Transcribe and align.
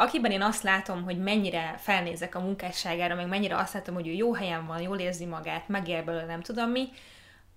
akiben 0.00 0.30
én 0.30 0.42
azt 0.42 0.62
látom, 0.62 1.02
hogy 1.02 1.18
mennyire 1.18 1.74
felnézek 1.78 2.34
a 2.34 2.40
munkásságára, 2.40 3.14
meg 3.14 3.28
mennyire 3.28 3.56
azt 3.56 3.72
látom, 3.72 3.94
hogy 3.94 4.08
ő 4.08 4.12
jó 4.12 4.34
helyen 4.34 4.66
van, 4.66 4.80
jól 4.80 4.98
érzi 4.98 5.24
magát, 5.24 5.68
megér 5.68 6.04
belőle, 6.04 6.24
nem 6.26 6.40
tudom 6.40 6.70
mi, 6.70 6.88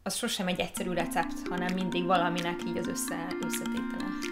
az 0.03 0.15
sosem 0.15 0.47
egy 0.47 0.59
egyszerű 0.59 0.93
recept, 0.93 1.47
hanem 1.49 1.73
mindig 1.73 2.05
valaminek 2.05 2.63
így 2.67 2.77
az 2.77 2.87
össze, 2.87 3.27
összetétele. 3.41 4.30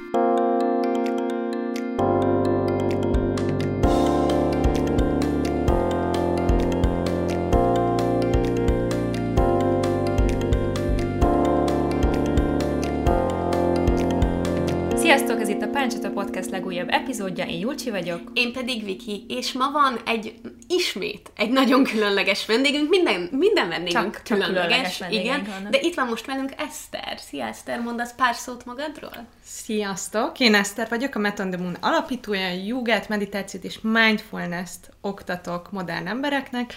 Legújabb 16.70 17.02
epizódja, 17.02 17.46
én 17.46 17.60
Julcsi 17.60 17.90
vagyok. 17.90 18.22
Én 18.34 18.54
pedig 18.54 18.84
Viki, 18.84 19.26
és 19.28 19.52
ma 19.52 19.72
van 19.72 20.00
egy, 20.06 20.34
ismét, 20.68 21.32
egy 21.36 21.50
nagyon 21.50 21.84
különleges 21.84 22.46
vendégünk, 22.46 22.90
minden, 22.90 23.30
minden 23.32 23.70
vendégünk 23.70 24.14
Csak- 24.14 24.24
csak 24.24 24.38
különleges, 24.38 24.98
különleges 24.98 25.26
igen, 25.26 25.44
vannak. 25.44 25.72
de 25.72 25.80
itt 25.82 25.94
van 25.94 26.08
most 26.08 26.26
velünk 26.26 26.52
Eszter. 26.58 27.20
Szia 27.20 27.46
Eszter, 27.46 27.80
mondasz 27.82 28.14
pár 28.16 28.36
szót 28.36 28.66
magadról? 28.66 29.26
Sziasztok! 29.44 30.40
Én 30.40 30.56
Eszter 30.56 30.90
vagyok, 30.90 31.16
a 31.16 31.20
Method 31.20 31.50
the 31.50 31.62
Moon 31.62 31.78
alapítója, 31.80 32.50
jogát, 32.50 33.10
meditációt 33.10 33.64
és 33.64 33.80
mindfulness-t 33.82 34.90
oktatok 35.02 35.72
modern 35.72 36.08
embereknek, 36.08 36.74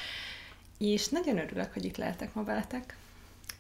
és 0.79 1.09
nagyon 1.09 1.39
örülök, 1.39 1.73
hogy 1.73 1.85
itt 1.85 1.97
lehetek 1.97 2.35
ma 2.35 2.45
veletek. 2.45 2.97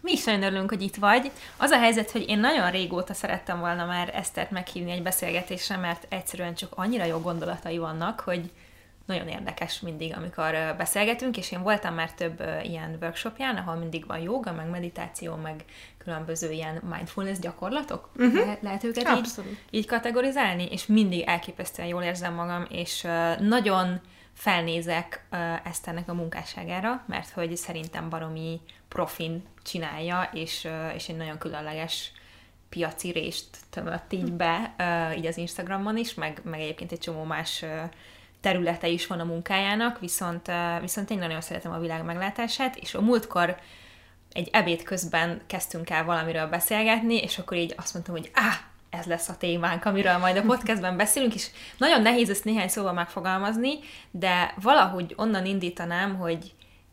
Mi 0.03 0.13
is 0.13 0.25
nagyon 0.25 0.43
örülünk, 0.43 0.71
hogy 0.71 0.83
itt 0.83 0.97
vagy. 0.97 1.31
Az 1.57 1.71
a 1.71 1.79
helyzet, 1.79 2.11
hogy 2.11 2.29
én 2.29 2.39
nagyon 2.39 2.71
régóta 2.71 3.15
szerettem 3.15 3.59
volna 3.59 3.85
már 3.85 4.11
Esztert 4.15 4.51
meghívni 4.51 4.91
egy 4.91 5.03
beszélgetésre, 5.03 5.77
mert 5.77 6.07
egyszerűen 6.09 6.55
csak 6.55 6.73
annyira 6.75 7.05
jó 7.05 7.19
gondolatai 7.19 7.79
vannak, 7.79 8.21
hogy 8.21 8.51
nagyon 9.07 9.29
érdekes 9.29 9.81
mindig, 9.81 10.15
amikor 10.17 10.75
beszélgetünk, 10.77 11.37
és 11.37 11.53
én 11.53 11.63
voltam 11.63 11.95
már 11.95 12.13
több 12.13 12.43
ilyen 12.63 12.97
workshopján, 13.01 13.57
ahol 13.57 13.75
mindig 13.75 14.07
van 14.07 14.19
joga, 14.19 14.53
meg 14.53 14.71
meditáció, 14.71 15.35
meg 15.35 15.65
különböző 15.99 16.51
ilyen 16.51 16.83
mindfulness 16.91 17.39
gyakorlatok. 17.39 18.09
Uh-huh. 18.17 18.47
Le- 18.47 18.59
lehet 18.61 18.85
őket 18.85 19.09
így, 19.09 19.19
Abszolút. 19.19 19.59
így 19.71 19.87
kategorizálni, 19.87 20.69
és 20.71 20.87
mindig 20.87 21.21
elképesztően 21.21 21.89
jól 21.89 22.03
érzem 22.03 22.35
magam, 22.35 22.67
és 22.71 23.07
nagyon 23.39 24.01
felnézek 24.35 25.27
Eszternek 25.65 26.09
a 26.09 26.15
munkásságára, 26.15 27.05
mert 27.07 27.31
hogy 27.31 27.57
szerintem 27.57 28.09
baromi 28.09 28.61
profin 28.93 29.43
csinálja, 29.63 30.31
és, 30.33 30.69
és 30.95 31.09
egy 31.09 31.17
nagyon 31.17 31.39
különleges 31.39 32.13
piaci 32.69 33.11
részt 33.11 33.57
tömött 33.71 34.13
így 34.13 34.33
be, 34.33 34.75
így 35.17 35.27
az 35.27 35.37
Instagramon 35.37 35.97
is, 35.97 36.15
meg, 36.15 36.41
meg 36.45 36.61
egyébként 36.61 36.93
egy 36.93 36.99
csomó 36.99 37.23
más 37.23 37.65
területe 38.41 38.89
is 38.89 39.07
van 39.07 39.21
a 39.21 39.25
munkájának, 39.25 40.01
viszont, 40.01 40.51
viszont 40.81 41.11
én 41.11 41.19
nagyon 41.19 41.41
szeretem 41.41 41.73
a 41.73 41.79
világ 41.79 42.05
meglátását, 42.05 42.77
és 42.77 42.95
a 42.95 43.01
múltkor 43.01 43.57
egy 44.33 44.49
ebéd 44.53 44.83
közben 44.83 45.41
kezdtünk 45.47 45.91
el 45.91 46.05
valamiről 46.05 46.47
beszélgetni, 46.47 47.17
és 47.17 47.39
akkor 47.39 47.57
így 47.57 47.75
azt 47.77 47.95
mondtam, 47.95 48.15
hogy 48.15 48.31
áh, 48.33 48.57
ez 48.91 49.07
lesz 49.07 49.29
a 49.29 49.37
témánk, 49.37 49.85
amiről 49.85 50.19
majd 50.19 50.37
a 50.37 50.43
podcastben 50.43 50.97
beszélünk, 50.97 51.35
és 51.35 51.47
nagyon 51.77 52.03
nehéz 52.03 52.31
ezt 52.31 52.45
néhány 52.45 52.69
szóval 52.69 52.93
megfogalmazni, 52.93 53.79
de 54.11 54.55
valahogy 54.61 55.15
onnan 55.17 55.47
indítanám, 55.47 56.17
hogy 56.17 56.53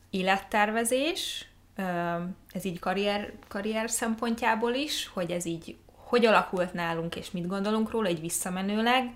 élettervezés, 0.09 1.48
ez 2.51 2.65
így 2.65 2.79
karrier, 2.79 3.33
karrier 3.47 3.89
szempontjából 3.89 4.73
is, 4.73 5.09
hogy 5.13 5.31
ez 5.31 5.45
így 5.45 5.77
hogy 6.09 6.25
alakult 6.25 6.73
nálunk, 6.73 7.15
és 7.15 7.31
mit 7.31 7.47
gondolunk 7.47 7.91
róla, 7.91 8.07
egy 8.07 8.19
visszamenőleg, 8.19 9.13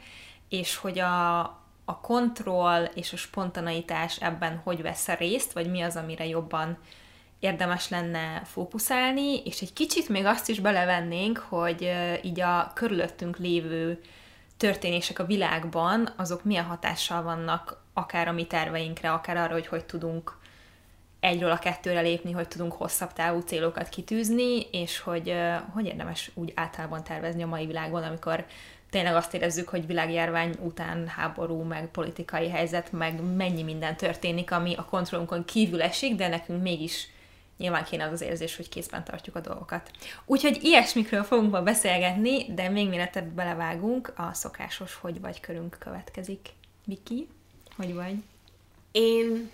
és 0.50 0.76
hogy 0.76 1.00
a, 1.00 1.40
a 1.86 2.00
kontroll 2.02 2.84
és 2.84 3.14
a 3.14 3.18
spontaneitás 3.18 4.22
ebben 4.22 4.62
hogy 4.64 4.82
vesz 4.82 5.08
a 5.08 5.14
részt, 5.14 5.54
vagy 5.54 5.72
mi 5.72 5.82
az, 5.82 5.96
amire 5.96 6.26
jobban 6.26 6.78
érdemes 7.40 7.90
lenne 7.90 8.42
fókuszálni, 8.46 9.42
és 9.44 9.62
egy 9.62 9.74
kicsit 9.74 10.10
még 10.10 10.26
azt 10.26 10.50
is 10.50 10.60
belevennénk, 10.60 11.38
hogy 11.38 11.92
így 12.22 12.40
a 12.40 12.72
körülöttünk 12.74 13.38
lévő 13.38 14.02
történések 14.58 15.20
a 15.20 15.26
világban, 15.26 16.10
azok 16.16 16.44
milyen 16.44 16.66
hatással 16.66 17.24
vannak 17.24 17.82
akár 17.94 18.28
a 18.28 18.32
mi 18.32 18.46
terveinkre, 18.46 19.12
akár 19.12 19.38
arra, 19.38 19.54
hogy 19.54 19.68
hogy 19.68 19.86
tudunk 19.86 20.38
egyről 21.24 21.52
a 21.52 21.60
kettőre 21.60 22.02
lépni, 22.02 22.32
hogy 22.32 22.48
tudunk 22.48 22.74
hosszabb 22.74 23.14
távú 23.14 23.40
célokat 23.40 23.90
kitűzni, 23.90 24.62
és 24.72 25.00
hogy 25.00 25.34
hogy 25.74 25.86
érdemes 25.86 26.32
úgy 26.34 26.52
általában 26.56 27.04
tervezni 27.04 27.44
a 27.44 27.48
mai 27.48 27.66
világban, 27.66 28.04
amikor 28.04 28.46
tényleg 28.90 29.16
azt 29.16 29.34
érezzük, 29.34 29.70
hogy 29.70 29.86
világjárvány 29.86 30.56
után 30.60 31.08
háború, 31.08 31.62
meg 31.62 31.88
politikai 31.88 32.50
helyzet, 32.50 32.92
meg 32.92 33.36
mennyi 33.36 33.64
minden 33.64 33.98
történik, 33.98 34.52
ami 34.52 34.76
a 34.76 34.86
kontrollunkon 34.86 35.46
kívül 35.46 35.82
esik, 35.82 36.16
de 36.16 36.28
nekünk 36.28 36.62
mégis 36.62 37.08
nyilván 37.58 37.84
kéne 37.84 38.04
az 38.06 38.12
az 38.12 38.22
érzés, 38.22 38.56
hogy 38.56 38.70
kézben 38.70 39.04
tartjuk 39.04 39.36
a 39.36 39.40
dolgokat. 39.40 39.92
Úgyhogy 40.26 40.64
ilyesmikről 40.64 41.24
fogunk 41.24 41.52
ma 41.52 41.62
beszélgetni, 41.62 42.54
de 42.54 42.70
még 42.70 42.90
mielőtt 42.90 43.24
belevágunk, 43.24 44.14
a 44.16 44.34
szokásos 44.34 44.96
hogy 44.96 45.22
vagy 45.22 45.40
körünk 45.40 45.76
következik. 45.80 46.50
Viki, 46.86 47.28
hogy 47.76 47.94
vagy? 47.94 48.16
Én, 48.92 49.52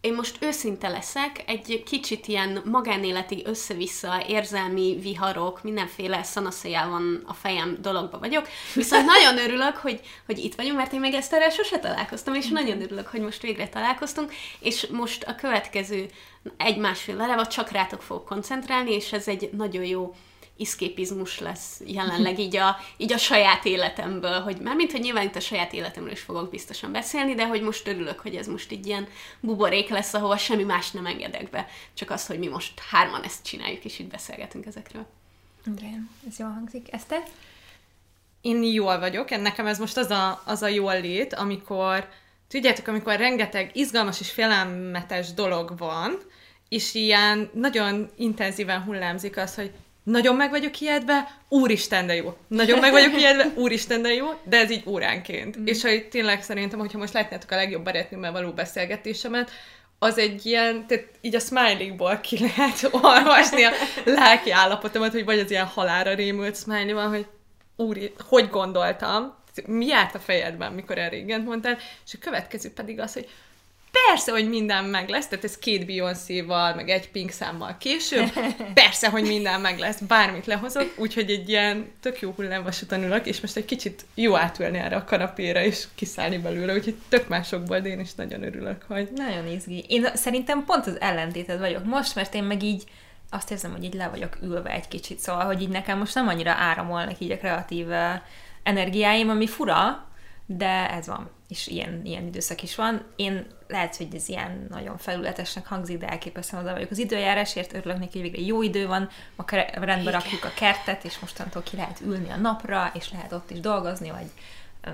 én 0.00 0.14
most 0.14 0.36
őszinte 0.40 0.88
leszek, 0.88 1.42
egy 1.46 1.82
kicsit 1.86 2.26
ilyen 2.26 2.62
magánéleti 2.64 3.42
össze-vissza 3.44 4.24
érzelmi 4.28 4.98
viharok, 5.00 5.62
mindenféle 5.62 6.22
szanaszéjel 6.22 6.88
van 6.88 7.22
a 7.26 7.32
fejem 7.32 7.76
dologba 7.80 8.18
vagyok, 8.18 8.48
viszont 8.74 9.04
nagyon 9.14 9.38
örülök, 9.38 9.76
hogy, 9.76 10.00
hogy 10.26 10.38
itt 10.38 10.54
vagyunk, 10.54 10.76
mert 10.76 10.92
én 10.92 11.00
még 11.00 11.14
ezt 11.14 11.32
erre 11.32 11.50
sose 11.50 11.78
találkoztam, 11.78 12.34
és 12.34 12.48
nagyon 12.48 12.82
örülök, 12.82 13.06
hogy 13.06 13.20
most 13.20 13.42
végre 13.42 13.68
találkoztunk, 13.68 14.32
és 14.60 14.86
most 14.86 15.24
a 15.24 15.34
következő 15.34 16.10
egy-másfél 16.56 17.16
lerev 17.16 17.46
csak 17.46 17.70
rátok 17.70 18.02
fogok 18.02 18.24
koncentrálni, 18.24 18.92
és 18.92 19.12
ez 19.12 19.28
egy 19.28 19.50
nagyon 19.52 19.84
jó 19.84 20.14
iszképizmus 20.58 21.38
lesz 21.38 21.80
jelenleg 21.86 22.38
így 22.38 22.56
a, 22.56 22.76
így 22.96 23.12
a 23.12 23.16
saját 23.16 23.64
életemből, 23.64 24.40
hogy 24.40 24.60
mármint, 24.60 24.92
hogy 24.92 25.00
nyilván 25.00 25.26
itt 25.26 25.36
a 25.36 25.40
saját 25.40 25.72
életemről 25.72 26.12
is 26.12 26.20
fogok 26.20 26.50
biztosan 26.50 26.92
beszélni, 26.92 27.34
de 27.34 27.46
hogy 27.46 27.62
most 27.62 27.88
örülök, 27.88 28.20
hogy 28.20 28.34
ez 28.34 28.46
most 28.46 28.72
így 28.72 28.86
ilyen 28.86 29.08
buborék 29.40 29.88
lesz, 29.88 30.14
ahova 30.14 30.36
semmi 30.36 30.64
más 30.64 30.90
nem 30.90 31.06
engedek 31.06 31.50
be, 31.50 31.68
csak 31.94 32.10
az, 32.10 32.26
hogy 32.26 32.38
mi 32.38 32.48
most 32.48 32.80
hárman 32.90 33.22
ezt 33.22 33.44
csináljuk, 33.44 33.84
és 33.84 33.98
itt 33.98 34.10
beszélgetünk 34.10 34.66
ezekről. 34.66 35.06
Igen, 35.76 36.10
ez 36.28 36.38
jól 36.38 36.50
hangzik. 36.50 36.92
Eszter? 36.92 37.22
Én 38.40 38.62
jól 38.62 38.98
vagyok, 38.98 39.30
nekem 39.30 39.66
ez 39.66 39.78
most 39.78 39.96
az 39.96 40.10
a, 40.10 40.42
az 40.44 40.62
a 40.62 40.68
jól 40.68 41.00
lét, 41.00 41.34
amikor, 41.34 42.08
tudjátok, 42.48 42.86
amikor 42.86 43.16
rengeteg 43.16 43.70
izgalmas 43.74 44.20
és 44.20 44.30
félelmetes 44.30 45.32
dolog 45.32 45.78
van, 45.78 46.18
és 46.68 46.94
ilyen 46.94 47.50
nagyon 47.54 48.10
intenzíven 48.16 48.82
hullámzik 48.82 49.36
az, 49.36 49.54
hogy 49.54 49.72
nagyon 50.10 50.36
meg 50.36 50.50
vagyok 50.50 50.80
ijedve, 50.80 51.40
úristen, 51.48 52.06
de 52.06 52.14
jó. 52.14 52.36
Nagyon 52.48 52.78
meg 52.78 52.92
vagyok 52.92 53.18
ijedve, 53.18 53.52
úristen, 53.54 54.02
de 54.02 54.14
jó, 54.14 54.26
de 54.44 54.56
ez 54.56 54.70
így 54.70 54.82
óránként. 54.86 55.58
Mm. 55.58 55.66
És 55.66 55.82
hogy 55.82 56.08
tényleg 56.08 56.42
szerintem, 56.42 56.78
hogyha 56.78 56.98
most 56.98 57.12
látnátok 57.12 57.50
a 57.50 57.56
legjobb 57.56 57.84
barátnőmmel 57.84 58.32
való 58.32 58.52
beszélgetésemet, 58.52 59.50
az 59.98 60.18
egy 60.18 60.46
ilyen, 60.46 60.86
tehát 60.86 61.04
így 61.20 61.34
a 61.34 61.38
smiley-ból 61.40 62.16
ki 62.16 62.38
lehet 62.38 62.88
olvasni 63.02 63.64
a 63.64 63.70
lelki 64.04 64.50
állapotomat, 64.50 65.12
hogy 65.12 65.24
vagy 65.24 65.38
az 65.38 65.50
ilyen 65.50 65.66
halára 65.66 66.14
rémült 66.14 66.56
smiley 66.56 66.94
van, 66.94 67.08
hogy 67.08 67.26
úri, 67.76 68.12
hogy 68.28 68.48
gondoltam, 68.48 69.36
mi 69.66 69.86
járt 69.86 70.14
a 70.14 70.18
fejedben, 70.18 70.72
mikor 70.72 70.98
erre 70.98 71.16
igent 71.16 71.46
mondtál, 71.46 71.78
és 72.06 72.14
a 72.14 72.18
következő 72.20 72.72
pedig 72.72 73.00
az, 73.00 73.12
hogy 73.12 73.28
persze, 73.90 74.32
hogy 74.32 74.48
minden 74.48 74.84
meg 74.84 75.08
lesz, 75.08 75.28
tehát 75.28 75.44
ez 75.44 75.58
két 75.58 75.86
Beyoncé-val, 75.86 76.74
meg 76.74 76.88
egy 76.88 77.10
Pink 77.10 77.30
számmal 77.30 77.76
később, 77.78 78.30
persze, 78.74 79.08
hogy 79.08 79.22
minden 79.22 79.60
meg 79.60 79.78
lesz, 79.78 80.00
bármit 80.00 80.46
lehozok, 80.46 80.94
úgyhogy 80.96 81.30
egy 81.30 81.48
ilyen 81.48 81.90
tök 82.00 82.20
jó 82.20 82.30
hullámvasúton 82.30 83.02
ülök, 83.02 83.26
és 83.26 83.40
most 83.40 83.56
egy 83.56 83.64
kicsit 83.64 84.04
jó 84.14 84.36
átülni 84.36 84.78
erre 84.78 84.96
a 84.96 85.04
kanapéra, 85.04 85.62
és 85.62 85.84
kiszállni 85.94 86.38
belőle, 86.38 86.74
úgyhogy 86.74 86.96
tök 87.08 87.28
másokból, 87.28 87.80
de 87.80 87.88
én 87.88 88.00
is 88.00 88.14
nagyon 88.14 88.42
örülök, 88.42 88.84
hogy 88.88 89.08
Nagyon 89.14 89.46
izgi. 89.46 89.84
Én 89.88 90.06
szerintem 90.14 90.64
pont 90.64 90.86
az 90.86 91.00
ellentéted 91.00 91.58
vagyok 91.58 91.84
most, 91.84 92.14
mert 92.14 92.34
én 92.34 92.44
meg 92.44 92.62
így 92.62 92.84
azt 93.30 93.50
érzem, 93.50 93.72
hogy 93.72 93.84
így 93.84 93.94
le 93.94 94.08
vagyok 94.08 94.38
ülve 94.42 94.70
egy 94.70 94.88
kicsit, 94.88 95.18
szóval, 95.18 95.44
hogy 95.44 95.62
így 95.62 95.68
nekem 95.68 95.98
most 95.98 96.14
nem 96.14 96.28
annyira 96.28 96.50
áramolnak 96.50 97.18
így 97.20 97.30
a 97.30 97.38
kreatív 97.38 97.86
energiáim, 98.62 99.28
ami 99.28 99.46
fura, 99.46 100.06
de 100.46 100.90
ez 100.90 101.06
van, 101.06 101.30
és 101.48 101.66
ilyen, 101.66 102.00
ilyen 102.04 102.26
időszak 102.26 102.62
is 102.62 102.74
van. 102.74 103.04
Én 103.16 103.46
lehet, 103.68 103.96
hogy 103.96 104.14
ez 104.14 104.28
ilyen 104.28 104.66
nagyon 104.70 104.98
felületesnek 104.98 105.66
hangzik, 105.66 105.98
de 105.98 106.08
elképesztően 106.08 106.62
oda 106.62 106.72
vagyok 106.72 106.90
az 106.90 106.98
időjárásért, 106.98 107.74
örülök 107.74 107.98
neki, 107.98 108.20
hogy 108.20 108.30
végre 108.30 108.46
jó 108.46 108.62
idő 108.62 108.86
van, 108.86 109.08
ma 109.36 109.44
rendbe 109.50 109.94
Igen. 109.94 110.12
rakjuk 110.12 110.44
a 110.44 110.52
kertet, 110.56 111.04
és 111.04 111.18
mostantól 111.18 111.62
ki 111.62 111.76
lehet 111.76 112.00
ülni 112.00 112.30
a 112.30 112.36
napra, 112.36 112.90
és 112.94 113.10
lehet 113.12 113.32
ott 113.32 113.50
is 113.50 113.60
dolgozni, 113.60 114.10
vagy 114.10 114.30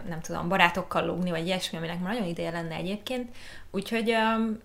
nem 0.08 0.20
tudom, 0.20 0.48
barátokkal 0.48 1.06
lógni, 1.06 1.30
vagy 1.30 1.46
ilyesmi, 1.46 1.78
aminek 1.78 2.00
már 2.00 2.12
nagyon 2.12 2.28
ideje 2.28 2.50
lenne 2.50 2.74
egyébként. 2.74 3.36
Úgyhogy 3.70 4.10
um, 4.10 4.58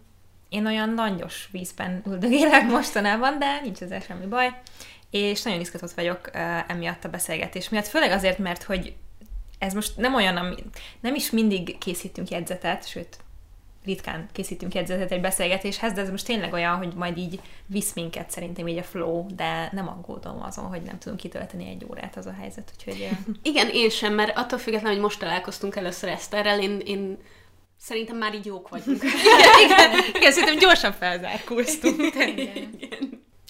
én 0.50 0.66
olyan 0.66 0.94
langyos 0.94 1.50
vízben 1.52 2.04
üldögélek 2.08 2.70
mostanában, 2.72 3.40
de 3.40 3.60
nincs 3.64 3.80
ezzel 3.82 4.00
semmi 4.00 4.26
baj. 4.26 4.54
És 5.10 5.42
nagyon 5.42 5.60
izgatott 5.60 5.92
vagyok 5.92 6.30
uh, 6.34 6.72
emiatt 6.72 7.04
a 7.04 7.10
beszélgetés 7.10 7.70
miatt, 7.70 7.88
főleg 7.88 8.12
azért, 8.12 8.38
mert 8.38 8.64
hogy 8.64 8.96
ez 9.60 9.74
most 9.74 9.98
nem 9.98 10.16
olyan, 10.16 10.38
ami, 10.38 10.56
nem 11.00 11.16
is 11.16 11.30
mindig 11.30 11.78
készítünk 11.78 12.30
jegyzetet, 12.30 12.88
sőt, 12.88 13.18
ritkán 13.86 14.30
készítünk 14.32 14.74
jegyzetet 14.74 15.12
egy 15.12 15.22
beszélgetéshez, 15.22 15.94
de 15.94 16.02
ez 16.02 16.10
most 16.10 16.26
tényleg 16.26 16.54
olyan, 16.54 16.76
hogy 16.76 16.94
majd 16.94 17.18
így 17.18 17.40
visz 17.66 17.94
minket 17.94 18.32
szerintem 18.32 18.68
így 18.68 18.78
a 18.78 18.84
flow, 18.84 19.36
de 19.36 19.70
nem 19.72 19.88
aggódom 19.88 20.42
azon, 20.42 20.66
hogy 20.66 20.82
nem 20.82 20.98
tudunk 20.98 21.20
kitölteni 21.20 21.70
egy 21.70 21.86
órát 21.90 22.18
az 22.18 22.26
a 22.26 22.36
helyzet, 22.40 22.74
úgyhogy... 22.78 23.10
Igen, 23.42 23.70
én 23.70 23.90
sem, 23.90 24.14
mert 24.14 24.38
attól 24.38 24.60
függetlenül, 24.60 24.94
hogy 24.94 25.04
most 25.06 25.20
találkoztunk 25.20 25.76
először 25.76 26.10
Eszterrel, 26.10 26.62
én, 26.62 26.80
én 26.86 27.18
szerintem 27.80 28.18
már 28.18 28.34
így 28.34 28.46
jók 28.46 28.70
vagyunk. 28.70 29.04
igen, 29.66 29.92
igen, 30.14 30.32
szerintem 30.32 30.58
gyorsan 30.58 30.92
felzárkóztunk. 30.92 32.02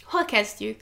Hol 0.04 0.26
kezdjük? 0.26 0.82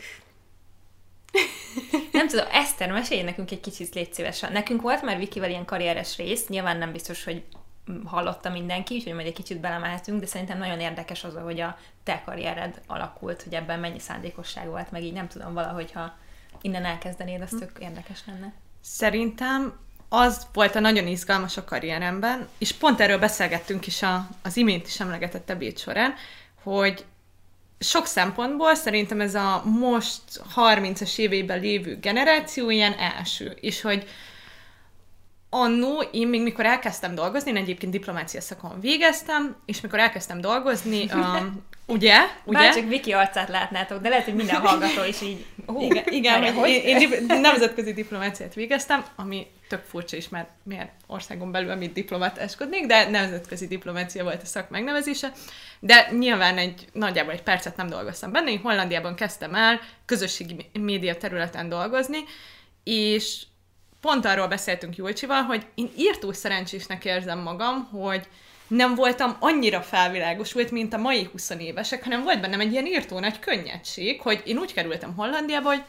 Nem 2.12 2.28
tudom, 2.28 2.46
Eszter, 2.52 2.92
mesélj 2.92 3.22
nekünk 3.22 3.52
egy 3.52 3.60
kicsit, 3.60 3.94
légy 3.94 4.14
szívesen. 4.14 4.52
Nekünk 4.52 4.82
volt 4.82 5.02
már 5.02 5.18
Vikivel 5.18 5.50
ilyen 5.50 5.66
karrieres 5.66 6.18
rész, 6.18 6.48
nyilván 6.48 6.78
nem 6.78 6.92
biztos, 6.92 7.24
hogy 7.24 7.44
hallotta 8.06 8.50
mindenki, 8.50 8.95
úgyhogy 8.95 9.13
majd 9.13 9.28
egy 9.28 9.34
kicsit 9.34 9.60
belemehetünk, 9.60 10.19
de 10.19 10.25
szerintem 10.25 10.57
nagyon 10.57 10.80
érdekes 10.80 11.24
az, 11.24 11.38
hogy 11.44 11.60
a 11.60 11.78
te 12.04 12.22
karriered 12.25 12.81
alakult, 12.88 13.44
hogy 13.44 13.54
ebben 13.54 13.80
mennyi 13.80 14.00
szándékosság 14.00 14.68
volt, 14.68 14.92
meg 14.92 15.04
így 15.04 15.13
nem 15.13 15.28
tudom, 15.28 15.54
valahogy 15.54 15.92
ha 15.92 16.18
innen 16.62 16.86
elkezdenéd, 16.86 17.42
az 17.42 17.56
tök 17.60 17.72
érdekes 17.80 18.19
lenne. 18.25 18.54
Szerintem 18.81 19.74
az 20.10 20.48
volt 20.54 20.75
a 20.75 20.80
nagyon 20.80 21.07
izgalmas 21.07 21.57
a 21.57 21.63
karrieremben, 21.63 22.48
és 22.57 22.72
pont 22.72 23.00
erről 23.00 23.19
beszélgettünk 23.19 23.88
is 23.88 24.01
a, 24.01 24.28
az 24.44 24.57
imént 24.57 24.88
is 24.88 25.00
emlegetett 25.00 25.50
ebéd 25.50 25.78
során, 25.78 26.13
hogy 26.63 27.06
sok 27.80 28.06
szempontból 28.06 28.75
szerintem 28.75 29.22
ez 29.22 29.36
a 29.36 29.62
most 29.66 30.22
30-as 30.56 31.18
évében 31.18 31.60
lévő 31.60 31.98
generáció 32.00 32.69
ilyen 32.69 32.94
első, 32.94 33.57
és 33.62 33.81
hogy 33.81 34.07
annó, 35.50 36.04
én 36.12 36.28
még 36.28 36.42
mikor 36.42 36.66
elkezdtem 36.66 37.16
dolgozni, 37.16 37.50
én 37.50 37.58
egyébként 37.58 37.92
diplomácia 37.92 38.42
szakon 38.42 38.80
végeztem, 38.80 39.56
és 39.66 39.82
mikor 39.82 40.00
elkezdtem 40.00 40.42
dolgozni, 40.42 41.10
um, 41.14 41.66
ugye, 41.86 42.20
ugye? 42.46 42.58
Bár 42.58 42.74
csak 42.74 42.88
Viki 42.88 43.14
arcát 43.14 43.50
látnátok, 43.50 44.02
de 44.02 44.10
lehet, 44.10 44.26
hogy 44.26 44.36
minden 44.36 44.56
hallgató 44.56 45.04
is 45.04 45.22
így... 45.22 45.46
Hú, 45.66 45.82
Igen, 45.82 46.04
igen 46.08 46.40
várjál, 46.40 46.54
hogy 46.54 46.70
én, 46.70 46.98
én 47.12 47.40
nemzetközi 47.40 47.94
diplomáciát 47.94 48.54
végeztem, 48.54 49.06
ami 49.16 49.48
tök 49.70 49.84
furcsa 49.84 50.18
is, 50.18 50.30
mert 50.30 50.50
miért 50.64 50.92
országon 51.08 51.52
belül 51.52 51.76
mit 51.76 51.94
diplomatáskodnék, 51.94 52.86
de 52.86 53.10
nemzetközi 53.10 53.68
diplomácia 53.68 54.24
volt 54.24 54.42
a 54.42 54.46
szak 54.46 54.70
megnevezése. 54.70 55.32
De 55.80 56.10
nyilván 56.18 56.58
egy 56.58 56.88
nagyjából 56.94 57.34
egy 57.34 57.44
percet 57.44 57.76
nem 57.76 57.88
dolgoztam 57.88 58.32
benne, 58.32 58.52
én 58.52 58.60
Hollandiában 58.60 59.16
kezdtem 59.16 59.56
el 59.56 59.80
közösségi 60.06 60.70
média 60.74 61.18
területen 61.18 61.70
dolgozni, 61.70 62.18
és 62.84 63.44
pont 64.07 64.25
arról 64.25 64.48
beszéltünk 64.48 64.95
Julcsival, 64.95 65.42
hogy 65.42 65.65
én 65.75 65.92
írtó 65.98 66.31
szerencsésnek 66.31 67.06
érzem 67.06 67.39
magam, 67.39 67.83
hogy 67.92 68.27
nem 68.68 68.95
voltam 68.95 69.36
annyira 69.39 69.81
felvilágosult, 69.81 70.71
mint 70.71 70.94
a 70.94 70.98
mai 70.98 71.30
20 71.31 71.50
évesek, 71.50 72.04
hanem 72.04 72.24
volt 72.24 72.42
bennem 72.42 72.59
egy 72.59 72.71
ilyen 72.71 72.86
írtó 72.86 73.19
nagy 73.19 73.39
könnyedség, 73.39 74.21
hogy 74.21 74.42
én 74.45 74.57
úgy 74.57 74.74
kerültem 74.74 75.15
Hollandiába, 75.15 75.68
hogy 75.68 75.83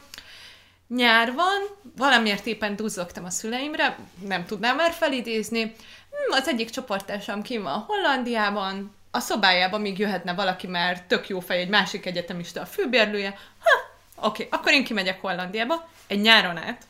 nyár 0.87 1.33
van, 1.33 1.61
valamiért 1.97 2.45
éppen 2.45 2.75
duzzogtam 2.75 3.25
a 3.25 3.29
szüleimre, 3.29 3.97
nem 4.27 4.45
tudnám 4.45 4.75
már 4.75 4.91
felidézni. 4.91 5.61
Hm, 5.61 6.31
Az 6.31 6.47
egyik 6.47 6.69
csoporttársam 6.69 7.41
kim 7.41 7.63
van 7.63 7.85
Hollandiában, 7.87 8.95
a 9.11 9.19
szobájában 9.19 9.81
még 9.81 9.99
jöhetne 9.99 10.33
valaki, 10.33 10.67
mert 10.67 11.07
tök 11.07 11.29
jó 11.29 11.39
fej, 11.39 11.59
egy 11.59 11.69
másik 11.69 12.05
egyetemista 12.05 12.61
a 12.61 12.65
főbérlője. 12.65 13.37
Ha, 13.59 14.27
oké, 14.27 14.47
akkor 14.51 14.71
én 14.71 14.83
kimegyek 14.83 15.21
Hollandiába, 15.21 15.89
egy 16.07 16.21
nyáron 16.21 16.57
át 16.57 16.87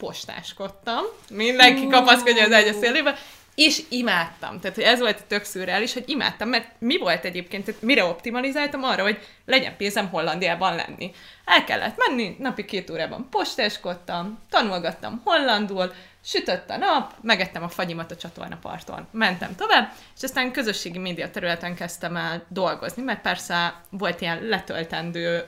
postáskodtam, 0.00 1.04
mindenki 1.30 1.86
kapaszkodja 1.86 2.44
az 2.44 2.52
egy 2.52 2.68
a 2.68 2.78
szélébe, 2.80 3.18
és 3.54 3.82
imádtam. 3.88 4.60
Tehát 4.60 4.76
hogy 4.76 4.84
ez 4.84 4.98
volt 4.98 5.24
tök 5.24 5.44
szürreális, 5.44 5.92
hogy 5.92 6.04
imádtam, 6.06 6.48
mert 6.48 6.68
mi 6.78 6.98
volt 6.98 7.24
egyébként, 7.24 7.64
tehát 7.64 7.82
mire 7.82 8.04
optimalizáltam 8.04 8.82
arra, 8.82 9.02
hogy 9.02 9.18
legyen 9.46 9.76
pénzem 9.76 10.08
Hollandiában 10.08 10.74
lenni. 10.74 11.10
El 11.44 11.64
kellett 11.64 11.96
menni, 11.96 12.36
napi 12.38 12.64
két 12.64 12.90
órában 12.90 13.28
postáskodtam, 13.30 14.38
tanulgattam 14.50 15.20
hollandul, 15.24 15.92
sütött 16.24 16.70
a 16.70 16.76
nap, 16.76 17.12
megettem 17.22 17.62
a 17.62 17.68
fagyimat 17.68 18.10
a 18.10 18.16
csatornaparton. 18.16 19.08
Mentem 19.10 19.54
tovább, 19.54 19.92
és 20.16 20.22
aztán 20.22 20.52
közösségi 20.52 20.98
média 20.98 21.30
területen 21.30 21.74
kezdtem 21.74 22.16
el 22.16 22.44
dolgozni, 22.48 23.02
mert 23.02 23.20
persze 23.20 23.80
volt 23.90 24.20
ilyen 24.20 24.42
letöltendő 24.42 25.46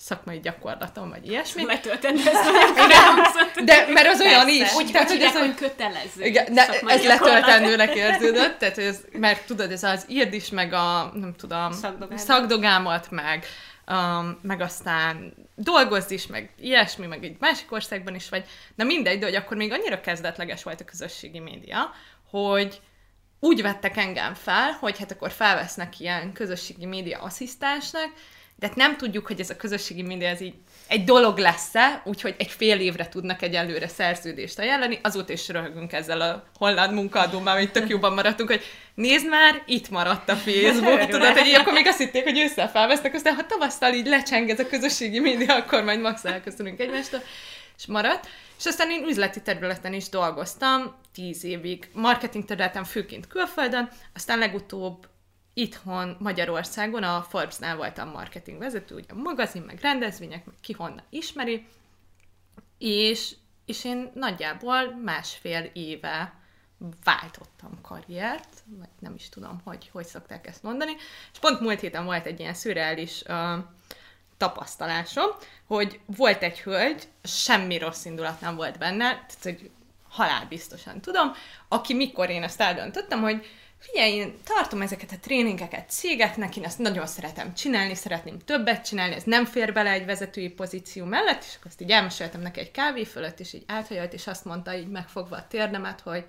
szakmai 0.00 0.40
gyakorlatom, 0.40 1.08
vagy 1.08 1.26
ilyesmi. 1.26 1.64
Letölteni 1.64 2.18
ezt 2.18 2.46
elhangzott. 2.76 3.60
De 3.68 3.86
mert 3.88 4.06
az 4.06 4.20
olyan 4.20 4.44
Persze. 4.44 4.62
is. 4.62 4.74
Úgy 4.74 4.90
tehát, 4.90 5.10
hogy 5.10 5.20
ez, 5.20 5.38
hogy 5.38 5.54
kötelező. 5.54 6.24
igen, 6.24 6.54
de 6.54 6.80
ez 6.86 7.04
letöltendőnek 7.04 7.94
érződött, 8.04 8.58
tehát 8.58 8.74
hogy 8.74 8.84
ez, 8.84 9.00
mert 9.12 9.46
tudod, 9.46 9.70
ez 9.70 9.82
az 9.82 10.04
írd 10.08 10.32
is, 10.32 10.50
meg 10.50 10.72
a, 10.72 11.10
nem 11.14 11.34
tudom, 11.36 11.72
Szakdogámat. 11.72 12.18
szakdogámat, 12.18 13.10
meg, 13.10 13.44
um, 13.86 14.38
meg 14.42 14.60
aztán 14.60 15.34
dolgozz 15.54 16.10
is, 16.10 16.26
meg 16.26 16.50
ilyesmi, 16.60 17.06
meg 17.06 17.24
egy 17.24 17.36
másik 17.38 17.72
országban 17.72 18.14
is 18.14 18.28
vagy. 18.28 18.44
Na 18.74 18.84
mindegy, 18.84 19.18
de 19.18 19.24
hogy 19.24 19.34
akkor 19.34 19.56
még 19.56 19.72
annyira 19.72 20.00
kezdetleges 20.00 20.62
volt 20.62 20.80
a 20.80 20.84
közösségi 20.84 21.38
média, 21.38 21.90
hogy 22.30 22.80
úgy 23.40 23.62
vettek 23.62 23.96
engem 23.96 24.34
fel, 24.34 24.70
hogy 24.80 24.98
hát 24.98 25.10
akkor 25.10 25.30
felvesznek 25.30 26.00
ilyen 26.00 26.32
közösségi 26.32 26.86
média 26.86 27.18
asszisztensnek, 27.18 28.08
de 28.60 28.66
hát 28.66 28.76
nem 28.76 28.96
tudjuk, 28.96 29.26
hogy 29.26 29.40
ez 29.40 29.50
a 29.50 29.56
közösségi 29.56 30.02
média 30.02 30.28
ez 30.28 30.40
így 30.40 30.54
egy 30.86 31.04
dolog 31.04 31.38
lesz-e, 31.38 32.02
úgyhogy 32.04 32.34
egy 32.38 32.50
fél 32.50 32.80
évre 32.80 33.08
tudnak 33.08 33.42
egyelőre 33.42 33.88
szerződést 33.88 34.58
ajánlani, 34.58 34.98
azóta 35.02 35.32
is 35.32 35.48
röhögünk 35.48 35.92
ezzel 35.92 36.20
a 36.20 36.44
holland 36.58 36.94
munkaadómmal, 36.94 37.56
hogy 37.56 37.72
tök 37.72 37.88
jóban 37.88 38.12
maradtunk, 38.12 38.48
hogy 38.48 38.62
nézd 38.94 39.28
már, 39.28 39.62
itt 39.66 39.90
maradt 39.90 40.28
a 40.28 40.36
Facebook, 40.36 41.06
tudod, 41.10 41.38
hogy 41.38 41.54
akkor 41.54 41.72
még 41.72 41.86
azt 41.86 41.98
hitték, 41.98 42.22
hogy 42.22 42.38
ősszel 42.38 42.70
felvesznek, 42.70 43.14
aztán 43.14 43.34
ha 43.34 43.46
tavasztal 43.46 43.92
így 43.92 44.06
lecseng 44.06 44.48
ez 44.48 44.58
a 44.58 44.66
közösségi 44.66 45.20
média, 45.20 45.54
akkor 45.54 45.84
majd 45.84 46.00
max 46.00 46.24
elköszönünk 46.24 46.80
egymástól, 46.80 47.20
és 47.78 47.86
maradt. 47.86 48.28
És 48.58 48.66
aztán 48.66 48.90
én 48.90 49.04
üzleti 49.08 49.42
területen 49.42 49.92
is 49.92 50.08
dolgoztam, 50.08 50.94
tíz 51.14 51.44
évig, 51.44 51.90
marketing 51.92 52.44
területen 52.44 52.84
főként 52.84 53.26
külföldön, 53.26 53.88
aztán 54.14 54.38
legutóbb 54.38 55.06
itthon 55.54 56.16
Magyarországon 56.18 57.02
a 57.02 57.22
Forbes-nál 57.22 57.76
voltam 57.76 58.08
marketing 58.08 58.58
vezető, 58.58 58.94
ugye 58.94 59.14
magazin, 59.14 59.62
meg 59.62 59.78
rendezvények, 59.80 60.44
meg 60.44 60.54
ki 60.60 60.72
honnan 60.72 61.02
ismeri, 61.08 61.66
és, 62.78 63.34
és 63.66 63.84
én 63.84 64.10
nagyjából 64.14 64.94
másfél 64.94 65.70
éve 65.72 66.34
váltottam 67.04 67.80
karriert, 67.82 68.62
vagy 68.78 68.88
nem 68.98 69.14
is 69.14 69.28
tudom, 69.28 69.60
hogy 69.64 69.88
hogy 69.92 70.06
szokták 70.06 70.46
ezt 70.46 70.62
mondani, 70.62 70.92
és 71.32 71.38
pont 71.38 71.60
múlt 71.60 71.80
héten 71.80 72.04
volt 72.04 72.26
egy 72.26 72.40
ilyen 72.40 72.54
szürreális 72.54 73.22
uh, 73.28 73.64
tapasztalásom, 74.36 75.30
hogy 75.66 76.00
volt 76.06 76.42
egy 76.42 76.60
hölgy, 76.60 77.08
semmi 77.22 77.78
rossz 77.78 78.04
indulat 78.04 78.40
nem 78.40 78.56
volt 78.56 78.78
benne, 78.78 79.08
tehát 79.08 79.42
hogy 79.42 79.70
halálbiztosan 80.08 81.00
tudom, 81.00 81.32
aki 81.68 81.94
mikor 81.94 82.30
én 82.30 82.42
ezt 82.42 82.60
eldöntöttem, 82.60 83.20
hogy 83.20 83.46
figyelj, 83.80 84.12
én 84.12 84.34
tartom 84.44 84.82
ezeket 84.82 85.12
a 85.12 85.18
tréningeket 85.20 85.90
cégeknek, 85.90 86.56
én 86.56 86.64
ezt 86.64 86.78
nagyon 86.78 87.06
szeretem 87.06 87.54
csinálni, 87.54 87.94
szeretném 87.94 88.38
többet 88.38 88.84
csinálni, 88.84 89.14
ez 89.14 89.22
nem 89.22 89.44
fér 89.44 89.72
bele 89.72 89.90
egy 89.90 90.04
vezetői 90.04 90.48
pozíció 90.48 91.04
mellett, 91.04 91.42
és 91.42 91.54
akkor 91.54 91.66
azt 91.66 91.80
így 91.80 91.90
elmeséltem 91.90 92.40
neki 92.40 92.60
egy 92.60 92.70
kávé 92.70 93.04
fölött, 93.04 93.40
és 93.40 93.52
így 93.52 93.64
áthajolt, 93.66 94.12
és 94.12 94.26
azt 94.26 94.44
mondta, 94.44 94.74
így 94.74 94.88
megfogva 94.88 95.36
a 95.36 95.46
térdemet, 95.48 96.00
hogy 96.00 96.24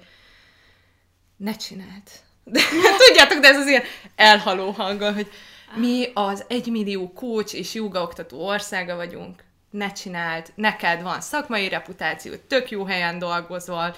ne 1.38 1.56
csináld. 1.56 2.04
De, 2.44 2.60
tudjátok, 3.08 3.40
de 3.40 3.48
ez 3.48 3.58
az 3.58 3.68
ilyen 3.68 3.84
elhaló 4.16 4.72
hanggal, 4.72 5.14
hogy 5.14 5.32
mi 5.76 6.12
az 6.14 6.46
egymillió 6.48 7.14
coach 7.14 7.56
és 7.56 7.74
jogaoktató 7.74 8.48
országa 8.48 8.96
vagyunk, 8.96 9.44
ne 9.70 9.92
csináld, 9.92 10.52
neked 10.56 11.02
van 11.02 11.22
szakmai 11.22 11.70
reputáció, 11.70 12.34
tök 12.48 12.70
jó 12.70 12.86
helyen 12.86 13.20
dolgozol, 13.20 13.96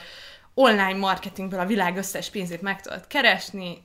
online 0.54 0.94
marketingből 0.98 1.60
a 1.60 1.66
világ 1.66 1.98
összes 1.98 2.30
pénzét 2.30 2.62
meg 2.62 2.82
tudod 2.82 3.08
keresni. 3.08 3.84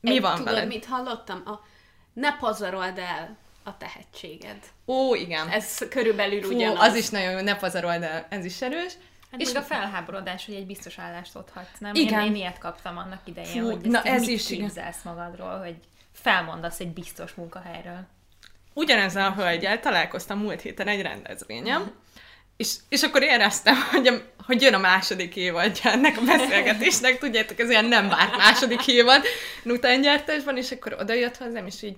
Mi 0.00 0.10
Egy- 0.10 0.20
van 0.20 0.36
Tudod, 0.36 0.52
veled? 0.52 0.66
mit 0.68 0.84
hallottam? 0.84 1.42
A, 1.46 1.60
ne 2.12 2.36
pazarold 2.36 2.98
el 2.98 3.36
a 3.64 3.76
tehetséged. 3.76 4.58
Ó, 4.86 5.14
igen. 5.14 5.48
Ez 5.48 5.78
körülbelül 5.90 6.42
Fú, 6.42 6.54
ugyanaz. 6.54 6.88
az 6.88 6.94
is 6.96 7.08
nagyon 7.08 7.30
jó, 7.32 7.40
ne 7.40 7.56
pazarold 7.56 8.02
el, 8.02 8.26
ez 8.30 8.44
is 8.44 8.62
erős. 8.62 8.92
Hát 9.30 9.40
És- 9.40 9.54
a 9.54 9.62
felháborodás, 9.62 10.46
hogy 10.46 10.54
egy 10.54 10.66
biztos 10.66 10.98
állást 10.98 11.36
adhatsz, 11.36 11.78
nem? 11.78 11.94
Igen. 11.94 12.20
Én, 12.20 12.26
én 12.26 12.34
ilyet 12.34 12.58
kaptam 12.58 12.96
annak 12.96 13.20
idején, 13.24 13.62
Fú, 13.62 13.70
hogy 13.70 13.80
na 13.80 14.02
ez 14.02 14.20
mit 14.20 14.28
is, 14.30 14.46
képzelsz 14.46 15.02
magadról, 15.02 15.58
hogy 15.58 15.76
felmondasz 16.12 16.80
egy 16.80 16.92
biztos 16.92 17.34
munkahelyről. 17.34 18.06
ugyanezzel 18.74 19.26
a 19.30 19.34
hölgyel 19.34 19.80
találkoztam 19.80 20.38
múlt 20.38 20.60
héten 20.60 20.88
egy 20.88 21.02
rendezvényen, 21.02 21.92
és, 22.56 22.74
és 22.88 23.02
akkor 23.02 23.22
éreztem, 23.22 23.74
hogy, 23.92 24.06
a, 24.06 24.12
hogy 24.46 24.62
jön 24.62 24.74
a 24.74 24.78
második 24.78 25.36
évadja 25.36 25.90
ennek 25.92 26.18
a 26.18 26.24
beszélgetésnek, 26.24 27.18
tudjátok, 27.18 27.58
ez 27.58 27.70
ilyen 27.70 27.84
nem 27.84 28.08
várt 28.08 28.36
második 28.36 28.86
évad 28.86 29.22
utángyártásban, 29.64 30.56
és 30.56 30.70
akkor 30.70 30.96
oda 31.00 31.12
jött 31.12 31.36
hozzám, 31.36 31.66
és 31.66 31.82
így 31.82 31.96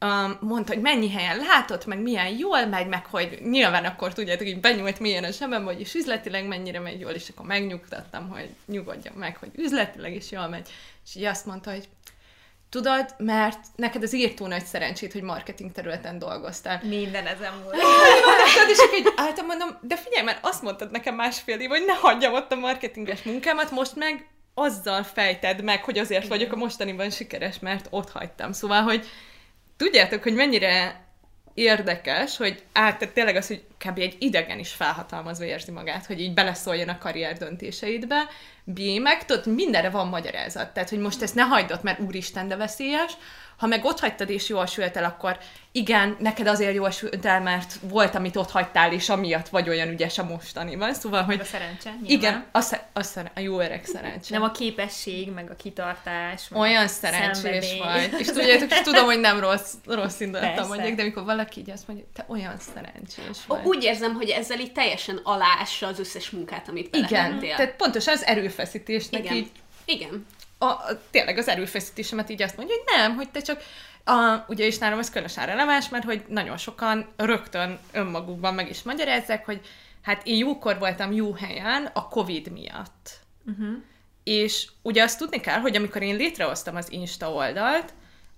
um, 0.00 0.38
mondta, 0.40 0.72
hogy 0.72 0.82
mennyi 0.82 1.10
helyen 1.10 1.36
látott, 1.36 1.86
meg 1.86 1.98
milyen 1.98 2.28
jól 2.28 2.66
megy, 2.66 2.86
meg 2.86 3.06
hogy 3.06 3.38
nyilván 3.42 3.84
akkor 3.84 4.12
tudjátok, 4.12 4.46
hogy 4.46 4.60
benyúlt 4.60 4.98
milyen 4.98 5.24
a 5.24 5.30
zsebem, 5.30 5.64
hogy 5.64 5.80
is 5.80 5.94
üzletileg 5.94 6.46
mennyire 6.46 6.80
megy 6.80 7.00
jól, 7.00 7.10
és 7.10 7.28
akkor 7.28 7.46
megnyugtattam, 7.46 8.28
hogy 8.28 8.48
nyugodjon 8.66 9.14
meg, 9.16 9.36
hogy 9.36 9.50
üzletileg 9.56 10.14
is 10.14 10.30
jól 10.30 10.48
megy. 10.48 10.68
És 11.06 11.14
így 11.14 11.24
azt 11.24 11.46
mondta, 11.46 11.70
hogy 11.70 11.88
Tudod, 12.70 13.14
mert 13.16 13.58
neked 13.76 14.02
az 14.02 14.14
írtó 14.14 14.46
nagy 14.46 14.64
szerencsét, 14.64 15.12
hogy 15.12 15.22
marketing 15.22 15.72
területen 15.72 16.18
dolgoztál. 16.18 16.80
Minden 16.84 17.26
ezen 17.26 17.52
múlt. 17.62 17.74
és 18.68 18.98
így 18.98 19.12
álltam, 19.16 19.46
mondom, 19.46 19.78
de 19.82 19.96
figyelj, 19.96 20.24
mert 20.24 20.38
azt 20.42 20.62
mondtad 20.62 20.90
nekem 20.90 21.14
másfél 21.14 21.58
év, 21.58 21.68
hogy 21.68 21.84
ne 21.86 21.94
hagyjam 21.94 22.32
ott 22.32 22.52
a 22.52 22.56
marketinges 22.56 23.22
munkámat, 23.22 23.70
most 23.70 23.96
meg 23.96 24.28
azzal 24.54 25.02
fejted 25.02 25.62
meg, 25.62 25.84
hogy 25.84 25.98
azért 25.98 26.28
vagyok 26.28 26.52
a 26.52 26.56
mostaniban 26.56 27.10
sikeres, 27.10 27.58
mert 27.58 27.86
ott 27.90 28.10
hagytam. 28.10 28.52
Szóval, 28.52 28.82
hogy 28.82 29.06
tudjátok, 29.76 30.22
hogy 30.22 30.34
mennyire 30.34 31.06
érdekes, 31.58 32.36
hogy 32.36 32.62
át, 32.72 32.98
tehát 32.98 33.14
tényleg 33.14 33.36
az, 33.36 33.46
hogy 33.46 33.62
kb. 33.86 33.98
egy 33.98 34.16
idegen 34.18 34.58
is 34.58 34.72
felhatalmazva 34.72 35.44
érzi 35.44 35.70
magát, 35.70 36.06
hogy 36.06 36.20
így 36.20 36.34
beleszóljon 36.34 36.88
a 36.88 36.98
karrier 36.98 37.36
döntéseidbe, 37.36 38.26
B, 38.64 38.80
meg 39.02 39.24
tudod, 39.24 39.54
mindenre 39.54 39.90
van 39.90 40.08
magyarázat. 40.08 40.72
Tehát, 40.72 40.88
hogy 40.88 40.98
most 40.98 41.22
ezt 41.22 41.34
ne 41.34 41.42
hagyd 41.42 41.72
ott, 41.72 41.82
mert 41.82 42.00
úristen, 42.00 42.48
de 42.48 42.56
veszélyes, 42.56 43.12
ha 43.58 43.66
meg 43.66 43.84
ott 43.84 44.00
hagytad 44.00 44.30
és 44.30 44.48
jól 44.48 44.66
sült 44.66 44.96
el, 44.96 45.04
akkor 45.04 45.38
igen, 45.72 46.16
neked 46.18 46.46
azért 46.46 46.74
jól 46.74 46.90
sült 46.90 47.26
el, 47.26 47.40
mert 47.40 47.78
volt, 47.82 48.14
amit 48.14 48.36
ott 48.36 48.50
hagytál, 48.50 48.92
és 48.92 49.08
amiatt 49.08 49.48
vagy 49.48 49.68
olyan 49.68 49.88
ügyes 49.88 50.18
a 50.18 50.24
mostaniban. 50.24 50.94
Szóval, 50.94 51.22
hogy... 51.22 51.40
A 51.40 51.44
szerencse, 51.44 51.90
nyilván. 51.90 52.10
Igen, 52.10 52.46
a, 52.52 52.60
sze- 52.60 52.88
a, 52.92 53.02
szere- 53.02 53.32
a 53.34 53.40
jó 53.40 53.60
öreg 53.60 53.84
szerencse. 53.84 54.34
Nem 54.34 54.42
a 54.42 54.50
képesség, 54.50 55.30
meg 55.32 55.50
a 55.50 55.56
kitartás. 55.56 56.48
Meg 56.48 56.60
olyan 56.60 56.84
a 56.84 56.86
szerencsés 56.88 57.36
szenvedély. 57.38 57.78
vagy. 57.78 58.20
És 58.20 58.26
tudjátok, 58.36 58.70
és 58.70 58.80
tudom, 58.80 59.04
hogy 59.04 59.20
nem 59.20 59.40
rossz, 59.40 59.72
rossz 59.86 60.20
indulattal 60.20 60.66
mondják, 60.66 60.94
de 60.94 61.02
amikor 61.02 61.24
valaki 61.24 61.60
így 61.60 61.70
azt 61.70 61.88
mondja, 61.88 62.06
te 62.14 62.24
olyan 62.28 62.58
szerencsés 62.74 63.44
Ó, 63.48 63.54
vagy. 63.54 63.64
Úgy 63.64 63.82
érzem, 63.82 64.14
hogy 64.14 64.28
ezzel 64.28 64.58
így 64.58 64.72
teljesen 64.72 65.20
aláássa 65.22 65.86
az 65.86 65.98
összes 65.98 66.30
munkát, 66.30 66.68
amit 66.68 66.96
Igen, 66.96 67.38
tehát 67.38 67.74
pontosan 67.76 68.14
az 68.14 68.24
erőfeszítésnek 68.24 69.24
Igen. 69.24 69.36
így 69.36 69.50
Igen. 69.84 70.26
A, 70.58 70.64
a, 70.64 71.00
tényleg 71.10 71.38
az 71.38 71.48
erőfeszítésemet 71.48 72.30
így 72.30 72.42
azt 72.42 72.56
mondja, 72.56 72.74
hogy 72.74 72.84
nem, 72.96 73.14
hogy 73.14 73.30
te 73.30 73.40
csak 73.40 73.62
a, 74.04 74.44
ugye 74.48 74.66
is 74.66 74.78
nálam 74.78 74.98
ez 74.98 75.10
különösen 75.10 75.46
releváns, 75.46 75.88
mert 75.88 76.04
hogy 76.04 76.24
nagyon 76.28 76.56
sokan 76.56 77.08
rögtön 77.16 77.78
önmagukban 77.92 78.54
meg 78.54 78.68
is 78.68 78.82
magyarázzák, 78.82 79.44
hogy 79.44 79.60
hát 80.02 80.26
én 80.26 80.36
jókor 80.36 80.78
voltam 80.78 81.12
jó 81.12 81.32
helyen 81.32 81.90
a 81.92 82.08
Covid 82.08 82.52
miatt. 82.52 83.18
Uh-huh. 83.46 83.76
És 84.24 84.68
ugye 84.82 85.02
azt 85.02 85.18
tudni 85.18 85.40
kell, 85.40 85.58
hogy 85.58 85.76
amikor 85.76 86.02
én 86.02 86.16
létrehoztam 86.16 86.76
az 86.76 86.92
Insta 86.92 87.32
oldalt, 87.32 87.92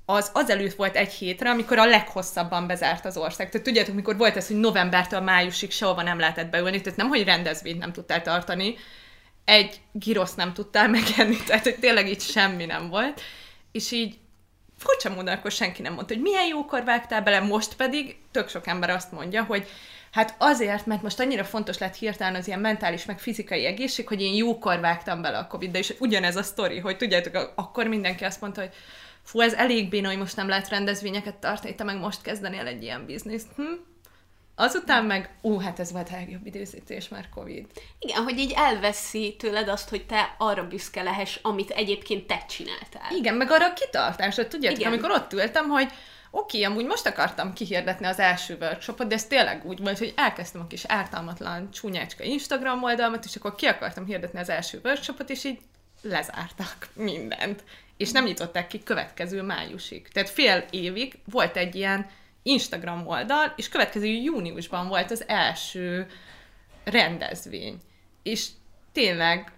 az 0.05 0.31
azelőtt 0.33 0.75
volt 0.75 0.97
egy 0.97 1.12
hétre, 1.12 1.50
amikor 1.50 1.79
a 1.79 1.87
leghosszabban 1.87 2.67
bezárt 2.67 3.05
az 3.05 3.17
ország. 3.17 3.50
Tehát 3.50 3.67
tudjátok, 3.67 3.95
mikor 3.95 4.17
volt 4.17 4.37
ez, 4.37 4.47
hogy 4.47 4.57
novembertől 4.57 5.21
májusig 5.21 5.71
sehova 5.71 6.03
nem 6.03 6.19
lehetett 6.19 6.50
beülni, 6.50 6.81
tehát 6.81 6.99
nem, 6.99 7.09
hogy 7.09 7.25
rendezvényt 7.25 7.79
nem 7.79 7.93
tudtál 7.93 8.23
tartani, 8.23 8.77
egy 9.50 9.80
girosz 9.92 10.35
nem 10.35 10.52
tudtál 10.52 10.88
megenni, 10.88 11.37
tehát 11.47 11.64
hogy 11.64 11.78
tényleg 11.80 12.09
így 12.09 12.21
semmi 12.21 12.64
nem 12.64 12.88
volt. 12.88 13.21
És 13.73 13.90
így 13.90 14.19
furcsa 14.78 15.09
módon 15.09 15.35
akkor 15.35 15.50
senki 15.50 15.83
nem 15.83 15.95
mondta, 15.95 16.14
hogy 16.14 16.23
milyen 16.23 16.47
jókor 16.47 16.85
vágtál 16.85 17.23
bele, 17.23 17.40
most 17.40 17.76
pedig 17.76 18.16
tök 18.30 18.49
sok 18.49 18.66
ember 18.66 18.90
azt 18.90 19.12
mondja, 19.12 19.45
hogy 19.45 19.69
hát 20.12 20.35
azért, 20.38 20.87
mert 20.87 21.02
most 21.02 21.21
annyira 21.21 21.45
fontos 21.45 21.78
lett 21.78 21.97
hirtelen 21.97 22.35
az 22.35 22.47
ilyen 22.47 22.61
mentális, 22.61 23.04
meg 23.04 23.19
fizikai 23.19 23.64
egészség, 23.64 24.09
hogy 24.09 24.23
én 24.23 24.35
jókor 24.35 24.80
vágtam 24.80 25.23
bele 25.23 25.38
a 25.38 25.47
covid 25.47 25.75
és 25.75 25.95
ugyanez 25.99 26.37
a 26.37 26.42
sztori, 26.42 26.78
hogy 26.78 26.97
tudjátok, 26.97 27.35
ak- 27.35 27.52
akkor 27.54 27.87
mindenki 27.87 28.25
azt 28.25 28.40
mondta, 28.40 28.61
hogy 28.61 28.71
fú, 29.23 29.40
ez 29.40 29.52
elég 29.52 29.88
béna, 29.88 30.09
hogy 30.09 30.19
most 30.19 30.37
nem 30.37 30.49
lehet 30.49 30.69
rendezvényeket 30.69 31.35
tartani, 31.35 31.75
te 31.75 31.85
meg 31.85 31.99
most 31.99 32.23
kezdenél 32.23 32.66
egy 32.66 32.83
ilyen 32.83 33.07
bizniszt. 33.07 33.49
Hm? 33.57 33.89
Azután 34.61 35.05
meg, 35.05 35.31
ú, 35.40 35.59
hát 35.59 35.81
ez 35.81 35.93
volt 35.93 36.09
a 36.09 36.14
legjobb 36.14 36.47
időzítés, 36.47 37.09
mert 37.09 37.29
Covid. 37.29 37.67
Igen, 37.99 38.23
hogy 38.23 38.38
így 38.38 38.52
elveszi 38.57 39.37
tőled 39.38 39.69
azt, 39.69 39.88
hogy 39.88 40.07
te 40.07 40.35
arra 40.38 40.67
büszke 40.67 41.02
lehess, 41.02 41.38
amit 41.43 41.71
egyébként 41.71 42.26
te 42.26 42.45
csináltál. 42.49 43.17
Igen, 43.17 43.35
meg 43.35 43.50
arra 43.50 43.67
a 43.67 43.73
kitartásra, 43.73 44.49
tudjátok, 44.49 44.79
Igen. 44.79 44.90
Amikor 44.90 45.11
ott 45.11 45.33
ültem, 45.33 45.69
hogy 45.69 45.93
oké, 46.31 46.62
amúgy 46.62 46.87
most 46.87 47.07
akartam 47.07 47.52
kihirdetni 47.52 48.07
az 48.07 48.19
első 48.19 48.57
workshopot, 48.61 49.07
de 49.07 49.14
ez 49.14 49.26
tényleg 49.26 49.67
úgy 49.67 49.81
volt, 49.81 49.99
hogy 49.99 50.12
elkezdtem 50.17 50.61
a 50.61 50.67
kis 50.67 50.85
ártalmatlan 50.85 51.71
csúnyácska 51.71 52.25
Instagram 52.25 52.83
oldalmat, 52.83 53.25
és 53.25 53.37
akkor 53.37 53.55
ki 53.55 53.67
akartam 53.67 54.05
hirdetni 54.07 54.38
az 54.38 54.49
első 54.49 54.81
workshopot, 54.85 55.31
és 55.31 55.45
így 55.45 55.59
lezártak 56.02 56.88
mindent. 56.95 57.64
És 57.97 58.11
nem 58.11 58.25
nyitották 58.25 58.67
ki 58.67 58.83
következő 58.83 59.43
májusig. 59.43 60.09
Tehát 60.09 60.31
fél 60.31 60.64
évig 60.71 61.19
volt 61.25 61.57
egy 61.57 61.75
ilyen 61.75 62.07
Instagram 62.42 63.06
oldal, 63.06 63.52
és 63.56 63.68
következő 63.68 64.06
júniusban 64.06 64.88
volt 64.88 65.11
az 65.11 65.25
első 65.28 66.06
rendezvény. 66.85 67.76
És 68.23 68.49
tényleg 68.92 69.52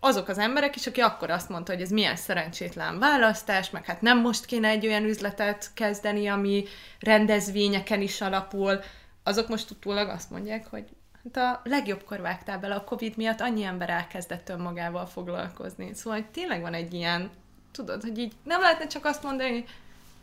azok 0.00 0.28
az 0.28 0.38
emberek 0.38 0.76
is, 0.76 0.86
aki 0.86 1.00
akkor 1.00 1.30
azt 1.30 1.48
mondta, 1.48 1.72
hogy 1.72 1.82
ez 1.82 1.90
milyen 1.90 2.16
szerencsétlen 2.16 2.98
választás, 2.98 3.70
meg 3.70 3.84
hát 3.84 4.00
nem 4.00 4.20
most 4.20 4.44
kéne 4.44 4.68
egy 4.68 4.86
olyan 4.86 5.04
üzletet 5.04 5.70
kezdeni, 5.74 6.26
ami 6.26 6.64
rendezvényeken 7.00 8.00
is 8.00 8.20
alapul, 8.20 8.80
azok 9.22 9.48
most 9.48 9.70
utólag 9.70 10.08
azt 10.08 10.30
mondják, 10.30 10.66
hogy 10.66 10.84
hát 11.24 11.36
a 11.36 11.68
legjobbkor 11.68 12.20
vágtál 12.20 12.58
bele 12.58 12.74
a 12.74 12.84
Covid 12.84 13.16
miatt, 13.16 13.40
annyi 13.40 13.62
ember 13.62 13.90
elkezdett 13.90 14.48
önmagával 14.48 15.06
foglalkozni. 15.06 15.94
Szóval 15.94 16.18
hogy 16.18 16.30
tényleg 16.30 16.60
van 16.60 16.74
egy 16.74 16.94
ilyen, 16.94 17.30
tudod, 17.72 18.02
hogy 18.02 18.18
így 18.18 18.32
nem 18.44 18.60
lehetne 18.60 18.86
csak 18.86 19.04
azt 19.04 19.22
mondani, 19.22 19.50
hogy 19.50 19.68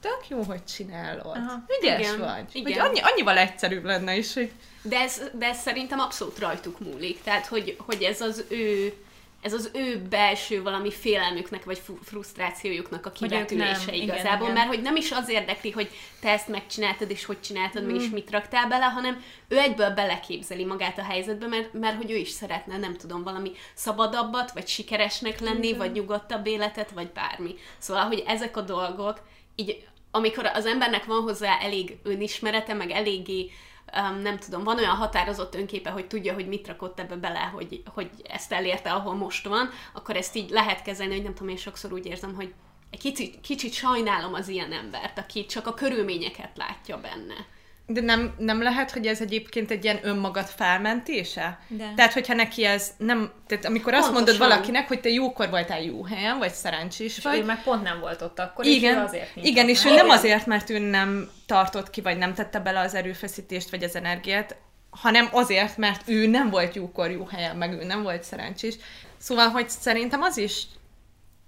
tök 0.01 0.20
jó, 0.27 0.41
hogy 0.44 0.65
csinálod. 0.65 1.36
Aha. 1.36 1.63
Ügyes 1.79 2.00
Igen, 2.00 2.20
vagy. 2.20 2.46
igen. 2.51 2.79
Hogy 2.79 2.89
annyi, 2.89 3.00
annyival 3.00 3.38
egyszerűbb 3.38 3.84
lenne 3.84 4.18
is, 4.18 4.34
hogy 4.34 4.51
De 4.82 5.00
ez, 5.00 5.22
de 5.34 5.46
ez 5.46 5.58
szerintem 5.58 6.00
abszolút 6.00 6.39
rajtuk 6.39 6.79
múlik. 6.79 7.22
Tehát, 7.22 7.46
hogy, 7.46 7.75
hogy 7.86 8.03
ez 8.03 8.22
az 8.22 8.46
ő 8.50 8.94
ez 9.41 9.53
az 9.53 9.70
ő 9.74 10.01
belső 10.10 10.62
valami 10.62 10.91
félelmüknek, 10.91 11.63
vagy 11.63 11.77
fru- 11.77 12.03
frusztrációjuknak 12.03 13.06
a 13.06 13.12
kivetülése 13.12 13.94
igen, 13.94 14.01
igazából, 14.08 14.50
igen. 14.50 14.53
mert 14.53 14.68
hogy 14.68 14.82
nem 14.82 14.96
is 14.96 15.12
az 15.12 15.29
érdekli, 15.29 15.72
hogy 15.72 15.89
te 16.22 16.29
ezt 16.29 16.48
megcsináltad, 16.48 17.12
és 17.12 17.25
hogy 17.25 17.41
csináltad 17.41 17.86
meg, 17.86 17.96
Mm. 17.96 18.00
és 18.00 18.10
mit 18.10 18.32
raktál 18.32 18.68
bele, 18.68 18.86
hanem 18.86 19.24
ő 19.48 19.58
egyből 19.58 19.89
beleképzeli 19.89 20.65
magát 20.65 20.98
a 20.98 21.03
helyzetbe, 21.03 21.48
mert, 21.48 21.74
mert 21.74 21.96
hogy 21.96 22.12
ő 22.12 22.15
is 22.15 22.29
szeretne, 22.29 22.77
nem 22.77 22.96
tudom, 22.98 23.24
valami 23.24 23.51
szabadabbat, 23.74 24.51
vagy 24.51 24.68
sikeresnek 24.68 25.39
lenni, 25.39 25.74
vagy 25.74 25.91
nyugodtabb 25.91 26.48
életet, 26.48 26.91
vagy 26.91 27.10
bármi. 27.12 27.56
Szóval, 27.77 28.03
hogy 28.03 28.24
ezek 28.27 28.58
a 28.58 28.62
dolgok, 28.62 29.20
így 29.60 29.88
amikor 30.12 30.46
az 30.46 30.66
embernek 30.66 31.06
van 31.06 31.22
hozzá 31.22 31.58
elég 31.60 31.98
önismerete, 32.04 32.74
meg 32.74 32.92
eléggé 32.92 33.50
um, 33.98 34.22
nem 34.22 34.38
tudom, 34.38 34.63
van 34.63 34.78
olyan 34.78 34.96
határozott 34.96 35.56
önképe, 35.56 35.89
hogy 35.89 36.08
tudja, 36.08 36.34
hogy 36.34 36.48
mit 36.48 36.68
rakott 36.68 37.00
ebbe 37.00 37.16
bele, 37.16 37.39
hogy, 37.39 37.84
hogy 37.94 38.10
ezt 38.24 38.51
elérte, 38.51 38.92
ahol 38.92 39.13
most 39.13 39.48
van, 39.48 39.70
akkor 39.94 40.16
ezt 40.16 40.36
így 40.36 40.50
lehet 40.50 40.82
kezelni, 40.82 41.13
hogy 41.13 41.24
nem 41.24 41.34
tudom, 41.34 41.50
én 41.50 41.58
sokszor 41.58 41.94
úgy 41.94 42.06
érzem, 42.06 42.36
hogy 42.36 42.54
egy 42.89 43.00
kicsit, 43.00 43.42
kicsit 43.42 43.74
sajnálom 43.74 44.34
az 44.34 44.48
ilyen 44.48 44.72
embert, 44.72 45.18
aki 45.18 45.46
csak 45.46 45.68
a 45.68 45.74
körülményeket 45.74 46.58
látja 46.58 46.98
benne. 46.98 47.46
De 47.91 48.01
nem, 48.01 48.34
nem 48.38 48.62
lehet, 48.62 48.91
hogy 48.91 49.08
ez 49.08 49.22
egyébként 49.22 49.72
egy 49.72 49.84
ilyen 49.84 50.00
önmagad 50.01 50.46
felmentése? 50.46 51.60
De. 51.67 51.93
Tehát, 51.96 52.13
hogyha 52.13 52.34
neki 52.34 52.65
ez 52.65 52.89
nem... 52.98 53.31
Tehát 53.48 53.65
amikor 53.65 53.93
azt 53.93 54.12
Pontosan. 54.12 54.25
mondod 54.25 54.50
valakinek, 54.50 54.88
hogy 54.88 55.00
te 55.00 55.10
jókor 55.10 55.50
voltál 55.50 55.81
jó 55.81 56.03
helyen, 56.03 56.38
vagy 56.38 56.51
szerencsés 56.51 57.17
És 57.17 57.24
vagy, 57.24 57.39
ő 57.39 57.43
meg 57.43 57.63
pont 57.63 57.84
nem 57.84 58.00
volt 58.00 58.22
ott 58.22 58.39
akkor, 58.39 58.65
és 58.65 58.75
igen, 58.75 58.98
ő 58.98 59.03
azért 59.03 59.36
nincs 59.36 59.48
igen 59.48 59.63
ott, 59.63 59.72
és 59.72 59.86
ő 59.86 59.93
nem 59.93 60.10
azért, 60.10 60.46
mert 60.46 60.69
ő 60.69 60.79
nem 60.79 61.29
tartott 61.46 61.89
ki, 61.89 62.01
vagy 62.01 62.17
nem 62.17 62.34
tette 62.34 62.60
bele 62.60 62.79
az 62.79 62.93
erőfeszítést, 62.93 63.69
vagy 63.69 63.84
az 63.84 63.96
energiát, 63.96 64.55
hanem 64.89 65.27
azért, 65.31 65.77
mert 65.77 66.01
ő 66.05 66.27
nem 66.27 66.50
volt 66.50 66.75
jókor 66.75 67.12
jó 67.12 67.25
helyen, 67.25 67.55
meg 67.55 67.74
ő 67.74 67.84
nem 67.84 68.03
volt 68.03 68.24
szerencsés. 68.24 68.75
Szóval, 69.17 69.48
hogy 69.48 69.69
szerintem 69.69 70.22
az 70.22 70.38
is 70.38 70.63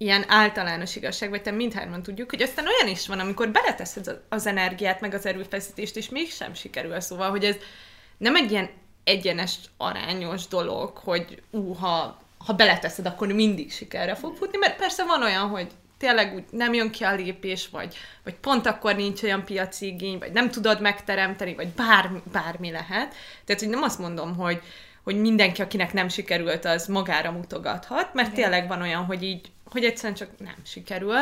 ilyen 0.01 0.25
általános 0.27 0.96
igazság, 0.96 1.29
vagy 1.29 1.41
te 1.41 1.51
mindhárman 1.51 2.03
tudjuk, 2.03 2.29
hogy 2.29 2.41
aztán 2.41 2.65
olyan 2.67 2.93
is 2.93 3.08
van, 3.08 3.20
amikor 3.20 3.50
beleteszed 3.50 4.22
az- 4.29 4.46
energiát, 4.46 5.01
meg 5.01 5.13
az 5.13 5.25
erőfeszítést, 5.25 5.96
és 5.96 6.10
mégsem 6.10 6.53
sikerül. 6.53 7.00
Szóval, 7.00 7.29
hogy 7.29 7.43
ez 7.43 7.55
nem 8.17 8.36
egy 8.36 8.51
ilyen 8.51 8.70
egyenes, 9.03 9.55
arányos 9.77 10.48
dolog, 10.48 10.98
hogy 10.98 11.41
ú, 11.51 11.74
ha, 11.74 12.22
ha 12.46 12.53
beleteszed, 12.53 13.05
akkor 13.05 13.27
mindig 13.27 13.72
sikerre 13.72 14.15
fog 14.15 14.36
futni, 14.36 14.58
mert 14.58 14.77
persze 14.77 15.03
van 15.05 15.24
olyan, 15.24 15.48
hogy 15.48 15.67
tényleg 15.98 16.34
úgy 16.34 16.43
nem 16.50 16.74
jön 16.74 16.91
ki 16.91 17.03
a 17.03 17.15
lépés, 17.15 17.70
vagy, 17.70 17.96
vagy 18.24 18.36
pont 18.36 18.65
akkor 18.65 18.96
nincs 18.96 19.24
olyan 19.24 19.46
piaci 19.46 19.86
igény, 19.86 20.17
vagy 20.17 20.31
nem 20.31 20.51
tudod 20.51 20.81
megteremteni, 20.81 21.55
vagy 21.55 21.67
bármi, 21.67 22.22
bármi 22.31 22.72
lehet. 22.72 23.13
Tehát, 23.46 23.62
hogy 23.62 23.70
nem 23.70 23.84
azt 23.84 24.00
mondom, 24.00 24.36
hogy, 24.36 24.62
hogy 25.03 25.20
mindenki, 25.20 25.62
akinek 25.62 25.93
nem 25.93 26.08
sikerült, 26.08 26.65
az 26.65 26.88
magára 26.88 27.31
mutogathat, 27.31 28.13
mert 28.13 28.34
tényleg 28.34 28.67
van 28.67 28.81
olyan, 28.81 29.05
hogy 29.05 29.24
így, 29.24 29.51
hogy 29.71 29.83
egyszerűen 29.83 30.17
csak 30.17 30.29
nem 30.39 30.55
sikerül, 30.63 31.17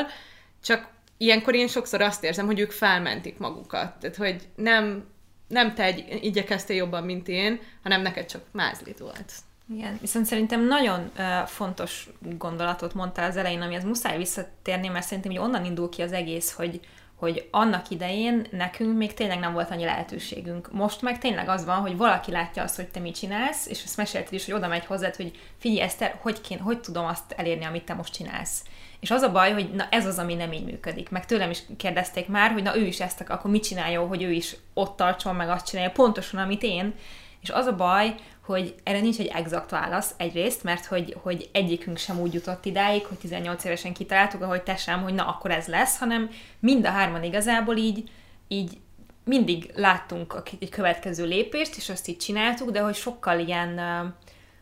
csak 0.64 0.88
ilyenkor 1.18 1.56
én 1.56 1.68
sokszor 1.68 2.02
azt 2.02 2.24
érzem, 2.24 2.46
hogy 2.46 2.60
ők 2.60 2.72
felmentik 2.72 3.38
magukat. 3.38 4.00
Tehát, 4.00 4.16
hogy 4.16 4.48
nem, 4.56 5.06
nem 5.48 5.74
te 5.74 5.84
egy, 5.84 6.20
igyekeztél 6.22 6.76
jobban, 6.76 7.04
mint 7.04 7.28
én, 7.28 7.60
hanem 7.84 8.02
neked 8.02 8.26
csak 8.26 8.42
mázlit 8.52 9.00
volt. 9.00 9.34
Igen, 9.74 9.98
viszont 10.02 10.26
szerintem 10.26 10.66
nagyon 10.66 11.12
uh, 11.18 11.48
fontos 11.48 12.10
gondolatot 12.20 12.94
mondtál 12.94 13.30
az 13.30 13.38
elején, 13.38 13.62
amihez 13.62 13.84
muszáj 13.84 14.18
visszatérni, 14.18 14.88
mert 14.88 15.06
szerintem 15.06 15.32
hogy 15.32 15.42
onnan 15.42 15.66
indul 15.66 15.90
ki 15.90 16.02
az 16.02 16.12
egész, 16.12 16.52
hogy 16.52 16.80
hogy 17.20 17.48
annak 17.52 17.90
idején 17.90 18.46
nekünk 18.52 18.98
még 18.98 19.14
tényleg 19.14 19.40
nem 19.40 19.54
volt 19.54 19.72
annyi 19.72 19.84
lehetőségünk. 19.86 20.72
Most 20.72 21.02
meg 21.02 21.18
tényleg 21.18 21.50
az 21.50 21.66
van, 21.66 21.78
hogy 21.78 21.98
valaki 21.98 22.32
látja 22.32 22.64
azt, 22.64 22.76
hogy 22.76 22.88
te 22.88 23.00
mit 23.00 23.16
csinálsz, 23.16 23.68
és 23.68 23.84
ezt 23.84 23.98
mesélted 23.98 24.34
is, 24.34 24.46
hogy 24.46 24.54
oda 24.54 24.68
megy 24.68 24.86
hozzád, 24.86 25.16
hogy 25.16 25.40
figyelj 25.58 25.82
Eszter, 25.82 26.20
hogy, 26.22 26.42
kén, 26.42 26.60
hogy 26.60 26.80
tudom 26.80 27.06
azt 27.06 27.32
elérni, 27.32 27.66
amit 27.66 27.86
te 27.86 27.94
most 27.94 28.14
csinálsz. 28.14 28.64
És 29.00 29.12
az 29.12 29.22
a 29.22 29.32
baj, 29.32 29.54
hogy 29.54 29.74
na 29.74 29.88
ez 29.90 30.06
az, 30.06 30.18
ami 30.18 30.34
nem 30.34 30.52
így 30.52 30.66
működik. 30.66 31.10
Meg 31.10 31.26
tőlem 31.26 31.50
is 31.50 31.60
kérdezték 31.78 32.28
már, 32.28 32.52
hogy 32.52 32.64
na 32.64 32.78
ő 32.78 32.86
is 32.86 33.00
ezt 33.00 33.22
akkor 33.28 33.52
mit 33.52 33.64
csinálja, 33.64 34.08
hogy 34.08 34.24
ő 34.24 34.32
is 34.32 34.56
ott 34.74 34.96
tartson, 34.96 35.36
meg 35.36 35.50
azt 35.50 35.66
csinálja, 35.66 35.92
pontosan, 35.92 36.40
amit 36.40 36.64
én. 36.64 36.94
És 37.42 37.50
az 37.50 37.66
a 37.66 37.76
baj, 37.76 38.16
hogy 38.54 38.76
erre 38.84 39.00
nincs 39.00 39.20
egy 39.20 39.32
exakt 39.34 39.70
válasz 39.70 40.14
egyrészt, 40.18 40.64
mert 40.64 40.86
hogy, 40.86 41.16
hogy 41.22 41.50
egyikünk 41.52 41.98
sem 41.98 42.20
úgy 42.20 42.34
jutott 42.34 42.66
idáig, 42.66 43.06
hogy 43.06 43.18
18 43.18 43.64
évesen 43.64 43.94
kitaláltuk, 43.94 44.42
ahogy 44.42 44.62
te 44.62 44.76
sem, 44.76 45.02
hogy 45.02 45.14
na 45.14 45.28
akkor 45.28 45.52
ez 45.52 45.68
lesz, 45.68 45.98
hanem 45.98 46.30
mind 46.60 46.86
a 46.86 46.90
hárman 46.90 47.24
igazából 47.24 47.76
így, 47.78 48.10
így 48.48 48.78
mindig 49.24 49.72
láttunk 49.76 50.42
egy 50.60 50.70
következő 50.70 51.26
lépést, 51.26 51.76
és 51.76 51.90
azt 51.90 52.08
így 52.08 52.18
csináltuk, 52.18 52.72
de 52.72 52.80
hogy 52.80 52.96
sokkal 52.96 53.40
ilyen, 53.40 53.80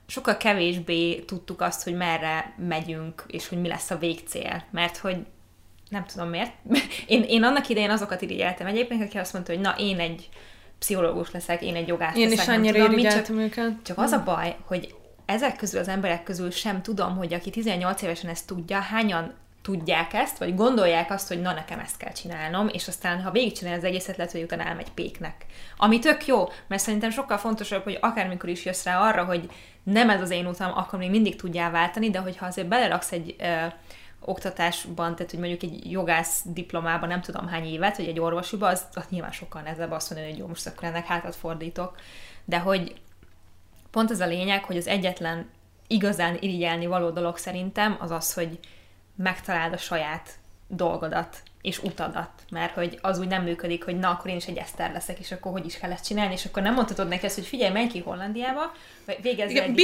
sokkal 0.07 0.37
kevésbé 0.37 1.19
tudtuk 1.19 1.61
azt, 1.61 1.83
hogy 1.83 1.93
merre 1.93 2.53
megyünk, 2.57 3.23
és 3.27 3.47
hogy 3.47 3.61
mi 3.61 3.67
lesz 3.67 3.91
a 3.91 3.97
végcél. 3.97 4.63
Mert 4.71 4.97
hogy 4.97 5.17
nem 5.89 6.05
tudom 6.05 6.29
miért. 6.29 6.53
Én, 7.07 7.23
én 7.23 7.43
annak 7.43 7.69
idején 7.69 7.89
azokat 7.89 8.21
irigyeltem 8.21 8.67
egyébként, 8.67 9.03
aki 9.03 9.17
azt 9.17 9.33
mondta, 9.33 9.51
hogy 9.51 9.61
na, 9.61 9.75
én 9.77 9.99
egy 9.99 10.29
pszichológus 10.79 11.31
leszek, 11.31 11.61
én 11.61 11.75
egy 11.75 11.87
jogász 11.87 12.15
Én 12.15 12.29
leszek. 12.29 12.45
is 12.45 12.53
annyira 12.53 12.77
tudom, 12.77 12.91
irigyeltem 12.91 13.23
csak, 13.23 13.35
őket. 13.35 13.71
Csak 13.83 13.97
az 13.97 14.11
a 14.11 14.23
baj, 14.23 14.55
hogy 14.65 14.95
ezek 15.25 15.55
közül 15.55 15.79
az 15.79 15.87
emberek 15.87 16.23
közül 16.23 16.51
sem 16.51 16.81
tudom, 16.81 17.17
hogy 17.17 17.33
aki 17.33 17.49
18 17.49 18.01
évesen 18.01 18.29
ezt 18.29 18.47
tudja, 18.47 18.79
hányan 18.79 19.33
tudják 19.61 20.13
ezt, 20.13 20.37
vagy 20.37 20.55
gondolják 20.55 21.11
azt, 21.11 21.27
hogy 21.27 21.41
na 21.41 21.53
nekem 21.53 21.79
ezt 21.79 21.97
kell 21.97 22.11
csinálnom, 22.11 22.67
és 22.67 22.87
aztán 22.87 23.21
ha 23.21 23.31
végigcsinálja 23.31 23.77
az 23.77 23.83
egészet, 23.83 24.17
lehet, 24.17 24.31
hogy 24.31 24.41
utána 24.41 24.63
elmegy 24.63 24.91
péknek. 24.91 25.45
Ami 25.77 25.99
tök 25.99 26.25
jó, 26.25 26.49
mert 26.67 26.81
szerintem 26.81 27.09
sokkal 27.09 27.37
fontosabb, 27.37 27.83
hogy 27.83 27.97
akármikor 28.01 28.49
is 28.49 28.65
jössz 28.65 28.83
rá 28.83 28.99
arra, 28.99 29.25
hogy 29.25 29.49
nem 29.83 30.09
ez 30.09 30.21
az 30.21 30.29
én 30.29 30.45
utam, 30.45 30.71
akkor 30.75 30.99
még 30.99 31.09
mindig 31.09 31.35
tudjál 31.35 31.71
váltani, 31.71 32.09
de 32.09 32.19
hogyha 32.19 32.45
azért 32.45 32.67
beleraksz 32.67 33.11
egy 33.11 33.35
ö, 33.39 33.65
oktatásban, 34.27 35.15
tehát 35.15 35.31
hogy 35.31 35.39
mondjuk 35.39 35.63
egy 35.63 35.91
jogász 35.91 36.41
diplomában 36.45 37.09
nem 37.09 37.21
tudom 37.21 37.47
hány 37.47 37.65
évet, 37.65 37.97
vagy 37.97 38.07
egy 38.07 38.19
orvosiba, 38.19 38.67
az, 38.67 38.85
az 38.93 39.05
nyilván 39.09 39.31
sokkal 39.31 39.61
nehezebb 39.61 39.91
azt 39.91 40.09
mondani, 40.09 40.31
hogy 40.31 40.39
jó, 40.39 40.47
most 40.47 40.67
akkor 40.67 40.83
ennek 40.83 41.05
hátat 41.05 41.35
fordítok. 41.35 41.95
De 42.45 42.59
hogy 42.59 43.01
pont 43.91 44.11
ez 44.11 44.19
a 44.19 44.25
lényeg, 44.25 44.63
hogy 44.63 44.77
az 44.77 44.87
egyetlen 44.87 45.49
igazán 45.87 46.37
irigyelni 46.39 46.85
való 46.85 47.09
dolog 47.09 47.37
szerintem 47.37 47.97
az 47.99 48.11
az, 48.11 48.33
hogy 48.33 48.59
megtaláld 49.15 49.73
a 49.73 49.77
saját 49.77 50.39
dolgodat 50.67 51.37
és 51.61 51.79
utadat, 51.79 52.29
mert 52.49 52.73
hogy 52.73 52.99
az 53.01 53.19
úgy 53.19 53.27
nem 53.27 53.43
működik, 53.43 53.83
hogy 53.83 53.99
na, 53.99 54.09
akkor 54.09 54.29
én 54.31 54.35
is 54.35 54.45
egy 54.45 54.57
eszter 54.57 54.91
leszek, 54.91 55.19
és 55.19 55.31
akkor 55.31 55.51
hogy 55.51 55.65
is 55.65 55.77
kell 55.77 55.91
ezt 55.91 56.05
csinálni, 56.05 56.33
és 56.33 56.45
akkor 56.45 56.61
nem 56.63 56.73
mondhatod 56.73 57.07
neki 57.07 57.25
ezt, 57.25 57.35
hogy 57.35 57.45
figyelj, 57.45 57.71
menj 57.71 57.87
ki 57.87 57.99
Hollandiába, 57.99 58.71
vagy 59.05 59.17
végezz 59.21 59.49
Igen, 59.49 59.75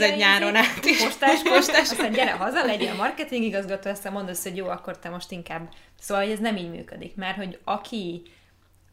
egy 0.00 0.16
nyáron 0.16 0.56
át 0.56 0.84
is. 0.84 1.02
postás, 1.02 1.42
postás, 1.54 1.90
aztán 1.90 2.12
gyere 2.12 2.32
haza, 2.32 2.64
legyél 2.64 2.94
marketing 2.94 3.44
igazgató, 3.44 3.90
aztán 3.90 4.12
mondd 4.12 4.28
azt, 4.28 4.42
hogy 4.42 4.56
jó, 4.56 4.68
akkor 4.68 4.98
te 4.98 5.08
most 5.08 5.30
inkább. 5.30 5.68
Szóval, 6.00 6.24
hogy 6.24 6.32
ez 6.32 6.38
nem 6.38 6.56
így 6.56 6.70
működik, 6.70 7.16
mert 7.16 7.36
hogy 7.36 7.58
aki 7.64 8.22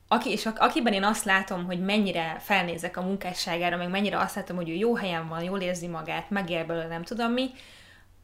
aki, 0.08 0.32
és 0.32 0.46
ak- 0.46 0.60
akiben 0.60 0.94
én 0.94 1.04
azt 1.04 1.26
látom, 1.26 1.66
hogy 1.66 1.80
mennyire 1.80 2.38
felnézek 2.40 2.98
a 2.98 3.02
munkásságára, 3.02 3.78
meg 3.78 3.90
mennyire 3.90 4.20
azt 4.20 4.36
látom, 4.36 4.56
hogy 4.56 4.70
ő 4.70 4.74
jó 4.74 4.96
helyen 4.96 5.28
van, 5.28 5.44
jól 5.44 5.62
érzi 5.62 5.88
magát, 5.88 6.30
megél 6.30 6.66
belőle, 6.66 6.88
nem 6.88 7.04
tudom 7.04 7.32
mi, 7.32 7.50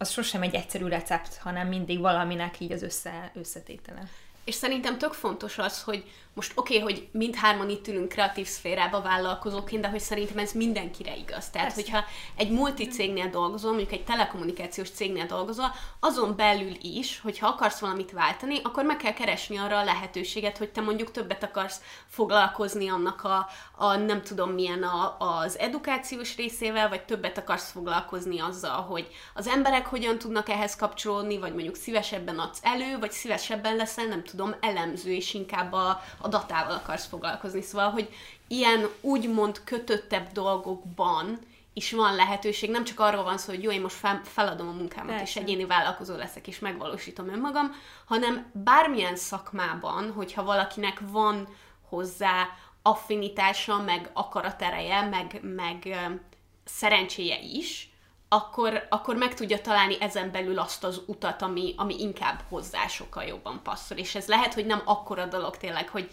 az 0.03 0.11
sosem 0.11 0.41
egy 0.41 0.55
egyszerű 0.55 0.87
recept, 0.87 1.37
hanem 1.37 1.67
mindig 1.67 1.99
valaminek 1.99 2.59
így 2.59 2.71
az 2.71 2.81
össze, 2.81 3.31
összetétele. 3.33 4.07
És 4.43 4.55
szerintem 4.55 4.97
tök 4.97 5.13
fontos 5.13 5.57
az, 5.57 5.83
hogy 5.83 6.11
most 6.33 6.51
oké, 6.55 6.79
okay, 6.79 6.93
hogy 6.93 7.07
mindhárman 7.11 7.69
itt 7.69 7.87
ülünk 7.87 8.09
kreatív 8.09 8.47
szférába 8.47 9.01
vállalkozóként, 9.01 9.81
de 9.81 9.87
hogy 9.87 9.99
szerintem 9.99 10.37
ez 10.37 10.51
mindenkire 10.51 11.15
igaz. 11.15 11.49
Tehát, 11.49 11.73
Persze. 11.73 11.91
hogyha 11.91 12.05
egy 12.35 12.51
multicégnél 12.51 13.29
dolgozol, 13.29 13.69
mondjuk 13.69 13.91
egy 13.91 14.03
telekommunikációs 14.03 14.89
cégnél 14.89 15.25
dolgozol, 15.25 15.73
azon 15.99 16.35
belül 16.35 16.77
is, 16.81 17.19
hogyha 17.19 17.47
akarsz 17.47 17.79
valamit 17.79 18.11
váltani, 18.11 18.59
akkor 18.63 18.83
meg 18.83 18.97
kell 18.97 19.13
keresni 19.13 19.57
arra 19.57 19.77
a 19.77 19.83
lehetőséget, 19.83 20.57
hogy 20.57 20.69
te 20.69 20.81
mondjuk 20.81 21.11
többet 21.11 21.43
akarsz 21.43 21.81
foglalkozni 22.07 22.89
annak 22.89 23.23
a, 23.23 23.47
a 23.77 23.95
nem 23.95 24.21
tudom 24.21 24.51
milyen 24.51 24.83
a, 24.83 25.15
az 25.19 25.59
edukációs 25.59 26.35
részével, 26.35 26.89
vagy 26.89 27.03
többet 27.03 27.37
akarsz 27.37 27.71
foglalkozni 27.71 28.39
azzal, 28.39 28.81
hogy 28.81 29.07
az 29.33 29.47
emberek 29.47 29.85
hogyan 29.85 30.17
tudnak 30.17 30.49
ehhez 30.49 30.75
kapcsolódni, 30.75 31.37
vagy 31.37 31.53
mondjuk 31.53 31.75
szívesebben 31.75 32.39
adsz 32.39 32.59
elő, 32.61 32.99
vagy 32.99 33.11
szívesebben 33.11 33.75
leszel, 33.75 34.05
nem 34.05 34.23
tudom, 34.23 34.55
elemző, 34.59 35.11
és 35.11 35.33
inkább 35.33 35.73
a, 35.73 36.01
a 36.23 36.27
datával 36.27 36.75
akarsz 36.75 37.05
foglalkozni. 37.05 37.61
Szóval, 37.61 37.89
hogy 37.89 38.09
ilyen 38.47 38.87
úgymond 39.01 39.63
kötöttebb 39.63 40.31
dolgokban 40.31 41.39
is 41.73 41.91
van 41.91 42.15
lehetőség, 42.15 42.69
nem 42.69 42.83
csak 42.83 42.99
arról 42.99 43.23
van 43.23 43.37
szó, 43.37 43.53
hogy 43.53 43.63
jó, 43.63 43.71
én 43.71 43.81
most 43.81 43.95
fel, 43.95 44.21
feladom 44.23 44.67
a 44.67 44.71
munkámat, 44.71 45.09
Persze. 45.09 45.23
és 45.23 45.35
egyéni 45.35 45.65
vállalkozó 45.65 46.15
leszek, 46.15 46.47
és 46.47 46.59
megvalósítom 46.59 47.29
önmagam, 47.29 47.75
hanem 48.05 48.45
bármilyen 48.51 49.15
szakmában, 49.15 50.11
hogyha 50.11 50.43
valakinek 50.43 51.01
van 51.11 51.47
hozzá 51.89 52.47
affinitása, 52.81 53.77
meg 53.77 54.09
akaratereje, 54.13 55.01
meg, 55.01 55.39
meg 55.41 55.99
szerencséje 56.63 57.39
is, 57.39 57.92
akkor, 58.33 58.87
akkor 58.89 59.15
meg 59.15 59.33
tudja 59.33 59.61
találni 59.61 59.95
ezen 59.99 60.31
belül 60.31 60.59
azt 60.59 60.83
az 60.83 61.01
utat, 61.05 61.41
ami, 61.41 61.73
ami 61.77 61.99
inkább 61.99 62.41
hozzá 62.49 62.87
sokkal 62.87 63.23
jobban 63.23 63.59
passzol. 63.63 63.97
És 63.97 64.15
ez 64.15 64.27
lehet, 64.27 64.53
hogy 64.53 64.65
nem 64.65 64.81
akkora 64.85 65.25
dolog 65.25 65.57
tényleg, 65.57 65.89
hogy 65.89 66.09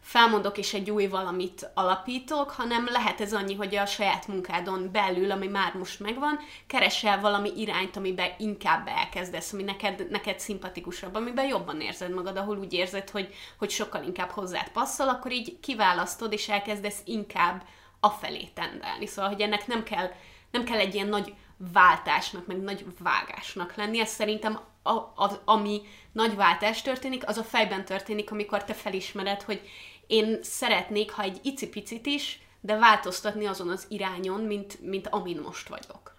felmondok 0.00 0.58
és 0.58 0.74
egy 0.74 0.90
új 0.90 1.06
valamit 1.06 1.70
alapítok, 1.74 2.50
hanem 2.50 2.88
lehet 2.90 3.20
ez 3.20 3.34
annyi, 3.34 3.54
hogy 3.54 3.76
a 3.76 3.86
saját 3.86 4.26
munkádon 4.26 4.88
belül, 4.92 5.30
ami 5.30 5.46
már 5.46 5.74
most 5.74 6.00
megvan, 6.00 6.38
keresel 6.66 7.20
valami 7.20 7.52
irányt, 7.56 7.96
amiben 7.96 8.30
inkább 8.38 8.86
elkezdesz, 8.86 9.52
ami 9.52 9.62
neked, 9.62 10.10
neked 10.10 10.40
szimpatikusabb, 10.40 11.14
amiben 11.14 11.46
jobban 11.46 11.80
érzed 11.80 12.14
magad, 12.14 12.36
ahol 12.36 12.58
úgy 12.58 12.72
érzed, 12.72 13.10
hogy, 13.10 13.34
hogy 13.58 13.70
sokkal 13.70 14.02
inkább 14.02 14.30
hozzád 14.30 14.68
passzol, 14.68 15.08
akkor 15.08 15.32
így 15.32 15.60
kiválasztod, 15.60 16.32
és 16.32 16.48
elkezdesz 16.48 17.00
inkább 17.04 17.62
afelé 18.00 18.44
tendelni. 18.54 19.06
Szóval, 19.06 19.30
hogy 19.30 19.40
ennek 19.40 19.66
nem 19.66 19.82
kell, 19.82 20.10
nem 20.50 20.64
kell 20.64 20.78
egy 20.78 20.94
ilyen 20.94 21.08
nagy 21.08 21.34
váltásnak, 21.72 22.46
meg 22.46 22.56
nagy 22.56 22.84
vágásnak 22.98 23.74
lenni. 23.74 24.00
Ez 24.00 24.10
szerintem 24.10 24.60
a, 24.82 24.92
az, 25.14 25.38
ami 25.44 25.80
nagy 26.12 26.36
váltás 26.36 26.82
történik, 26.82 27.28
az 27.28 27.36
a 27.36 27.42
fejben 27.42 27.84
történik, 27.84 28.30
amikor 28.30 28.64
te 28.64 28.74
felismered, 28.74 29.42
hogy 29.42 29.60
én 30.06 30.38
szeretnék, 30.42 31.10
ha 31.10 31.22
egy 31.22 31.40
icipicit 31.42 32.06
is, 32.06 32.40
de 32.60 32.76
változtatni 32.76 33.46
azon 33.46 33.68
az 33.68 33.86
irányon, 33.88 34.40
mint, 34.40 34.80
mint 34.80 35.08
amin 35.08 35.40
most 35.44 35.68
vagyok. 35.68 36.16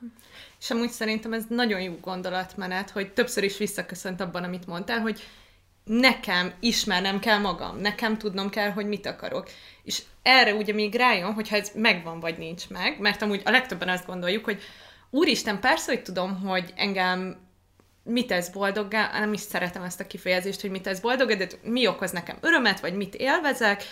És 0.60 0.69
amúgy 0.69 0.89
szerintem 0.89 1.34
ez 1.34 1.43
nagyon 1.49 1.82
jó 1.82 1.97
gondolatmenet, 2.02 2.89
hogy 2.89 3.13
többször 3.13 3.43
is 3.43 3.58
visszaköszönt 3.58 4.21
abban, 4.21 4.43
amit 4.43 4.67
mondtál, 4.67 4.99
hogy 4.99 5.23
nekem 5.84 6.54
ismernem 6.60 7.19
kell 7.19 7.38
magam, 7.38 7.78
nekem 7.78 8.17
tudnom 8.17 8.49
kell, 8.49 8.71
hogy 8.71 8.86
mit 8.86 9.06
akarok. 9.06 9.49
És 9.84 10.02
erre 10.21 10.54
ugye 10.54 10.73
még 10.73 10.95
rájön, 10.95 11.34
hogyha 11.34 11.56
ez 11.56 11.71
megvan 11.73 12.19
vagy 12.19 12.38
nincs 12.38 12.69
meg, 12.69 12.99
mert 12.99 13.21
amúgy 13.21 13.41
a 13.45 13.52
legtöbben 13.52 13.89
azt 13.89 14.06
gondoljuk, 14.06 14.43
hogy 14.43 14.62
úristen, 15.10 15.60
persze, 15.60 15.91
hogy 15.91 16.04
tudom, 16.04 16.41
hogy 16.41 16.74
engem 16.76 17.38
mit 18.04 18.28
tesz 18.28 18.50
boldoggá, 18.50 19.19
nem 19.19 19.34
is 19.34 19.39
szeretem 19.39 19.84
ezt 19.84 20.00
a 20.00 20.08
kifejezést, 20.08 20.62
hogy 20.62 20.69
mit 20.69 20.82
tesz 20.82 21.00
boldoggá, 21.00 21.36
de 21.36 21.48
mi 21.63 21.88
okoz 21.88 22.12
nekem 22.12 22.38
örömet, 22.41 22.80
vagy 22.80 22.93
mit 22.93 23.15
élvezek, 23.15 23.84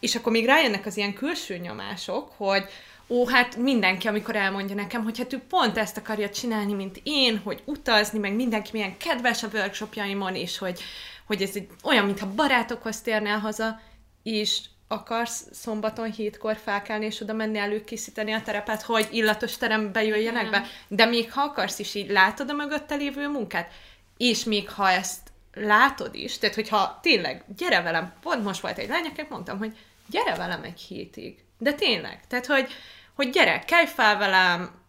és 0.00 0.14
akkor 0.14 0.32
még 0.32 0.46
rájönnek 0.46 0.86
az 0.86 0.96
ilyen 0.96 1.14
külső 1.14 1.56
nyomások, 1.56 2.32
hogy 2.36 2.64
ó, 3.08 3.26
hát 3.26 3.56
mindenki, 3.56 4.08
amikor 4.08 4.36
elmondja 4.36 4.74
nekem, 4.74 5.02
hogy 5.02 5.18
hát 5.18 5.32
ő 5.32 5.38
pont 5.48 5.78
ezt 5.78 5.96
akarja 5.96 6.30
csinálni, 6.30 6.72
mint 6.72 7.00
én, 7.02 7.38
hogy 7.38 7.62
utazni, 7.64 8.18
meg 8.18 8.34
mindenki 8.34 8.70
milyen 8.72 8.96
kedves 8.96 9.42
a 9.42 9.48
workshopjaimon, 9.52 10.34
és 10.34 10.58
hogy, 10.58 10.80
hogy 11.26 11.42
ez 11.42 11.50
egy 11.54 11.68
olyan, 11.82 12.04
mintha 12.04 12.34
barátokhoz 12.34 13.00
térnél 13.00 13.38
haza, 13.38 13.80
és 14.22 14.60
akarsz 14.92 15.46
szombaton 15.52 16.12
hétkor 16.12 16.56
felkelni, 16.56 17.04
és 17.04 17.20
oda 17.20 17.32
menni 17.32 17.58
előkészíteni 17.58 18.32
a 18.32 18.42
terepet, 18.42 18.82
hogy 18.82 19.08
illatos 19.10 19.56
terembe 19.56 20.04
jöjjenek 20.04 20.50
be, 20.50 20.64
de 20.88 21.04
még 21.04 21.32
ha 21.32 21.42
akarsz 21.42 21.78
is 21.78 21.94
így 21.94 22.10
látod 22.10 22.50
a 22.50 22.52
mögötte 22.52 22.94
lévő 22.94 23.28
munkát, 23.28 23.72
és 24.16 24.44
még 24.44 24.70
ha 24.70 24.90
ezt 24.90 25.20
látod 25.54 26.14
is, 26.14 26.38
tehát 26.38 26.54
hogyha 26.54 26.98
tényleg, 27.02 27.44
gyere 27.56 27.82
velem, 27.82 28.12
pont 28.20 28.44
most 28.44 28.60
volt 28.60 28.78
egy 28.78 28.88
lány, 28.88 29.04
akinek 29.04 29.30
mondtam, 29.30 29.58
hogy 29.58 29.76
gyere 30.06 30.34
velem 30.34 30.62
egy 30.62 30.80
hétig, 30.80 31.44
de 31.58 31.72
tényleg, 31.72 32.20
tehát 32.28 32.46
hogy, 32.46 32.68
hogy 33.14 33.30
gyere, 33.30 33.58
kelj 33.58 33.86
fel 33.86 34.18
velem, 34.18 34.80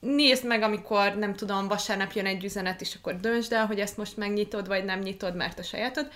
nézd 0.00 0.46
meg, 0.46 0.62
amikor, 0.62 1.14
nem 1.14 1.34
tudom, 1.34 1.68
vasárnap 1.68 2.12
jön 2.12 2.26
egy 2.26 2.44
üzenet, 2.44 2.80
és 2.80 2.94
akkor 2.94 3.20
döntsd 3.20 3.52
el, 3.52 3.66
hogy 3.66 3.80
ezt 3.80 3.96
most 3.96 4.16
megnyitod, 4.16 4.66
vagy 4.66 4.84
nem 4.84 4.98
nyitod, 4.98 5.36
mert 5.36 5.58
a 5.58 5.62
sajátod, 5.62 6.08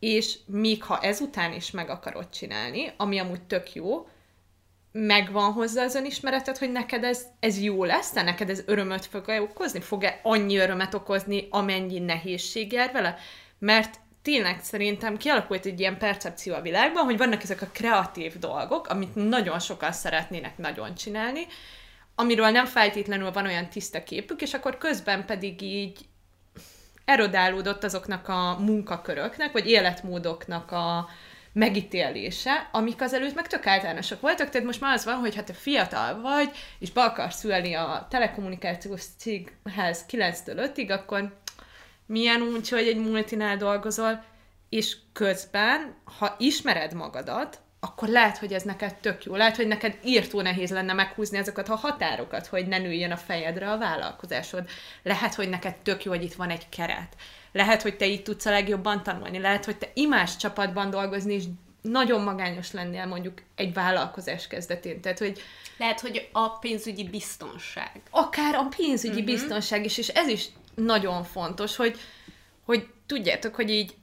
és 0.00 0.38
még 0.46 0.82
ha 0.82 0.98
ezután 0.98 1.52
is 1.52 1.70
meg 1.70 1.90
akarod 1.90 2.28
csinálni, 2.30 2.92
ami 2.96 3.18
amúgy 3.18 3.42
tök 3.42 3.74
jó, 3.74 4.08
megvan 4.92 5.52
hozzá 5.52 5.84
az 5.84 5.94
önismereted, 5.94 6.58
hogy 6.58 6.72
neked 6.72 7.04
ez, 7.04 7.26
ez 7.40 7.62
jó 7.62 7.84
lesz, 7.84 8.12
de 8.12 8.22
neked 8.22 8.50
ez 8.50 8.62
örömöt 8.66 9.06
fog 9.06 9.24
okozni? 9.28 9.80
Fog-e 9.80 10.20
annyi 10.22 10.56
örömet 10.56 10.94
okozni, 10.94 11.46
amennyi 11.50 11.98
nehézség 11.98 12.72
jár 12.72 12.92
vele? 12.92 13.16
Mert 13.58 14.00
tényleg 14.22 14.62
szerintem 14.62 15.16
kialakult 15.16 15.66
egy 15.66 15.80
ilyen 15.80 15.98
percepció 15.98 16.54
a 16.54 16.60
világban, 16.60 17.04
hogy 17.04 17.16
vannak 17.16 17.42
ezek 17.42 17.62
a 17.62 17.70
kreatív 17.72 18.38
dolgok, 18.38 18.86
amit 18.86 19.14
nagyon 19.14 19.58
sokan 19.58 19.92
szeretnének 19.92 20.58
nagyon 20.58 20.94
csinálni, 20.94 21.46
amiről 22.14 22.50
nem 22.50 22.66
feltétlenül 22.66 23.32
van 23.32 23.46
olyan 23.46 23.68
tiszta 23.68 24.02
képük, 24.02 24.42
és 24.42 24.54
akkor 24.54 24.78
közben 24.78 25.26
pedig 25.26 25.62
így 25.62 25.98
erodálódott 27.10 27.84
azoknak 27.84 28.28
a 28.28 28.56
munkaköröknek, 28.58 29.52
vagy 29.52 29.66
életmódoknak 29.66 30.72
a 30.72 31.08
megítélése, 31.52 32.68
amik 32.72 33.00
azelőtt 33.02 33.34
meg 33.34 33.46
tök 33.46 33.66
általánosak 33.66 34.20
voltak, 34.20 34.50
tehát 34.50 34.66
most 34.66 34.80
már 34.80 34.94
az 34.94 35.04
van, 35.04 35.14
hogy 35.14 35.34
ha 35.34 35.44
te 35.44 35.52
fiatal 35.52 36.20
vagy, 36.20 36.50
és 36.78 36.92
be 36.92 37.02
akarsz 37.02 37.38
szülni 37.38 37.74
a 37.74 38.06
telekommunikációs 38.10 39.02
céghez 39.18 40.04
9-től 40.10 40.70
5-ig, 40.74 40.90
akkor 40.90 41.38
milyen 42.06 42.42
úgy, 42.42 42.68
hogy 42.68 42.86
egy 42.86 42.96
multinál 42.98 43.56
dolgozol, 43.56 44.24
és 44.68 44.96
közben, 45.12 45.94
ha 46.18 46.36
ismered 46.38 46.92
magadat, 46.92 47.60
akkor 47.80 48.08
lehet, 48.08 48.38
hogy 48.38 48.52
ez 48.52 48.62
neked 48.62 48.94
tök 48.94 49.24
jó. 49.24 49.36
Lehet, 49.36 49.56
hogy 49.56 49.66
neked 49.66 49.98
írtó 50.04 50.40
nehéz 50.40 50.70
lenne 50.70 50.92
meghúzni 50.92 51.38
azokat 51.38 51.68
a 51.68 51.74
határokat, 51.74 52.46
hogy 52.46 52.66
ne 52.66 52.78
nőjön 52.78 53.10
a 53.10 53.16
fejedre 53.16 53.70
a 53.70 53.78
vállalkozásod. 53.78 54.68
Lehet, 55.02 55.34
hogy 55.34 55.48
neked 55.48 55.76
tök 55.76 56.04
jó, 56.04 56.10
hogy 56.10 56.22
itt 56.22 56.34
van 56.34 56.50
egy 56.50 56.68
keret. 56.68 57.16
Lehet, 57.52 57.82
hogy 57.82 57.96
te 57.96 58.06
így 58.06 58.22
tudsz 58.22 58.46
a 58.46 58.50
legjobban 58.50 59.02
tanulni. 59.02 59.38
Lehet, 59.38 59.64
hogy 59.64 59.76
te 59.76 59.90
imás 59.94 60.36
csapatban 60.36 60.90
dolgozni, 60.90 61.34
és 61.34 61.44
nagyon 61.82 62.22
magányos 62.22 62.72
lennél 62.72 63.06
mondjuk 63.06 63.42
egy 63.54 63.72
vállalkozás 63.72 64.46
kezdetén. 64.46 65.00
Tehát, 65.00 65.18
hogy 65.18 65.42
Lehet, 65.76 66.00
hogy 66.00 66.28
a 66.32 66.48
pénzügyi 66.48 67.04
biztonság. 67.04 68.00
akár 68.10 68.54
a 68.54 68.68
pénzügyi 68.76 69.20
uh-huh. 69.20 69.26
biztonság 69.26 69.84
is, 69.84 69.98
és 69.98 70.08
ez 70.08 70.28
is 70.28 70.48
nagyon 70.74 71.24
fontos, 71.24 71.76
hogy, 71.76 71.98
hogy 72.64 72.88
tudjátok, 73.06 73.54
hogy 73.54 73.70
így 73.70 73.94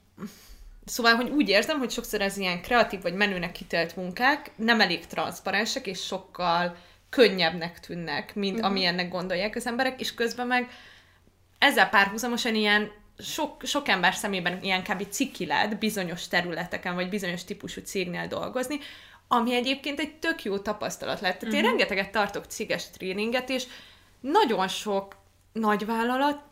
Szóval, 0.88 1.14
hogy 1.14 1.30
úgy 1.30 1.48
érzem, 1.48 1.78
hogy 1.78 1.90
sokszor 1.90 2.20
az 2.20 2.36
ilyen 2.36 2.62
kreatív 2.62 3.02
vagy 3.02 3.14
menőnek 3.14 3.52
kitélt 3.52 3.96
munkák 3.96 4.50
nem 4.56 4.80
elég 4.80 5.06
transzparensek, 5.06 5.86
és 5.86 6.00
sokkal 6.00 6.76
könnyebbnek 7.10 7.80
tűnnek, 7.80 8.34
mint 8.34 8.54
uh-huh. 8.54 8.70
amilyennek 8.70 9.08
gondolják 9.08 9.56
az 9.56 9.66
emberek, 9.66 10.00
és 10.00 10.14
közben 10.14 10.46
meg 10.46 10.70
ezzel 11.58 11.88
párhuzamosan 11.88 12.54
ilyen 12.54 12.90
sok, 13.18 13.62
sok 13.64 13.88
ember 13.88 14.14
szemében 14.14 14.62
ilyen 14.62 14.82
kb. 14.82 15.08
ciki 15.08 15.46
lehet 15.46 15.78
bizonyos 15.78 16.28
területeken, 16.28 16.94
vagy 16.94 17.08
bizonyos 17.08 17.44
típusú 17.44 17.80
cégnél 17.80 18.26
dolgozni, 18.26 18.78
ami 19.28 19.54
egyébként 19.54 20.00
egy 20.00 20.14
tök 20.14 20.42
jó 20.42 20.58
tapasztalat 20.58 21.20
lett. 21.20 21.38
Tehát 21.38 21.42
uh-huh. 21.42 21.58
én 21.58 21.64
rengeteget 21.64 22.10
tartok 22.10 22.44
céges 22.44 22.90
tréninget, 22.90 23.48
és 23.48 23.64
nagyon 24.20 24.68
sok 24.68 25.16
nagyvállalat 25.52 26.47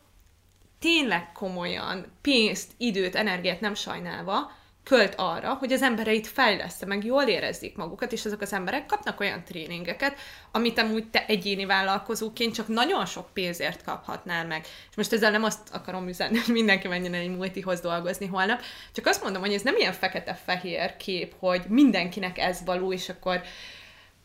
tényleg 0.86 1.32
komolyan 1.32 2.06
pénzt, 2.20 2.70
időt, 2.76 3.14
energiát 3.14 3.60
nem 3.60 3.74
sajnálva 3.74 4.52
költ 4.82 5.14
arra, 5.16 5.54
hogy 5.54 5.72
az 5.72 5.82
embereit 5.82 6.26
fejlesz 6.26 6.84
meg 6.84 7.04
jól 7.04 7.22
érezzék 7.22 7.76
magukat, 7.76 8.12
és 8.12 8.24
azok 8.24 8.40
az 8.40 8.52
emberek 8.52 8.86
kapnak 8.86 9.20
olyan 9.20 9.44
tréningeket, 9.44 10.14
amit 10.52 10.78
amúgy 10.78 11.08
te 11.10 11.24
egyéni 11.26 11.64
vállalkozóként 11.64 12.54
csak 12.54 12.68
nagyon 12.68 13.06
sok 13.06 13.32
pénzért 13.32 13.84
kaphatnál 13.84 14.46
meg. 14.46 14.64
És 14.90 14.96
most 14.96 15.12
ezzel 15.12 15.30
nem 15.30 15.44
azt 15.44 15.74
akarom 15.74 16.08
üzenni, 16.08 16.38
hogy 16.38 16.54
mindenki 16.54 16.88
menjen 16.88 17.14
egy 17.14 17.36
multihoz 17.36 17.80
dolgozni 17.80 18.26
holnap, 18.26 18.60
csak 18.92 19.06
azt 19.06 19.22
mondom, 19.22 19.42
hogy 19.42 19.52
ez 19.52 19.62
nem 19.62 19.76
ilyen 19.76 19.92
fekete-fehér 19.92 20.96
kép, 20.96 21.34
hogy 21.38 21.62
mindenkinek 21.68 22.38
ez 22.38 22.60
való, 22.64 22.92
és 22.92 23.08
akkor 23.08 23.40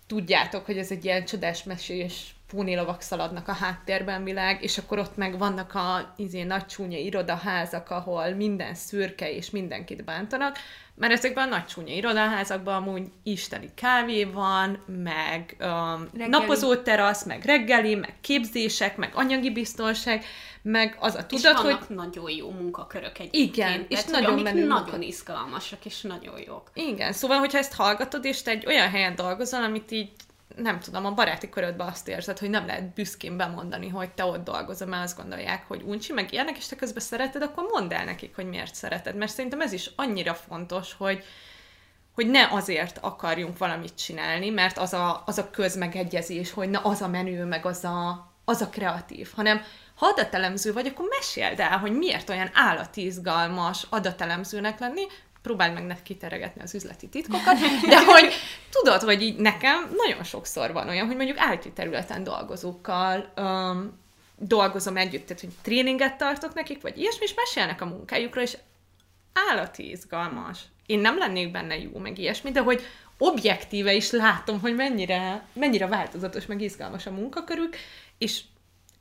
tudjátok, 0.08 0.66
hogy 0.66 0.78
ez 0.78 0.92
egy 0.92 1.06
ilyen 1.06 1.26
csodás 1.26 1.64
mesés 1.64 2.36
pónilovak 2.52 3.02
szaladnak 3.02 3.48
a 3.48 3.54
háttérben 3.54 4.24
világ, 4.24 4.64
és 4.64 4.78
akkor 4.78 5.00
ott 5.00 5.18
meg 5.18 5.38
vannak 5.38 5.74
a 5.76 6.14
izé, 6.18 6.44
nagy 6.44 6.66
csúnya 6.66 6.98
irodaházak, 6.98 7.90
ahol 7.90 8.30
minden 8.30 8.76
szürke 8.76 9.32
és 9.32 9.50
mindenkit 9.50 10.04
bántanak, 10.04 10.58
mert 10.96 11.14
ezekben 11.14 11.48
a 11.48 11.50
nagy 11.50 11.66
csúnya 11.66 11.94
irodaházakban 11.94 12.76
amúgy 12.76 13.12
isteni 13.24 13.70
kávé 13.76 14.24
van, 14.24 14.84
meg 14.86 15.56
um, 15.60 16.10
napozó 16.30 16.76
terasz, 16.76 17.26
meg 17.26 17.44
reggeli, 17.46 17.96
meg 17.96 18.14
képzések, 18.22 18.98
meg 18.98 19.12
anyagi 19.16 19.52
biztonság, 19.52 20.24
meg 20.62 20.98
az 21.00 21.16
a 21.16 21.26
tudat, 21.26 21.54
és 21.54 21.62
hogy... 21.62 21.78
nagyon 21.96 22.30
jó 22.30 22.50
munkakörök 22.50 23.20
egyébként. 23.20 23.56
Igen, 23.56 23.86
és 23.88 24.04
Tehát, 24.04 24.22
nagyon 24.22 24.40
menő 24.40 24.66
nagyon 24.66 24.84
munka- 24.84 25.08
izgalmasak, 25.08 25.86
és 25.86 26.02
nagyon 26.02 26.40
jók. 26.46 26.72
Igen, 26.74 27.14
szóval, 27.14 27.38
hogyha 27.38 27.58
ezt 27.58 27.74
hallgatod, 27.74 28.26
és 28.26 28.42
te 28.42 28.52
egy 28.52 28.66
olyan 28.66 28.90
helyen 28.90 29.16
dolgozol, 29.16 29.64
amit 29.64 29.92
így 29.92 30.10
nem 30.56 30.80
tudom, 30.80 31.06
a 31.06 31.14
baráti 31.14 31.50
körödben 31.50 31.88
azt 31.88 32.08
érzed, 32.08 32.40
hogy 32.40 32.50
nem 32.50 32.66
lehet 32.66 32.94
büszkén 32.94 33.38
bemondani, 33.38 33.88
hogy 33.90 34.12
te 34.12 34.26
ott 34.26 34.44
dolgozol, 34.44 34.88
mert 34.88 35.04
azt 35.04 35.18
gondolják, 35.18 35.68
hogy 35.68 35.82
uncsi, 35.86 36.14
meg 36.14 36.34
ilyenek, 36.34 36.58
és 36.58 36.68
te 36.68 36.76
közben 36.76 37.04
szereted, 37.04 37.42
akkor 37.42 37.64
mondd 37.72 37.94
el 37.94 38.06
nekik, 38.06 38.36
hogy 38.36 38.46
miért 38.46 38.76
szereted. 38.76 39.16
Mert 39.16 39.32
szerintem 39.32 39.62
ez 39.62 39.72
is 39.72 39.92
annyira 39.96 40.34
fontos, 40.34 40.94
hogy, 40.94 41.24
hogy 42.14 42.28
ne 42.30 42.48
azért 42.52 42.98
akarjunk 43.02 43.58
valamit 43.58 43.96
csinálni, 43.96 44.50
mert 44.50 44.78
az 44.78 44.94
a, 44.94 45.24
az 45.26 45.38
a 45.38 45.50
közmegegyezés, 45.50 46.52
hogy 46.52 46.70
na 46.70 46.80
az 46.80 47.02
a 47.02 47.08
menő, 47.08 47.46
meg 47.46 47.66
az 47.66 47.84
a, 47.84 48.32
az 48.46 48.62
a 48.62 48.70
kreatív, 48.70 49.32
hanem 49.36 49.62
ha 49.96 50.08
adatelemző 50.08 50.74
vagy, 50.74 50.88
akkor 50.88 51.06
meséld 51.10 51.60
el, 51.60 51.78
hogy 51.78 51.98
miért 51.98 52.30
olyan 52.30 52.50
állati 52.54 53.06
izgalmas 53.06 53.86
adatelemzőnek 53.90 54.80
lenni, 54.80 55.06
próbáld 55.42 55.74
meg 55.74 55.86
nekik 55.86 56.04
kiteregetni 56.04 56.62
az 56.62 56.76
üzleti 56.76 57.08
titkokat, 57.08 57.58
de 57.90 58.04
hogy 58.06 58.34
tudod, 58.70 59.02
hogy 59.02 59.22
így 59.22 59.36
nekem 59.36 59.92
nagyon 59.96 60.24
sokszor 60.24 60.72
van 60.72 60.88
olyan, 60.88 61.08
hogy 61.08 61.16
mondjuk 61.16 61.38
IT 61.54 61.74
területen 61.74 62.24
dolgozókkal 62.24 63.34
um, 63.38 64.00
dolgozom 64.38 64.98
együtt, 64.98 65.26
tehát 65.26 65.42
hogy 65.42 65.54
tréninget 65.62 66.18
tartok 66.18 66.54
nekik, 66.54 66.82
vagy 66.82 66.98
ilyesmi, 66.98 67.24
és 67.24 67.34
mesélnek 67.34 67.82
a 67.82 67.86
munkájukról, 67.86 68.44
és 68.44 68.58
állati 69.50 69.90
izgalmas. 69.90 70.60
Én 70.86 71.00
nem 71.00 71.18
lennék 71.18 71.52
benne 71.52 71.78
jó, 71.78 71.98
meg 71.98 72.18
ilyesmi, 72.18 72.52
de 72.52 72.60
hogy 72.60 72.82
objektíve 73.18 73.94
is 73.94 74.12
látom, 74.12 74.60
hogy 74.60 74.76
mennyire, 74.76 75.46
mennyire 75.54 75.88
változatos, 75.88 76.46
meg 76.46 76.62
izgalmas 76.62 77.06
a 77.06 77.12
munkakörük, 77.12 77.76
és 78.18 78.42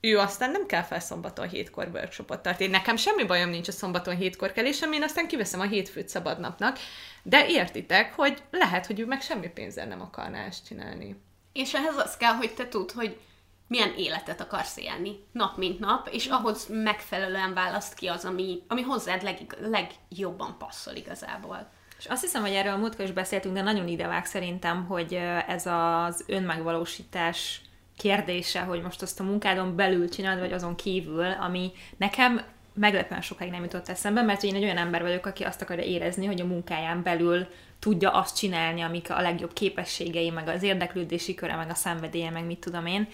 ő 0.00 0.18
aztán 0.18 0.50
nem 0.50 0.66
kell 0.66 0.82
fel 0.82 1.00
szombaton 1.00 1.48
hétkor 1.48 1.88
workshopot 1.92 2.42
tart. 2.42 2.60
Én 2.60 2.70
nekem 2.70 2.96
semmi 2.96 3.24
bajom 3.24 3.50
nincs 3.50 3.68
a 3.68 3.72
szombaton 3.72 4.16
hétkor 4.16 4.52
kelésem, 4.52 4.92
én 4.92 5.02
aztán 5.02 5.26
kiveszem 5.26 5.60
a 5.60 5.64
hétfőt 5.64 6.08
szabadnapnak, 6.08 6.78
de 7.22 7.46
értitek, 7.48 8.14
hogy 8.14 8.42
lehet, 8.50 8.86
hogy 8.86 9.00
ő 9.00 9.06
meg 9.06 9.20
semmi 9.20 9.48
pénzzel 9.48 9.86
nem 9.86 10.00
akarná 10.00 10.44
ezt 10.44 10.66
csinálni. 10.66 11.20
És 11.52 11.74
ehhez 11.74 11.96
az 11.96 12.16
kell, 12.16 12.32
hogy 12.32 12.54
te 12.54 12.68
tudd, 12.68 12.88
hogy 12.94 13.20
milyen 13.66 13.94
életet 13.96 14.40
akarsz 14.40 14.76
élni, 14.76 15.24
nap 15.32 15.56
mint 15.56 15.78
nap, 15.78 16.08
és 16.12 16.26
ahhoz 16.26 16.66
megfelelően 16.68 17.54
választ 17.54 17.94
ki 17.94 18.06
az, 18.06 18.24
ami, 18.24 18.62
ami 18.68 18.82
hozzád 18.82 19.22
leg, 19.22 19.56
legjobban 19.60 20.56
passzol 20.58 20.94
igazából. 20.94 21.70
És 21.98 22.06
azt 22.06 22.22
hiszem, 22.22 22.42
hogy 22.42 22.52
erről 22.52 22.72
a 22.72 22.76
múltkor 22.76 23.04
is 23.04 23.12
beszéltünk, 23.12 23.54
de 23.54 23.62
nagyon 23.62 23.88
idevág 23.88 24.24
szerintem, 24.24 24.86
hogy 24.86 25.14
ez 25.46 25.66
az 25.66 26.24
önmegvalósítás 26.26 27.60
kérdése, 28.00 28.60
hogy 28.60 28.82
most 28.82 29.02
azt 29.02 29.20
a 29.20 29.24
munkádon 29.24 29.76
belül 29.76 30.08
csinálod, 30.08 30.40
vagy 30.40 30.52
azon 30.52 30.76
kívül, 30.76 31.30
ami 31.30 31.72
nekem 31.96 32.42
meglepően 32.74 33.20
sokáig 33.20 33.50
nem 33.50 33.62
jutott 33.62 33.88
eszembe, 33.88 34.22
mert 34.22 34.42
én 34.42 34.54
egy 34.54 34.62
olyan 34.62 34.76
ember 34.76 35.02
vagyok, 35.02 35.26
aki 35.26 35.44
azt 35.44 35.62
akarja 35.62 35.84
érezni, 35.84 36.26
hogy 36.26 36.40
a 36.40 36.46
munkáján 36.46 37.02
belül 37.02 37.46
tudja 37.78 38.10
azt 38.10 38.36
csinálni, 38.36 38.80
amik 38.80 39.10
a 39.10 39.20
legjobb 39.20 39.52
képességei, 39.52 40.30
meg 40.30 40.48
az 40.48 40.62
érdeklődési 40.62 41.34
köre, 41.34 41.56
meg 41.56 41.70
a 41.70 41.74
szenvedélye, 41.74 42.30
meg 42.30 42.44
mit 42.44 42.58
tudom 42.58 42.86
én. 42.86 43.08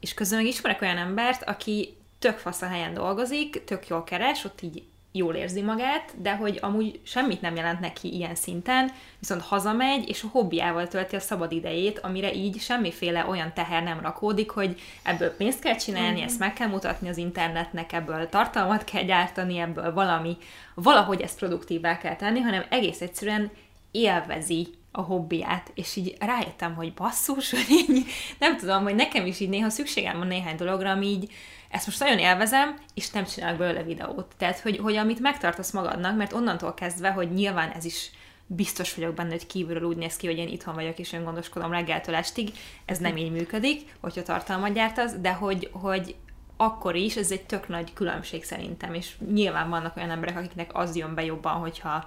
És 0.00 0.14
közben 0.14 0.38
meg 0.38 0.48
ismerek 0.48 0.82
olyan 0.82 0.96
embert, 0.96 1.42
aki 1.42 1.96
tök 2.18 2.38
fasz 2.38 2.62
a 2.62 2.66
helyen 2.66 2.94
dolgozik, 2.94 3.64
tök 3.64 3.88
jól 3.88 4.04
keres, 4.04 4.44
ott 4.44 4.62
így 4.62 4.82
jól 5.18 5.34
érzi 5.34 5.62
magát, 5.62 6.14
de 6.22 6.36
hogy 6.36 6.58
amúgy 6.62 7.00
semmit 7.02 7.40
nem 7.40 7.56
jelent 7.56 7.80
neki 7.80 8.14
ilyen 8.14 8.34
szinten, 8.34 8.90
viszont 9.18 9.42
hazamegy, 9.42 10.08
és 10.08 10.22
a 10.22 10.28
hobbiával 10.32 10.88
tölti 10.88 11.16
a 11.16 11.20
szabad 11.20 11.52
idejét, 11.52 11.98
amire 11.98 12.34
így 12.34 12.60
semmiféle 12.60 13.26
olyan 13.28 13.52
teher 13.54 13.82
nem 13.82 14.00
rakódik, 14.00 14.50
hogy 14.50 14.80
ebből 15.02 15.36
pénzt 15.36 15.60
kell 15.60 15.76
csinálni, 15.76 16.22
ezt 16.22 16.38
meg 16.38 16.52
kell 16.52 16.68
mutatni 16.68 17.08
az 17.08 17.16
internetnek, 17.16 17.92
ebből 17.92 18.28
tartalmat 18.28 18.84
kell 18.84 19.02
gyártani, 19.02 19.58
ebből 19.58 19.92
valami, 19.92 20.36
valahogy 20.74 21.20
ezt 21.20 21.38
produktívá 21.38 21.98
kell 21.98 22.16
tenni, 22.16 22.40
hanem 22.40 22.64
egész 22.68 23.00
egyszerűen 23.00 23.50
élvezi 23.90 24.77
a 24.98 25.02
hobbiát, 25.02 25.70
és 25.74 25.96
így 25.96 26.16
rájöttem, 26.20 26.74
hogy 26.74 26.94
basszus, 26.94 27.50
hogy 27.54 27.66
így, 27.68 28.06
nem 28.38 28.56
tudom, 28.56 28.82
hogy 28.82 28.94
nekem 28.94 29.26
is 29.26 29.40
így 29.40 29.48
néha 29.48 29.68
szükségem 29.70 30.18
van 30.18 30.26
néhány 30.26 30.56
dologra, 30.56 30.90
ami 30.90 31.06
így, 31.06 31.32
ezt 31.70 31.86
most 31.86 32.00
nagyon 32.00 32.18
élvezem, 32.18 32.78
és 32.94 33.10
nem 33.10 33.24
csinálok 33.24 33.58
belőle 33.58 33.82
videót. 33.82 34.34
Tehát, 34.36 34.60
hogy, 34.60 34.78
hogy 34.78 34.96
amit 34.96 35.20
megtartasz 35.20 35.70
magadnak, 35.72 36.16
mert 36.16 36.32
onnantól 36.32 36.74
kezdve, 36.74 37.10
hogy 37.10 37.32
nyilván 37.32 37.70
ez 37.70 37.84
is 37.84 38.10
biztos 38.46 38.94
vagyok 38.94 39.14
benne, 39.14 39.30
hogy 39.30 39.46
kívülről 39.46 39.88
úgy 39.88 39.96
néz 39.96 40.16
ki, 40.16 40.26
hogy 40.26 40.36
én 40.36 40.48
itthon 40.48 40.74
vagyok, 40.74 40.98
és 40.98 41.12
öngondoskodom 41.12 41.70
reggeltől 41.70 42.14
estig, 42.14 42.50
ez 42.84 42.98
nem 42.98 43.16
így 43.16 43.30
működik, 43.30 43.94
hogyha 44.00 44.22
tartalmat 44.22 44.72
gyártasz, 44.72 45.12
de 45.20 45.32
hogy, 45.32 45.70
hogy 45.72 46.16
akkor 46.56 46.94
is 46.96 47.16
ez 47.16 47.30
egy 47.30 47.46
tök 47.46 47.68
nagy 47.68 47.92
különbség 47.92 48.44
szerintem, 48.44 48.94
és 48.94 49.14
nyilván 49.32 49.70
vannak 49.70 49.96
olyan 49.96 50.10
emberek, 50.10 50.36
akiknek 50.36 50.70
az 50.72 50.96
jön 50.96 51.14
be 51.14 51.24
jobban, 51.24 51.54
hogyha 51.54 52.04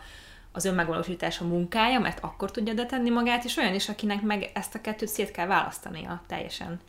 az 0.51 0.65
önmegvalósítás 0.65 1.39
a 1.39 1.45
munkája, 1.45 1.99
mert 1.99 2.19
akkor 2.21 2.51
tudja 2.51 2.73
detenni 2.73 3.09
magát, 3.09 3.43
és 3.43 3.57
olyan 3.57 3.73
is, 3.73 3.89
akinek 3.89 4.21
meg 4.21 4.51
ezt 4.53 4.75
a 4.75 4.81
kettőt 4.81 5.09
szét 5.09 5.31
kell 5.31 5.47
választania 5.47 6.21
teljesen 6.27 6.79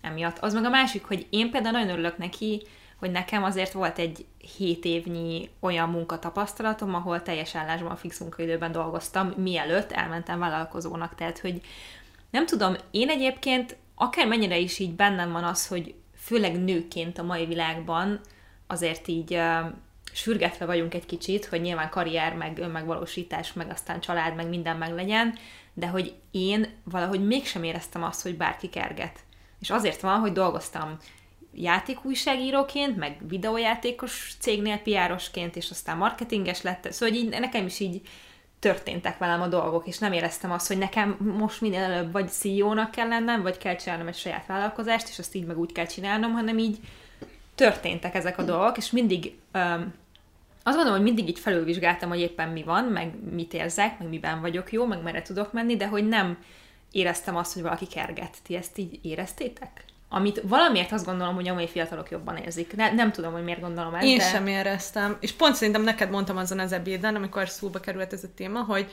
emiatt. 0.00 0.38
Az 0.38 0.54
meg 0.54 0.64
a 0.64 0.70
másik, 0.70 1.04
hogy 1.04 1.26
én 1.30 1.50
például 1.50 1.78
nagyon 1.78 1.90
örülök 1.90 2.18
neki, 2.18 2.62
hogy 2.96 3.10
nekem 3.10 3.44
azért 3.44 3.72
volt 3.72 3.98
egy 3.98 4.26
7 4.56 4.84
évnyi 4.84 5.50
olyan 5.60 5.88
munkatapasztalatom, 5.88 6.94
ahol 6.94 7.22
teljes 7.22 7.54
állásban, 7.54 7.96
fix 7.96 8.20
munkaidőben 8.20 8.72
dolgoztam, 8.72 9.32
mielőtt 9.36 9.92
elmentem 9.92 10.38
vállalkozónak. 10.38 11.14
Tehát, 11.14 11.38
hogy 11.38 11.60
nem 12.30 12.46
tudom, 12.46 12.74
én 12.90 13.08
egyébként 13.08 13.76
akár 13.94 14.26
mennyire 14.26 14.58
is 14.58 14.78
így 14.78 14.92
bennem 14.92 15.32
van 15.32 15.44
az, 15.44 15.66
hogy 15.66 15.94
főleg 16.16 16.64
nőként 16.64 17.18
a 17.18 17.22
mai 17.22 17.46
világban 17.46 18.20
azért 18.66 19.08
így 19.08 19.40
sürgetve 20.16 20.66
vagyunk 20.66 20.94
egy 20.94 21.06
kicsit, 21.06 21.44
hogy 21.44 21.60
nyilván 21.60 21.90
karrier, 21.90 22.34
meg 22.34 22.58
önmegvalósítás, 22.58 23.52
meg 23.52 23.70
aztán 23.70 24.00
család, 24.00 24.34
meg 24.34 24.48
minden 24.48 24.76
meg 24.76 24.94
legyen, 24.94 25.38
de 25.74 25.86
hogy 25.86 26.14
én 26.30 26.66
valahogy 26.84 27.26
mégsem 27.26 27.62
éreztem 27.62 28.02
azt, 28.02 28.22
hogy 28.22 28.36
bárki 28.36 28.68
kerget. 28.68 29.18
És 29.60 29.70
azért 29.70 30.00
van, 30.00 30.18
hogy 30.18 30.32
dolgoztam 30.32 30.96
játékújságíróként, 31.54 32.96
meg 32.96 33.16
videójátékos 33.28 34.32
cégnél 34.40 34.78
piárosként, 34.78 35.56
és 35.56 35.70
aztán 35.70 35.96
marketinges 35.96 36.62
lett. 36.62 36.92
Szóval 36.92 37.14
így, 37.14 37.28
nekem 37.28 37.66
is 37.66 37.80
így 37.80 38.00
történtek 38.58 39.18
velem 39.18 39.40
a 39.40 39.48
dolgok, 39.48 39.86
és 39.86 39.98
nem 39.98 40.12
éreztem 40.12 40.50
azt, 40.50 40.66
hogy 40.66 40.78
nekem 40.78 41.16
most 41.38 41.60
minél 41.60 41.82
előbb 41.82 42.12
vagy 42.12 42.28
CEO-nak 42.28 42.90
kell 42.90 43.08
lennem, 43.08 43.42
vagy 43.42 43.58
kell 43.58 43.76
csinálnom 43.76 44.06
egy 44.06 44.16
saját 44.16 44.46
vállalkozást, 44.46 45.08
és 45.08 45.18
azt 45.18 45.34
így 45.34 45.46
meg 45.46 45.58
úgy 45.58 45.72
kell 45.72 45.86
csinálnom, 45.86 46.32
hanem 46.32 46.58
így 46.58 46.78
történtek 47.54 48.14
ezek 48.14 48.38
a 48.38 48.42
dolgok, 48.42 48.76
és 48.76 48.90
mindig 48.90 49.32
um, 49.54 49.94
azt 50.66 50.76
gondolom, 50.76 51.02
hogy 51.02 51.12
mindig 51.12 51.28
így 51.28 51.38
felülvizsgáltam, 51.38 52.08
hogy 52.08 52.20
éppen 52.20 52.48
mi 52.48 52.62
van, 52.62 52.84
meg 52.84 53.12
mit 53.32 53.54
érzek, 53.54 53.98
meg 53.98 54.08
miben 54.08 54.40
vagyok 54.40 54.72
jó, 54.72 54.86
meg 54.86 55.02
merre 55.02 55.22
tudok 55.22 55.52
menni, 55.52 55.76
de 55.76 55.86
hogy 55.86 56.08
nem 56.08 56.38
éreztem 56.90 57.36
azt, 57.36 57.52
hogy 57.52 57.62
valaki 57.62 57.86
kerget. 57.86 58.36
Ti 58.42 58.54
ezt 58.54 58.78
így 58.78 58.98
éreztétek? 59.02 59.84
Amit 60.08 60.40
valamiért 60.44 60.92
azt 60.92 61.04
gondolom, 61.04 61.34
hogy 61.34 61.48
a 61.48 61.54
mai 61.54 61.68
fiatalok 61.68 62.10
jobban 62.10 62.36
érzik. 62.36 62.76
Ne, 62.76 62.92
nem 62.92 63.12
tudom, 63.12 63.32
hogy 63.32 63.44
miért 63.44 63.60
gondolom 63.60 63.94
ezt. 63.94 64.04
Én 64.04 64.18
de... 64.18 64.24
sem 64.24 64.46
éreztem. 64.46 65.16
És 65.20 65.32
pont 65.32 65.54
szerintem 65.54 65.82
neked 65.82 66.10
mondtam 66.10 66.36
azon 66.36 66.58
az 66.58 66.72
ebéden, 66.72 67.14
amikor 67.14 67.48
szóba 67.48 67.80
került 67.80 68.12
ez 68.12 68.24
a 68.24 68.34
téma, 68.34 68.62
hogy 68.62 68.90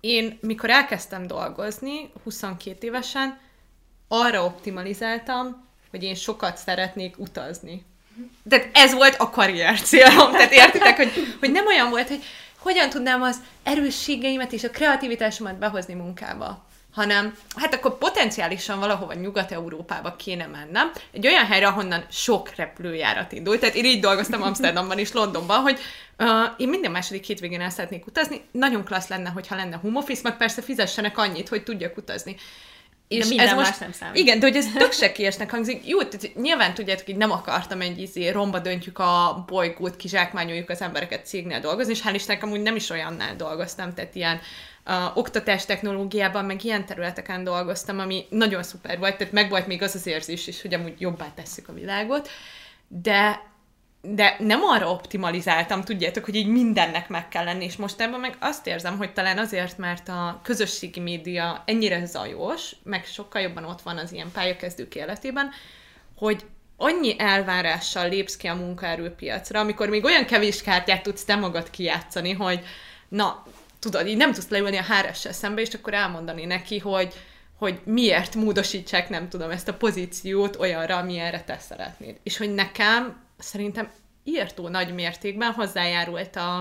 én, 0.00 0.38
mikor 0.40 0.70
elkezdtem 0.70 1.26
dolgozni, 1.26 2.10
22 2.24 2.86
évesen, 2.86 3.38
arra 4.08 4.44
optimalizáltam, 4.44 5.68
hogy 5.90 6.02
én 6.02 6.14
sokat 6.14 6.56
szeretnék 6.56 7.18
utazni. 7.18 7.84
Tehát 8.48 8.68
ez 8.72 8.94
volt 8.94 9.14
a 9.18 9.30
karrier 9.30 9.80
célom. 9.80 10.32
Tehát 10.32 10.52
értitek, 10.52 10.96
hogy, 10.96 11.36
hogy 11.40 11.52
nem 11.52 11.66
olyan 11.66 11.90
volt, 11.90 12.08
hogy 12.08 12.24
hogyan 12.58 12.90
tudnám 12.90 13.22
az 13.22 13.36
erősségeimet 13.62 14.52
és 14.52 14.64
a 14.64 14.70
kreativitásomat 14.70 15.58
behozni 15.58 15.94
munkába 15.94 16.70
hanem 16.92 17.34
hát 17.56 17.74
akkor 17.74 17.98
potenciálisan 17.98 18.78
valahova 18.78 19.12
Nyugat-Európába 19.12 20.16
kéne 20.16 20.46
mennem, 20.46 20.90
egy 21.12 21.26
olyan 21.26 21.46
helyre, 21.46 21.66
ahonnan 21.66 22.04
sok 22.10 22.54
repülőjárat 22.54 23.32
indult. 23.32 23.60
Tehát 23.60 23.74
én 23.74 23.84
így 23.84 24.00
dolgoztam 24.00 24.42
Amsterdamban 24.42 24.98
és 24.98 25.12
Londonban, 25.12 25.60
hogy 25.60 25.78
uh, 26.18 26.28
én 26.56 26.68
minden 26.68 26.90
második 26.90 27.24
hétvégén 27.24 27.60
el 27.60 27.70
szeretnék 27.70 28.06
utazni. 28.06 28.40
Nagyon 28.50 28.84
klassz 28.84 29.08
lenne, 29.08 29.28
hogyha 29.30 29.56
lenne 29.56 29.76
home 29.76 29.98
office, 29.98 30.20
meg 30.22 30.36
persze 30.36 30.62
fizessenek 30.62 31.18
annyit, 31.18 31.48
hogy 31.48 31.62
tudjak 31.62 31.96
utazni. 31.96 32.36
És 33.16 33.28
de 33.28 33.42
ez 33.42 33.52
most, 33.52 33.80
nem 33.80 33.92
számít. 33.92 34.16
Igen, 34.16 34.38
de 34.38 34.46
hogy 34.46 34.56
ez 34.56 34.66
tök 34.78 34.92
sekélyesnek 34.92 35.50
hangzik. 35.50 35.88
Jó, 35.88 36.02
tehát 36.02 36.34
nyilván 36.34 36.74
tudjátok, 36.74 37.06
hogy 37.06 37.16
nem 37.16 37.30
akartam 37.30 37.80
egy 37.80 37.98
izé, 37.98 38.28
romba 38.28 38.58
döntjük 38.58 38.98
a 38.98 39.44
bolygót, 39.46 39.96
kizsákmányoljuk 39.96 40.70
az 40.70 40.80
embereket 40.80 41.26
cégnél 41.26 41.60
dolgozni, 41.60 41.92
és 41.92 42.02
hál' 42.04 42.14
Istennek 42.14 42.42
amúgy 42.42 42.60
nem 42.60 42.76
is 42.76 42.90
olyannál 42.90 43.36
dolgoztam, 43.36 43.94
tehát 43.94 44.14
ilyen 44.14 44.40
a 44.84 45.12
oktatás 45.14 45.64
technológiában, 45.64 46.44
meg 46.44 46.64
ilyen 46.64 46.86
területeken 46.86 47.44
dolgoztam, 47.44 47.98
ami 47.98 48.26
nagyon 48.30 48.62
szuper 48.62 48.98
volt, 48.98 49.16
tehát 49.16 49.32
meg 49.32 49.48
volt 49.50 49.66
még 49.66 49.82
az 49.82 49.94
az 49.94 50.06
érzés 50.06 50.46
is, 50.46 50.62
hogy 50.62 50.74
amúgy 50.74 50.94
jobbá 50.98 51.26
tesszük 51.34 51.68
a 51.68 51.72
világot, 51.72 52.28
de 52.88 53.50
de 54.04 54.36
nem 54.38 54.62
arra 54.62 54.90
optimalizáltam, 54.90 55.82
tudjátok, 55.82 56.24
hogy 56.24 56.34
így 56.34 56.46
mindennek 56.46 57.08
meg 57.08 57.28
kell 57.28 57.44
lenni, 57.44 57.64
és 57.64 57.76
most 57.76 58.00
ebben 58.00 58.20
meg 58.20 58.36
azt 58.40 58.66
érzem, 58.66 58.96
hogy 58.96 59.12
talán 59.12 59.38
azért, 59.38 59.78
mert 59.78 60.08
a 60.08 60.40
közösségi 60.42 61.00
média 61.00 61.62
ennyire 61.66 62.04
zajos, 62.06 62.76
meg 62.82 63.04
sokkal 63.04 63.42
jobban 63.42 63.64
ott 63.64 63.82
van 63.82 63.98
az 63.98 64.12
ilyen 64.12 64.32
pályakezdők 64.32 64.94
életében, 64.94 65.50
hogy 66.16 66.44
annyi 66.76 67.14
elvárással 67.18 68.08
lépsz 68.08 68.36
ki 68.36 68.46
a 68.46 68.54
munkaerőpiacra, 68.54 69.60
amikor 69.60 69.88
még 69.88 70.04
olyan 70.04 70.24
kevés 70.24 70.62
kártyát 70.62 71.02
tudsz 71.02 71.24
te 71.24 71.36
magad 71.36 71.70
kijátszani, 71.70 72.32
hogy 72.32 72.60
na, 73.08 73.44
tudod, 73.78 74.06
így 74.06 74.16
nem 74.16 74.32
tudsz 74.32 74.48
leülni 74.48 74.76
a 74.76 74.84
hrs 74.84 75.26
szembe, 75.30 75.60
és 75.60 75.74
akkor 75.74 75.94
elmondani 75.94 76.44
neki, 76.44 76.78
hogy, 76.78 77.14
hogy 77.58 77.80
miért 77.84 78.34
módosítsák, 78.34 79.08
nem 79.08 79.28
tudom, 79.28 79.50
ezt 79.50 79.68
a 79.68 79.74
pozíciót 79.74 80.56
olyanra, 80.56 80.96
amilyenre 80.96 81.42
te 81.42 81.58
szeretnéd. 81.58 82.16
És 82.22 82.36
hogy 82.36 82.54
nekem 82.54 83.21
szerintem 83.42 83.90
írtó 84.24 84.68
nagy 84.68 84.94
mértékben 84.94 85.52
hozzájárult 85.52 86.36
a, 86.36 86.56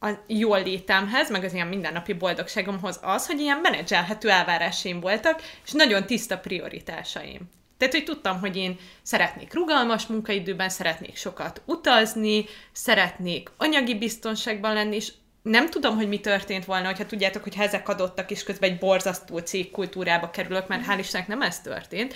a 0.00 0.08
jól 0.26 0.62
létemhez, 0.62 1.30
meg 1.30 1.44
az 1.44 1.52
ilyen 1.54 1.66
mindennapi 1.66 2.12
boldogságomhoz 2.12 2.98
az, 3.02 3.26
hogy 3.26 3.40
ilyen 3.40 3.58
menedzselhető 3.58 4.30
elvárásaim 4.30 5.00
voltak, 5.00 5.42
és 5.64 5.72
nagyon 5.72 6.06
tiszta 6.06 6.38
prioritásaim. 6.38 7.40
Tehát, 7.78 7.94
hogy 7.94 8.04
tudtam, 8.04 8.40
hogy 8.40 8.56
én 8.56 8.78
szeretnék 9.02 9.54
rugalmas 9.54 10.06
munkaidőben, 10.06 10.68
szeretnék 10.68 11.16
sokat 11.16 11.62
utazni, 11.64 12.44
szeretnék 12.72 13.50
anyagi 13.56 13.94
biztonságban 13.94 14.74
lenni, 14.74 14.96
és 14.96 15.12
nem 15.42 15.70
tudom, 15.70 15.96
hogy 15.96 16.08
mi 16.08 16.20
történt 16.20 16.64
volna, 16.64 16.86
hogyha 16.86 17.06
tudjátok, 17.06 17.42
hogy 17.42 17.54
ezek 17.58 17.88
adottak, 17.88 18.30
és 18.30 18.42
közben 18.42 18.70
egy 18.70 18.78
borzasztó 18.78 19.38
cégkultúrába 19.38 20.30
kerülök, 20.30 20.68
mert 20.68 20.86
hál' 20.88 20.98
Istennek 20.98 21.28
nem 21.28 21.42
ez 21.42 21.60
történt, 21.60 22.14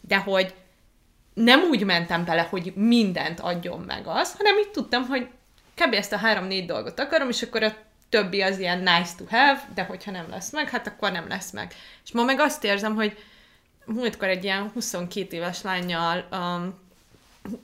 de 0.00 0.16
hogy 0.16 0.54
nem 1.34 1.62
úgy 1.62 1.84
mentem 1.84 2.24
bele, 2.24 2.42
hogy 2.42 2.72
mindent 2.74 3.40
adjon 3.40 3.80
meg 3.80 4.06
az, 4.06 4.34
hanem 4.36 4.58
így 4.58 4.70
tudtam, 4.70 5.06
hogy 5.06 5.28
kb. 5.74 5.94
ezt 5.94 6.12
a 6.12 6.16
három-négy 6.16 6.66
dolgot 6.66 7.00
akarom, 7.00 7.28
és 7.28 7.42
akkor 7.42 7.62
a 7.62 7.74
többi 8.08 8.42
az 8.42 8.58
ilyen 8.58 8.78
nice 8.78 9.10
to 9.16 9.24
have, 9.28 9.68
de 9.74 9.82
hogyha 9.82 10.10
nem 10.10 10.26
lesz 10.30 10.50
meg, 10.50 10.70
hát 10.70 10.86
akkor 10.86 11.12
nem 11.12 11.28
lesz 11.28 11.50
meg. 11.50 11.74
És 12.04 12.12
ma 12.12 12.24
meg 12.24 12.40
azt 12.40 12.64
érzem, 12.64 12.94
hogy 12.94 13.18
múltkor 13.84 14.28
egy 14.28 14.44
ilyen 14.44 14.70
22 14.74 15.36
éves 15.36 15.62
lányjal 15.62 16.28
um, 16.32 16.82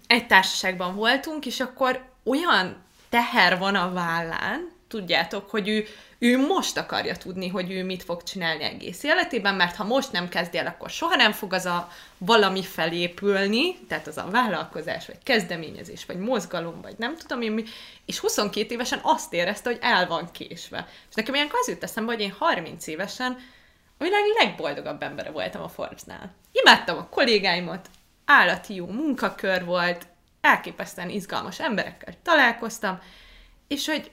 egy 0.06 0.26
társaságban 0.26 0.94
voltunk, 0.94 1.46
és 1.46 1.60
akkor 1.60 2.04
olyan 2.22 2.76
teher 3.08 3.58
van 3.58 3.74
a 3.74 3.92
vállán, 3.92 4.70
tudjátok, 4.90 5.50
hogy 5.50 5.68
ő, 5.68 5.86
ő 6.18 6.46
most 6.46 6.76
akarja 6.76 7.16
tudni, 7.16 7.48
hogy 7.48 7.70
ő 7.70 7.84
mit 7.84 8.02
fog 8.02 8.22
csinálni 8.22 8.64
egész 8.64 9.02
életében, 9.02 9.54
mert 9.54 9.76
ha 9.76 9.84
most 9.84 10.12
nem 10.12 10.28
kezdi 10.28 10.58
el, 10.58 10.66
akkor 10.66 10.90
soha 10.90 11.16
nem 11.16 11.32
fog 11.32 11.52
az 11.52 11.66
a 11.66 11.88
valami 12.18 12.62
felépülni, 12.62 13.78
tehát 13.88 14.06
az 14.06 14.16
a 14.16 14.28
vállalkozás, 14.30 15.06
vagy 15.06 15.18
kezdeményezés, 15.22 16.04
vagy 16.06 16.18
mozgalom, 16.18 16.80
vagy 16.82 16.94
nem 16.98 17.16
tudom 17.16 17.42
én 17.42 17.52
mi, 17.52 17.64
és 18.06 18.18
22 18.18 18.74
évesen 18.74 19.00
azt 19.02 19.32
érezte, 19.32 19.70
hogy 19.70 19.78
el 19.80 20.06
van 20.06 20.30
késve. 20.32 20.88
És 21.08 21.14
nekem 21.14 21.34
ilyenkor 21.34 21.58
az 21.62 21.68
jut 21.68 21.82
eszembe, 21.82 22.12
hogy 22.12 22.22
én 22.22 22.34
30 22.38 22.86
évesen 22.86 23.38
a 23.98 24.04
világ 24.04 24.22
legboldogabb 24.38 25.02
embere 25.02 25.30
voltam 25.30 25.62
a 25.62 25.68
Forbes-nál. 25.68 26.34
Imádtam 26.52 26.98
a 26.98 27.08
kollégáimat, 27.08 27.88
állati 28.24 28.74
jó 28.74 28.86
munkakör 28.86 29.64
volt, 29.64 30.06
elképesztően 30.40 31.10
izgalmas 31.10 31.60
emberekkel 31.60 32.14
találkoztam, 32.22 33.00
és 33.68 33.86
hogy 33.86 34.10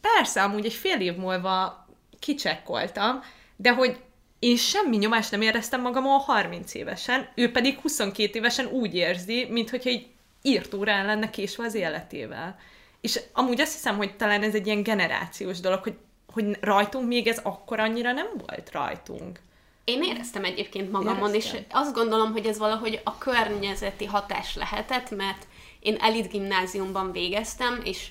persze, 0.00 0.42
amúgy 0.42 0.64
egy 0.64 0.72
fél 0.72 1.00
év 1.00 1.16
múlva 1.16 1.86
kicsekkoltam, 2.18 3.22
de 3.56 3.72
hogy 3.72 4.00
én 4.38 4.56
semmi 4.56 4.96
nyomást 4.96 5.30
nem 5.30 5.42
éreztem 5.42 5.80
magamon 5.80 6.18
30 6.18 6.74
évesen, 6.74 7.28
ő 7.34 7.50
pedig 7.50 7.78
22 7.78 8.38
évesen 8.38 8.66
úgy 8.66 8.94
érzi, 8.94 9.46
mintha 9.50 9.76
egy 9.76 10.06
írt 10.42 10.74
órán 10.74 11.06
lenne 11.06 11.30
késve 11.30 11.64
az 11.64 11.74
életével. 11.74 12.58
És 13.00 13.20
amúgy 13.32 13.60
azt 13.60 13.72
hiszem, 13.72 13.96
hogy 13.96 14.16
talán 14.16 14.42
ez 14.42 14.54
egy 14.54 14.66
ilyen 14.66 14.82
generációs 14.82 15.60
dolog, 15.60 15.82
hogy, 15.82 15.96
hogy 16.32 16.56
rajtunk 16.60 17.06
még 17.06 17.26
ez 17.26 17.40
akkor 17.42 17.80
annyira 17.80 18.12
nem 18.12 18.28
volt 18.46 18.70
rajtunk. 18.72 19.40
Én 19.84 20.02
éreztem 20.02 20.44
egyébként 20.44 20.92
magamon, 20.92 21.28
Éreztem. 21.28 21.56
és 21.56 21.66
azt 21.70 21.94
gondolom, 21.94 22.32
hogy 22.32 22.46
ez 22.46 22.58
valahogy 22.58 23.00
a 23.04 23.18
környezeti 23.18 24.04
hatás 24.04 24.56
lehetett, 24.56 25.10
mert 25.10 25.46
én 25.80 25.96
elit 26.00 26.30
gimnáziumban 26.30 27.12
végeztem, 27.12 27.80
és 27.84 28.08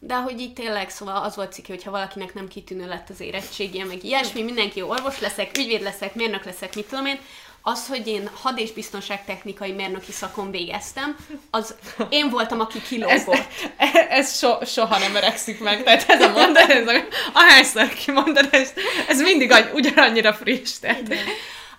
de 0.00 0.14
hogy 0.14 0.40
így 0.40 0.52
tényleg, 0.52 0.90
szóval 0.90 1.22
az 1.22 1.36
volt 1.36 1.52
ciki, 1.52 1.72
hogyha 1.72 1.90
valakinek 1.90 2.34
nem 2.34 2.48
kitűnő 2.48 2.86
lett 2.88 3.08
az 3.10 3.20
érettségje, 3.20 3.84
meg 3.84 4.04
ilyesmi, 4.04 4.42
mindenki 4.42 4.82
orvos 4.82 5.20
leszek, 5.20 5.58
ügyvéd 5.58 5.82
leszek, 5.82 6.14
mérnök 6.14 6.44
leszek, 6.44 6.74
mit 6.74 6.86
tudom 6.88 7.06
én, 7.06 7.18
az, 7.62 7.86
hogy 7.86 8.06
én 8.06 8.30
had- 8.34 8.58
és 8.58 8.72
biztonságtechnikai 8.72 9.72
mérnöki 9.72 10.12
szakon 10.12 10.50
végeztem, 10.50 11.16
az 11.50 11.74
én 12.08 12.30
voltam, 12.30 12.60
aki 12.60 12.82
kilógott. 12.82 13.46
Ez, 13.76 13.94
ez 14.08 14.38
so, 14.38 14.64
soha 14.64 14.98
nem 14.98 15.14
öregszik 15.14 15.60
meg, 15.60 15.82
tehát 15.82 16.04
ez 16.08 16.22
a 16.22 16.28
mondat, 16.28 16.70
ez 16.70 16.86
a, 16.88 17.04
ahányszor 17.32 17.88
kimondod, 17.88 18.48
ez, 18.50 18.72
ez 19.08 19.20
mindig 19.20 19.52
ugyanannyira 19.72 20.32
friss. 20.32 20.78
Tehát. 20.78 21.00
Igen. 21.00 21.24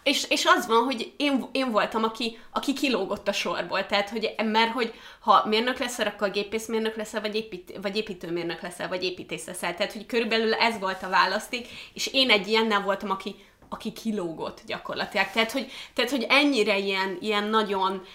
És, 0.10 0.26
és 0.30 0.46
az 0.46 0.68
van, 0.68 0.84
hogy 0.84 1.14
én, 1.18 1.46
én 1.52 1.72
voltam, 1.72 2.04
aki, 2.04 2.40
aki 2.54 2.74
kilógott 2.74 3.28
a 3.28 3.32
sorból. 3.32 3.86
Tehát, 3.86 4.10
hogy, 4.10 4.34
mert 4.44 4.72
hogy 4.72 4.94
ha 5.20 5.44
mérnök 5.48 5.78
leszel, 5.80 6.08
akkor 6.08 6.32
gépészmérnök 6.32 6.96
leszel, 6.96 7.22
vagy, 7.22 7.36
épít, 7.36 7.80
vagy 7.82 7.96
építőmérnök 7.98 8.62
leszel, 8.62 8.88
vagy 8.88 9.04
építész 9.04 9.46
leszel. 9.46 9.76
Tehát, 9.76 9.94
hogy 9.94 10.06
körülbelül 10.06 10.54
ez 10.54 10.80
volt 10.80 11.04
a 11.04 11.10
választék, 11.10 11.68
és 11.94 12.08
én 12.14 12.30
egy 12.30 12.48
ilyennel 12.48 12.82
voltam, 12.82 13.10
aki, 13.10 13.36
aki 13.70 13.92
kilógott 13.92 14.62
gyakorlatilag. 14.66 15.28
Tehát, 15.34 15.52
hogy, 15.52 15.72
tehát, 15.94 16.12
hogy 16.12 16.26
ennyire 16.30 16.78
ilyen, 16.78 17.18
ilyen 17.22 17.44
nagyon 17.44 18.06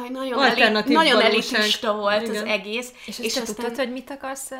Aj, 0.00 0.08
nagyon, 0.08 0.38
Alternatív 0.38 0.96
eli- 0.96 1.08
nagyon 1.08 1.22
elitista 1.22 1.94
volt 1.94 2.28
Igen. 2.28 2.42
az 2.42 2.48
egész. 2.48 2.92
És, 3.06 3.18
és 3.18 3.32
te 3.32 3.40
aztán- 3.40 3.56
tudtad, 3.56 3.76
hogy 3.76 3.92
mit 3.92 4.10
akarsz? 4.10 4.50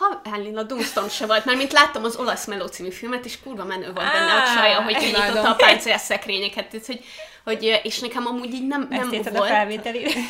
Ha, 0.00 0.20
Helena 0.30 0.62
Dunston 0.62 1.08
se 1.08 1.26
volt, 1.26 1.44
mert 1.44 1.58
mint 1.58 1.72
láttam 1.72 2.04
az 2.04 2.16
olasz 2.16 2.46
Meló 2.46 2.66
című 2.66 2.90
filmet, 2.90 3.24
és 3.24 3.40
kurva 3.40 3.64
menő 3.64 3.92
volt 3.92 4.12
benne 4.12 4.32
a 4.32 4.54
csaja, 4.54 4.82
hogy 4.82 4.96
kinyitotta 4.96 5.50
a 5.50 5.54
páncél 5.54 5.98
szekrényeket, 5.98 6.68
tehát, 6.68 6.86
hogy, 6.86 7.04
hogy, 7.44 7.80
és 7.82 7.98
nekem 7.98 8.26
amúgy 8.26 8.54
így 8.54 8.66
nem, 8.66 8.88
Ezt 8.90 9.10
nem 9.10 9.34
a 9.34 9.38
volt. 9.38 9.48
felvételére? 9.48 10.10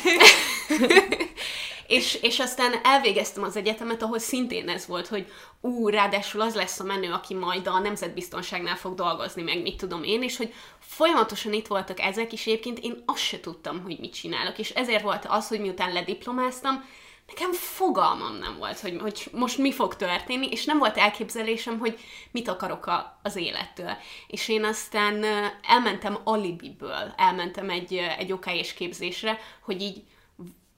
És, 1.91 2.17
és 2.21 2.39
aztán 2.39 2.73
elvégeztem 2.83 3.43
az 3.43 3.55
egyetemet, 3.55 4.01
ahol 4.01 4.19
szintén 4.19 4.69
ez 4.69 4.87
volt, 4.87 5.07
hogy 5.07 5.25
ú, 5.61 5.89
ráadásul 5.89 6.41
az 6.41 6.55
lesz 6.55 6.79
a 6.79 6.83
menő, 6.83 7.11
aki 7.11 7.33
majd 7.33 7.67
a 7.67 7.79
nemzetbiztonságnál 7.79 8.75
fog 8.75 8.95
dolgozni, 8.95 9.41
meg 9.41 9.61
mit 9.61 9.77
tudom 9.77 10.03
én, 10.03 10.23
és 10.23 10.37
hogy 10.37 10.53
folyamatosan 10.79 11.53
itt 11.53 11.67
voltak 11.67 11.99
ezek, 11.99 12.33
és 12.33 12.45
egyébként 12.45 12.79
én 12.79 13.03
azt 13.05 13.21
se 13.21 13.39
tudtam, 13.39 13.81
hogy 13.81 13.97
mit 13.99 14.13
csinálok, 14.13 14.57
és 14.57 14.69
ezért 14.69 15.03
volt 15.03 15.25
az, 15.27 15.47
hogy 15.47 15.59
miután 15.59 15.93
lediplomáztam, 15.93 16.85
nekem 17.33 17.51
fogalmam 17.53 18.35
nem 18.35 18.57
volt, 18.57 18.79
hogy, 18.79 18.97
hogy 19.01 19.29
most 19.31 19.57
mi 19.57 19.71
fog 19.71 19.95
történni, 19.95 20.47
és 20.47 20.65
nem 20.65 20.77
volt 20.77 20.97
elképzelésem, 20.97 21.79
hogy 21.79 21.99
mit 22.31 22.47
akarok 22.47 22.85
a, 22.85 23.19
az 23.23 23.35
élettől. 23.35 23.97
És 24.27 24.47
én 24.47 24.63
aztán 24.63 25.25
elmentem 25.67 26.17
alibiből, 26.23 27.13
elmentem 27.17 27.69
egy, 27.69 27.93
egy 28.17 28.31
okályés 28.31 28.73
képzésre, 28.73 29.39
hogy 29.61 29.81
így 29.81 30.03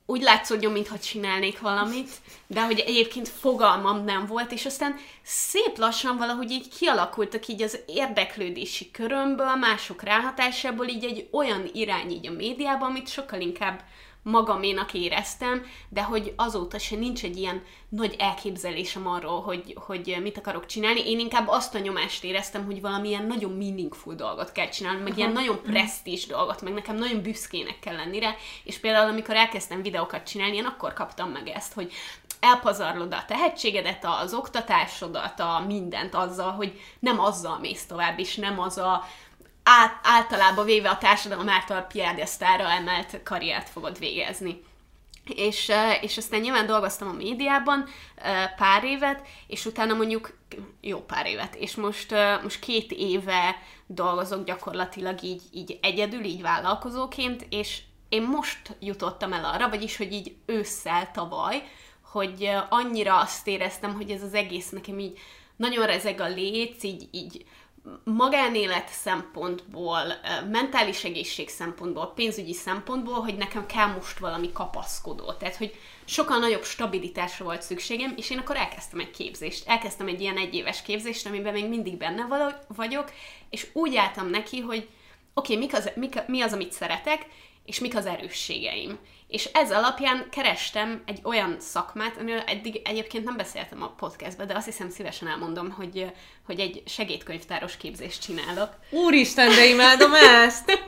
úgy 0.06 0.22
látszódjon, 0.22 0.72
mintha 0.72 1.00
csinálnék 1.00 1.60
valamit, 1.60 2.10
de 2.48 2.66
hogy 2.66 2.80
egyébként 2.80 3.28
fogalmam 3.28 4.04
nem 4.04 4.26
volt, 4.26 4.52
és 4.52 4.66
aztán 4.66 4.96
szép 5.22 5.78
lassan 5.78 6.18
valahogy 6.18 6.52
így 6.52 6.78
kialakultak 6.78 7.48
így 7.48 7.62
az 7.62 7.80
érdeklődési 7.86 8.92
körömből, 8.92 9.56
mások 9.56 10.02
ráhatásából 10.02 10.88
így 10.88 11.04
egy 11.04 11.28
olyan 11.32 11.70
irány 11.74 12.12
így 12.12 12.28
a 12.28 12.32
médiában, 12.32 12.90
amit 12.90 13.10
sokkal 13.10 13.42
inkább 13.42 13.84
magaménak 14.24 14.94
éreztem, 14.94 15.66
de 15.90 16.04
hogy 16.04 16.34
azóta 16.36 16.80
se 16.80 16.96
nincs 16.96 17.24
egy 17.24 17.38
ilyen 17.38 17.64
nagy 17.90 18.16
elképzelésem 18.18 19.08
arról, 19.08 19.42
hogy, 19.42 19.78
hogy 19.86 20.18
mit 20.22 20.38
akarok 20.38 20.66
csinálni. 20.66 21.10
Én 21.10 21.20
inkább 21.20 21.48
azt 21.48 21.76
a 21.76 21.80
nyomást 21.80 22.24
éreztem, 22.24 22.66
hogy 22.66 22.82
valamilyen 22.82 23.26
nagyon 23.26 23.52
meaningful 23.52 24.16
dolgot 24.16 24.52
kell 24.52 24.70
csinálni, 24.70 25.02
meg 25.02 25.18
ilyen 25.18 25.32
nagyon 25.32 25.62
presztízs 25.62 26.26
dolgot, 26.26 26.62
meg 26.62 26.74
nekem 26.74 26.96
nagyon 26.96 27.22
büszkének 27.22 27.80
kell 27.80 27.96
lenni 27.96 28.20
rá, 28.20 28.36
és 28.64 28.80
például 28.80 29.10
amikor 29.10 29.36
elkezdtem 29.36 29.82
videókat 29.82 30.28
csinálni, 30.28 30.56
én 30.56 30.66
akkor 30.66 30.94
kaptam 30.94 31.30
meg 31.30 31.48
ezt, 31.48 31.74
hogy 31.74 31.92
elpazarlod 32.40 33.14
a 33.14 33.26
tehetségedet, 33.28 34.06
az 34.22 34.34
oktatásodat, 34.34 35.40
a 35.40 35.64
mindent 35.68 36.16
azzal, 36.16 36.52
hogy 36.52 36.80
nem 37.00 37.20
azzal 37.20 37.60
mész 37.60 37.86
tovább, 37.86 38.20
és 38.20 38.36
nem 38.36 38.60
az 38.60 38.78
a 38.78 39.04
át, 39.64 40.00
általában 40.04 40.66
véve 40.66 40.90
a 40.90 40.98
társadalom 40.98 41.50
által 41.50 41.82
piedesztára 41.82 42.70
emelt 42.70 43.24
karriert 43.24 43.70
fogod 43.70 44.00
végezni. 44.00 44.64
És, 45.36 45.72
és 46.02 46.18
aztán 46.18 46.40
nyilván 46.40 46.66
dolgoztam 46.66 47.08
a 47.08 47.14
médiában 47.14 47.86
pár 48.58 48.84
évet, 48.84 49.28
és 49.48 49.66
utána 49.66 49.94
mondjuk 49.94 50.38
jó 50.82 51.00
pár 51.00 51.26
évet, 51.26 51.56
és 51.56 51.76
most, 51.76 52.16
most 52.44 52.60
két 52.60 52.92
éve 52.92 53.56
dolgozok 53.88 54.46
gyakorlatilag 54.46 55.24
így, 55.24 55.42
így 55.52 55.80
egyedül, 55.82 56.24
így 56.24 56.42
vállalkozóként, 56.42 57.46
és 57.50 57.82
én 58.10 58.24
most 58.24 58.76
jutottam 58.80 59.34
el 59.34 59.46
arra, 59.46 59.70
vagyis, 59.70 59.98
hogy 59.98 60.12
így 60.14 60.36
ősszel 60.46 61.12
tavaly, 61.12 61.64
hogy 62.02 62.52
annyira 62.70 63.20
azt 63.20 63.48
éreztem, 63.48 63.94
hogy 63.94 64.12
ez 64.12 64.22
az 64.22 64.34
egész 64.34 64.70
nekem 64.70 65.00
így 65.00 65.20
nagyon 65.56 65.86
rezeg 65.86 66.20
a 66.20 66.28
léc, 66.28 66.84
így, 66.84 67.08
így 67.12 67.46
magánélet 68.04 68.88
szempontból, 68.88 70.02
mentális 70.52 71.04
egészség 71.04 71.50
szempontból, 71.50 72.14
pénzügyi 72.16 72.54
szempontból, 72.54 73.22
hogy 73.22 73.36
nekem 73.36 73.66
kell 73.66 73.88
most 73.88 74.20
valami 74.20 74.52
kapaszkodó. 74.52 75.32
Tehát, 75.32 75.56
hogy 75.56 75.76
sokkal 76.06 76.38
nagyobb 76.38 76.64
stabilitásra 76.64 77.46
volt 77.46 77.62
szükségem, 77.62 78.14
és 78.18 78.30
én 78.30 78.38
akkor 78.38 78.56
elkezdtem 78.56 79.00
egy 79.00 79.12
képzést. 79.12 79.68
Elkezdtem 79.68 80.08
egy 80.08 80.22
ilyen 80.22 80.38
egyéves 80.38 80.82
képzést, 80.82 81.26
amiben 81.26 81.54
még 81.54 81.70
mindig 81.70 81.98
benne 81.98 82.28
vagyok, 82.68 83.12
és 83.50 83.68
úgy 83.74 83.96
álltam 83.96 84.30
neki, 84.30 84.60
hogy 84.60 84.90
oké, 85.34 85.56
okay, 85.56 86.10
mi 86.28 86.42
az, 86.42 86.54
amit 86.54 86.72
szeretek, 86.72 87.26
és 87.66 87.80
mik 87.80 87.96
az 87.96 88.06
erősségeim. 88.06 89.00
És 89.34 89.50
ez 89.54 89.72
alapján 89.72 90.28
kerestem 90.32 91.04
egy 91.06 91.20
olyan 91.24 91.56
szakmát, 91.60 92.18
amiről 92.20 92.40
eddig 92.40 92.82
egyébként 92.84 93.24
nem 93.24 93.38
beszéltem 93.38 93.84
a 93.84 93.94
podcastben, 93.98 94.48
de 94.48 94.56
azt 94.56 94.66
hiszem 94.66 94.90
szívesen 94.90 95.28
elmondom, 95.28 95.70
hogy, 95.70 96.12
hogy 96.46 96.60
egy 96.60 96.84
segédkönyvtáros 96.86 97.78
képzést 97.78 98.22
csinálok. 98.22 98.70
Úristen, 98.90 99.50
de 99.50 99.66
imádom 99.66 100.14
ezt! 100.14 100.80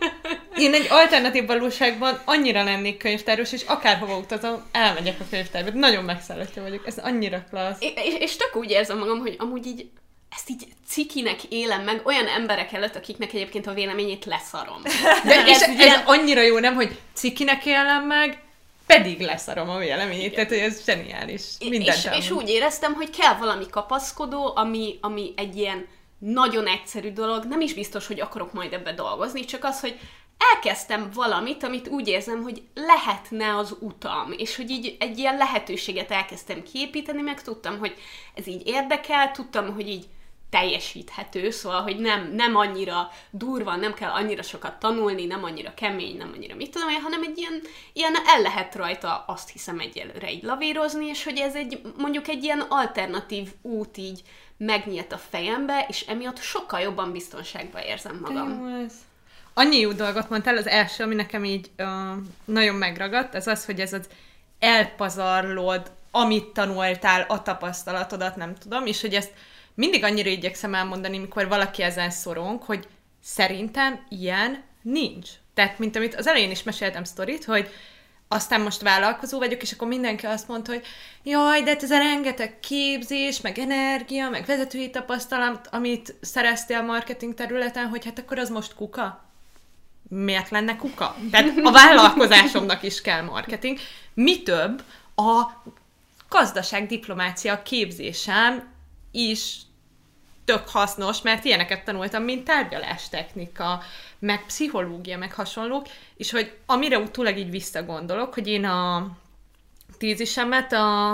Én 0.57 0.73
egy 0.73 0.87
alternatív 0.89 1.45
valóságban 1.45 2.21
annyira 2.25 2.63
lennék 2.63 2.97
könyvtáros, 2.97 3.51
és 3.51 3.63
akárhova 3.63 4.17
utazom, 4.17 4.63
elmegyek 4.71 5.19
a 5.19 5.25
könyvtárba. 5.29 5.69
Nagyon 5.79 6.03
megszállotja 6.03 6.61
vagyok, 6.61 6.87
ez 6.87 6.97
annyira 6.97 7.43
klassz. 7.49 7.81
És, 7.81 7.91
és, 7.95 8.13
és 8.19 8.35
tök 8.35 8.55
úgy 8.55 8.69
érzem 8.69 8.97
magam, 8.97 9.19
hogy 9.19 9.35
amúgy 9.39 9.65
így 9.65 9.89
ezt 10.35 10.49
így 10.49 10.67
cikinek 10.87 11.43
élem 11.43 11.83
meg 11.83 12.01
olyan 12.03 12.27
emberek 12.27 12.73
előtt, 12.73 12.95
akiknek 12.95 13.33
egyébként 13.33 13.67
a 13.67 13.73
véleményét 13.73 14.25
leszarom. 14.25 14.81
De 15.25 15.43
és 15.45 15.61
ez 15.61 15.79
ez, 15.79 16.01
annyira 16.05 16.41
jó, 16.41 16.59
nem, 16.59 16.75
hogy 16.75 16.99
cikinek 17.13 17.65
élem 17.65 18.05
meg, 18.05 18.43
pedig 18.85 19.19
leszarom 19.19 19.69
a 19.69 19.77
véleményét, 19.77 20.33
tehát 20.33 20.49
hogy 20.49 20.57
ez 20.57 20.83
zseniális. 20.85 21.41
Mindent 21.59 21.97
és, 21.97 22.07
és 22.17 22.31
úgy 22.31 22.49
éreztem, 22.49 22.93
hogy 22.93 23.09
kell 23.09 23.35
valami 23.35 23.65
kapaszkodó, 23.69 24.53
ami, 24.55 24.97
ami 25.01 25.33
egy 25.35 25.55
ilyen 25.55 25.87
nagyon 26.17 26.67
egyszerű 26.67 27.11
dolog, 27.11 27.43
nem 27.43 27.61
is 27.61 27.73
biztos, 27.73 28.07
hogy 28.07 28.19
akarok 28.19 28.53
majd 28.53 28.73
ebbe 28.73 28.93
dolgozni, 28.93 29.45
csak 29.45 29.63
az, 29.63 29.79
hogy 29.79 29.99
elkezdtem 30.53 31.09
valamit, 31.13 31.63
amit 31.63 31.87
úgy 31.87 32.07
érzem, 32.07 32.41
hogy 32.41 32.61
lehetne 32.73 33.57
az 33.57 33.75
utam, 33.79 34.33
és 34.37 34.55
hogy 34.55 34.69
így 34.69 34.95
egy 34.99 35.17
ilyen 35.17 35.37
lehetőséget 35.37 36.11
elkezdtem 36.11 36.63
kiépíteni, 36.63 37.21
meg 37.21 37.41
tudtam, 37.41 37.79
hogy 37.79 37.95
ez 38.33 38.47
így 38.47 38.67
érdekel, 38.67 39.31
tudtam, 39.31 39.73
hogy 39.73 39.89
így 39.89 40.05
teljesíthető, 40.55 41.49
szóval, 41.49 41.81
hogy 41.81 41.99
nem, 41.99 42.31
nem 42.33 42.55
annyira 42.55 43.09
durva, 43.29 43.75
nem 43.75 43.93
kell 43.93 44.09
annyira 44.09 44.41
sokat 44.41 44.79
tanulni, 44.79 45.25
nem 45.25 45.43
annyira 45.43 45.73
kemény, 45.73 46.17
nem 46.17 46.31
annyira 46.35 46.55
mit 46.55 46.71
tudom 46.71 46.89
én, 46.89 47.01
hanem 47.01 47.23
egy 47.23 47.37
ilyen, 47.37 47.61
ilyen 47.93 48.13
el 48.25 48.41
lehet 48.41 48.75
rajta 48.75 49.23
azt 49.27 49.49
hiszem 49.49 49.79
egyelőre 49.79 50.31
így 50.31 50.43
lavírozni, 50.43 51.05
és 51.05 51.23
hogy 51.23 51.37
ez 51.37 51.55
egy 51.55 51.81
mondjuk 51.97 52.27
egy 52.27 52.43
ilyen 52.43 52.59
alternatív 52.69 53.49
út 53.61 53.97
így 53.97 54.21
megnyílt 54.57 55.11
a 55.11 55.17
fejembe, 55.17 55.85
és 55.89 56.01
emiatt 56.01 56.41
sokkal 56.41 56.79
jobban 56.79 57.11
biztonságban 57.11 57.81
érzem 57.81 58.19
magam. 58.21 58.59
Jó 58.59 58.83
ez. 58.83 58.93
Annyi 59.53 59.79
jó 59.79 59.91
dolgot 59.91 60.29
mondtál, 60.29 60.57
az 60.57 60.67
első, 60.67 61.03
ami 61.03 61.15
nekem 61.15 61.43
így 61.43 61.69
uh, 61.77 61.87
nagyon 62.45 62.75
megragadt, 62.75 63.35
az 63.35 63.47
az, 63.47 63.65
hogy 63.65 63.79
ez 63.79 63.93
az 63.93 64.07
elpazarlod, 64.59 65.91
amit 66.11 66.45
tanultál, 66.45 67.25
a 67.27 67.41
tapasztalatodat, 67.41 68.35
nem 68.35 68.55
tudom, 68.55 68.85
és 68.85 69.01
hogy 69.01 69.13
ezt 69.13 69.31
mindig 69.75 70.03
annyira 70.03 70.29
igyekszem 70.29 70.73
elmondani, 70.73 71.17
mikor 71.17 71.47
valaki 71.47 71.81
ezen 71.81 72.09
szorong, 72.09 72.61
hogy 72.61 72.87
szerintem 73.23 74.05
ilyen 74.09 74.63
nincs. 74.81 75.29
Tehát, 75.53 75.79
mint 75.79 75.95
amit 75.95 76.15
az 76.15 76.27
elején 76.27 76.51
is 76.51 76.63
meséltem 76.63 77.03
sztorit, 77.03 77.45
hogy 77.45 77.69
aztán 78.27 78.61
most 78.61 78.81
vállalkozó 78.81 79.37
vagyok, 79.37 79.61
és 79.61 79.71
akkor 79.71 79.87
mindenki 79.87 80.25
azt 80.25 80.47
mondta, 80.47 80.71
hogy 80.71 80.85
jaj, 81.23 81.61
de 81.61 81.69
hát 81.69 81.83
ez 81.83 81.91
a 81.91 81.97
rengeteg 81.97 82.59
képzés, 82.59 83.41
meg 83.41 83.59
energia, 83.59 84.29
meg 84.29 84.45
vezetői 84.45 84.89
tapasztalat, 84.89 85.67
amit 85.71 86.15
szereztél 86.21 86.81
marketing 86.81 87.33
területen, 87.33 87.87
hogy 87.87 88.05
hát 88.05 88.19
akkor 88.19 88.39
az 88.39 88.49
most 88.49 88.75
kuka? 88.75 89.23
Miért 90.09 90.49
lenne 90.49 90.75
kuka? 90.75 91.15
Tehát 91.31 91.53
a 91.63 91.71
vállalkozásomnak 91.71 92.83
is 92.83 93.01
kell 93.01 93.21
marketing. 93.21 93.77
Mi 94.13 94.43
több, 94.43 94.83
a 95.15 95.43
gazdaságdiplomácia 96.29 97.61
képzésem 97.61 98.73
is 99.15 99.57
tök 100.45 100.69
hasznos, 100.69 101.21
mert 101.21 101.45
ilyeneket 101.45 101.83
tanultam, 101.83 102.23
mint 102.23 102.43
tárgyalástechnika, 102.43 103.83
meg 104.19 104.45
pszichológia, 104.45 105.17
meg 105.17 105.33
hasonlók, 105.33 105.87
és 106.17 106.31
hogy 106.31 106.53
amire 106.65 106.97
utólag 106.97 107.37
így 107.37 107.49
visszagondolok, 107.49 108.33
hogy 108.33 108.47
én 108.47 108.65
a 108.65 109.07
tízisemet 109.97 110.73
a, 110.73 111.11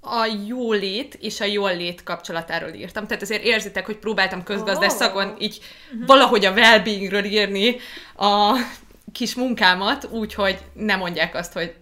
a 0.00 0.26
jólét 0.46 1.14
és 1.14 1.40
a 1.40 1.44
jól 1.44 1.76
lét 1.76 2.02
kapcsolatáról 2.02 2.70
írtam. 2.70 3.06
Tehát 3.06 3.22
azért 3.22 3.44
érzitek, 3.44 3.86
hogy 3.86 3.96
próbáltam 3.96 4.42
közgazdás 4.42 4.92
Ó. 4.92 4.96
szakon 4.96 5.36
így 5.38 5.60
valahogy 6.06 6.44
a 6.44 6.52
well-beingről 6.52 7.24
írni 7.24 7.76
a 8.16 8.58
kis 9.12 9.34
munkámat, 9.34 10.08
úgyhogy 10.10 10.58
ne 10.72 10.96
mondják 10.96 11.34
azt, 11.34 11.52
hogy 11.52 11.74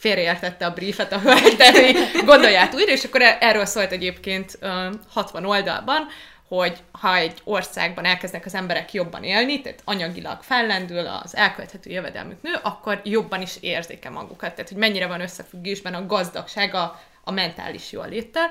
félreértette 0.00 0.66
a 0.66 0.72
briefet 0.72 1.12
a 1.12 1.18
hölgy, 1.18 1.56
hogy 1.60 2.24
gondolját 2.24 2.74
újra, 2.74 2.92
és 2.92 3.04
akkor 3.04 3.22
e- 3.22 3.38
erről 3.40 3.64
szólt 3.64 3.92
egyébként 3.92 4.56
ö, 4.60 4.88
60 5.08 5.44
oldalban, 5.44 6.06
hogy 6.48 6.78
ha 6.90 7.16
egy 7.16 7.40
országban 7.44 8.04
elkezdnek 8.04 8.46
az 8.46 8.54
emberek 8.54 8.92
jobban 8.92 9.24
élni, 9.24 9.60
tehát 9.60 9.82
anyagilag 9.84 10.42
fellendül 10.42 11.06
az 11.06 11.36
elkölthető 11.36 11.90
jövedelmük 11.90 12.42
nő, 12.42 12.52
akkor 12.62 13.00
jobban 13.04 13.42
is 13.42 13.56
érzik 13.60 14.10
magukat. 14.10 14.54
Tehát, 14.54 14.68
hogy 14.68 14.78
mennyire 14.78 15.06
van 15.06 15.20
összefüggésben 15.20 15.94
a 15.94 16.06
gazdagság 16.06 16.74
a, 16.74 17.00
a 17.24 17.30
mentális 17.30 17.92
jóléttel. 17.92 18.50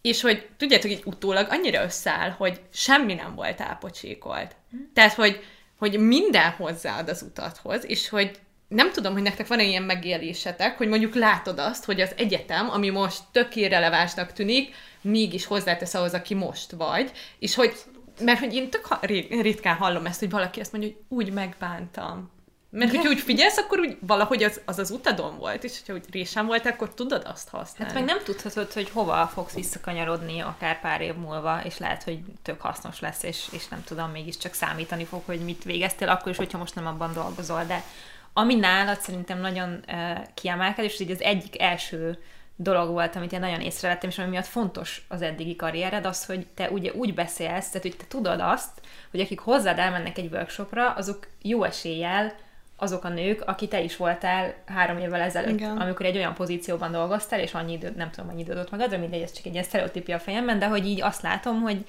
És 0.00 0.20
hogy 0.20 0.48
tudjátok, 0.56 0.90
így 0.90 1.02
utólag 1.04 1.46
annyira 1.50 1.82
összeáll, 1.82 2.30
hogy 2.30 2.60
semmi 2.72 3.14
nem 3.14 3.34
volt 3.34 3.60
elpocsékolt. 3.60 4.56
Tehát, 4.94 5.12
hogy, 5.12 5.44
hogy 5.78 5.98
minden 5.98 6.50
hozzáad 6.50 7.08
az 7.08 7.22
utathoz, 7.22 7.84
és 7.86 8.08
hogy 8.08 8.38
nem 8.70 8.92
tudom, 8.92 9.12
hogy 9.12 9.22
nektek 9.22 9.46
van-e 9.46 9.62
ilyen 9.62 9.82
megélésetek, 9.82 10.76
hogy 10.76 10.88
mondjuk 10.88 11.14
látod 11.14 11.58
azt, 11.58 11.84
hogy 11.84 12.00
az 12.00 12.12
egyetem, 12.16 12.70
ami 12.70 12.88
most 12.90 13.22
tök 13.32 13.56
irrelevánsnak 13.56 14.32
tűnik, 14.32 14.74
mégis 15.00 15.46
hozzátesz 15.46 15.94
ahhoz, 15.94 16.14
aki 16.14 16.34
most 16.34 16.70
vagy, 16.70 17.12
és 17.38 17.54
hogy, 17.54 17.74
mert 18.20 18.38
hogy 18.38 18.54
én 18.54 18.70
tök 18.70 18.88
ritkán 19.30 19.76
hallom 19.76 20.06
ezt, 20.06 20.18
hogy 20.18 20.30
valaki 20.30 20.60
azt 20.60 20.72
mondja, 20.72 20.90
hogy 20.90 21.18
úgy 21.18 21.32
megbántam. 21.32 22.30
Mert 22.72 22.90
hogyha 22.90 23.08
úgy 23.08 23.20
figyelsz, 23.20 23.56
akkor 23.56 23.78
úgy 23.78 23.96
valahogy 24.00 24.42
az 24.42 24.60
az, 24.64 24.78
az 24.78 24.90
utadon 24.90 25.38
volt, 25.38 25.64
és 25.64 25.78
hogyha 25.78 25.94
úgy 25.94 26.12
résem 26.12 26.46
volt, 26.46 26.66
akkor 26.66 26.94
tudod 26.94 27.22
azt 27.26 27.48
használni. 27.48 27.94
Hát 27.94 28.04
meg 28.04 28.14
nem 28.14 28.24
tudhatod, 28.24 28.72
hogy 28.72 28.90
hova 28.90 29.26
fogsz 29.26 29.54
visszakanyarodni 29.54 30.40
akár 30.40 30.80
pár 30.80 31.00
év 31.00 31.14
múlva, 31.14 31.60
és 31.64 31.78
lehet, 31.78 32.02
hogy 32.02 32.18
tök 32.42 32.60
hasznos 32.60 33.00
lesz, 33.00 33.22
és, 33.22 33.46
és 33.52 33.68
nem 33.68 33.84
tudom, 33.84 34.10
mégiscsak 34.10 34.54
számítani 34.54 35.04
fog, 35.04 35.22
hogy 35.26 35.40
mit 35.40 35.64
végeztél, 35.64 36.08
akkor 36.08 36.32
is, 36.32 36.36
hogyha 36.36 36.58
most 36.58 36.74
nem 36.74 36.86
abban 36.86 37.12
dolgozol, 37.12 37.64
de 37.64 37.84
ami 38.32 38.54
nálad 38.54 39.00
szerintem 39.00 39.40
nagyon 39.40 39.84
uh, 39.88 40.18
kiemelkedő, 40.34 40.86
és 40.86 41.00
így 41.00 41.10
az 41.10 41.22
egyik 41.22 41.62
első 41.62 42.18
dolog 42.56 42.90
volt, 42.90 43.16
amit 43.16 43.32
én 43.32 43.40
nagyon 43.40 43.60
észrevettem, 43.60 44.10
és 44.10 44.18
ami 44.18 44.28
miatt 44.28 44.46
fontos 44.46 45.04
az 45.08 45.22
eddigi 45.22 45.56
karriered, 45.56 46.06
az, 46.06 46.26
hogy 46.26 46.46
te 46.54 46.70
ugye 46.70 46.92
úgy 46.92 47.14
beszélsz, 47.14 47.66
tehát 47.66 47.82
hogy 47.82 47.96
te 47.96 48.04
tudod 48.08 48.40
azt, 48.40 48.80
hogy 49.10 49.20
akik 49.20 49.38
hozzád 49.38 49.78
elmennek 49.78 50.18
egy 50.18 50.32
workshopra, 50.32 50.90
azok 50.90 51.26
jó 51.42 51.64
eséllyel 51.64 52.34
azok 52.76 53.04
a 53.04 53.08
nők, 53.08 53.42
aki 53.46 53.68
te 53.68 53.80
is 53.80 53.96
voltál 53.96 54.54
három 54.66 54.98
évvel 54.98 55.20
ezelőtt, 55.20 55.58
Igen. 55.58 55.76
amikor 55.76 56.06
egy 56.06 56.16
olyan 56.16 56.34
pozícióban 56.34 56.92
dolgoztál, 56.92 57.40
és 57.40 57.54
annyi 57.54 57.72
időt, 57.72 57.96
nem 57.96 58.10
tudom, 58.10 58.26
mennyi 58.26 58.40
időt 58.40 58.56
ott 58.56 58.70
magadra, 58.70 58.98
mindegy, 58.98 59.22
ez 59.22 59.32
csak 59.32 59.46
egy 59.46 59.52
ilyen 59.52 59.64
sztereotípia 59.64 60.16
a 60.16 60.20
fejemben, 60.20 60.58
de 60.58 60.66
hogy 60.66 60.86
így 60.86 61.02
azt 61.02 61.22
látom, 61.22 61.60
hogy 61.60 61.84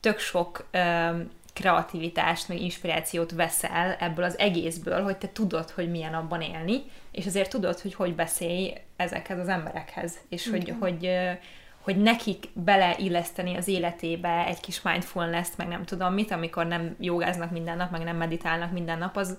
tök 0.00 0.18
sok 0.18 0.68
öm, 0.70 1.30
kreativitást, 1.56 2.48
meg 2.48 2.60
inspirációt 2.60 3.32
veszel 3.32 3.96
ebből 4.00 4.24
az 4.24 4.38
egészből, 4.38 5.02
hogy 5.02 5.16
te 5.16 5.28
tudod, 5.32 5.70
hogy 5.70 5.90
milyen 5.90 6.14
abban 6.14 6.40
élni, 6.40 6.82
és 7.10 7.26
azért 7.26 7.50
tudod, 7.50 7.80
hogy 7.80 7.94
hogy 7.94 8.14
beszélj 8.14 8.74
ezekhez 8.96 9.38
az 9.38 9.48
emberekhez, 9.48 10.16
és 10.28 10.48
hogy, 10.48 10.74
hogy, 10.80 11.06
ö, 11.06 11.30
hogy 11.80 11.96
nekik 11.96 12.48
beleilleszteni 12.52 13.56
az 13.56 13.68
életébe 13.68 14.46
egy 14.46 14.60
kis 14.60 14.82
mindfulness 14.82 15.48
meg 15.56 15.68
nem 15.68 15.84
tudom 15.84 16.14
mit, 16.14 16.30
amikor 16.30 16.66
nem 16.66 16.96
jogáznak 17.00 17.50
minden 17.50 17.76
nap, 17.76 17.90
meg 17.90 18.02
nem 18.02 18.16
meditálnak 18.16 18.72
minden 18.72 18.98
nap, 18.98 19.16
az, 19.16 19.36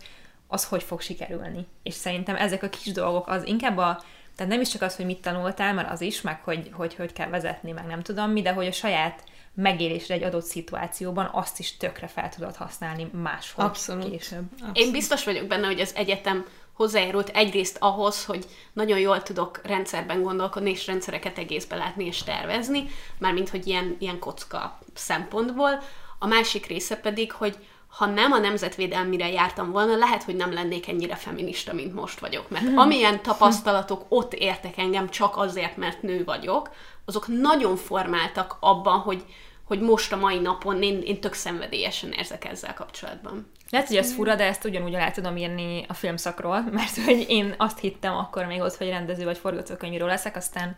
az 0.47 0.65
hogy 0.65 0.83
fog 0.83 1.01
sikerülni. 1.01 1.65
És 1.83 1.93
szerintem 1.93 2.35
ezek 2.35 2.63
a 2.63 2.69
kis 2.69 2.93
dolgok 2.93 3.27
az 3.27 3.47
inkább 3.47 3.77
a, 3.77 4.03
tehát 4.35 4.51
nem 4.51 4.61
is 4.61 4.69
csak 4.69 4.81
az, 4.81 4.95
hogy 4.95 5.05
mit 5.05 5.21
tanultál, 5.21 5.73
mert 5.73 5.91
az 5.91 6.01
is, 6.01 6.21
meg 6.21 6.41
hogy 6.43 6.69
hogy, 6.73 6.95
hogy 6.95 7.13
kell 7.13 7.29
vezetni, 7.29 7.71
meg 7.71 7.85
nem 7.85 8.01
tudom 8.01 8.31
mi, 8.31 8.41
de 8.41 8.53
hogy 8.53 8.67
a 8.67 8.71
saját 8.71 9.23
megélésre 9.61 10.13
egy 10.13 10.23
adott 10.23 10.45
szituációban 10.45 11.29
azt 11.33 11.59
is 11.59 11.77
tökre 11.77 12.07
fel 12.07 12.29
tudod 12.29 12.55
használni 12.55 13.09
máshol 13.13 13.65
Abszolút. 13.65 14.09
később. 14.09 14.43
Én 14.73 14.91
biztos 14.91 15.23
vagyok 15.23 15.47
benne, 15.47 15.65
hogy 15.65 15.79
az 15.79 15.95
egyetem 15.95 16.45
hozzájárult 16.73 17.29
egyrészt 17.29 17.77
ahhoz, 17.79 18.25
hogy 18.25 18.45
nagyon 18.73 18.99
jól 18.99 19.23
tudok 19.23 19.61
rendszerben 19.63 20.21
gondolkodni, 20.21 20.69
és 20.69 20.87
rendszereket 20.87 21.37
egészbe 21.37 21.75
látni 21.75 22.05
és 22.05 22.23
tervezni, 22.23 22.85
mármint 23.19 23.49
hogy 23.49 23.67
ilyen, 23.67 23.95
ilyen 23.99 24.19
kocka 24.19 24.79
szempontból. 24.93 25.83
A 26.19 26.27
másik 26.27 26.65
része 26.65 26.95
pedig, 26.95 27.31
hogy 27.31 27.57
ha 27.87 28.05
nem 28.05 28.31
a 28.31 28.37
nemzetvédelmire 28.37 29.29
jártam 29.29 29.71
volna, 29.71 29.95
lehet, 29.95 30.23
hogy 30.23 30.35
nem 30.35 30.53
lennék 30.53 30.87
ennyire 30.87 31.15
feminista, 31.15 31.73
mint 31.73 31.93
most 31.93 32.19
vagyok. 32.19 32.49
Mert 32.49 32.65
amilyen 32.75 33.21
tapasztalatok 33.21 34.05
ott 34.09 34.33
értek 34.33 34.77
engem 34.77 35.09
csak 35.09 35.37
azért, 35.37 35.77
mert 35.77 36.01
nő 36.01 36.23
vagyok, 36.23 36.69
azok 37.05 37.27
nagyon 37.27 37.75
formáltak 37.75 38.57
abban, 38.59 38.99
hogy, 38.99 39.23
hogy 39.67 39.79
most 39.79 40.11
a 40.11 40.15
mai 40.15 40.39
napon 40.39 40.83
én, 40.83 41.01
én 41.01 41.19
tök 41.19 41.33
szenvedélyesen 41.33 42.11
érzek 42.11 42.45
ezzel 42.45 42.73
kapcsolatban. 42.73 43.51
Lehet, 43.69 43.87
hogy 43.87 43.97
ez 43.97 44.13
fura, 44.13 44.35
de 44.35 44.43
ezt 44.43 44.65
ugyanúgy 44.65 44.95
alá 44.95 45.11
tudom 45.11 45.37
írni 45.37 45.85
a 45.87 45.93
filmszakról, 45.93 46.61
mert 46.71 46.95
hogy 47.05 47.25
én 47.29 47.53
azt 47.57 47.79
hittem 47.79 48.13
akkor 48.13 48.45
még 48.45 48.61
ott, 48.61 48.75
hogy 48.75 48.89
rendező 48.89 49.23
vagy 49.23 49.37
forgatókönyvíró 49.37 50.05
leszek, 50.05 50.35
aztán 50.35 50.75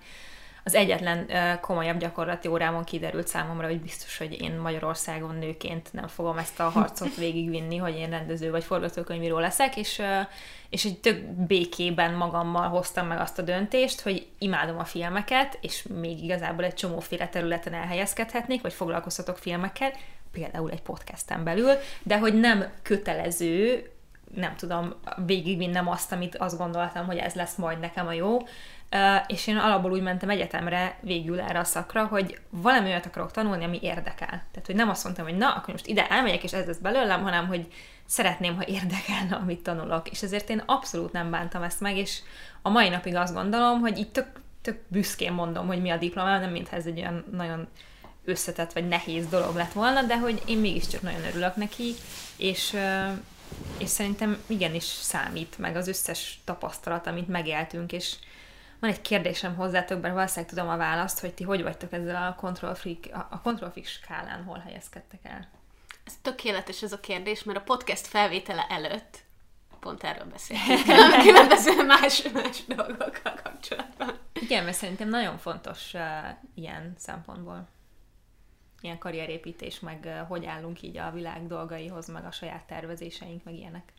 az 0.69 0.75
egyetlen 0.75 1.29
komolyabb 1.61 1.97
gyakorlati 1.97 2.47
órámon 2.47 2.83
kiderült 2.83 3.27
számomra, 3.27 3.67
hogy 3.67 3.81
biztos, 3.81 4.17
hogy 4.17 4.41
én 4.41 4.53
Magyarországon 4.53 5.35
nőként 5.35 5.93
nem 5.93 6.07
fogom 6.07 6.37
ezt 6.37 6.59
a 6.59 6.69
harcot 6.69 7.15
végigvinni, 7.25 7.77
hogy 7.77 7.95
én 7.95 8.09
rendező 8.09 8.51
vagy 8.51 8.63
forgatókönyvíró 8.63 9.39
leszek, 9.39 9.77
és, 9.77 10.01
és 10.69 10.85
egy 10.85 10.99
tök 10.99 11.23
békében 11.25 12.13
magammal 12.13 12.67
hoztam 12.67 13.07
meg 13.07 13.19
azt 13.19 13.39
a 13.39 13.41
döntést, 13.41 14.01
hogy 14.01 14.27
imádom 14.37 14.79
a 14.79 14.83
filmeket, 14.83 15.57
és 15.61 15.85
még 16.01 16.23
igazából 16.23 16.65
egy 16.65 16.73
csomóféle 16.73 17.27
területen 17.27 17.73
elhelyezkedhetnék, 17.73 18.61
vagy 18.61 18.73
foglalkozhatok 18.73 19.37
filmekkel, 19.37 19.91
például 20.31 20.71
egy 20.71 20.81
podcasten 20.81 21.43
belül, 21.43 21.71
de 22.03 22.17
hogy 22.17 22.39
nem 22.39 22.71
kötelező, 22.81 23.89
nem 24.35 24.55
tudom, 24.55 24.93
végigvinnem 25.25 25.87
azt, 25.87 26.11
amit 26.11 26.35
azt 26.35 26.57
gondoltam, 26.57 27.05
hogy 27.05 27.17
ez 27.17 27.33
lesz 27.33 27.55
majd 27.55 27.79
nekem 27.79 28.07
a 28.07 28.13
jó, 28.13 28.37
és 29.27 29.47
én 29.47 29.57
alapból 29.57 29.91
úgy 29.91 30.01
mentem 30.01 30.29
egyetemre 30.29 30.97
végül 31.01 31.39
erre 31.39 31.59
a 31.59 31.63
szakra, 31.63 32.05
hogy 32.05 32.39
valami 32.49 32.87
olyat 32.87 33.05
akarok 33.05 33.31
tanulni, 33.31 33.63
ami 33.63 33.79
érdekel. 33.81 34.27
Tehát, 34.27 34.65
hogy 34.65 34.75
nem 34.75 34.89
azt 34.89 35.03
mondtam, 35.03 35.25
hogy 35.25 35.37
na, 35.37 35.53
akkor 35.53 35.73
most 35.73 35.87
ide 35.87 36.07
elmegyek, 36.07 36.43
és 36.43 36.53
ez 36.53 36.65
lesz 36.65 36.77
belőlem, 36.77 37.21
hanem, 37.21 37.47
hogy 37.47 37.67
szeretném, 38.05 38.55
ha 38.55 38.67
érdekelne, 38.67 39.35
amit 39.35 39.63
tanulok. 39.63 40.09
És 40.09 40.21
ezért 40.21 40.49
én 40.49 40.63
abszolút 40.65 41.11
nem 41.11 41.31
bántam 41.31 41.63
ezt 41.63 41.79
meg, 41.79 41.97
és 41.97 42.19
a 42.61 42.69
mai 42.69 42.89
napig 42.89 43.15
azt 43.15 43.33
gondolom, 43.33 43.79
hogy 43.79 43.97
itt 43.97 44.13
tök, 44.13 44.27
tök 44.61 44.79
büszkén 44.87 45.31
mondom, 45.31 45.67
hogy 45.67 45.81
mi 45.81 45.89
a 45.89 45.97
diplomám, 45.97 46.39
nem 46.39 46.51
mintha 46.51 46.75
ez 46.75 46.85
egy 46.85 46.99
olyan 46.99 47.25
nagyon 47.31 47.67
összetett 48.25 48.73
vagy 48.73 48.87
nehéz 48.87 49.27
dolog 49.27 49.55
lett 49.55 49.73
volna, 49.73 50.03
de 50.03 50.17
hogy 50.17 50.41
én 50.45 50.57
mégiscsak 50.57 51.01
nagyon 51.01 51.23
örülök 51.23 51.55
neki, 51.55 51.93
és, 52.37 52.77
és 53.77 53.89
szerintem 53.89 54.37
igenis 54.47 54.83
számít 54.83 55.57
meg 55.57 55.75
az 55.75 55.87
összes 55.87 56.39
tapasztalat, 56.45 57.07
amit 57.07 57.27
megéltünk, 57.27 57.91
és 57.91 58.15
van 58.79 58.89
egy 58.89 59.01
kérdésem 59.01 59.55
hozzátok, 59.55 60.01
mert 60.01 60.13
valószínűleg 60.13 60.49
tudom 60.49 60.69
a 60.69 60.77
választ, 60.77 61.19
hogy 61.19 61.33
ti 61.33 61.43
hogy 61.43 61.63
vagytok 61.63 61.93
ezzel 61.93 62.27
a 62.27 62.35
control 62.35 62.75
freak, 62.75 63.05
a- 63.13 63.27
a 63.31 63.41
control 63.41 63.69
freak 63.69 63.87
skálán, 63.87 64.43
hol 64.43 64.57
helyezkedtek 64.57 65.19
el? 65.23 65.47
Ez 66.05 66.13
tökéletes 66.21 66.81
ez 66.81 66.91
a 66.93 66.99
kérdés, 66.99 67.43
mert 67.43 67.57
a 67.59 67.61
podcast 67.63 68.07
felvétele 68.07 68.65
előtt 68.69 69.17
pont 69.79 70.03
erről 70.03 70.25
beszéltünk. 70.25 71.21
Különböző 71.27 71.85
más, 71.85 72.21
más 72.33 72.65
dolgokkal 72.67 73.33
kapcsolatban. 73.43 74.17
Igen, 74.33 74.63
mert 74.63 74.77
szerintem 74.77 75.09
nagyon 75.09 75.37
fontos 75.37 75.93
uh, 75.93 76.01
ilyen 76.55 76.93
szempontból. 76.97 77.67
Ilyen 78.81 78.97
karrierépítés, 78.97 79.79
meg 79.79 79.99
uh, 80.05 80.27
hogy 80.27 80.45
állunk 80.45 80.81
így 80.81 80.97
a 80.97 81.11
világ 81.11 81.47
dolgaihoz, 81.47 82.07
meg 82.07 82.25
a 82.25 82.31
saját 82.31 82.63
tervezéseink, 82.65 83.43
meg 83.43 83.53
ilyenek. 83.53 83.93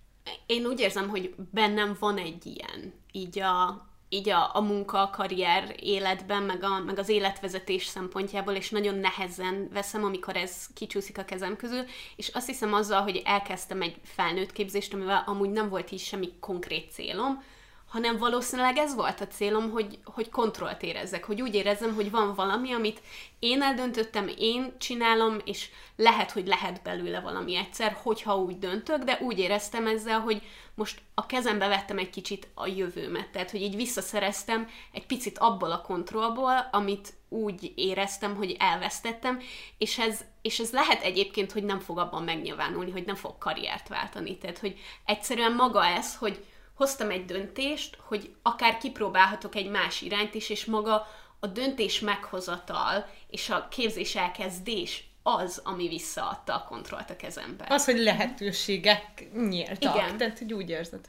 Én 0.47 0.64
úgy 0.66 0.81
érzem, 0.81 1.09
hogy 1.09 1.35
bennem 1.51 1.97
van 2.01 2.18
egy 2.18 2.47
ilyen, 2.47 2.93
így 3.12 3.39
a, 3.39 3.87
így 4.13 4.29
a, 4.29 4.51
a 4.53 4.61
munka, 4.61 5.03
a 5.03 5.11
karrier 5.11 5.75
életben, 5.81 6.43
meg, 6.43 6.63
a, 6.63 6.79
meg 6.79 6.99
az 6.99 7.09
életvezetés 7.09 7.85
szempontjából, 7.85 8.55
és 8.55 8.71
nagyon 8.71 8.95
nehezen 8.95 9.69
veszem, 9.73 10.05
amikor 10.05 10.37
ez 10.37 10.67
kicsúszik 10.75 11.19
a 11.19 11.25
kezem 11.25 11.57
közül, 11.57 11.85
és 12.17 12.29
azt 12.29 12.47
hiszem 12.47 12.75
azzal, 12.75 13.03
hogy 13.03 13.23
elkezdtem 13.25 13.83
egy 13.83 13.97
felnőtt 14.03 14.53
képzést, 14.53 14.95
amivel 14.95 15.23
amúgy 15.27 15.51
nem 15.51 15.69
volt 15.69 15.91
így 15.91 16.01
semmi 16.01 16.33
konkrét 16.41 16.93
célom, 16.93 17.43
hanem 17.91 18.18
valószínűleg 18.18 18.76
ez 18.76 18.95
volt 18.95 19.20
a 19.20 19.26
célom, 19.26 19.70
hogy, 19.70 19.99
hogy 20.05 20.28
kontrollt 20.28 20.82
érezzek, 20.82 21.24
hogy 21.24 21.43
úgy 21.43 21.55
érezzem, 21.55 21.95
hogy 21.95 22.11
van 22.11 22.34
valami, 22.34 22.72
amit 22.72 23.01
én 23.38 23.62
eldöntöttem, 23.62 24.30
én 24.38 24.72
csinálom, 24.78 25.36
és 25.45 25.68
lehet, 25.97 26.30
hogy 26.30 26.47
lehet 26.47 26.82
belőle 26.82 27.20
valami 27.20 27.57
egyszer, 27.57 27.97
hogyha 28.03 28.36
úgy 28.36 28.59
döntök, 28.59 29.03
de 29.03 29.18
úgy 29.22 29.38
éreztem 29.38 29.86
ezzel, 29.86 30.20
hogy 30.20 30.43
most 30.74 31.01
a 31.14 31.26
kezembe 31.26 31.68
vettem 31.68 31.99
egy 31.99 32.11
kicsit 32.11 32.49
a 32.55 32.66
jövőmet, 32.66 33.28
tehát 33.28 33.51
hogy 33.51 33.62
így 33.62 33.76
visszaszereztem 33.76 34.68
egy 34.93 35.07
picit 35.07 35.38
abból 35.38 35.70
a 35.70 35.80
kontrollból, 35.80 36.68
amit 36.72 37.12
úgy 37.28 37.72
éreztem, 37.74 38.36
hogy 38.36 38.57
elvesztettem, 38.59 39.41
és 39.78 39.99
ez, 39.99 40.24
és 40.43 40.59
ez 40.59 40.72
lehet 40.72 41.03
egyébként, 41.03 41.53
hogy 41.53 41.64
nem 41.64 41.80
fog 41.80 41.99
abban 41.99 42.22
megnyilvánulni, 42.22 42.91
hogy 42.91 43.05
nem 43.05 43.14
fog 43.14 43.38
karriert 43.38 43.88
váltani. 43.88 44.38
Tehát, 44.38 44.59
hogy 44.59 44.78
egyszerűen 45.05 45.53
maga 45.53 45.84
ez, 45.84 46.16
hogy 46.16 46.45
hoztam 46.81 47.11
egy 47.11 47.24
döntést, 47.24 47.99
hogy 48.07 48.35
akár 48.43 48.78
kipróbálhatok 48.78 49.55
egy 49.55 49.70
más 49.70 50.01
irányt 50.01 50.35
is, 50.35 50.51
és 50.51 50.64
maga 50.64 51.07
a 51.39 51.47
döntés 51.47 52.01
meghozatal 52.01 53.07
és 53.31 53.51
a 53.51 53.68
képzés 53.70 54.16
elkezdés 54.16 55.05
az, 55.22 55.61
ami 55.64 55.89
visszaadta 55.89 56.55
a 56.55 56.64
kontrollt 56.68 57.11
a 57.11 57.16
kezembe. 57.16 57.66
Az, 57.68 57.85
hogy 57.85 57.99
lehetőségek 57.99 59.03
nyíltak. 59.49 59.95
Igen. 59.95 60.16
Tehát, 60.16 60.39
hogy 60.39 60.53
úgy 60.53 60.70
érzed. 60.70 61.01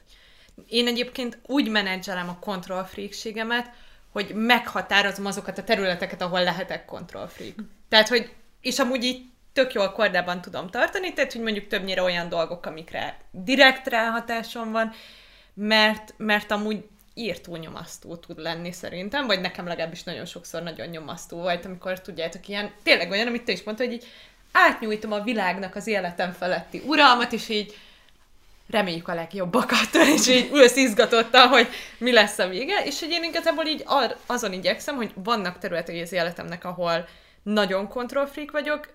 Én 0.68 0.86
egyébként 0.86 1.38
úgy 1.46 1.68
menedzselem 1.68 2.28
a 2.28 2.38
control 2.40 2.84
freakségemet, 2.84 3.70
hogy 4.10 4.34
meghatározom 4.34 5.26
azokat 5.26 5.58
a 5.58 5.64
területeket, 5.64 6.22
ahol 6.22 6.42
lehetek 6.42 6.84
control 6.84 7.26
freak. 7.26 7.54
Tehát, 7.88 8.08
hogy, 8.08 8.32
és 8.60 8.78
amúgy 8.78 9.04
így 9.04 9.24
tök 9.52 9.72
jól 9.72 9.92
kordában 9.92 10.40
tudom 10.40 10.68
tartani, 10.68 11.12
tehát, 11.12 11.32
hogy 11.32 11.42
mondjuk 11.42 11.66
többnyire 11.66 12.02
olyan 12.02 12.28
dolgok, 12.28 12.66
amikre 12.66 13.20
direkt 13.30 13.86
ráhatásom 13.86 14.72
van, 14.72 14.92
mert, 15.54 16.14
mert 16.16 16.50
amúgy 16.50 16.84
írtó 17.14 17.56
nyomasztó 17.56 18.16
tud 18.16 18.38
lenni 18.38 18.72
szerintem, 18.72 19.26
vagy 19.26 19.40
nekem 19.40 19.66
legalábbis 19.66 20.02
nagyon 20.02 20.24
sokszor 20.24 20.62
nagyon 20.62 20.88
nyomasztó 20.88 21.36
volt, 21.36 21.64
amikor 21.64 22.00
tudjátok, 22.00 22.48
ilyen, 22.48 22.72
tényleg 22.82 23.10
olyan, 23.10 23.26
amit 23.26 23.44
te 23.44 23.52
is 23.52 23.62
mondtad, 23.62 23.86
hogy 23.86 23.94
így 23.94 24.06
átnyújtom 24.52 25.12
a 25.12 25.22
világnak 25.22 25.74
az 25.74 25.86
életem 25.86 26.32
feletti 26.32 26.82
uralmat, 26.86 27.32
és 27.32 27.48
így 27.48 27.76
reméljük 28.70 29.08
a 29.08 29.14
legjobbakat, 29.14 29.94
és 30.16 30.28
így 30.28 30.50
ülsz 30.52 30.76
izgatottan, 30.76 31.48
hogy 31.48 31.68
mi 31.98 32.12
lesz 32.12 32.38
a 32.38 32.48
vége, 32.48 32.84
és 32.84 33.00
hogy 33.00 33.10
én 33.10 33.24
igazából 33.24 33.66
így 33.66 33.82
ar- 33.86 34.16
azon 34.26 34.52
igyekszem, 34.52 34.96
hogy 34.96 35.12
vannak 35.14 35.58
területei 35.58 36.00
az 36.00 36.12
életemnek, 36.12 36.64
ahol 36.64 37.08
nagyon 37.42 37.88
kontrollfreak 37.88 38.50
vagyok, 38.50 38.88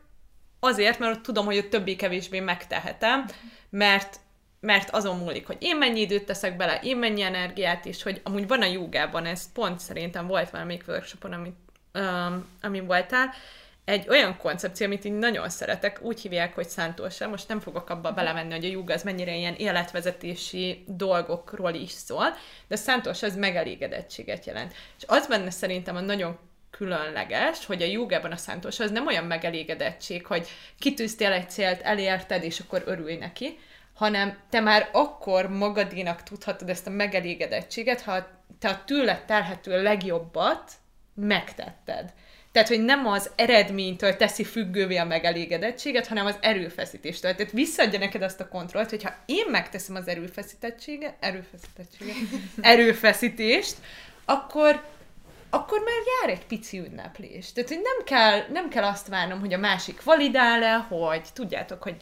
azért, 0.59 0.99
mert 0.99 1.21
tudom, 1.21 1.45
hogy 1.45 1.57
a 1.57 1.69
többé-kevésbé 1.69 2.39
megtehetem, 2.39 3.25
mert 3.69 4.19
mert 4.67 4.89
azon 4.89 5.17
múlik, 5.17 5.47
hogy 5.47 5.57
én 5.59 5.77
mennyi 5.77 5.99
időt 5.99 6.25
teszek 6.25 6.57
bele, 6.57 6.79
én 6.83 6.97
mennyi 6.97 7.21
energiát, 7.21 7.85
és 7.85 8.03
hogy 8.03 8.21
amúgy 8.23 8.47
van 8.47 8.61
a 8.61 8.65
jogában, 8.65 9.25
ez 9.25 9.51
pont 9.53 9.79
szerintem 9.79 10.27
volt 10.27 10.49
valamelyik 10.49 10.83
workshopon, 10.87 11.33
amit, 11.33 11.55
um, 11.93 12.45
amin 12.61 12.85
voltál, 12.85 13.33
egy 13.85 14.09
olyan 14.09 14.37
koncepció, 14.37 14.85
amit 14.85 15.05
én 15.05 15.13
nagyon 15.13 15.49
szeretek, 15.49 15.99
úgy 16.01 16.21
hívják, 16.21 16.55
hogy 16.55 16.67
szántósa, 16.69 17.27
most 17.27 17.47
nem 17.47 17.59
fogok 17.59 17.89
abba 17.89 18.11
belemenni, 18.11 18.53
hogy 18.53 18.65
a 18.65 18.69
joga 18.69 18.93
az 18.93 19.03
mennyire 19.03 19.35
ilyen 19.35 19.53
életvezetési 19.53 20.83
dolgokról 20.87 21.73
is 21.73 21.91
szól, 21.91 22.29
de 22.67 22.75
a 22.75 22.77
szántósa 22.77 23.25
az 23.25 23.35
megelégedettséget 23.35 24.45
jelent. 24.45 24.73
És 24.97 25.03
az 25.07 25.27
benne 25.27 25.49
szerintem 25.49 25.95
a 25.95 25.99
nagyon 26.01 26.37
különleges, 26.71 27.65
hogy 27.65 27.81
a 27.81 27.85
jogában 27.85 28.31
a 28.31 28.37
szántósa 28.37 28.83
az 28.83 28.91
nem 28.91 29.07
olyan 29.07 29.25
megelégedettség, 29.25 30.25
hogy 30.25 30.47
kitűztél 30.79 31.31
egy 31.31 31.49
célt, 31.49 31.81
elérted, 31.81 32.43
és 32.43 32.59
akkor 32.59 32.83
örülj 32.85 33.15
neki, 33.15 33.57
hanem 33.97 34.37
te 34.49 34.59
már 34.59 34.89
akkor 34.91 35.49
magadénak 35.49 36.23
tudhatod 36.23 36.69
ezt 36.69 36.87
a 36.87 36.89
megelégedettséget, 36.89 38.01
ha 38.01 38.27
te 38.59 38.69
a 38.69 38.83
tőle 38.85 39.23
telhető 39.25 39.81
legjobbat 39.81 40.71
megtetted. 41.13 42.13
Tehát, 42.51 42.67
hogy 42.67 42.83
nem 42.83 43.07
az 43.07 43.31
eredménytől 43.35 44.15
teszi 44.15 44.43
függővé 44.43 44.97
a 44.97 45.05
megelégedettséget, 45.05 46.07
hanem 46.07 46.25
az 46.25 46.35
erőfeszítéstől. 46.41 47.35
Tehát 47.35 47.51
visszaadja 47.51 47.99
neked 47.99 48.21
azt 48.21 48.39
a 48.39 48.47
kontrollt, 48.47 48.89
hogyha 48.89 49.15
én 49.25 49.45
megteszem 49.49 49.95
az 49.95 50.07
erőfeszítettséget, 50.07 51.13
erőfeszítettséget, 51.19 52.15
erőfeszítést, 52.61 53.75
akkor, 54.25 54.83
akkor 55.49 55.79
már 55.79 56.01
jár 56.21 56.37
egy 56.37 56.45
pici 56.45 56.77
ünneplés. 56.77 57.53
Tehát, 57.53 57.69
hogy 57.69 57.81
nem 57.81 58.05
kell, 58.05 58.45
nem 58.51 58.69
kell 58.69 58.83
azt 58.83 59.07
várnom, 59.07 59.39
hogy 59.39 59.53
a 59.53 59.57
másik 59.57 60.03
validál-e, 60.03 60.75
hogy 60.75 61.21
tudjátok, 61.33 61.83
hogy 61.83 61.95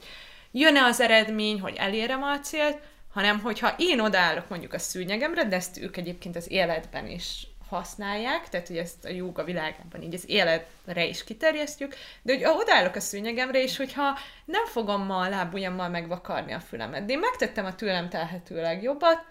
jön-e 0.60 0.84
az 0.84 1.00
eredmény, 1.00 1.60
hogy 1.60 1.76
elérem 1.78 2.24
a 2.24 2.40
célt, 2.40 2.78
hanem 3.14 3.40
hogyha 3.40 3.76
én 3.78 4.00
odállok 4.00 4.50
mondjuk 4.50 4.74
a 4.74 4.80
szűnyegemre, 4.80 5.46
de 5.46 5.56
ezt 5.56 5.78
ők 5.78 5.98
egyébként 5.98 6.36
az 6.36 6.52
életben 6.52 7.08
is 7.08 7.48
használják, 7.70 8.50
tehát 8.50 8.68
hogy 8.68 8.78
ezt 8.78 9.06
a 9.06 9.10
jóga 9.10 9.44
világában 9.44 10.02
így 10.02 10.14
az 10.14 10.24
életre 10.30 11.06
is 11.06 11.24
kiterjesztjük, 11.24 11.96
de 12.22 12.34
hogy 12.34 12.46
odállok 12.46 12.96
a 12.96 13.00
szűnyegemre, 13.00 13.62
és 13.62 13.78
hogyha 13.78 14.18
nem 14.46 14.66
fogom 14.66 15.06
ma 15.06 15.18
a 15.18 15.30
lábujjammal 15.30 15.90
megvakarni 15.90 16.54
a 16.54 16.60
fülemet, 16.60 17.06
de 17.06 17.14
én 17.14 17.20
megtettem 17.20 17.66
a 17.66 17.76
tőlem 17.76 18.10
telhető 18.10 18.62
legjobbat, 18.62 19.24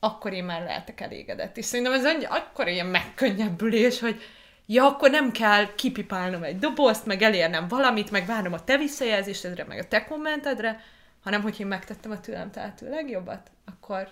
akkor 0.00 0.32
én 0.32 0.44
már 0.44 0.62
lehetek 0.62 1.00
elégedett. 1.00 1.56
És 1.56 1.64
szerintem 1.64 1.92
ez 1.92 2.24
akkor 2.28 2.68
ilyen 2.68 2.86
megkönnyebbülés, 2.86 4.00
hogy 4.00 4.22
ja, 4.66 4.84
akkor 4.86 5.10
nem 5.10 5.32
kell 5.32 5.74
kipipálnom 5.74 6.42
egy 6.42 6.58
dobozt, 6.58 7.06
meg 7.06 7.22
elérnem 7.22 7.68
valamit, 7.68 8.10
meg 8.10 8.26
várnom 8.26 8.52
a 8.52 8.64
te 8.64 8.76
visszajelzésedre, 8.76 9.64
meg 9.64 9.78
a 9.78 9.88
te 9.88 10.04
kommentedre, 10.04 10.80
hanem 11.22 11.42
hogy 11.42 11.60
én 11.60 11.66
megtettem 11.66 12.10
a 12.10 12.20
tőlem 12.20 12.50
tehető 12.50 12.90
legjobbat, 12.90 13.50
akkor 13.64 14.08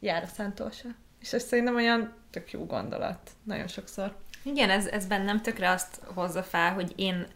jár 0.00 0.22
a 0.22 0.26
szentolsa. 0.34 0.88
És 1.20 1.32
ez 1.32 1.42
szerintem 1.42 1.74
olyan 1.74 2.12
tök 2.30 2.50
jó 2.50 2.66
gondolat, 2.66 3.30
nagyon 3.42 3.68
sokszor. 3.68 4.16
Igen, 4.42 4.70
ez, 4.70 4.86
ez 4.86 5.06
bennem 5.06 5.42
tökre 5.42 5.70
azt 5.70 6.00
hozza 6.14 6.42
fel, 6.42 6.72
hogy 6.72 6.92
én, 6.96 7.26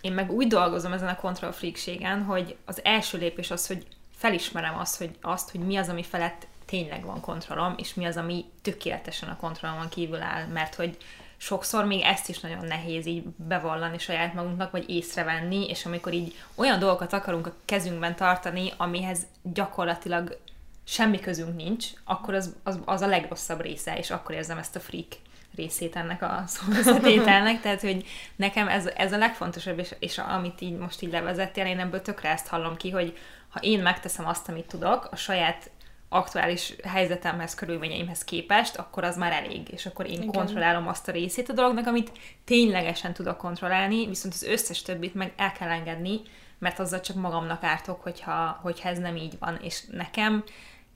én 0.00 0.12
meg 0.12 0.32
úgy 0.32 0.46
dolgozom 0.46 0.92
ezen 0.92 1.08
a 1.08 1.16
kontrollfreakségen, 1.16 2.22
hogy 2.22 2.56
az 2.64 2.80
első 2.84 3.18
lépés 3.18 3.50
az, 3.50 3.66
hogy 3.66 3.86
felismerem 4.16 4.78
azt, 4.78 4.98
hogy, 4.98 5.10
azt, 5.20 5.50
hogy 5.50 5.60
mi 5.60 5.76
az, 5.76 5.88
ami 5.88 6.02
felett 6.02 6.46
tényleg 6.64 7.04
van 7.04 7.20
kontrollom, 7.20 7.74
és 7.78 7.94
mi 7.94 8.04
az, 8.04 8.16
ami 8.16 8.44
tökéletesen 8.62 9.28
a 9.28 9.36
kontrollomon 9.36 9.88
kívül 9.88 10.22
áll, 10.22 10.46
mert 10.46 10.74
hogy 10.74 10.96
sokszor 11.40 11.84
még 11.84 12.00
ezt 12.02 12.28
is 12.28 12.40
nagyon 12.40 12.64
nehéz 12.64 13.06
így 13.06 13.24
bevallani 13.36 13.98
saját 13.98 14.34
magunknak, 14.34 14.70
vagy 14.70 14.90
észrevenni, 14.90 15.68
és 15.68 15.86
amikor 15.86 16.12
így 16.12 16.34
olyan 16.54 16.78
dolgokat 16.78 17.12
akarunk 17.12 17.46
a 17.46 17.54
kezünkben 17.64 18.16
tartani, 18.16 18.72
amihez 18.76 19.26
gyakorlatilag 19.42 20.38
semmi 20.84 21.20
közünk 21.20 21.56
nincs, 21.56 21.86
akkor 22.04 22.34
az, 22.34 22.54
az, 22.62 22.78
az 22.84 23.00
a 23.00 23.06
legrosszabb 23.06 23.60
része, 23.60 23.98
és 23.98 24.10
akkor 24.10 24.34
érzem 24.34 24.58
ezt 24.58 24.76
a 24.76 24.80
freak 24.80 25.12
részét 25.56 25.96
ennek 25.96 26.22
a 26.22 26.42
szóvezetételnek, 26.46 27.60
tehát 27.62 27.80
hogy 27.80 28.06
nekem 28.36 28.68
ez, 28.68 28.86
ez 28.86 29.12
a 29.12 29.18
legfontosabb, 29.18 29.78
és, 29.78 29.94
és 29.98 30.18
amit 30.18 30.60
így 30.60 30.76
most 30.76 31.02
így 31.02 31.12
levezettél, 31.12 31.66
én 31.66 31.78
ebből 31.78 32.02
tökre 32.02 32.28
ezt 32.28 32.46
hallom 32.46 32.76
ki, 32.76 32.90
hogy 32.90 33.18
ha 33.48 33.60
én 33.60 33.82
megteszem 33.82 34.26
azt, 34.26 34.48
amit 34.48 34.66
tudok, 34.66 35.08
a 35.10 35.16
saját 35.16 35.70
aktuális 36.08 36.76
helyzetemhez, 36.84 37.54
körülményeimhez 37.54 38.24
képest, 38.24 38.76
akkor 38.76 39.04
az 39.04 39.16
már 39.16 39.32
elég, 39.32 39.68
és 39.70 39.86
akkor 39.86 40.06
én 40.06 40.12
Igen. 40.12 40.32
kontrollálom 40.32 40.88
azt 40.88 41.08
a 41.08 41.12
részét 41.12 41.48
a 41.48 41.52
dolognak, 41.52 41.86
amit 41.86 42.12
ténylegesen 42.44 43.12
tudok 43.12 43.36
kontrollálni, 43.36 44.06
viszont 44.06 44.34
az 44.34 44.42
összes 44.42 44.82
többit 44.82 45.14
meg 45.14 45.32
el 45.36 45.52
kell 45.52 45.68
engedni, 45.68 46.20
mert 46.58 46.78
azzal 46.78 47.00
csak 47.00 47.16
magamnak 47.16 47.62
ártok, 47.62 48.02
hogyha, 48.02 48.58
hogyha 48.62 48.88
ez 48.88 48.98
nem 48.98 49.16
így 49.16 49.34
van, 49.38 49.58
és 49.62 49.84
nekem 49.90 50.44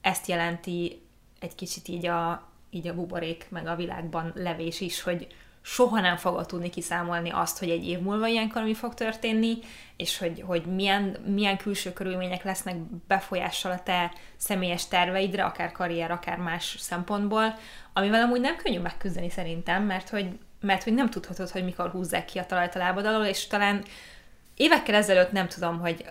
ezt 0.01 0.27
jelenti 0.27 1.03
egy 1.41 1.55
kicsit 1.55 1.89
így 1.89 2.07
a, 2.07 2.49
így 2.71 2.89
a 2.89 2.95
buborék, 2.95 3.47
meg 3.49 3.67
a 3.67 3.77
világban 3.77 4.33
levés 4.35 4.81
is, 4.81 5.03
hogy 5.03 5.27
soha 5.63 6.01
nem 6.01 6.17
fogod 6.17 6.47
tudni 6.47 6.71
kiszámolni 6.71 7.31
azt, 7.31 7.59
hogy 7.59 7.71
egy 7.71 7.87
év 7.87 7.99
múlva 7.99 8.27
ilyenkor 8.27 8.63
mi 8.63 8.75
fog 8.75 8.95
történni, 8.95 9.59
és 9.97 10.19
hogy, 10.19 10.43
hogy 10.47 10.65
milyen, 10.65 11.17
milyen 11.27 11.57
külső 11.57 11.93
körülmények 11.93 12.43
lesznek 12.43 12.77
befolyással 13.07 13.73
a 13.73 13.83
te 13.83 14.13
személyes 14.37 14.89
terveidre, 14.89 15.45
akár 15.45 15.73
karrier, 15.73 16.11
akár 16.11 16.39
más 16.39 16.77
szempontból, 16.79 17.55
amivel 17.93 18.23
amúgy 18.23 18.41
nem 18.41 18.57
könnyű 18.57 18.79
megküzdeni 18.79 19.31
szerintem, 19.31 19.83
mert 19.83 20.09
hogy, 20.09 20.39
mert 20.61 20.83
hogy 20.83 20.95
nem 20.95 21.11
tudhatod, 21.11 21.51
hogy 21.51 21.65
mikor 21.65 21.91
húzzák 21.91 22.25
ki 22.25 22.39
a 22.39 22.47
talajt 22.47 22.75
a 22.75 22.79
lábad 22.79 23.07
alól, 23.07 23.25
és 23.25 23.47
talán 23.47 23.85
évekkel 24.55 24.95
ezelőtt 24.95 25.33
nem 25.33 25.49
tudom, 25.49 25.81
hogy 25.81 26.05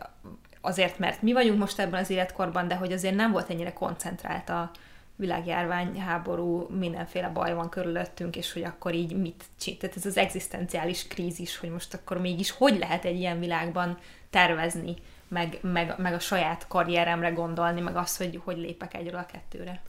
azért, 0.62 1.00
mert 1.00 1.22
mi 1.22 1.34
vagyunk 1.34 1.60
most 1.60 1.80
ebben 1.80 2.00
az 2.00 2.10
életkorban, 2.10 2.68
de 2.68 2.76
hogy 2.76 2.92
azért 2.92 3.16
nem 3.16 3.32
volt 3.32 3.50
ennyire 3.50 3.74
koncentrált 3.74 4.50
a 4.50 4.72
világjárvány, 5.22 6.00
háború, 6.00 6.68
mindenféle 6.70 7.30
baj 7.30 7.54
van 7.54 7.70
körülöttünk, 7.70 8.36
és 8.36 8.54
hogy 8.54 8.64
akkor 8.64 8.94
így 8.94 9.16
mit 9.16 9.44
csinál. 9.60 9.80
Tehát 9.80 9.96
ez 9.96 10.06
az 10.06 10.18
egzisztenciális 10.18 11.08
krízis, 11.08 11.58
hogy 11.58 11.70
most 11.70 11.94
akkor 11.94 12.18
mégis 12.18 12.52
hogy 12.52 12.78
lehet 12.78 13.06
egy 13.06 13.18
ilyen 13.18 13.40
világban 13.40 13.98
tervezni, 14.30 14.96
meg, 15.28 15.60
meg, 15.62 15.94
meg 15.98 16.14
a 16.14 16.20
saját 16.20 16.68
karrieremre 16.68 17.30
gondolni, 17.30 17.82
meg 17.82 17.96
azt, 17.96 18.18
hogy 18.18 18.42
hogy 18.44 18.58
lépek 18.58 18.94
egyről 18.94 19.20
a 19.20 19.26
kettőre. 19.26 19.82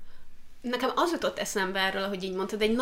Nekem 0.61 0.91
az 0.95 1.12
jutott 1.12 1.39
eszembe 1.39 1.80
erről, 1.80 2.09
hogy 2.09 2.22
így 2.22 2.35
mondtad, 2.35 2.62
egy 2.62 2.76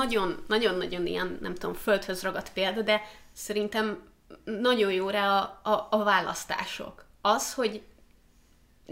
nagyon-nagyon 0.47 1.07
ilyen, 1.07 1.39
nem 1.41 1.55
tudom, 1.55 1.75
földhöz 1.75 2.23
ragadt 2.23 2.53
példa, 2.53 2.83
de 2.83 3.01
szerintem 3.33 4.03
nagyon 4.45 4.93
jó 4.93 5.09
rá 5.09 5.39
a, 5.39 5.71
a, 5.71 5.87
a 5.91 6.05
választások 6.05 7.05
az, 7.21 7.55
hogy 7.55 7.83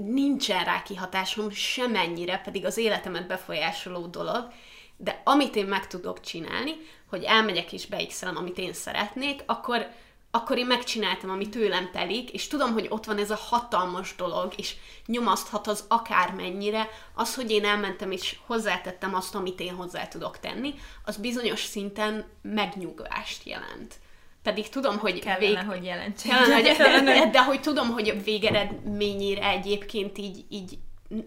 nincsen 0.04 0.64
rá 0.64 0.82
kihatásom 0.82 1.50
semennyire, 1.50 2.38
pedig 2.38 2.64
az 2.64 2.76
életemet 2.76 3.26
befolyásoló 3.26 4.06
dolog, 4.06 4.48
de 4.96 5.22
amit 5.24 5.56
én 5.56 5.66
meg 5.66 5.86
tudok 5.86 6.20
csinálni, 6.20 6.72
hogy 7.06 7.22
elmegyek 7.22 7.72
és 7.72 7.86
beixelem, 7.86 8.36
amit 8.36 8.58
én 8.58 8.72
szeretnék, 8.72 9.42
akkor, 9.46 9.86
akkor 10.30 10.58
én 10.58 10.66
megcsináltam, 10.66 11.30
ami 11.30 11.48
tőlem 11.48 11.90
telik, 11.90 12.30
és 12.30 12.48
tudom, 12.48 12.72
hogy 12.72 12.86
ott 12.88 13.04
van 13.04 13.18
ez 13.18 13.30
a 13.30 13.36
hatalmas 13.48 14.14
dolog, 14.16 14.52
és 14.56 14.74
nyomaszthat 15.06 15.66
az 15.66 15.84
akármennyire, 15.88 16.88
az, 17.14 17.34
hogy 17.34 17.50
én 17.50 17.64
elmentem 17.64 18.10
és 18.10 18.38
hozzátettem 18.46 19.14
azt, 19.14 19.34
amit 19.34 19.60
én 19.60 19.74
hozzá 19.74 20.08
tudok 20.08 20.40
tenni, 20.40 20.74
az 21.04 21.16
bizonyos 21.16 21.64
szinten 21.64 22.26
megnyugvást 22.42 23.44
jelent 23.44 23.94
pedig 24.42 24.68
tudom, 24.68 24.98
hogy... 24.98 25.20
Kellene, 25.20 25.46
vég... 25.46 25.58
hogy 25.58 25.84
jelentsen. 25.84 26.30
Kellene, 26.30 26.54
hogy, 26.54 26.76
de, 26.76 27.00
de, 27.20 27.30
de, 27.30 27.44
hogy 27.44 27.60
tudom, 27.60 27.90
hogy 27.90 28.24
végeredményére 28.24 29.48
egyébként 29.48 30.18
így, 30.18 30.44
így 30.48 30.78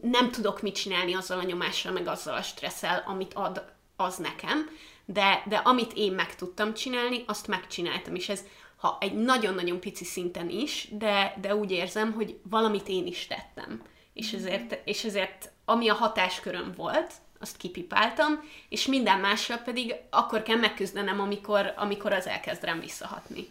nem 0.01 0.31
tudok 0.31 0.61
mit 0.61 0.75
csinálni 0.75 1.13
azzal 1.13 1.39
a 1.39 1.43
nyomással, 1.43 1.91
meg 1.91 2.07
azzal 2.07 2.35
a 2.35 2.41
stresszel, 2.41 3.03
amit 3.07 3.33
ad 3.33 3.65
az 3.95 4.17
nekem, 4.17 4.69
de, 5.05 5.43
de 5.47 5.55
amit 5.55 5.93
én 5.95 6.11
meg 6.11 6.35
tudtam 6.35 6.73
csinálni, 6.73 7.23
azt 7.27 7.47
megcsináltam, 7.47 8.15
és 8.15 8.29
ez 8.29 8.43
ha 8.81 8.97
egy 8.99 9.13
nagyon-nagyon 9.13 9.79
pici 9.79 10.03
szinten 10.03 10.49
is, 10.49 10.87
de, 10.91 11.37
de 11.41 11.55
úgy 11.55 11.71
érzem, 11.71 12.13
hogy 12.13 12.39
valamit 12.43 12.87
én 12.87 13.05
is 13.05 13.27
tettem. 13.27 13.81
És 14.13 14.31
mhm. 14.31 14.35
ezért, 14.35 14.81
és 14.85 15.03
ezért 15.03 15.51
ami 15.65 15.89
a 15.89 15.93
hatásköröm 15.93 16.73
volt, 16.75 17.13
azt 17.41 17.57
kipipáltam, 17.57 18.49
és 18.69 18.85
minden 18.85 19.19
mással 19.19 19.57
pedig 19.57 19.95
akkor 20.09 20.43
kell 20.43 20.57
megküzdenem, 20.57 21.19
amikor, 21.19 21.73
amikor 21.75 22.13
az 22.13 22.27
elkezd 22.27 22.63
rám 22.63 22.79
visszahatni. 22.79 23.49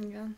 Igen. 0.00 0.36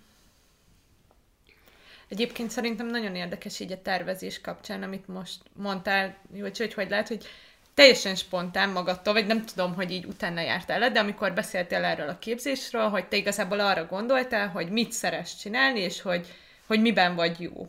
Egyébként 2.08 2.50
szerintem 2.50 2.86
nagyon 2.86 3.14
érdekes 3.14 3.60
így 3.60 3.72
a 3.72 3.82
tervezés 3.82 4.40
kapcsán, 4.40 4.82
amit 4.82 5.08
most 5.08 5.40
mondtál, 5.52 6.16
hogy 6.40 6.58
hogy, 6.58 6.74
hogy 6.74 6.90
lehet, 6.90 7.08
hogy 7.08 7.26
teljesen 7.74 8.14
spontán 8.14 8.68
magadtól, 8.68 9.12
vagy 9.12 9.26
nem 9.26 9.44
tudom, 9.44 9.74
hogy 9.74 9.90
így 9.90 10.04
utána 10.04 10.40
jártál 10.40 10.90
de 10.90 11.00
amikor 11.00 11.32
beszéltél 11.32 11.84
erről 11.84 12.08
a 12.08 12.18
képzésről, 12.18 12.88
hogy 12.88 13.06
te 13.06 13.16
igazából 13.16 13.60
arra 13.60 13.86
gondoltál, 13.86 14.48
hogy 14.48 14.70
mit 14.70 14.92
szeres 14.92 15.36
csinálni, 15.36 15.80
és 15.80 16.00
hogy, 16.00 16.26
hogy 16.66 16.80
miben 16.80 17.14
vagy 17.14 17.40
jó. 17.40 17.68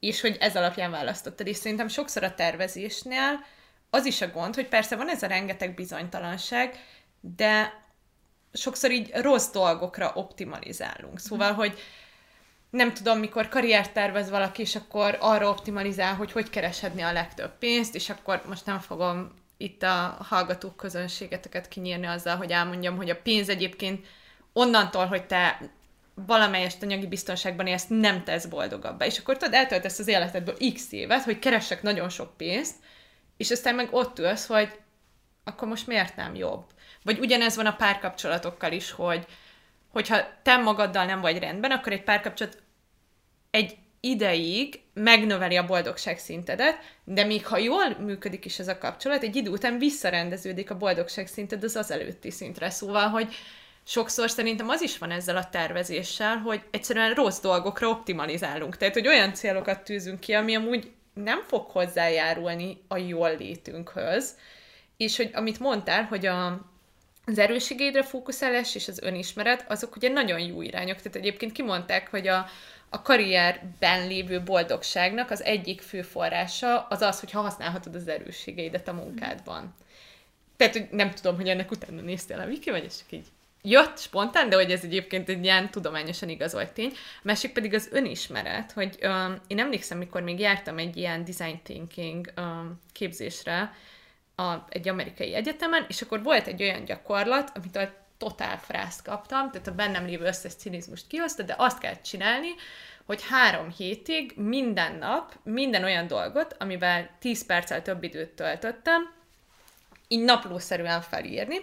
és 0.00 0.20
hogy 0.20 0.36
ez 0.40 0.56
alapján 0.56 0.90
választottad. 0.90 1.46
És 1.46 1.56
szerintem 1.56 1.88
sokszor 1.88 2.22
a 2.22 2.34
tervezésnél 2.34 3.44
az 3.90 4.04
is 4.06 4.20
a 4.20 4.30
gond, 4.30 4.54
hogy 4.54 4.68
persze 4.68 4.96
van 4.96 5.08
ez 5.08 5.22
a 5.22 5.26
rengeteg 5.26 5.74
bizonytalanság, 5.74 6.78
de 7.20 7.72
sokszor 8.52 8.90
így 8.90 9.10
rossz 9.14 9.50
dolgokra 9.50 10.12
optimalizálunk. 10.14 11.18
Szóval, 11.18 11.52
hogy 11.52 11.78
nem 12.70 12.94
tudom, 12.94 13.18
mikor 13.18 13.48
karriert 13.48 13.92
tervez 13.92 14.30
valaki, 14.30 14.62
és 14.62 14.76
akkor 14.76 15.16
arra 15.20 15.48
optimalizál, 15.48 16.14
hogy 16.14 16.32
hogy 16.32 16.50
kereshetni 16.50 17.02
a 17.02 17.12
legtöbb 17.12 17.58
pénzt, 17.58 17.94
és 17.94 18.10
akkor 18.10 18.42
most 18.48 18.66
nem 18.66 18.78
fogom 18.78 19.32
itt 19.56 19.82
a 19.82 20.16
hallgatók 20.28 20.76
közönségeteket 20.76 21.68
kinyírni 21.68 22.06
azzal, 22.06 22.36
hogy 22.36 22.50
elmondjam, 22.50 22.96
hogy 22.96 23.10
a 23.10 23.20
pénz 23.22 23.48
egyébként 23.48 24.06
onnantól, 24.52 25.06
hogy 25.06 25.26
te 25.26 25.70
valamelyest 26.14 26.82
anyagi 26.82 27.06
biztonságban 27.06 27.66
élsz, 27.66 27.86
nem 27.88 28.24
tesz 28.24 28.46
boldogabbá. 28.46 29.06
És 29.06 29.18
akkor 29.18 29.36
tudod, 29.36 29.54
eltöltesz 29.54 29.98
az 29.98 30.08
életedből 30.08 30.56
x 30.74 30.92
évet, 30.92 31.24
hogy 31.24 31.38
keresek 31.38 31.82
nagyon 31.82 32.08
sok 32.08 32.36
pénzt, 32.36 32.74
és 33.38 33.50
aztán 33.50 33.74
meg 33.74 33.88
ott 33.90 34.18
ülsz, 34.18 34.46
hogy 34.46 34.78
akkor 35.44 35.68
most 35.68 35.86
miért 35.86 36.16
nem 36.16 36.34
jobb? 36.34 36.64
Vagy 37.02 37.18
ugyanez 37.18 37.56
van 37.56 37.66
a 37.66 37.76
párkapcsolatokkal 37.76 38.72
is, 38.72 38.90
hogy 38.90 39.26
hogyha 39.88 40.18
te 40.42 40.56
magaddal 40.56 41.04
nem 41.04 41.20
vagy 41.20 41.38
rendben, 41.38 41.70
akkor 41.70 41.92
egy 41.92 42.02
párkapcsolat 42.02 42.62
egy 43.50 43.76
ideig 44.00 44.80
megnöveli 44.94 45.56
a 45.56 45.66
boldogság 45.66 46.18
szintedet, 46.18 46.78
de 47.04 47.24
még 47.24 47.46
ha 47.46 47.58
jól 47.58 47.96
működik 47.98 48.44
is 48.44 48.58
ez 48.58 48.68
a 48.68 48.78
kapcsolat, 48.78 49.22
egy 49.22 49.36
idő 49.36 49.50
után 49.50 49.78
visszarendeződik 49.78 50.70
a 50.70 50.76
boldogság 50.76 51.26
szinted 51.26 51.64
az 51.64 51.76
az 51.76 51.90
előtti 51.90 52.30
szintre. 52.30 52.70
Szóval, 52.70 53.08
hogy 53.08 53.34
sokszor 53.84 54.30
szerintem 54.30 54.68
az 54.68 54.82
is 54.82 54.98
van 54.98 55.10
ezzel 55.10 55.36
a 55.36 55.48
tervezéssel, 55.48 56.36
hogy 56.36 56.62
egyszerűen 56.70 57.14
rossz 57.14 57.40
dolgokra 57.40 57.88
optimalizálunk. 57.88 58.76
Tehát, 58.76 58.94
hogy 58.94 59.06
olyan 59.06 59.34
célokat 59.34 59.84
tűzünk 59.84 60.20
ki, 60.20 60.32
ami 60.32 60.56
amúgy 60.56 60.92
nem 61.22 61.42
fog 61.46 61.70
hozzájárulni 61.70 62.82
a 62.88 62.96
jól 62.96 63.36
létünkhöz, 63.36 64.36
és 64.96 65.16
hogy 65.16 65.30
amit 65.34 65.58
mondtál, 65.58 66.02
hogy 66.02 66.26
a, 66.26 66.46
az 67.26 67.38
erősségeidre 67.38 68.02
fókuszálás 68.02 68.74
és 68.74 68.88
az 68.88 69.02
önismeret, 69.02 69.64
azok 69.68 69.96
ugye 69.96 70.08
nagyon 70.08 70.40
jó 70.40 70.62
irányok. 70.62 70.96
Tehát 70.96 71.16
egyébként 71.16 71.52
kimondták, 71.52 72.10
hogy 72.10 72.28
a, 72.28 72.46
a 72.88 73.02
karrierben 73.02 74.06
lévő 74.06 74.42
boldogságnak 74.42 75.30
az 75.30 75.42
egyik 75.42 75.80
fő 75.80 76.02
forrása 76.02 76.86
az 76.86 77.02
az, 77.02 77.20
hogy 77.20 77.30
használhatod 77.30 77.94
az 77.94 78.08
erősségeidet 78.08 78.88
a 78.88 78.92
munkádban. 78.92 79.74
Tehát, 80.56 80.72
hogy 80.72 80.88
nem 80.90 81.10
tudom, 81.10 81.36
hogy 81.36 81.48
ennek 81.48 81.70
utána 81.70 82.00
néztél 82.00 82.38
a 82.38 82.46
Viki, 82.46 82.70
vagy 82.70 82.84
ez 82.84 82.98
csak 82.98 83.12
így 83.12 83.26
jött 83.62 83.98
spontán, 83.98 84.48
de 84.48 84.56
hogy 84.56 84.70
ez 84.70 84.84
egyébként 84.84 85.28
egy 85.28 85.44
ilyen 85.44 85.70
tudományosan 85.70 86.28
igazolt 86.28 86.72
tény. 86.72 86.92
A 86.94 87.20
másik 87.22 87.52
pedig 87.52 87.74
az 87.74 87.88
önismeret, 87.92 88.72
hogy 88.72 88.98
um, 89.02 89.40
én 89.46 89.58
emlékszem, 89.58 89.98
mikor 89.98 90.22
még 90.22 90.38
jártam 90.38 90.78
egy 90.78 90.96
ilyen 90.96 91.24
design 91.24 91.60
thinking 91.62 92.32
um, 92.36 92.80
képzésre 92.92 93.74
a, 94.36 94.54
egy 94.68 94.88
amerikai 94.88 95.34
egyetemen, 95.34 95.84
és 95.88 96.02
akkor 96.02 96.22
volt 96.22 96.46
egy 96.46 96.62
olyan 96.62 96.84
gyakorlat, 96.84 97.52
amit 97.54 97.76
a 97.76 98.06
totál 98.18 98.58
frászt 98.58 99.02
kaptam, 99.02 99.50
tehát 99.50 99.66
a 99.66 99.74
bennem 99.74 100.06
lévő 100.06 100.24
összes 100.24 100.54
cinizmust 100.54 101.06
kihozta, 101.06 101.42
de 101.42 101.54
azt 101.58 101.78
kell 101.78 102.00
csinálni, 102.00 102.48
hogy 103.06 103.26
három 103.28 103.70
hétig 103.70 104.32
minden 104.36 104.94
nap 104.94 105.34
minden 105.42 105.84
olyan 105.84 106.06
dolgot, 106.06 106.56
amivel 106.58 107.10
10 107.18 107.46
perccel 107.46 107.82
több 107.82 108.02
időt 108.02 108.30
töltöttem, 108.30 109.17
így 110.08 110.24
naplószerűen 110.24 111.00
felírni. 111.00 111.56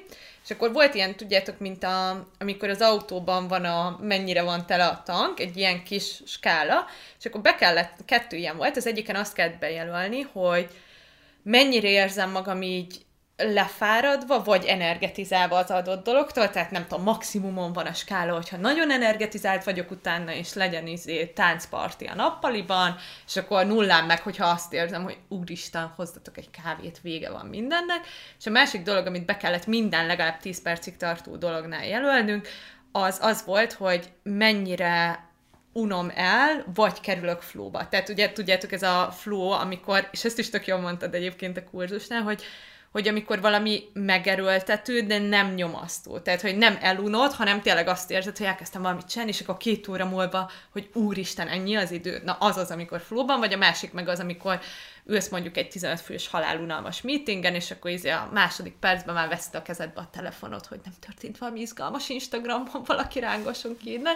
És 0.43 0.51
akkor 0.51 0.73
volt 0.73 0.93
ilyen, 0.93 1.15
tudjátok, 1.15 1.59
mint 1.59 1.83
a, 1.83 2.27
amikor 2.39 2.69
az 2.69 2.81
autóban 2.81 3.47
van 3.47 3.65
a, 3.65 3.97
mennyire 4.01 4.41
van 4.41 4.65
tele 4.65 4.85
a 4.85 5.01
tank, 5.05 5.39
egy 5.39 5.57
ilyen 5.57 5.83
kis 5.83 6.21
skála, 6.25 6.85
és 7.19 7.25
akkor 7.25 7.41
be 7.41 7.55
kellett, 7.55 8.05
kettő 8.05 8.37
ilyen 8.37 8.57
volt, 8.57 8.77
az 8.77 8.87
egyiken 8.87 9.15
azt 9.15 9.33
kellett 9.33 9.59
bejelölni, 9.59 10.21
hogy 10.21 10.69
mennyire 11.43 11.87
érzem 11.87 12.31
magam 12.31 12.61
így 12.61 13.04
lefáradva, 13.37 14.43
vagy 14.43 14.65
energetizálva 14.65 15.57
az 15.57 15.71
adott 15.71 16.03
dologtól, 16.03 16.49
tehát 16.49 16.71
nem 16.71 16.87
tudom, 16.87 17.03
maximumon 17.03 17.73
van 17.73 17.85
a 17.85 17.93
skála, 17.93 18.33
hogyha 18.33 18.57
nagyon 18.57 18.91
energetizált 18.91 19.63
vagyok 19.63 19.91
utána, 19.91 20.33
és 20.33 20.53
legyen 20.53 20.87
izé 20.87 21.25
táncparti 21.25 22.05
a 22.05 22.15
nappaliban, 22.15 22.95
és 23.25 23.35
akkor 23.35 23.65
nullán 23.65 24.05
meg, 24.05 24.21
hogyha 24.21 24.45
azt 24.45 24.73
érzem, 24.73 25.03
hogy 25.03 25.17
úristen, 25.29 25.93
hozzatok 25.95 26.37
egy 26.37 26.49
kávét, 26.63 26.99
vége 27.01 27.31
van 27.31 27.45
mindennek. 27.45 27.99
És 28.39 28.45
a 28.45 28.49
másik 28.49 28.81
dolog, 28.81 29.05
amit 29.05 29.25
be 29.25 29.37
kellett 29.37 29.65
minden 29.65 30.05
legalább 30.05 30.39
10 30.39 30.61
percig 30.61 30.97
tartó 30.97 31.35
dolognál 31.35 31.85
jelölnünk, 31.85 32.47
az 32.91 33.17
az 33.21 33.43
volt, 33.45 33.73
hogy 33.73 34.09
mennyire 34.23 35.23
unom 35.73 36.11
el, 36.15 36.65
vagy 36.73 36.99
kerülök 36.99 37.41
flóba. 37.41 37.87
Tehát 37.89 38.09
ugye 38.09 38.31
tudjátok, 38.31 38.71
ez 38.71 38.83
a 38.83 39.11
flow, 39.11 39.49
amikor, 39.49 40.07
és 40.11 40.23
ezt 40.25 40.39
is 40.39 40.49
tök 40.49 40.67
jól 40.67 40.79
mondtad 40.79 41.13
egyébként 41.13 41.57
a 41.57 41.63
kurzusnál, 41.63 42.21
hogy 42.21 42.43
hogy 42.95 43.07
amikor 43.07 43.41
valami 43.41 43.83
megerőltető, 43.93 45.01
de 45.01 45.19
nem 45.19 45.53
nyomasztó. 45.53 46.19
Tehát, 46.19 46.41
hogy 46.41 46.57
nem 46.57 46.77
elunod, 46.81 47.31
hanem 47.31 47.61
tényleg 47.61 47.87
azt 47.87 48.11
érzed, 48.11 48.37
hogy 48.37 48.45
elkezdtem 48.45 48.81
valamit 48.81 49.09
csinálni, 49.09 49.31
és 49.31 49.41
akkor 49.41 49.57
két 49.57 49.87
óra 49.87 50.05
múlva, 50.05 50.51
hogy 50.71 50.89
úristen, 50.93 51.47
ennyi 51.47 51.75
az 51.75 51.91
idő. 51.91 52.21
Na, 52.25 52.33
az 52.39 52.57
az, 52.57 52.71
amikor 52.71 53.01
flóban 53.01 53.39
vagy, 53.39 53.53
a 53.53 53.57
másik 53.57 53.93
meg 53.93 54.07
az, 54.07 54.19
amikor 54.19 54.59
ülsz 55.05 55.29
mondjuk 55.29 55.57
egy 55.57 55.69
15 55.69 55.99
fős 56.01 56.27
halálunalmas 56.27 57.01
meetingen, 57.01 57.55
és 57.55 57.71
akkor 57.71 57.91
izé 57.91 58.09
a 58.09 58.29
második 58.33 58.73
percben 58.79 59.15
már 59.15 59.27
veszed 59.27 59.55
a 59.55 59.61
kezedbe 59.61 59.99
a 60.01 60.09
telefonot, 60.11 60.65
hogy 60.65 60.79
nem 60.83 60.93
történt 60.99 61.37
valami 61.37 61.59
izgalmas 61.59 62.09
Instagramon, 62.09 62.83
valaki 62.85 63.19
rángoson 63.19 63.77
ki 63.77 63.91
innen 63.91 64.15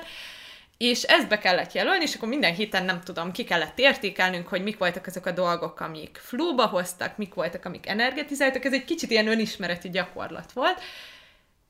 és 0.79 1.03
ezt 1.03 1.27
be 1.27 1.37
kellett 1.37 1.71
jelölni, 1.71 2.03
és 2.03 2.15
akkor 2.15 2.27
minden 2.27 2.53
héten 2.53 2.85
nem 2.85 3.01
tudom, 3.01 3.31
ki 3.31 3.43
kellett 3.43 3.79
értékelnünk, 3.79 4.47
hogy 4.47 4.63
mik 4.63 4.77
voltak 4.77 5.05
azok 5.05 5.25
a 5.25 5.31
dolgok, 5.31 5.79
amik 5.79 6.19
flóba 6.23 6.65
hoztak, 6.65 7.17
mik 7.17 7.33
voltak, 7.33 7.65
amik 7.65 7.87
energetizáltak. 7.87 8.65
Ez 8.65 8.73
egy 8.73 8.85
kicsit 8.85 9.11
ilyen 9.11 9.27
önismereti 9.27 9.89
gyakorlat 9.89 10.51
volt, 10.51 10.81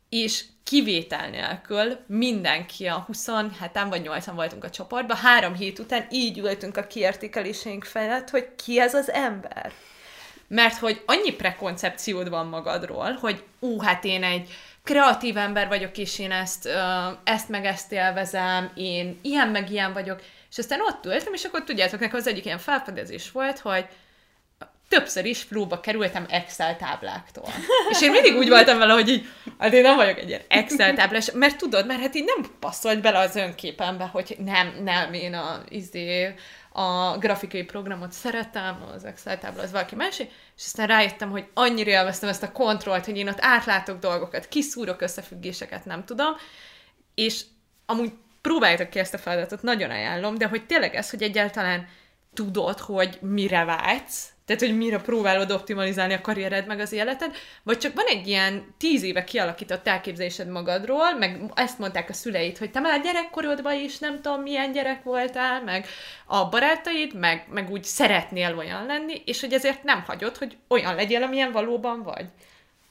és 0.10 0.44
kivétel 0.64 1.30
nélkül 1.30 1.98
mindenki 2.08 2.88
a 2.88 3.08
27-en 3.12 3.86
vagy 3.90 4.02
8 4.02 4.26
voltunk 4.26 4.64
a 4.64 4.70
csoportban, 4.70 5.18
három 5.18 5.56
hét 5.56 5.80
után 5.80 6.08
így 6.10 6.38
ültünk 6.38 6.78
a 6.78 6.88
kiértékeléseink 6.88 7.84
felett, 7.84 8.30
hogy 8.30 8.48
ki 8.64 8.80
ez 8.80 8.94
az 8.94 9.12
ember. 9.12 9.72
Mert 10.48 10.78
hogy 10.78 11.04
annyi 11.06 11.32
prekoncepciód 11.32 12.30
van 12.30 12.48
magadról, 12.48 13.12
hogy 13.12 13.44
ú, 13.60 13.80
hát 13.80 14.04
én 14.04 14.24
egy 14.24 14.50
kreatív 14.90 15.38
ember 15.38 15.68
vagyok, 15.68 15.98
és 15.98 16.20
én 16.20 16.32
ezt, 16.32 16.70
ezt 17.24 17.50
meg 17.50 17.66
ezt 17.66 17.92
élvezem, 17.92 18.72
én 18.76 19.20
ilyen 19.22 19.48
meg 19.48 19.72
ilyen 19.72 19.94
vagyok, 19.94 20.22
és 20.52 20.58
aztán 20.58 20.82
ott 20.82 21.06
ültem, 21.06 21.34
és 21.34 21.44
akkor 21.44 21.64
tudjátok, 21.64 22.00
nekem 22.00 22.20
az 22.20 22.28
egyik 22.28 22.46
ilyen 22.46 22.58
felfedezés 22.58 23.32
volt, 23.32 23.60
hogy 23.60 23.86
többször 24.88 25.26
is 25.26 25.42
flóba 25.42 25.80
kerültem 25.80 26.26
Excel 26.30 26.78
tábláktól. 26.78 27.48
És 27.90 28.02
én 28.02 28.12
mindig 28.12 28.36
úgy 28.36 28.50
voltam 28.50 28.78
vele, 28.78 28.94
hogy 28.94 29.10
így, 29.10 29.26
hát 29.60 29.74
én 29.74 29.82
nem 29.82 29.96
vagyok 29.96 30.18
egy 30.18 30.28
ilyen 30.28 30.42
Excel 30.48 30.96
táblás, 30.96 31.32
mert 31.32 31.58
tudod, 31.58 31.86
mert 31.86 32.00
hát 32.00 32.16
így 32.16 32.32
nem 32.36 32.52
passzolt 32.60 33.02
bele 33.02 33.20
az 33.20 33.36
önképembe, 33.36 34.06
hogy 34.06 34.36
nem, 34.46 34.74
nem, 34.84 35.14
én 35.14 35.34
a, 35.34 35.64
izé, 35.70 36.36
a 36.72 37.18
grafikai 37.18 37.64
programot 37.64 38.12
szeretem, 38.12 38.84
az 38.96 39.06
Excel 39.06 39.40
tábla 39.40 39.62
az 39.62 39.72
valaki 39.72 39.96
más, 39.96 40.22
és 40.60 40.66
aztán 40.66 40.88
rájöttem, 40.88 41.30
hogy 41.30 41.48
annyira 41.54 41.90
élveztem 41.90 42.30
ezt 42.30 42.44
a 42.44 42.52
kontrollt, 42.52 43.06
hogy 43.06 43.18
én 43.18 43.28
ott 43.28 43.42
átlátok 43.42 44.00
dolgokat, 44.00 44.48
kiszúrok 44.48 45.02
összefüggéseket, 45.02 45.86
nem 45.86 46.06
tudom, 46.06 46.36
és 47.16 47.44
amúgy 47.86 48.12
próbáljátok 48.42 48.90
ki 48.90 49.00
ezt 49.00 49.14
a 49.14 49.18
feladatot, 49.18 49.62
nagyon 49.62 49.90
ajánlom, 49.90 50.38
de 50.38 50.48
hogy 50.48 50.66
tényleg 50.66 50.96
ez, 50.96 51.10
hogy 51.10 51.24
egyáltalán 51.24 51.88
tudod, 52.34 52.80
hogy 52.80 53.18
mire 53.22 53.64
vágysz, 53.64 54.30
tehát, 54.50 54.64
hogy 54.64 54.78
mire 54.78 55.00
próbálod 55.00 55.52
optimalizálni 55.52 56.14
a 56.14 56.22
karriered 56.22 56.68
meg 56.68 56.80
az 56.80 56.92
életed, 56.92 57.36
vagy 57.64 57.78
csak 57.78 57.94
van 57.94 58.06
egy 58.06 58.28
ilyen 58.28 58.76
tíz 58.78 59.04
éve 59.04 59.24
kialakított 59.24 59.88
elképzelésed 59.88 60.48
magadról, 60.48 61.14
meg 61.14 61.42
ezt 61.54 61.80
mondták 61.80 62.10
a 62.10 62.14
szüleid, 62.14 62.58
hogy 62.58 62.72
te 62.72 62.80
már 62.80 63.02
gyerekkorodban 63.02 63.74
is 63.74 63.98
nem 63.98 64.22
tudom 64.22 64.42
milyen 64.42 64.72
gyerek 64.72 65.04
voltál, 65.04 65.64
meg 65.64 65.88
a 66.26 66.50
barátaid, 66.50 67.16
meg, 67.16 67.48
meg 67.52 67.72
úgy 67.72 67.84
szeretnél 67.84 68.58
olyan 68.58 68.86
lenni, 68.86 69.22
és 69.26 69.40
hogy 69.40 69.54
ezért 69.54 69.84
nem 69.84 70.04
hagyod, 70.08 70.38
hogy 70.38 70.58
olyan 70.68 70.96
legyél, 70.96 71.24
amilyen 71.24 71.52
valóban 71.52 72.04
vagy. 72.04 72.26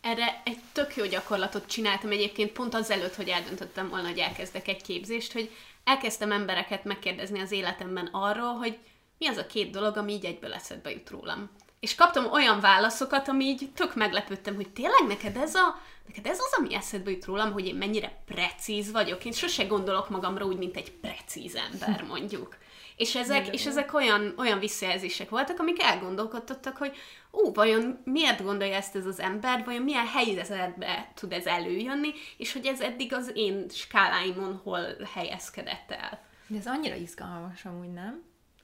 Erre 0.00 0.40
egy 0.44 0.58
tök 0.72 0.96
jó 0.96 1.04
gyakorlatot 1.04 1.66
csináltam 1.66 2.10
egyébként 2.10 2.52
pont 2.52 2.74
azelőtt, 2.74 3.14
hogy 3.14 3.28
eldöntöttem 3.28 3.88
volna, 3.88 4.08
hogy 4.08 4.18
elkezdek 4.18 4.68
egy 4.68 4.82
képzést, 4.82 5.32
hogy 5.32 5.50
elkezdtem 5.84 6.32
embereket 6.32 6.84
megkérdezni 6.84 7.40
az 7.40 7.52
életemben 7.52 8.08
arról, 8.12 8.52
hogy 8.52 8.78
mi 9.18 9.26
az 9.26 9.36
a 9.36 9.46
két 9.46 9.70
dolog, 9.70 9.96
ami 9.96 10.12
így 10.12 10.24
egyből 10.24 10.52
eszedbe 10.52 10.90
jut 10.90 11.10
rólam. 11.10 11.50
És 11.80 11.94
kaptam 11.94 12.32
olyan 12.32 12.60
válaszokat, 12.60 13.28
ami 13.28 13.44
így 13.44 13.70
tök 13.74 13.94
meglepődtem, 13.94 14.54
hogy 14.54 14.70
tényleg 14.70 15.06
neked 15.06 15.36
ez, 15.36 15.54
a, 15.54 15.80
neked 16.06 16.26
ez 16.26 16.38
az, 16.38 16.54
ami 16.58 16.74
eszedbe 16.74 17.10
jut 17.10 17.24
rólam, 17.24 17.52
hogy 17.52 17.66
én 17.66 17.74
mennyire 17.74 18.22
precíz 18.26 18.92
vagyok. 18.92 19.24
Én 19.24 19.32
sose 19.32 19.64
gondolok 19.64 20.08
magamra 20.08 20.44
úgy, 20.44 20.58
mint 20.58 20.76
egy 20.76 20.90
precíz 20.90 21.54
ember, 21.54 22.02
mondjuk. 22.12 22.56
És 22.96 23.14
ezek, 23.14 23.54
és 23.54 23.66
ezek 23.66 23.94
olyan, 23.94 24.34
olyan 24.36 24.58
visszajelzések 24.58 25.28
voltak, 25.28 25.58
amik 25.58 25.82
elgondolkodtattak, 25.82 26.76
hogy 26.76 26.96
ú, 27.30 27.52
vajon 27.52 28.00
miért 28.04 28.42
gondolja 28.42 28.74
ezt 28.74 28.96
ez 28.96 29.06
az 29.06 29.20
ember, 29.20 29.64
vajon 29.64 29.82
milyen 29.82 30.06
helyzetbe 30.06 31.12
tud 31.14 31.32
ez 31.32 31.46
előjönni, 31.46 32.12
és 32.36 32.52
hogy 32.52 32.66
ez 32.66 32.80
eddig 32.80 33.14
az 33.14 33.30
én 33.34 33.68
skáláimon 33.68 34.60
hol 34.64 34.80
helyezkedett 35.14 35.90
el. 35.90 36.20
De 36.46 36.58
ez 36.58 36.66
annyira 36.66 36.94
izgalmas 36.94 37.64
amúgy, 37.64 37.92
nem? 37.92 38.22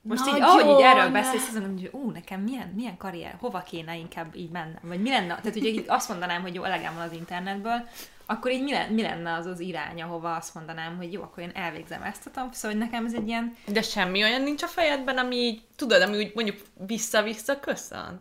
Most 0.08 0.26
így, 0.26 0.40
ahogy 0.40 0.66
így 0.66 0.84
erről 0.84 1.10
beszélsz, 1.10 1.48
azon 1.48 1.62
mondom, 1.62 1.80
hogy 1.80 2.00
ú, 2.00 2.10
nekem 2.10 2.40
milyen, 2.40 2.72
milyen 2.74 2.96
karrier, 2.96 3.36
hova 3.40 3.60
kéne 3.60 3.96
inkább 3.96 4.34
így 4.36 4.50
mennem, 4.50 4.78
vagy 4.82 5.00
mi 5.00 5.10
lenne, 5.10 5.26
tehát 5.26 5.56
ugye 5.56 5.68
így 5.68 5.84
azt 5.86 6.08
mondanám, 6.08 6.42
hogy 6.42 6.54
jó, 6.54 6.62
elegem 6.62 6.94
van 6.94 7.02
az 7.02 7.12
internetből, 7.12 7.88
akkor 8.26 8.50
így 8.50 8.62
mi 8.62 8.72
lenne, 8.72 8.94
mi 8.94 9.02
lenne 9.02 9.32
az 9.32 9.46
az 9.46 9.60
irány, 9.60 10.02
ahova 10.02 10.34
azt 10.34 10.54
mondanám, 10.54 10.96
hogy 10.96 11.12
jó, 11.12 11.22
akkor 11.22 11.42
én 11.42 11.50
elvégzem 11.54 12.02
ezt 12.02 12.26
a 12.26 12.30
tanfolyamot, 12.30 12.54
szóval 12.54 12.76
hogy 12.76 12.86
nekem 12.86 13.06
ez 13.06 13.14
egy 13.14 13.28
ilyen, 13.28 13.56
De 13.66 13.82
semmi 13.82 14.22
olyan 14.22 14.42
nincs 14.42 14.62
a 14.62 14.66
fejedben, 14.66 15.18
ami 15.18 15.36
így, 15.36 15.62
tudod, 15.76 16.02
ami 16.02 16.16
úgy 16.16 16.32
mondjuk 16.34 16.56
vissza-vissza 16.86 17.60
köszön. 17.60 18.20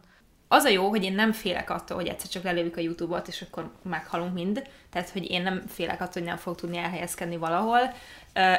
Az 0.53 0.63
a 0.63 0.69
jó, 0.69 0.89
hogy 0.89 1.03
én 1.03 1.13
nem 1.13 1.31
félek 1.31 1.69
attól, 1.69 1.97
hogy 1.97 2.07
egyszer 2.07 2.29
csak 2.29 2.43
lelőjük 2.43 2.77
a 2.77 2.81
YouTube-ot, 2.81 3.27
és 3.27 3.41
akkor 3.41 3.71
meghalunk 3.81 4.33
mind. 4.33 4.69
Tehát, 4.89 5.09
hogy 5.09 5.31
én 5.31 5.41
nem 5.41 5.63
félek 5.67 6.01
attól, 6.01 6.13
hogy 6.13 6.23
nem 6.23 6.37
fog 6.37 6.55
tudni 6.55 6.77
elhelyezkedni 6.77 7.37
valahol, 7.37 7.93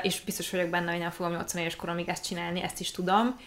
és 0.02 0.20
biztos 0.20 0.50
vagyok 0.50 0.68
benne, 0.68 0.90
hogy 0.90 1.00
nem 1.00 1.10
fogom 1.10 1.32
80 1.32 1.60
éves 1.60 1.76
koromig 1.76 2.08
ezt 2.08 2.26
csinálni, 2.26 2.62
ezt 2.62 2.80
is 2.80 2.90
tudom, 2.90 3.40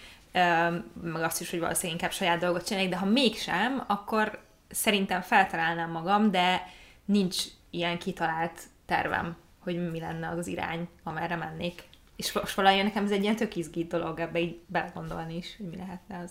meg 1.02 1.24
azt 1.24 1.42
is, 1.42 1.50
hogy 1.50 1.60
valószínűleg 1.60 2.00
inkább 2.00 2.16
saját 2.16 2.40
dolgot 2.40 2.66
csinálják, 2.66 2.92
de 2.92 2.98
ha 2.98 3.06
mégsem, 3.06 3.84
akkor 3.88 4.40
szerintem 4.70 5.22
feltalálnám 5.22 5.92
magam, 5.92 6.32
de 6.32 6.68
nincs 7.06 7.44
ilyen 7.70 7.98
kitalált 7.98 8.62
tervem, 8.86 9.36
hogy 9.60 9.92
mi 9.92 10.00
lenne 10.00 10.30
az 10.30 10.38
az 10.38 10.48
irány, 10.48 10.88
amerre 11.04 11.36
mennék. 11.36 11.84
És 12.16 12.32
most 12.32 12.56
valahogy 12.56 12.84
nekem 12.84 13.04
ez 13.04 13.12
egy 13.12 13.24
ilyen 13.24 13.36
tök 13.36 13.56
izgít 13.56 13.88
dolog 13.88 14.20
ebbe 14.20 14.40
így 14.40 14.60
belegondolni 14.66 15.36
is, 15.36 15.56
hogy 15.58 15.66
mi 15.66 15.76
lehetne 15.76 16.20
az. 16.24 16.30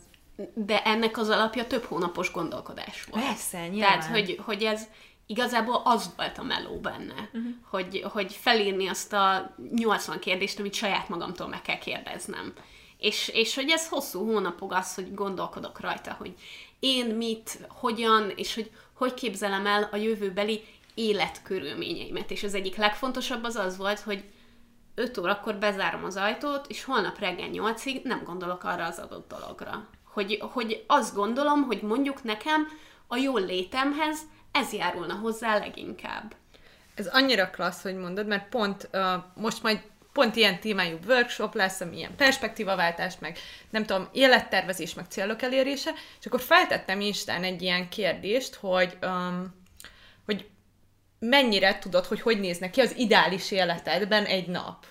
De 0.54 0.82
ennek 0.82 1.18
az 1.18 1.28
alapja 1.28 1.66
több 1.66 1.84
hónapos 1.84 2.32
gondolkodás 2.32 3.04
volt. 3.04 3.24
Persze, 3.24 3.68
nyilván. 3.68 3.98
Tehát, 3.98 4.04
hogy, 4.04 4.40
hogy 4.44 4.62
ez 4.62 4.82
igazából 5.26 5.82
az 5.84 6.12
volt 6.16 6.38
a 6.38 6.42
meló 6.42 6.80
benne, 6.80 7.14
uh-huh. 7.32 7.52
hogy, 7.70 8.04
hogy 8.12 8.32
felírni 8.32 8.88
azt 8.88 9.12
a 9.12 9.54
80 9.74 10.18
kérdést, 10.18 10.58
amit 10.58 10.74
saját 10.74 11.08
magamtól 11.08 11.48
meg 11.48 11.62
kell 11.62 11.78
kérdeznem. 11.78 12.52
És, 12.98 13.28
és 13.28 13.54
hogy 13.54 13.70
ez 13.70 13.88
hosszú 13.88 14.24
hónapok 14.24 14.72
az, 14.72 14.94
hogy 14.94 15.14
gondolkodok 15.14 15.80
rajta, 15.80 16.14
hogy 16.18 16.34
én 16.78 17.06
mit, 17.06 17.58
hogyan, 17.68 18.32
és 18.36 18.54
hogy 18.54 18.70
hogy 18.96 19.14
képzelem 19.14 19.66
el 19.66 19.88
a 19.92 19.96
jövőbeli 19.96 20.64
életkörülményeimet. 20.94 22.30
És 22.30 22.42
az 22.42 22.54
egyik 22.54 22.76
legfontosabb 22.76 23.44
az 23.44 23.56
az 23.56 23.76
volt, 23.76 24.00
hogy 24.00 24.24
5 24.94 25.18
órakor 25.18 25.54
bezárom 25.54 26.04
az 26.04 26.16
ajtót, 26.16 26.66
és 26.66 26.84
holnap 26.84 27.18
reggel 27.18 27.48
8-ig 27.52 28.02
nem 28.02 28.22
gondolok 28.24 28.64
arra 28.64 28.84
az 28.84 28.98
adott 28.98 29.28
dologra. 29.28 29.88
Hogy, 30.16 30.38
hogy 30.52 30.84
azt 30.86 31.14
gondolom, 31.14 31.62
hogy 31.62 31.82
mondjuk 31.82 32.22
nekem 32.22 32.68
a 33.06 33.16
jól 33.16 33.40
létemhez 33.40 34.18
ez 34.52 34.72
járulna 34.72 35.14
hozzá 35.14 35.58
leginkább. 35.58 36.34
Ez 36.94 37.06
annyira 37.06 37.50
klassz, 37.50 37.82
hogy 37.82 37.96
mondod, 37.96 38.26
mert 38.26 38.48
pont 38.48 38.88
uh, 38.92 39.02
most 39.34 39.62
majd 39.62 39.80
pont 40.12 40.36
ilyen 40.36 40.60
témájú 40.60 40.98
workshop 41.06 41.54
lesz, 41.54 41.80
ami 41.80 41.96
ilyen 41.96 42.16
perspektívaváltás, 42.16 43.14
meg 43.18 43.38
nem 43.70 43.84
tudom, 43.84 44.08
élettervezés, 44.12 44.94
meg 44.94 45.04
célok 45.08 45.42
elérése, 45.42 45.90
és 46.20 46.26
akkor 46.26 46.40
feltettem 46.40 47.00
Instán 47.00 47.44
egy 47.44 47.62
ilyen 47.62 47.88
kérdést, 47.88 48.54
hogy, 48.54 48.98
um, 49.02 49.54
hogy 50.24 50.48
mennyire 51.18 51.78
tudod, 51.78 52.04
hogy 52.04 52.20
hogy 52.20 52.40
néznek 52.40 52.70
ki 52.70 52.80
az 52.80 52.96
ideális 52.96 53.50
életedben 53.50 54.24
egy 54.24 54.48
nap. 54.48 54.86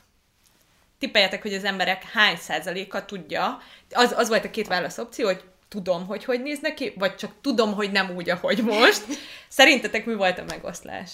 Tippeljetek, 1.05 1.41
hogy 1.41 1.53
az 1.53 1.63
emberek 1.63 2.03
hány 2.03 2.35
százaléka 2.35 3.05
tudja. 3.05 3.61
Az, 3.91 4.13
az 4.17 4.27
volt 4.27 4.45
a 4.45 4.49
két 4.49 4.67
válasz 4.67 4.97
opció, 4.97 5.25
hogy 5.25 5.43
tudom, 5.67 6.05
hogy 6.05 6.25
hogy 6.25 6.41
néznek 6.41 6.73
ki, 6.73 6.93
vagy 6.97 7.15
csak 7.15 7.31
tudom, 7.41 7.73
hogy 7.73 7.91
nem 7.91 8.15
úgy, 8.15 8.29
ahogy 8.29 8.63
most. 8.63 9.05
Szerintetek 9.47 10.05
mi 10.05 10.13
volt 10.13 10.39
a 10.39 10.43
megoszlás? 10.43 11.11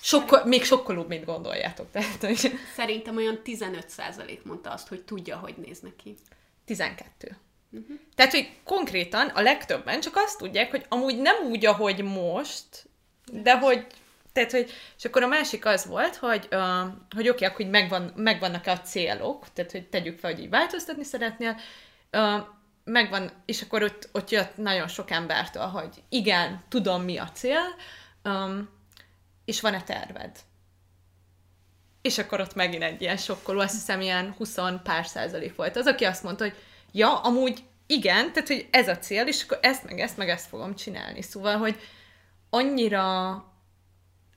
Sokkal, 0.00 0.44
még 0.44 0.64
sokkolóbb, 0.64 1.08
mint 1.08 1.24
gondoljátok. 1.24 1.90
Tehát, 1.90 2.20
hogy 2.20 2.58
Szerintem 2.76 3.16
olyan 3.16 3.40
15% 3.44 4.42
mondta 4.42 4.70
azt, 4.70 4.88
hogy 4.88 5.02
tudja, 5.02 5.36
hogy 5.36 5.54
néznek 5.56 5.96
ki. 5.96 6.16
12. 6.64 7.36
Uh-huh. 7.70 7.96
Tehát, 8.14 8.32
hogy 8.32 8.50
konkrétan 8.64 9.28
a 9.28 9.40
legtöbben 9.40 10.00
csak 10.00 10.16
azt 10.16 10.38
tudják, 10.38 10.70
hogy 10.70 10.84
amúgy 10.88 11.18
nem 11.18 11.36
úgy, 11.44 11.66
ahogy 11.66 12.02
most, 12.02 12.88
de 13.32 13.58
hogy 13.58 13.86
tehát, 14.38 14.52
hogy, 14.52 14.72
és 14.98 15.04
akkor 15.04 15.22
a 15.22 15.26
másik 15.26 15.66
az 15.66 15.86
volt, 15.86 16.16
hogy, 16.16 16.48
uh, 16.50 16.92
hogy 17.14 17.28
oké, 17.28 17.44
akkor 17.44 17.56
hogy 17.56 17.70
megvan, 17.70 18.12
megvannak-e 18.16 18.70
a 18.70 18.80
célok, 18.80 19.52
tehát, 19.52 19.70
hogy 19.70 19.88
tegyük 19.88 20.18
fel, 20.18 20.32
hogy 20.32 20.40
így 20.40 20.50
változtatni 20.50 21.04
szeretnél, 21.04 21.56
uh, 22.12 22.46
megvan, 22.84 23.30
és 23.44 23.62
akkor 23.62 23.82
ott, 23.82 24.08
ott 24.12 24.30
jött 24.30 24.56
nagyon 24.56 24.88
sok 24.88 25.10
embertől, 25.10 25.66
hogy 25.66 26.02
igen, 26.08 26.64
tudom, 26.68 27.02
mi 27.02 27.16
a 27.16 27.30
cél, 27.32 27.62
um, 28.24 28.68
és 29.44 29.60
van-e 29.60 29.82
terved? 29.82 30.38
És 32.02 32.18
akkor 32.18 32.40
ott 32.40 32.54
megint 32.54 32.82
egy 32.82 33.00
ilyen 33.00 33.16
sokkoló, 33.16 33.60
azt 33.60 33.74
hiszem 33.74 34.00
ilyen 34.00 34.34
20 34.36 34.58
pár 34.82 35.06
százalék 35.06 35.56
volt. 35.56 35.76
Az, 35.76 35.86
aki 35.86 36.04
azt 36.04 36.22
mondta, 36.22 36.44
hogy 36.44 36.54
ja, 36.92 37.20
amúgy 37.20 37.62
igen, 37.86 38.32
tehát, 38.32 38.48
hogy 38.48 38.68
ez 38.70 38.88
a 38.88 38.98
cél, 38.98 39.26
és 39.26 39.42
akkor 39.42 39.58
ezt, 39.62 39.84
meg 39.84 40.00
ezt, 40.00 40.16
meg 40.16 40.28
ezt 40.28 40.48
fogom 40.48 40.74
csinálni. 40.74 41.22
Szóval, 41.22 41.56
hogy 41.56 41.80
annyira 42.50 43.47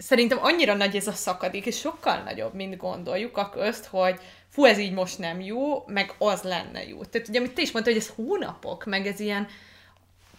szerintem 0.02 0.38
annyira 0.42 0.74
nagy 0.74 0.96
ez 0.96 1.08
a 1.08 1.12
szakadék, 1.12 1.66
és 1.66 1.78
sokkal 1.78 2.22
nagyobb, 2.22 2.54
mint 2.54 2.78
gondoljuk 2.78 3.38
a 3.38 3.50
közt, 3.50 3.86
hogy 3.86 4.20
fú, 4.50 4.66
ez 4.66 4.78
így 4.78 4.94
most 4.94 5.18
nem 5.18 5.42
jó, 5.42 5.84
meg 5.88 6.14
az 6.18 6.42
lenne 6.42 6.88
jó. 6.88 7.04
Tehát 7.04 7.28
ugye, 7.28 7.40
amit 7.40 7.54
te 7.54 7.62
is 7.62 7.72
mondtad, 7.72 7.94
hogy 7.94 8.04
ez 8.04 8.14
hónapok, 8.16 8.86
meg 8.86 9.08
ez 9.08 9.20
ilyen 9.20 9.48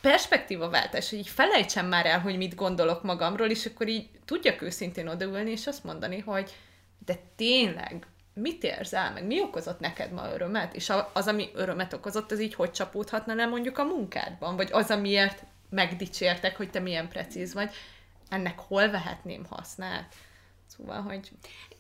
perspektívaváltás, 0.01 1.11
hogy 1.11 1.19
így 1.19 1.29
felejtsem 1.29 1.87
már 1.87 2.07
el, 2.07 2.21
hogy 2.21 2.37
mit 2.37 2.55
gondolok 2.55 3.03
magamról, 3.03 3.49
és 3.49 3.67
akkor 3.67 3.89
így 3.89 4.09
tudjak 4.25 4.63
őszintén 4.63 5.09
odaülni, 5.09 5.51
és 5.51 5.67
azt 5.67 5.85
mondani, 5.85 6.19
hogy 6.19 6.55
de 7.05 7.15
tényleg, 7.37 8.07
mit 8.35 8.65
érzel, 8.65 9.13
meg? 9.13 9.27
Mi 9.27 9.41
okozott 9.41 9.81
neked 9.81 10.13
ma 10.13 10.33
örömet, 10.33 10.75
és 10.75 10.93
az, 11.13 11.27
ami 11.27 11.51
örömet 11.55 11.93
okozott, 11.93 12.31
az 12.31 12.41
így 12.41 12.55
hogy 12.55 12.71
csapódhatna 12.71 13.35
le 13.35 13.47
mondjuk 13.47 13.79
a 13.79 13.85
munkádban, 13.85 14.57
vagy 14.57 14.69
az, 14.73 14.91
amiért 14.91 15.43
megdicsértek, 15.71 16.57
hogy 16.57 16.71
te 16.71 16.81
milyen 16.81 17.09
precíz 17.09 17.55
vagy, 17.55 17.71
ennek 18.33 18.59
hol 18.59 18.91
vehetném 18.91 19.47
hasznát? 19.51 20.15
Szóval, 20.77 21.03
hogy... 21.03 21.31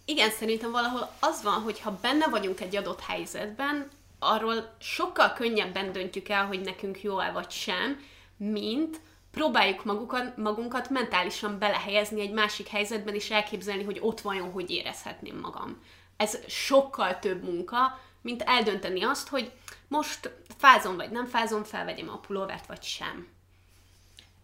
Igen, 0.04 0.30
szerintem 0.30 0.70
valahol 0.70 1.12
az 1.20 1.42
van, 1.42 1.62
hogy 1.62 1.80
ha 1.80 1.98
benne 2.02 2.26
vagyunk 2.26 2.60
egy 2.60 2.76
adott 2.76 3.00
helyzetben, 3.00 3.88
arról 4.18 4.74
sokkal 4.78 5.32
könnyebben 5.32 5.92
döntjük 5.92 6.28
el, 6.28 6.46
hogy 6.46 6.60
nekünk 6.60 7.02
jó-e 7.02 7.30
vagy 7.30 7.50
sem, 7.50 8.00
mint 8.36 9.00
próbáljuk 9.30 9.84
magukat, 9.84 10.36
magunkat 10.36 10.90
mentálisan 10.90 11.58
belehelyezni 11.58 12.20
egy 12.20 12.32
másik 12.32 12.68
helyzetben, 12.68 13.14
és 13.14 13.30
elképzelni, 13.30 13.84
hogy 13.84 13.98
ott 14.00 14.20
vajon 14.20 14.50
hogy 14.50 14.70
érezhetném 14.70 15.38
magam. 15.38 15.82
Ez 16.16 16.38
sokkal 16.48 17.18
több 17.18 17.42
munka, 17.42 18.00
mint 18.20 18.42
eldönteni 18.42 19.02
azt, 19.02 19.28
hogy 19.28 19.52
most 19.88 20.30
fázom 20.58 20.96
vagy 20.96 21.10
nem 21.10 21.26
fázom, 21.26 21.64
felvegyem 21.64 22.08
a 22.08 22.18
pulóvert 22.18 22.66
vagy 22.66 22.82
sem. 22.82 23.28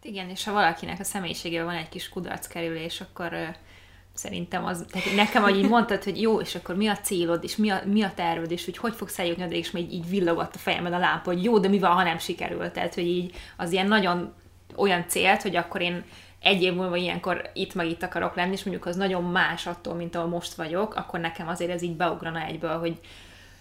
Igen, 0.01 0.29
és 0.29 0.43
ha 0.43 0.51
valakinek 0.51 0.99
a 0.99 1.03
személyiségében 1.03 1.65
van 1.65 1.75
egy 1.75 1.89
kis 1.89 2.09
kudarckerülés, 2.09 3.01
akkor 3.01 3.55
szerintem 4.13 4.65
az, 4.65 4.85
tehát 4.91 5.15
nekem, 5.15 5.43
ahogy 5.43 5.57
így 5.57 5.69
mondtad, 5.69 6.03
hogy 6.03 6.21
jó, 6.21 6.39
és 6.39 6.55
akkor 6.55 6.75
mi 6.75 6.87
a 6.87 6.97
célod, 6.97 7.43
és 7.43 7.55
mi 7.55 7.69
a, 7.69 7.81
mi 7.85 8.03
a 8.03 8.13
terved, 8.15 8.51
és 8.51 8.65
hogy 8.65 8.77
hogy 8.77 8.93
fogsz 8.93 9.19
eljutni 9.19 9.43
oda, 9.43 9.55
és 9.55 9.71
még 9.71 9.93
így, 9.93 10.09
villogott 10.09 10.55
a 10.55 10.57
fejemben 10.57 10.93
a 10.93 10.99
lámpa, 10.99 11.33
hogy 11.33 11.43
jó, 11.43 11.59
de 11.59 11.67
mi 11.67 11.79
van, 11.79 11.91
ha 11.91 12.03
nem 12.03 12.17
sikerül. 12.17 12.71
Tehát, 12.71 12.93
hogy 12.93 13.07
így 13.07 13.35
az 13.57 13.71
ilyen 13.71 13.87
nagyon 13.87 14.33
olyan 14.75 15.07
célt, 15.07 15.41
hogy 15.41 15.55
akkor 15.55 15.81
én 15.81 16.03
egy 16.39 16.61
év 16.61 16.73
múlva 16.73 16.95
ilyenkor 16.95 17.49
itt 17.53 17.73
meg 17.73 17.87
itt 17.87 18.03
akarok 18.03 18.35
lenni, 18.35 18.51
és 18.51 18.63
mondjuk 18.63 18.85
az 18.85 18.95
nagyon 18.95 19.23
más 19.23 19.67
attól, 19.67 19.93
mint 19.93 20.15
ahol 20.15 20.27
most 20.27 20.53
vagyok, 20.53 20.95
akkor 20.95 21.19
nekem 21.19 21.47
azért 21.47 21.71
ez 21.71 21.81
így 21.81 21.95
beugrana 21.95 22.45
egyből, 22.45 22.77
hogy 22.79 22.99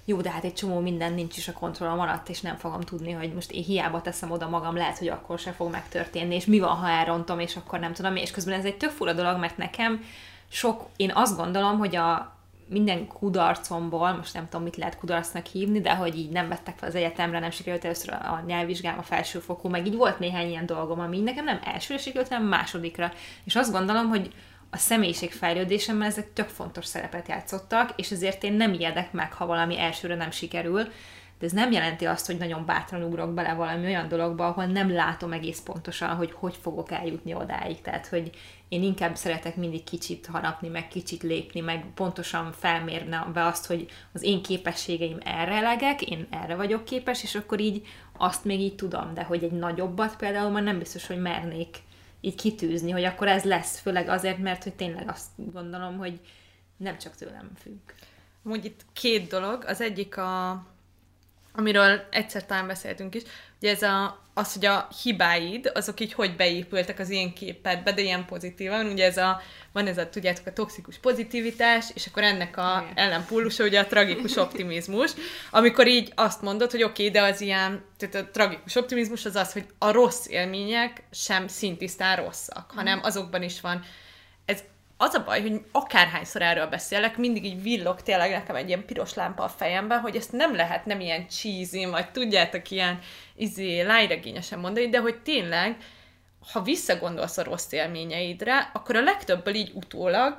jó, 0.08 0.20
de 0.20 0.30
hát 0.30 0.44
egy 0.44 0.54
csomó 0.54 0.78
minden 0.80 1.12
nincs 1.12 1.36
is 1.36 1.48
a 1.48 1.52
kontrollom 1.52 2.00
alatt, 2.00 2.28
és 2.28 2.40
nem 2.40 2.56
fogom 2.56 2.80
tudni, 2.80 3.12
hogy 3.12 3.32
most 3.32 3.50
én 3.50 3.62
hiába 3.62 4.02
teszem 4.02 4.30
oda 4.30 4.48
magam, 4.48 4.76
lehet, 4.76 4.98
hogy 4.98 5.08
akkor 5.08 5.38
se 5.38 5.52
fog 5.52 5.70
megtörténni, 5.70 6.34
és 6.34 6.44
mi 6.44 6.58
van, 6.58 6.76
ha 6.76 6.88
elrontom, 6.88 7.38
és 7.38 7.56
akkor 7.56 7.78
nem 7.78 7.92
tudom, 7.92 8.16
és 8.16 8.30
közben 8.30 8.58
ez 8.58 8.64
egy 8.64 8.76
tök 8.76 8.90
fura 8.90 9.12
dolog, 9.12 9.38
mert 9.38 9.56
nekem 9.56 10.04
sok, 10.48 10.86
én 10.96 11.10
azt 11.14 11.36
gondolom, 11.36 11.78
hogy 11.78 11.96
a 11.96 12.36
minden 12.68 13.06
kudarcomból, 13.06 14.12
most 14.12 14.34
nem 14.34 14.48
tudom, 14.48 14.62
mit 14.62 14.76
lehet 14.76 14.98
kudarcnak 14.98 15.46
hívni, 15.46 15.80
de 15.80 15.94
hogy 15.94 16.18
így 16.18 16.30
nem 16.30 16.48
vettek 16.48 16.78
fel 16.78 16.88
az 16.88 16.94
egyetemre, 16.94 17.38
nem 17.38 17.50
sikerült 17.50 17.84
először 17.84 18.12
a 18.12 18.42
nyelvvizsgám, 18.46 18.98
a 18.98 19.02
felsőfokú, 19.02 19.68
meg 19.68 19.86
így 19.86 19.96
volt 19.96 20.18
néhány 20.18 20.48
ilyen 20.48 20.66
dolgom, 20.66 21.00
ami 21.00 21.20
nekem 21.20 21.44
nem 21.44 21.60
elsőre 21.64 22.00
sikerült, 22.00 22.28
hanem 22.28 22.46
másodikra. 22.46 23.12
És 23.44 23.56
azt 23.56 23.72
gondolom, 23.72 24.08
hogy 24.08 24.32
a 24.70 24.76
személyiségfejlődésemben 24.76 26.08
ezek 26.08 26.32
tök 26.32 26.48
fontos 26.48 26.86
szerepet 26.86 27.28
játszottak, 27.28 27.92
és 27.96 28.10
ezért 28.10 28.44
én 28.44 28.52
nem 28.52 28.72
ijedek 28.72 29.12
meg, 29.12 29.32
ha 29.32 29.46
valami 29.46 29.80
elsőre 29.80 30.14
nem 30.14 30.30
sikerül, 30.30 30.88
de 31.38 31.46
ez 31.46 31.52
nem 31.52 31.72
jelenti 31.72 32.06
azt, 32.06 32.26
hogy 32.26 32.36
nagyon 32.36 32.64
bátran 32.64 33.02
ugrok 33.02 33.34
bele 33.34 33.54
valami 33.54 33.86
olyan 33.86 34.08
dologba, 34.08 34.46
ahol 34.46 34.64
nem 34.64 34.92
látom 34.92 35.32
egész 35.32 35.60
pontosan, 35.60 36.16
hogy 36.16 36.32
hogy 36.32 36.56
fogok 36.60 36.90
eljutni 36.90 37.34
odáig. 37.34 37.80
Tehát, 37.80 38.06
hogy 38.06 38.30
én 38.68 38.82
inkább 38.82 39.16
szeretek 39.16 39.56
mindig 39.56 39.84
kicsit 39.84 40.26
harapni, 40.26 40.68
meg 40.68 40.88
kicsit 40.88 41.22
lépni, 41.22 41.60
meg 41.60 41.84
pontosan 41.94 42.52
felmérni 42.52 43.16
be 43.32 43.44
azt, 43.44 43.66
hogy 43.66 43.86
az 44.12 44.22
én 44.22 44.42
képességeim 44.42 45.18
erre 45.24 45.52
elegek, 45.52 46.02
én 46.02 46.26
erre 46.30 46.54
vagyok 46.54 46.84
képes, 46.84 47.22
és 47.22 47.34
akkor 47.34 47.60
így 47.60 47.86
azt 48.16 48.44
még 48.44 48.60
így 48.60 48.74
tudom, 48.74 49.14
de 49.14 49.22
hogy 49.22 49.44
egy 49.44 49.52
nagyobbat 49.52 50.16
például 50.16 50.50
már 50.50 50.62
nem 50.62 50.78
biztos, 50.78 51.06
hogy 51.06 51.20
mernék 51.20 51.76
így 52.20 52.34
kitűzni, 52.34 52.90
hogy 52.90 53.04
akkor 53.04 53.28
ez 53.28 53.44
lesz, 53.44 53.78
főleg 53.78 54.08
azért, 54.08 54.38
mert 54.38 54.62
hogy 54.62 54.74
tényleg 54.74 55.08
azt 55.08 55.28
gondolom, 55.36 55.98
hogy 55.98 56.20
nem 56.76 56.98
csak 56.98 57.14
tőlem 57.14 57.50
függ. 57.60 57.78
Amúgy 58.44 58.64
itt 58.64 58.84
két 58.92 59.28
dolog. 59.28 59.64
Az 59.66 59.80
egyik 59.80 60.16
a, 60.16 60.66
amiről 61.52 62.06
egyszer 62.10 62.46
talán 62.46 62.66
beszéltünk 62.66 63.14
is, 63.14 63.22
ugye 63.60 63.70
ez 63.70 63.82
a, 63.82 64.26
az, 64.34 64.52
hogy 64.52 64.66
a 64.66 64.88
hibáid, 65.02 65.70
azok 65.74 66.00
így 66.00 66.12
hogy 66.12 66.36
beépültek 66.36 66.98
az 66.98 67.10
én 67.10 67.34
képedbe, 67.34 67.92
de 67.92 68.02
ilyen 68.02 68.24
pozitívan, 68.24 68.86
ugye 68.86 69.04
ez 69.04 69.16
a, 69.16 69.40
van 69.72 69.86
ez 69.86 69.98
a, 69.98 70.08
tudjátok, 70.08 70.46
a 70.46 70.52
toxikus 70.52 70.98
pozitivitás, 70.98 71.86
és 71.94 72.06
akkor 72.06 72.22
ennek 72.22 72.56
a 72.56 72.88
ellenpólusa 72.94 73.64
ugye 73.64 73.80
a 73.80 73.86
tragikus 73.86 74.36
optimizmus, 74.36 75.12
amikor 75.50 75.86
így 75.86 76.12
azt 76.14 76.42
mondod, 76.42 76.70
hogy 76.70 76.82
oké, 76.82 77.08
okay, 77.08 77.20
de 77.20 77.26
az 77.26 77.40
ilyen, 77.40 77.84
tehát 77.96 78.14
a 78.14 78.30
tragikus 78.30 78.76
optimizmus 78.76 79.24
az 79.24 79.36
az, 79.36 79.52
hogy 79.52 79.66
a 79.78 79.90
rossz 79.90 80.26
élmények 80.26 81.02
sem 81.10 81.48
szintisztán 81.48 82.16
rosszak, 82.16 82.70
hanem 82.74 83.00
azokban 83.02 83.42
is 83.42 83.60
van 83.60 83.84
az 85.00 85.14
a 85.14 85.24
baj, 85.24 85.40
hogy 85.40 85.60
akárhányszor 85.72 86.42
erről 86.42 86.66
beszélek, 86.66 87.16
mindig 87.16 87.44
így 87.44 87.62
villog 87.62 88.02
tényleg 88.02 88.30
nekem 88.30 88.56
egy 88.56 88.68
ilyen 88.68 88.84
piros 88.84 89.14
lámpa 89.14 89.42
a 89.42 89.48
fejemben, 89.48 90.00
hogy 90.00 90.16
ezt 90.16 90.32
nem 90.32 90.54
lehet 90.54 90.86
nem 90.86 91.00
ilyen 91.00 91.28
cheesy, 91.28 91.84
vagy 91.84 92.10
tudjátok, 92.10 92.70
ilyen 92.70 92.98
izé, 93.36 93.80
lájregényesen 93.80 94.58
mondani, 94.58 94.88
de 94.88 94.98
hogy 94.98 95.18
tényleg, 95.22 95.76
ha 96.52 96.62
visszagondolsz 96.62 97.38
a 97.38 97.44
rossz 97.44 97.72
élményeidre, 97.72 98.70
akkor 98.72 98.96
a 98.96 99.02
legtöbből 99.02 99.54
így 99.54 99.70
utólag 99.74 100.38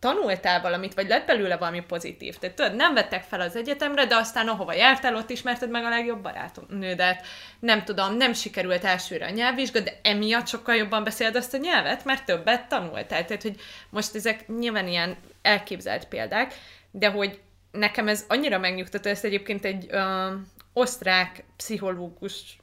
tanultál 0.00 0.60
valamit, 0.60 0.94
vagy 0.94 1.08
lett 1.08 1.26
belőle 1.26 1.56
valami 1.56 1.80
pozitív. 1.80 2.36
Tehát 2.36 2.56
tudod, 2.56 2.74
nem 2.74 2.94
vettek 2.94 3.22
fel 3.22 3.40
az 3.40 3.56
egyetemre, 3.56 4.06
de 4.06 4.16
aztán 4.16 4.48
ahova 4.48 4.72
jártál, 4.72 5.16
ott 5.16 5.30
ismerted 5.30 5.70
meg 5.70 5.84
a 5.84 5.88
legjobb 5.88 6.22
barátnődet. 6.22 7.26
Nem 7.58 7.84
tudom, 7.84 8.16
nem 8.16 8.32
sikerült 8.32 8.84
elsőre 8.84 9.26
a 9.26 9.30
nyelvvizsga, 9.30 9.80
de 9.80 9.98
emiatt 10.02 10.46
sokkal 10.46 10.74
jobban 10.74 11.04
beszéled 11.04 11.36
azt 11.36 11.54
a 11.54 11.58
nyelvet, 11.58 12.04
mert 12.04 12.24
többet 12.24 12.68
tanultál. 12.68 13.24
Tehát, 13.24 13.42
hogy 13.42 13.60
most 13.90 14.14
ezek 14.14 14.48
nyilván 14.48 14.88
ilyen 14.88 15.16
elképzelt 15.42 16.08
példák, 16.08 16.54
de 16.90 17.08
hogy 17.08 17.40
nekem 17.70 18.08
ez 18.08 18.24
annyira 18.28 18.58
megnyugtató, 18.58 19.10
ezt 19.10 19.24
egyébként 19.24 19.64
egy 19.64 19.86
ö, 19.88 20.28
osztrák 20.72 21.44
pszichológus 21.56 22.59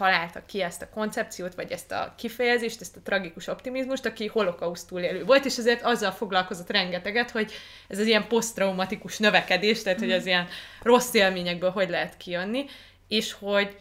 találta 0.00 0.42
ki 0.46 0.62
ezt 0.62 0.82
a 0.82 0.88
koncepciót, 0.88 1.54
vagy 1.54 1.72
ezt 1.72 1.92
a 1.92 2.14
kifejezést, 2.16 2.80
ezt 2.80 2.96
a 2.96 3.00
tragikus 3.04 3.46
optimizmust, 3.46 4.06
aki 4.06 4.26
holokauszt 4.26 4.88
túlélő 4.88 5.24
volt, 5.24 5.44
és 5.44 5.58
azért 5.58 5.82
azzal 5.82 6.10
foglalkozott 6.10 6.70
rengeteget, 6.70 7.30
hogy 7.30 7.52
ez 7.88 7.98
az 7.98 8.06
ilyen 8.06 8.28
posztraumatikus 8.28 9.18
növekedés, 9.18 9.82
tehát 9.82 9.98
hogy 9.98 10.12
az 10.12 10.26
ilyen 10.26 10.48
rossz 10.82 11.14
élményekből 11.14 11.70
hogy 11.70 11.88
lehet 11.88 12.16
kijönni, 12.16 12.64
és 13.08 13.32
hogy 13.32 13.78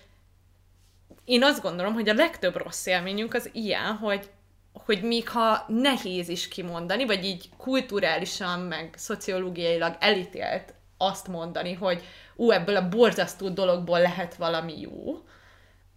én 1.26 1.43
azt 1.43 1.61
gondolom, 1.61 1.93
hogy 1.93 2.09
a 2.09 2.13
legtöbb 2.13 2.55
rossz 2.55 2.86
élményünk 2.86 3.34
az 3.34 3.49
ilyen, 3.53 3.95
hogy 3.95 4.30
hogy 4.74 5.01
még 5.01 5.30
ha 5.30 5.65
nehéz 5.67 6.30
is 6.30 6.47
kimondani, 6.47 7.05
vagy 7.05 7.26
így 7.26 7.49
kulturálisan, 7.57 8.59
meg 8.59 8.93
szociológiailag 8.97 9.95
elítélt 9.99 10.74
azt 10.97 11.28
mondani, 11.28 11.74
hogy 11.74 12.03
ú, 12.36 12.51
ebből 12.51 12.76
a 12.76 12.89
borzasztó 12.89 13.49
dologból 13.49 13.99
lehet 13.99 14.36
valami 14.36 14.80
jó, 14.80 15.24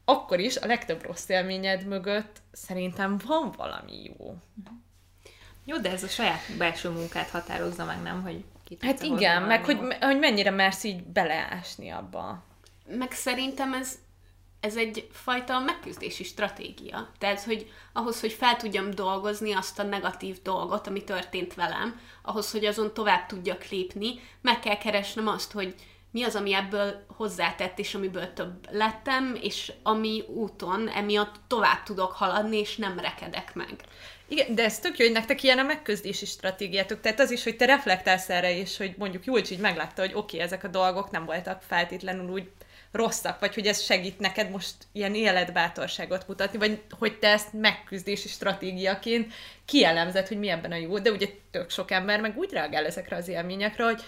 akkor 0.05 0.41
is 0.41 0.57
a 0.57 0.67
legtöbb 0.67 1.03
rossz 1.03 1.29
élményed 1.29 1.87
mögött 1.87 2.37
szerintem 2.53 3.17
van 3.27 3.53
valami 3.57 4.03
jó. 4.03 4.35
Jó, 5.65 5.79
de 5.79 5.91
ez 5.91 6.03
a 6.03 6.09
saját 6.09 6.57
belső 6.59 6.89
munkát 6.89 7.31
határozza 7.31 7.85
meg, 7.85 8.03
nem? 8.03 8.23
Hogy 8.23 8.45
ki 8.65 8.77
Hát 8.81 9.03
igen, 9.03 9.43
meg 9.43 9.65
hogy, 9.65 9.79
hogy 10.01 10.19
mennyire 10.19 10.51
mersz 10.51 10.85
így 10.85 11.03
beleásni 11.03 11.91
abba. 11.91 12.43
Meg 12.87 13.13
szerintem 13.13 13.75
ez, 13.75 13.99
ez 14.61 14.77
egy 14.77 15.09
fajta 15.13 15.59
megküzdési 15.59 16.25
stratégia. 16.25 17.11
Tehát, 17.19 17.43
hogy 17.43 17.71
ahhoz, 17.93 18.21
hogy 18.21 18.33
fel 18.33 18.57
tudjam 18.57 18.91
dolgozni 18.91 19.53
azt 19.53 19.79
a 19.79 19.83
negatív 19.83 20.43
dolgot, 20.43 20.87
ami 20.87 21.05
történt 21.05 21.55
velem, 21.55 22.01
ahhoz, 22.23 22.51
hogy 22.51 22.65
azon 22.65 22.95
tovább 22.95 23.27
tudjak 23.27 23.69
lépni, 23.69 24.21
meg 24.41 24.61
kell 24.61 24.79
keresnem 24.79 25.27
azt, 25.27 25.53
hogy 25.53 25.75
mi 26.13 26.23
az, 26.23 26.35
ami 26.35 26.55
ebből 26.55 27.05
hozzátett, 27.17 27.79
és 27.79 27.95
amiből 27.95 28.33
több 28.33 28.69
lettem, 28.71 29.39
és 29.43 29.73
ami 29.83 30.25
úton 30.27 30.89
emiatt 30.89 31.35
tovább 31.47 31.83
tudok 31.83 32.13
haladni, 32.13 32.57
és 32.57 32.77
nem 32.77 32.99
rekedek 32.99 33.55
meg. 33.55 33.75
Igen, 34.29 34.55
de 34.55 34.65
ez 34.65 34.79
tök 34.79 34.99
jó, 34.99 35.05
hogy 35.05 35.15
nektek 35.15 35.43
ilyen 35.43 35.59
a 35.59 35.63
megközdési 35.63 36.27
stratégiátok. 36.27 37.01
Tehát 37.01 37.21
az 37.21 37.31
is, 37.31 37.45
hogy 37.45 37.57
te 37.57 37.65
reflektálsz 37.65 38.29
erre, 38.29 38.57
és 38.57 38.77
hogy 38.77 38.95
mondjuk 38.99 39.25
Julcs 39.25 39.51
így 39.51 39.59
meglátta, 39.59 40.01
hogy 40.01 40.13
oké, 40.15 40.19
okay, 40.19 40.41
ezek 40.41 40.65
a 40.65 40.69
dolgok 40.69 41.11
nem 41.11 41.25
voltak 41.25 41.63
feltétlenül 41.63 42.31
úgy 42.31 42.51
rosszak, 42.93 43.41
vagy 43.41 43.55
hogy 43.55 43.67
ez 43.67 43.81
segít 43.81 44.19
neked 44.19 44.51
most 44.51 44.75
ilyen 44.93 45.15
életbátorságot 45.15 46.29
mutatni, 46.29 46.59
vagy 46.59 46.83
hogy 46.99 47.19
te 47.19 47.29
ezt 47.29 47.53
megküzdési 47.53 48.29
stratégiaként 48.29 49.33
kielemzed, 49.65 50.29
hogy 50.29 50.39
mi 50.39 50.49
ebben 50.49 50.73
a 50.73 50.77
jó, 50.77 50.99
de 50.99 51.11
ugye 51.11 51.27
tök 51.51 51.71
sok 51.71 51.91
ember 51.91 52.21
meg 52.21 52.39
úgy 52.39 52.53
reagál 52.53 52.87
ezekre 52.87 53.17
az 53.17 53.29
élményekre, 53.29 53.85
hogy 53.85 54.03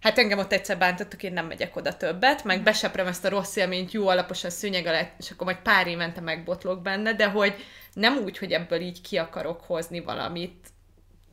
hát 0.00 0.18
engem 0.18 0.38
ott 0.38 0.52
egyszer 0.52 0.78
bántottak, 0.78 1.22
én 1.22 1.32
nem 1.32 1.46
megyek 1.46 1.76
oda 1.76 1.96
többet, 1.96 2.44
meg 2.44 2.62
beseprem 2.62 3.06
ezt 3.06 3.24
a 3.24 3.28
rossz 3.28 3.56
élményt 3.56 3.92
jó 3.92 4.08
alaposan 4.08 4.50
szőnyeg 4.50 4.86
alá, 4.86 5.10
és 5.18 5.30
akkor 5.30 5.46
majd 5.46 5.58
pár 5.58 5.86
évente 5.86 6.20
megbotlok 6.20 6.82
benne, 6.82 7.12
de 7.12 7.28
hogy 7.28 7.54
nem 7.92 8.16
úgy, 8.16 8.38
hogy 8.38 8.52
ebből 8.52 8.80
így 8.80 9.00
ki 9.00 9.16
akarok 9.16 9.60
hozni 9.60 10.00
valamit. 10.00 10.68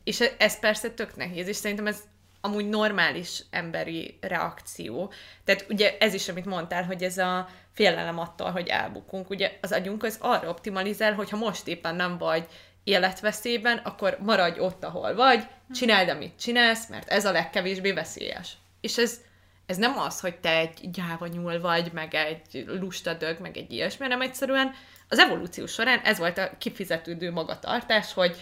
És 0.03 0.19
ez 0.37 0.59
persze 0.59 0.89
tök 0.89 1.15
nehéz, 1.15 1.47
és 1.47 1.55
szerintem 1.55 1.87
ez 1.87 2.03
amúgy 2.41 2.69
normális 2.69 3.43
emberi 3.49 4.17
reakció. 4.21 5.11
Tehát 5.43 5.65
ugye 5.69 5.97
ez 5.99 6.13
is, 6.13 6.29
amit 6.29 6.45
mondtál, 6.45 6.83
hogy 6.83 7.03
ez 7.03 7.17
a 7.17 7.49
félelem 7.73 8.19
attól, 8.19 8.51
hogy 8.51 8.67
elbukunk. 8.67 9.29
Ugye 9.29 9.51
az 9.61 9.71
agyunk 9.71 10.03
az 10.03 10.17
arra 10.21 10.49
optimalizál, 10.49 11.13
hogyha 11.13 11.37
most 11.37 11.67
éppen 11.67 11.95
nem 11.95 12.17
vagy 12.17 12.47
életveszélyben, 12.83 13.77
akkor 13.77 14.17
maradj 14.19 14.59
ott, 14.59 14.83
ahol 14.83 15.15
vagy, 15.15 15.47
csináld, 15.73 16.09
amit 16.09 16.39
csinálsz, 16.39 16.89
mert 16.89 17.09
ez 17.09 17.25
a 17.25 17.31
legkevésbé 17.31 17.91
veszélyes. 17.91 18.53
És 18.81 18.97
ez, 18.97 19.19
ez 19.65 19.77
nem 19.77 19.97
az, 19.97 20.19
hogy 20.19 20.35
te 20.35 20.57
egy 20.57 20.89
gyáva 20.91 21.27
nyúl 21.27 21.61
vagy, 21.61 21.91
meg 21.93 22.13
egy 22.13 22.65
lusta 22.67 23.13
dög, 23.13 23.39
meg 23.39 23.57
egy 23.57 23.71
ilyesmi, 23.71 24.03
hanem 24.03 24.21
egyszerűen 24.21 24.73
az 25.09 25.19
evolúció 25.19 25.65
során 25.65 25.99
ez 25.99 26.17
volt 26.17 26.37
a 26.37 26.51
kifizetődő 26.57 27.31
magatartás, 27.31 28.13
hogy 28.13 28.37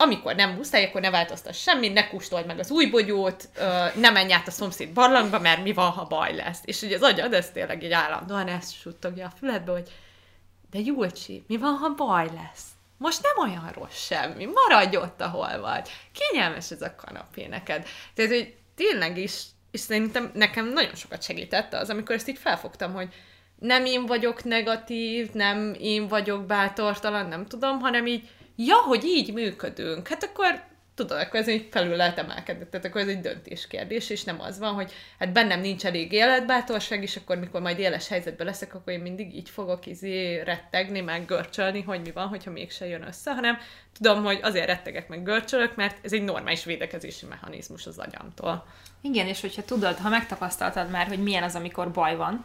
amikor 0.00 0.34
nem 0.34 0.50
muszáj, 0.50 0.84
akkor 0.84 1.00
ne 1.00 1.10
változtass 1.10 1.60
semmi, 1.62 1.88
ne 1.88 2.08
kóstold 2.08 2.46
meg 2.46 2.58
az 2.58 2.70
új 2.70 2.86
bogyót, 2.86 3.48
ne 3.94 4.10
menj 4.10 4.32
át 4.32 4.46
a 4.46 4.50
szomszéd 4.50 4.92
barlangba, 4.92 5.38
mert 5.38 5.62
mi 5.62 5.72
van, 5.72 5.90
ha 5.90 6.04
baj 6.04 6.34
lesz. 6.34 6.60
És 6.64 6.82
ugye 6.82 6.96
az 6.96 7.02
agyad, 7.02 7.32
ez 7.32 7.50
tényleg 7.50 7.84
egy 7.84 7.92
állandóan 7.92 8.48
ezt 8.48 8.80
suttogja 8.80 9.26
a 9.26 9.32
füledbe, 9.38 9.72
hogy 9.72 9.88
de 10.70 10.78
Julcsi, 10.78 11.44
mi 11.46 11.56
van, 11.56 11.74
ha 11.74 11.94
baj 11.94 12.26
lesz? 12.34 12.64
Most 12.98 13.22
nem 13.22 13.48
olyan 13.48 13.70
rossz 13.72 14.06
semmi, 14.06 14.48
maradj 14.54 14.96
ott, 14.96 15.20
ahol 15.20 15.60
vagy. 15.60 15.90
Kényelmes 16.12 16.70
ez 16.70 16.82
a 16.82 16.94
kanapé 16.94 17.46
neked. 17.46 17.88
Tehát, 18.14 18.30
hogy 18.30 18.54
tényleg 18.74 19.18
is, 19.18 19.42
és 19.70 19.80
szerintem 19.80 20.30
nekem 20.34 20.72
nagyon 20.72 20.94
sokat 20.94 21.22
segített 21.22 21.74
az, 21.74 21.90
amikor 21.90 22.14
ezt 22.14 22.28
így 22.28 22.38
felfogtam, 22.38 22.92
hogy 22.92 23.08
nem 23.58 23.84
én 23.84 24.06
vagyok 24.06 24.44
negatív, 24.44 25.32
nem 25.32 25.74
én 25.80 26.08
vagyok 26.08 26.46
bátortalan, 26.46 27.26
nem 27.26 27.46
tudom, 27.46 27.80
hanem 27.80 28.06
így, 28.06 28.28
ja, 28.56 28.76
hogy 28.76 29.04
így 29.04 29.32
működünk, 29.32 30.08
hát 30.08 30.22
akkor 30.22 30.62
tudod, 30.98 31.20
akkor 31.20 31.40
ez 31.40 31.48
egy 31.48 31.68
felül 31.70 31.96
lehet 31.96 32.18
emelkedni, 32.18 32.66
tehát 32.70 32.86
akkor 32.86 33.00
ez 33.00 33.08
egy 33.08 33.20
döntéskérdés, 33.20 34.10
és 34.10 34.24
nem 34.24 34.40
az 34.40 34.58
van, 34.58 34.74
hogy 34.74 34.92
hát 35.18 35.32
bennem 35.32 35.60
nincs 35.60 35.86
elég 35.86 36.12
életbátorság, 36.12 37.02
és 37.02 37.16
akkor 37.16 37.38
mikor 37.38 37.60
majd 37.60 37.78
éles 37.78 38.08
helyzetben 38.08 38.46
leszek, 38.46 38.74
akkor 38.74 38.92
én 38.92 39.00
mindig 39.00 39.34
így 39.34 39.50
fogok 39.50 39.86
izé 39.86 40.40
rettegni, 40.40 41.00
meg 41.00 41.24
görcsölni, 41.24 41.82
hogy 41.82 42.00
mi 42.00 42.10
van, 42.10 42.28
hogyha 42.28 42.50
mégse 42.50 42.86
jön 42.86 43.06
össze, 43.06 43.34
hanem 43.34 43.58
tudom, 43.92 44.24
hogy 44.24 44.38
azért 44.42 44.66
rettegek, 44.66 45.08
meg 45.08 45.22
görcsölök, 45.22 45.76
mert 45.76 45.96
ez 46.02 46.12
egy 46.12 46.22
normális 46.22 46.64
védekezési 46.64 47.26
mechanizmus 47.26 47.86
az 47.86 47.98
agyamtól. 47.98 48.66
Igen, 49.00 49.26
és 49.26 49.40
hogyha 49.40 49.64
tudod, 49.64 49.96
ha 49.96 50.08
megtapasztaltad 50.08 50.90
már, 50.90 51.06
hogy 51.06 51.22
milyen 51.22 51.42
az, 51.42 51.54
amikor 51.54 51.90
baj 51.90 52.16
van, 52.16 52.44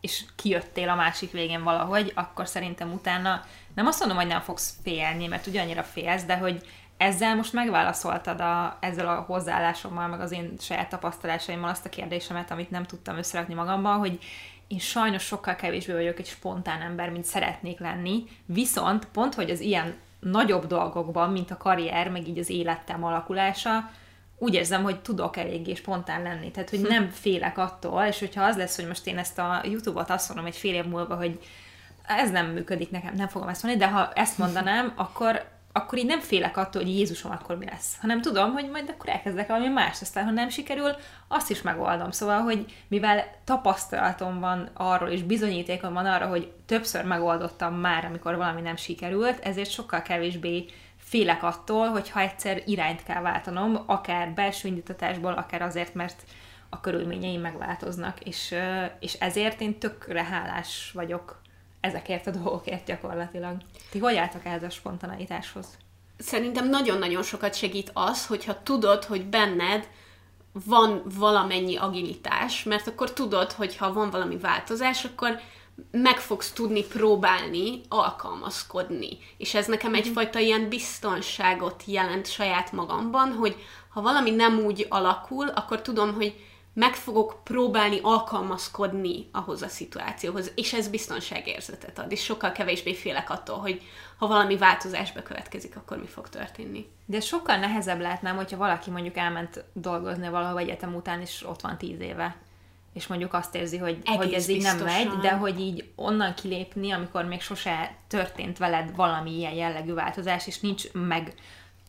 és 0.00 0.24
kijöttél 0.36 0.88
a 0.88 0.94
másik 0.94 1.30
végén 1.30 1.62
valahogy, 1.62 2.12
akkor 2.14 2.48
szerintem 2.48 2.92
utána 2.92 3.44
nem 3.74 3.86
azt 3.86 3.98
mondom, 3.98 4.18
hogy 4.18 4.26
nem 4.26 4.40
fogsz 4.40 4.74
félni, 4.82 5.26
mert 5.26 5.46
ugyannyira 5.46 5.82
félsz, 5.82 6.24
de 6.24 6.36
hogy 6.36 6.66
ezzel 7.02 7.36
most 7.36 7.52
megválaszoltad 7.52 8.40
a, 8.40 8.76
ezzel 8.80 9.08
a 9.08 9.24
hozzáállásommal, 9.26 10.08
meg 10.08 10.20
az 10.20 10.32
én 10.32 10.54
saját 10.58 10.88
tapasztalásaimmal 10.88 11.70
azt 11.70 11.86
a 11.86 11.88
kérdésemet, 11.88 12.50
amit 12.50 12.70
nem 12.70 12.84
tudtam 12.84 13.16
összerakni 13.16 13.54
magamban, 13.54 13.98
hogy 13.98 14.18
én 14.66 14.78
sajnos 14.78 15.22
sokkal 15.22 15.54
kevésbé 15.54 15.92
vagyok 15.92 16.18
egy 16.18 16.26
spontán 16.26 16.80
ember, 16.80 17.10
mint 17.10 17.24
szeretnék 17.24 17.78
lenni, 17.78 18.24
viszont 18.46 19.04
pont, 19.04 19.34
hogy 19.34 19.50
az 19.50 19.60
ilyen 19.60 19.94
nagyobb 20.20 20.66
dolgokban, 20.66 21.30
mint 21.30 21.50
a 21.50 21.56
karrier, 21.56 22.10
meg 22.10 22.28
így 22.28 22.38
az 22.38 22.50
élettem 22.50 23.04
alakulása, 23.04 23.90
úgy 24.38 24.54
érzem, 24.54 24.82
hogy 24.82 25.00
tudok 25.00 25.36
eléggé 25.36 25.74
spontán 25.74 26.22
lenni. 26.22 26.50
Tehát, 26.50 26.70
hogy 26.70 26.80
nem 26.80 27.08
félek 27.08 27.58
attól, 27.58 28.02
és 28.02 28.18
hogyha 28.18 28.44
az 28.44 28.56
lesz, 28.56 28.76
hogy 28.76 28.86
most 28.86 29.06
én 29.06 29.18
ezt 29.18 29.38
a 29.38 29.60
YouTube-ot 29.64 30.10
azt 30.10 30.28
mondom 30.28 30.46
egy 30.46 30.56
fél 30.56 30.74
év 30.74 30.84
múlva, 30.84 31.14
hogy 31.14 31.38
ez 32.06 32.30
nem 32.30 32.46
működik 32.46 32.90
nekem, 32.90 33.14
nem 33.14 33.28
fogom 33.28 33.48
ezt 33.48 33.62
mondani, 33.62 33.84
de 33.84 33.90
ha 33.92 34.12
ezt 34.12 34.38
mondanám, 34.38 34.92
akkor 34.96 35.44
akkor 35.72 35.98
így 35.98 36.06
nem 36.06 36.20
félek 36.20 36.56
attól, 36.56 36.82
hogy 36.82 36.96
Jézusom, 36.96 37.30
akkor 37.30 37.56
mi 37.56 37.64
lesz. 37.64 37.96
Hanem 38.00 38.20
tudom, 38.20 38.52
hogy 38.52 38.70
majd 38.70 38.88
akkor 38.88 39.08
elkezdek 39.08 39.48
valami 39.48 39.68
más, 39.68 40.00
aztán 40.00 40.24
ha 40.24 40.30
nem 40.30 40.48
sikerül, 40.48 40.90
azt 41.28 41.50
is 41.50 41.62
megoldom. 41.62 42.10
Szóval, 42.10 42.40
hogy 42.40 42.64
mivel 42.88 43.24
tapasztalatom 43.44 44.40
van 44.40 44.70
arról, 44.74 45.08
és 45.08 45.22
bizonyítékom 45.22 45.92
van 45.92 46.06
arra, 46.06 46.26
hogy 46.26 46.52
többször 46.66 47.04
megoldottam 47.04 47.74
már, 47.74 48.04
amikor 48.04 48.36
valami 48.36 48.60
nem 48.60 48.76
sikerült, 48.76 49.38
ezért 49.38 49.70
sokkal 49.70 50.02
kevésbé 50.02 50.66
félek 50.96 51.42
attól, 51.42 51.88
hogy 51.88 52.10
ha 52.10 52.20
egyszer 52.20 52.62
irányt 52.66 53.02
kell 53.02 53.22
váltanom, 53.22 53.82
akár 53.86 54.30
belső 54.30 54.68
indítatásból, 54.68 55.32
akár 55.32 55.62
azért, 55.62 55.94
mert 55.94 56.22
a 56.68 56.80
körülményeim 56.80 57.40
megváltoznak, 57.40 58.20
és, 58.20 58.54
és 59.00 59.12
ezért 59.12 59.60
én 59.60 59.78
tökre 59.78 60.24
hálás 60.24 60.90
vagyok 60.94 61.41
ezekért 61.82 62.26
a 62.26 62.30
dolgokért 62.30 62.86
gyakorlatilag. 62.86 63.56
Ti 63.90 63.98
hogy 63.98 64.16
álltak 64.16 64.44
ehhez 64.44 64.62
a 64.62 64.70
spontaneitáshoz? 64.70 65.66
Szerintem 66.18 66.68
nagyon-nagyon 66.68 67.22
sokat 67.22 67.54
segít 67.54 67.90
az, 67.94 68.26
hogyha 68.26 68.62
tudod, 68.62 69.04
hogy 69.04 69.26
benned 69.26 69.88
van 70.66 71.02
valamennyi 71.18 71.76
agilitás, 71.76 72.62
mert 72.62 72.86
akkor 72.86 73.12
tudod, 73.12 73.52
hogy 73.52 73.76
ha 73.76 73.92
van 73.92 74.10
valami 74.10 74.36
változás, 74.36 75.04
akkor 75.04 75.40
meg 75.90 76.18
fogsz 76.18 76.52
tudni 76.52 76.84
próbálni 76.84 77.80
alkalmazkodni. 77.88 79.18
És 79.36 79.54
ez 79.54 79.66
nekem 79.66 79.94
egyfajta 79.94 80.38
ilyen 80.38 80.68
biztonságot 80.68 81.82
jelent 81.86 82.30
saját 82.30 82.72
magamban, 82.72 83.32
hogy 83.32 83.56
ha 83.88 84.00
valami 84.00 84.30
nem 84.30 84.58
úgy 84.58 84.86
alakul, 84.88 85.48
akkor 85.48 85.82
tudom, 85.82 86.14
hogy 86.14 86.34
meg 86.74 86.94
fogok 86.94 87.40
próbálni 87.44 87.98
alkalmazkodni 88.02 89.28
ahhoz 89.32 89.62
a 89.62 89.68
szituációhoz, 89.68 90.52
és 90.54 90.72
ez 90.72 90.88
biztonságérzetet 90.88 91.98
ad, 91.98 92.12
és 92.12 92.22
sokkal 92.22 92.52
kevésbé 92.52 92.94
félek 92.94 93.30
attól, 93.30 93.58
hogy 93.58 93.82
ha 94.18 94.26
valami 94.26 94.56
változás 94.56 95.12
bekövetkezik, 95.12 95.76
akkor 95.76 95.98
mi 95.98 96.06
fog 96.06 96.28
történni. 96.28 96.86
De 97.06 97.20
sokkal 97.20 97.56
nehezebb 97.56 98.00
lehetne, 98.00 98.30
hogyha 98.30 98.56
valaki 98.56 98.90
mondjuk 98.90 99.16
elment 99.16 99.64
dolgozni 99.72 100.28
valahol 100.28 100.60
egyetem 100.60 100.94
után, 100.94 101.20
és 101.20 101.44
ott 101.46 101.60
van 101.60 101.78
tíz 101.78 102.00
éve 102.00 102.36
és 102.92 103.06
mondjuk 103.06 103.34
azt 103.34 103.54
érzi, 103.54 103.76
hogy, 103.76 103.98
Egész 104.04 104.16
hogy 104.16 104.32
ez 104.32 104.48
így 104.48 104.62
nem 104.62 104.78
megy, 104.78 105.08
de 105.08 105.32
hogy 105.32 105.60
így 105.60 105.90
onnan 105.94 106.34
kilépni, 106.34 106.90
amikor 106.90 107.24
még 107.24 107.40
sose 107.40 107.94
történt 108.08 108.58
veled 108.58 108.94
valami 108.96 109.36
ilyen 109.36 109.52
jellegű 109.52 109.92
változás, 109.92 110.46
és 110.46 110.60
nincs 110.60 110.92
meg 110.92 111.34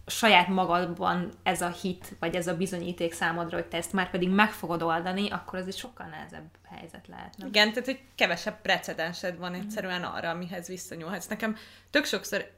saját 0.05 0.47
magadban 0.47 1.31
ez 1.43 1.61
a 1.61 1.69
hit, 1.69 2.15
vagy 2.19 2.35
ez 2.35 2.47
a 2.47 2.57
bizonyíték 2.57 3.13
számodra, 3.13 3.57
hogy 3.57 3.65
te 3.65 3.77
ezt 3.77 3.93
már 3.93 4.09
pedig 4.09 4.29
meg 4.29 4.51
fogod 4.51 4.81
oldani, 4.81 5.29
akkor 5.29 5.59
ez 5.59 5.67
egy 5.67 5.77
sokkal 5.77 6.07
nehezebb 6.07 6.49
helyzet 6.69 7.07
lehet. 7.07 7.37
Nem? 7.37 7.47
Igen, 7.47 7.69
tehát 7.69 7.85
hogy 7.85 7.99
kevesebb 8.15 8.61
precedensed 8.61 9.37
van 9.37 9.53
egyszerűen 9.53 10.03
arra, 10.03 10.29
amihez 10.29 10.67
visszanyúlhatsz. 10.67 11.27
Nekem 11.27 11.57
tök 11.89 12.05
sokszor 12.05 12.51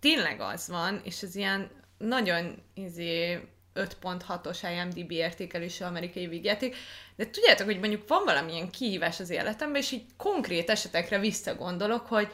tényleg 0.00 0.40
az 0.40 0.68
van, 0.68 1.00
és 1.04 1.22
ez 1.22 1.34
ilyen 1.34 1.70
nagyon 1.98 2.62
izé 2.74 3.40
5.6-os 3.74 4.58
IMDB 4.72 5.10
értékelésű 5.10 5.84
amerikai 5.84 6.26
vígjáték, 6.26 6.76
de 7.16 7.30
tudjátok, 7.30 7.66
hogy 7.66 7.78
mondjuk 7.78 8.08
van 8.08 8.24
valamilyen 8.24 8.70
kihívás 8.70 9.20
az 9.20 9.30
életemben, 9.30 9.80
és 9.80 9.92
így 9.92 10.04
konkrét 10.16 10.70
esetekre 10.70 11.18
visszagondolok, 11.18 12.06
hogy 12.06 12.32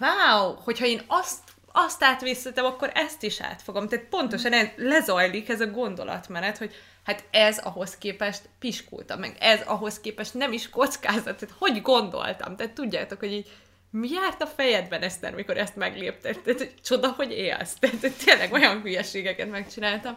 wow, 0.00 0.54
hogyha 0.54 0.86
én 0.86 1.02
azt 1.06 1.53
azt 1.76 2.02
átvészetem, 2.02 2.64
akkor 2.64 2.90
ezt 2.94 3.22
is 3.22 3.40
átfogom. 3.40 3.88
Tehát 3.88 4.04
pontosan 4.04 4.52
ez, 4.52 4.68
lezajlik 4.76 5.48
ez 5.48 5.60
a 5.60 5.66
gondolatmenet, 5.66 6.58
hogy 6.58 6.74
hát 7.04 7.24
ez 7.30 7.58
ahhoz 7.58 7.98
képest 7.98 8.48
piskultam, 8.58 9.18
meg 9.20 9.36
ez 9.40 9.60
ahhoz 9.66 10.00
képest 10.00 10.34
nem 10.34 10.52
is 10.52 10.68
kockázat. 10.68 11.38
Tehát 11.38 11.54
hogy 11.58 11.82
gondoltam? 11.82 12.56
Tehát 12.56 12.72
tudjátok, 12.72 13.18
hogy 13.18 13.32
így 13.32 13.50
mi 13.90 14.08
járt 14.10 14.42
a 14.42 14.46
fejedben, 14.46 15.02
Eszter, 15.02 15.34
mikor 15.34 15.56
ezt 15.56 15.76
meglépted? 15.76 16.40
Tehát, 16.40 16.58
hogy 16.58 16.74
csoda, 16.82 17.08
hogy 17.08 17.30
élsz. 17.30 17.74
Tehát, 17.78 18.00
hogy 18.00 18.14
tényleg 18.24 18.52
olyan 18.52 18.80
hülyeségeket 18.80 19.50
megcsináltam. 19.50 20.16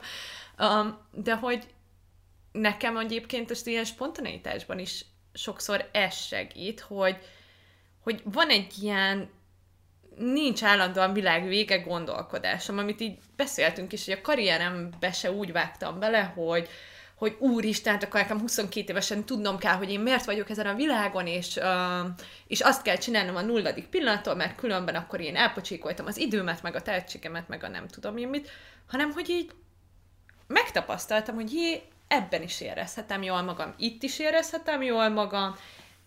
Um, 0.59 0.97
de 1.11 1.35
hogy 1.35 1.63
nekem 2.51 2.97
egyébként 2.97 3.49
most 3.49 3.67
ilyen 3.67 3.85
spontaneitásban 3.85 4.79
is 4.79 5.05
sokszor 5.33 5.89
ez 5.91 6.15
segít, 6.15 6.79
hogy, 6.79 7.17
hogy 8.03 8.21
van 8.23 8.49
egy 8.49 8.73
ilyen 8.81 9.29
nincs 10.17 10.63
állandóan 10.63 11.13
világ 11.13 11.47
vége 11.47 11.77
gondolkodásom, 11.77 12.77
amit 12.77 13.01
így 13.01 13.17
beszéltünk 13.35 13.93
is, 13.93 14.05
hogy 14.05 14.13
a 14.13 14.21
karrierembe 14.21 15.11
se 15.11 15.31
úgy 15.31 15.51
vágtam 15.51 15.99
bele, 15.99 16.21
hogy, 16.35 16.69
hogy 17.15 17.35
úristen, 17.39 17.93
hát 17.93 18.03
akkor 18.03 18.19
nekem 18.19 18.39
22 18.39 18.91
évesen 18.91 19.23
tudnom 19.23 19.57
kell, 19.57 19.75
hogy 19.75 19.91
én 19.91 19.99
miért 19.99 20.25
vagyok 20.25 20.49
ezen 20.49 20.67
a 20.67 20.75
világon, 20.75 21.27
és, 21.27 21.55
uh, 21.55 22.09
és 22.47 22.61
azt 22.61 22.81
kell 22.81 22.97
csinálnom 22.97 23.35
a 23.35 23.41
nulladik 23.41 23.87
pillanattól, 23.87 24.35
mert 24.35 24.55
különben 24.55 24.95
akkor 24.95 25.19
én 25.19 25.35
elpocsékoltam 25.35 26.05
az 26.05 26.17
időmet, 26.17 26.61
meg 26.61 26.75
a 26.75 26.81
tehetségemet, 26.81 27.47
meg 27.47 27.63
a 27.63 27.67
nem 27.67 27.87
tudom 27.87 28.17
én 28.17 28.27
mit, 28.27 28.49
hanem 28.87 29.11
hogy 29.11 29.29
így 29.29 29.51
megtapasztaltam, 30.47 31.35
hogy 31.35 31.53
jé, 31.53 31.81
ebben 32.07 32.41
is 32.41 32.61
érezhetem 32.61 33.23
jól 33.23 33.41
magam, 33.41 33.73
itt 33.77 34.03
is 34.03 34.19
érezhetem 34.19 34.81
jól 34.81 35.09
magam, 35.09 35.55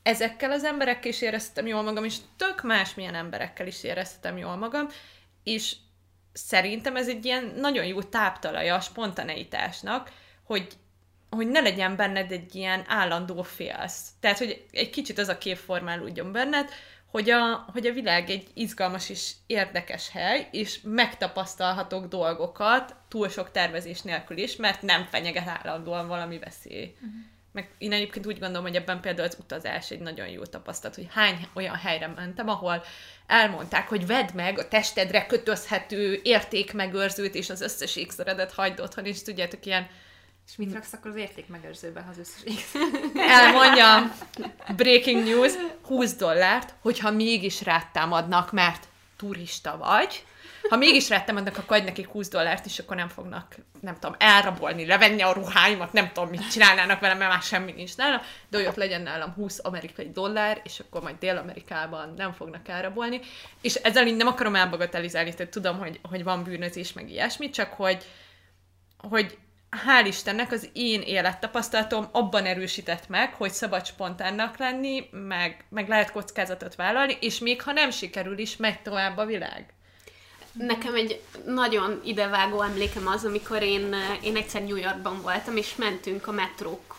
ezekkel 0.03 0.51
az 0.51 0.64
emberekkel 0.64 1.11
is 1.11 1.20
éreztem 1.22 1.66
jól 1.66 1.82
magam, 1.82 2.05
és 2.05 2.16
tök 2.36 2.62
másmilyen 2.62 3.14
emberekkel 3.14 3.66
is 3.66 3.82
éreztem 3.82 4.36
jól 4.36 4.57
magam, 4.57 4.88
és 5.42 5.76
szerintem 6.32 6.96
ez 6.96 7.09
egy 7.09 7.24
ilyen 7.24 7.53
nagyon 7.57 7.84
jó 7.84 8.03
táptalaja 8.03 8.74
a 8.74 8.80
spontaneitásnak, 8.80 10.12
hogy, 10.44 10.68
hogy 11.30 11.48
ne 11.48 11.61
legyen 11.61 11.96
benned 11.96 12.32
egy 12.32 12.55
ilyen 12.55 12.84
állandó 12.86 13.42
félsz. 13.42 14.09
Tehát, 14.20 14.38
hogy 14.38 14.64
egy 14.70 14.90
kicsit 14.90 15.18
az 15.18 15.28
a 15.28 15.38
kép 15.38 15.57
formálódjon 15.57 16.32
benned, 16.32 16.70
hogy 17.11 17.30
a, 17.30 17.64
hogy 17.72 17.86
a 17.86 17.92
világ 17.92 18.30
egy 18.30 18.48
izgalmas 18.55 19.09
és 19.09 19.32
érdekes 19.46 20.11
hely, 20.11 20.48
és 20.51 20.80
megtapasztalhatok 20.82 22.07
dolgokat 22.07 22.94
túl 23.09 23.28
sok 23.28 23.51
tervezés 23.51 24.03
nélkül 24.03 24.36
is, 24.38 24.57
mert 24.57 24.82
nem 24.82 25.05
fenyeget 25.05 25.48
állandóan 25.48 26.09
valami 26.09 26.38
veszély. 26.38 26.94
Uh-huh. 26.94 27.11
Meg 27.53 27.70
én 27.78 27.92
egyébként 27.92 28.26
úgy 28.26 28.38
gondolom, 28.38 28.62
hogy 28.62 28.76
ebben 28.76 29.01
például 29.01 29.28
az 29.28 29.36
utazás 29.40 29.90
egy 29.90 30.01
nagyon 30.01 30.28
jó 30.28 30.42
tapasztalat, 30.42 30.96
hogy 30.96 31.07
hány 31.11 31.48
olyan 31.55 31.74
helyre 31.74 32.07
mentem, 32.07 32.48
ahol 32.48 32.84
elmondták, 33.26 33.88
hogy 33.88 34.07
vedd 34.07 34.28
meg 34.34 34.59
a 34.59 34.68
testedre 34.68 35.26
kötözhető 35.26 36.20
értékmegőrzőt, 36.22 37.34
és 37.34 37.51
az 37.51 37.61
összes 37.61 37.96
ékszeredet 37.96 38.53
hagyd 38.53 38.80
otthon, 38.80 39.05
és 39.05 39.22
tudjátok, 39.22 39.66
ilyen 39.66 39.86
És 40.46 40.57
mit 40.57 40.72
raksz 40.72 40.92
akkor 40.92 41.11
az 41.11 41.16
értékmegőrzőbe, 41.16 42.01
ha 42.01 42.11
az 42.11 42.18
összes 42.18 42.42
elmondjam, 43.38 44.12
breaking 44.76 45.24
news, 45.24 45.53
20 45.82 46.14
dollárt, 46.14 46.74
hogyha 46.80 47.11
mégis 47.11 47.62
rád 47.62 47.86
támadnak, 47.92 48.53
mert 48.53 48.88
turista 49.16 49.76
vagy, 49.76 50.24
ha 50.71 50.77
mégis 50.77 51.07
támadnak, 51.07 51.57
akkor 51.57 51.77
adj 51.77 51.85
nekik 51.85 52.09
20 52.09 52.29
dollárt, 52.29 52.66
és 52.66 52.79
akkor 52.79 52.97
nem 52.97 53.09
fognak, 53.09 53.57
nem 53.81 53.95
tudom, 53.95 54.16
elrabolni, 54.18 54.87
levenni 54.87 55.23
a 55.23 55.33
ruháimat, 55.33 55.93
nem 55.93 56.11
tudom, 56.12 56.29
mit 56.29 56.51
csinálnának 56.51 57.01
velem, 57.01 57.18
mert 57.18 57.31
már 57.31 57.43
semmi 57.43 57.73
nincs 57.73 57.97
nálam, 57.97 58.21
de 58.49 58.57
hogy 58.57 58.66
ott 58.66 58.75
legyen 58.75 59.01
nálam 59.01 59.33
20 59.33 59.61
amerikai 59.62 60.11
dollár, 60.11 60.61
és 60.64 60.81
akkor 60.81 61.03
majd 61.03 61.16
Dél-Amerikában 61.18 62.14
nem 62.16 62.33
fognak 62.33 62.68
elrabolni. 62.68 63.21
És 63.61 63.75
ezzel 63.75 64.07
így 64.07 64.16
nem 64.16 64.27
akarom 64.27 64.55
elbagatelizálni, 64.55 65.35
tehát 65.35 65.53
tudom, 65.53 65.79
hogy, 65.79 66.01
hogy 66.03 66.25
van 66.25 66.43
bűnözés, 66.43 66.93
meg 66.93 67.11
ilyesmi, 67.11 67.51
csak 67.51 67.73
hogy, 67.73 68.05
hogy 69.09 69.39
hál' 69.87 70.07
Istennek 70.07 70.53
az 70.53 70.68
én 70.73 71.01
élettapasztalatom 71.01 72.09
abban 72.12 72.45
erősített 72.45 73.09
meg, 73.09 73.35
hogy 73.35 73.53
szabad 73.53 73.87
spontánnak 73.87 74.59
lenni, 74.59 75.09
meg, 75.11 75.64
meg 75.68 75.89
lehet 75.89 76.12
kockázatot 76.12 76.75
vállalni, 76.75 77.16
és 77.21 77.39
még 77.39 77.62
ha 77.62 77.73
nem 77.73 77.91
sikerül 77.91 78.39
is, 78.39 78.57
megy 78.57 78.83
tovább 78.83 79.16
a 79.16 79.27
világ. 79.27 79.75
Nekem 80.53 80.94
egy 80.94 81.20
nagyon 81.46 82.01
idevágó 82.05 82.62
emlékem 82.62 83.07
az, 83.07 83.24
amikor 83.24 83.62
én, 83.62 83.94
én 84.22 84.36
egyszer 84.36 84.62
New 84.62 84.76
Yorkban 84.76 85.22
voltam, 85.22 85.57
és 85.57 85.76
mentünk 85.76 86.26
a 86.26 86.32
metrók 86.32 86.98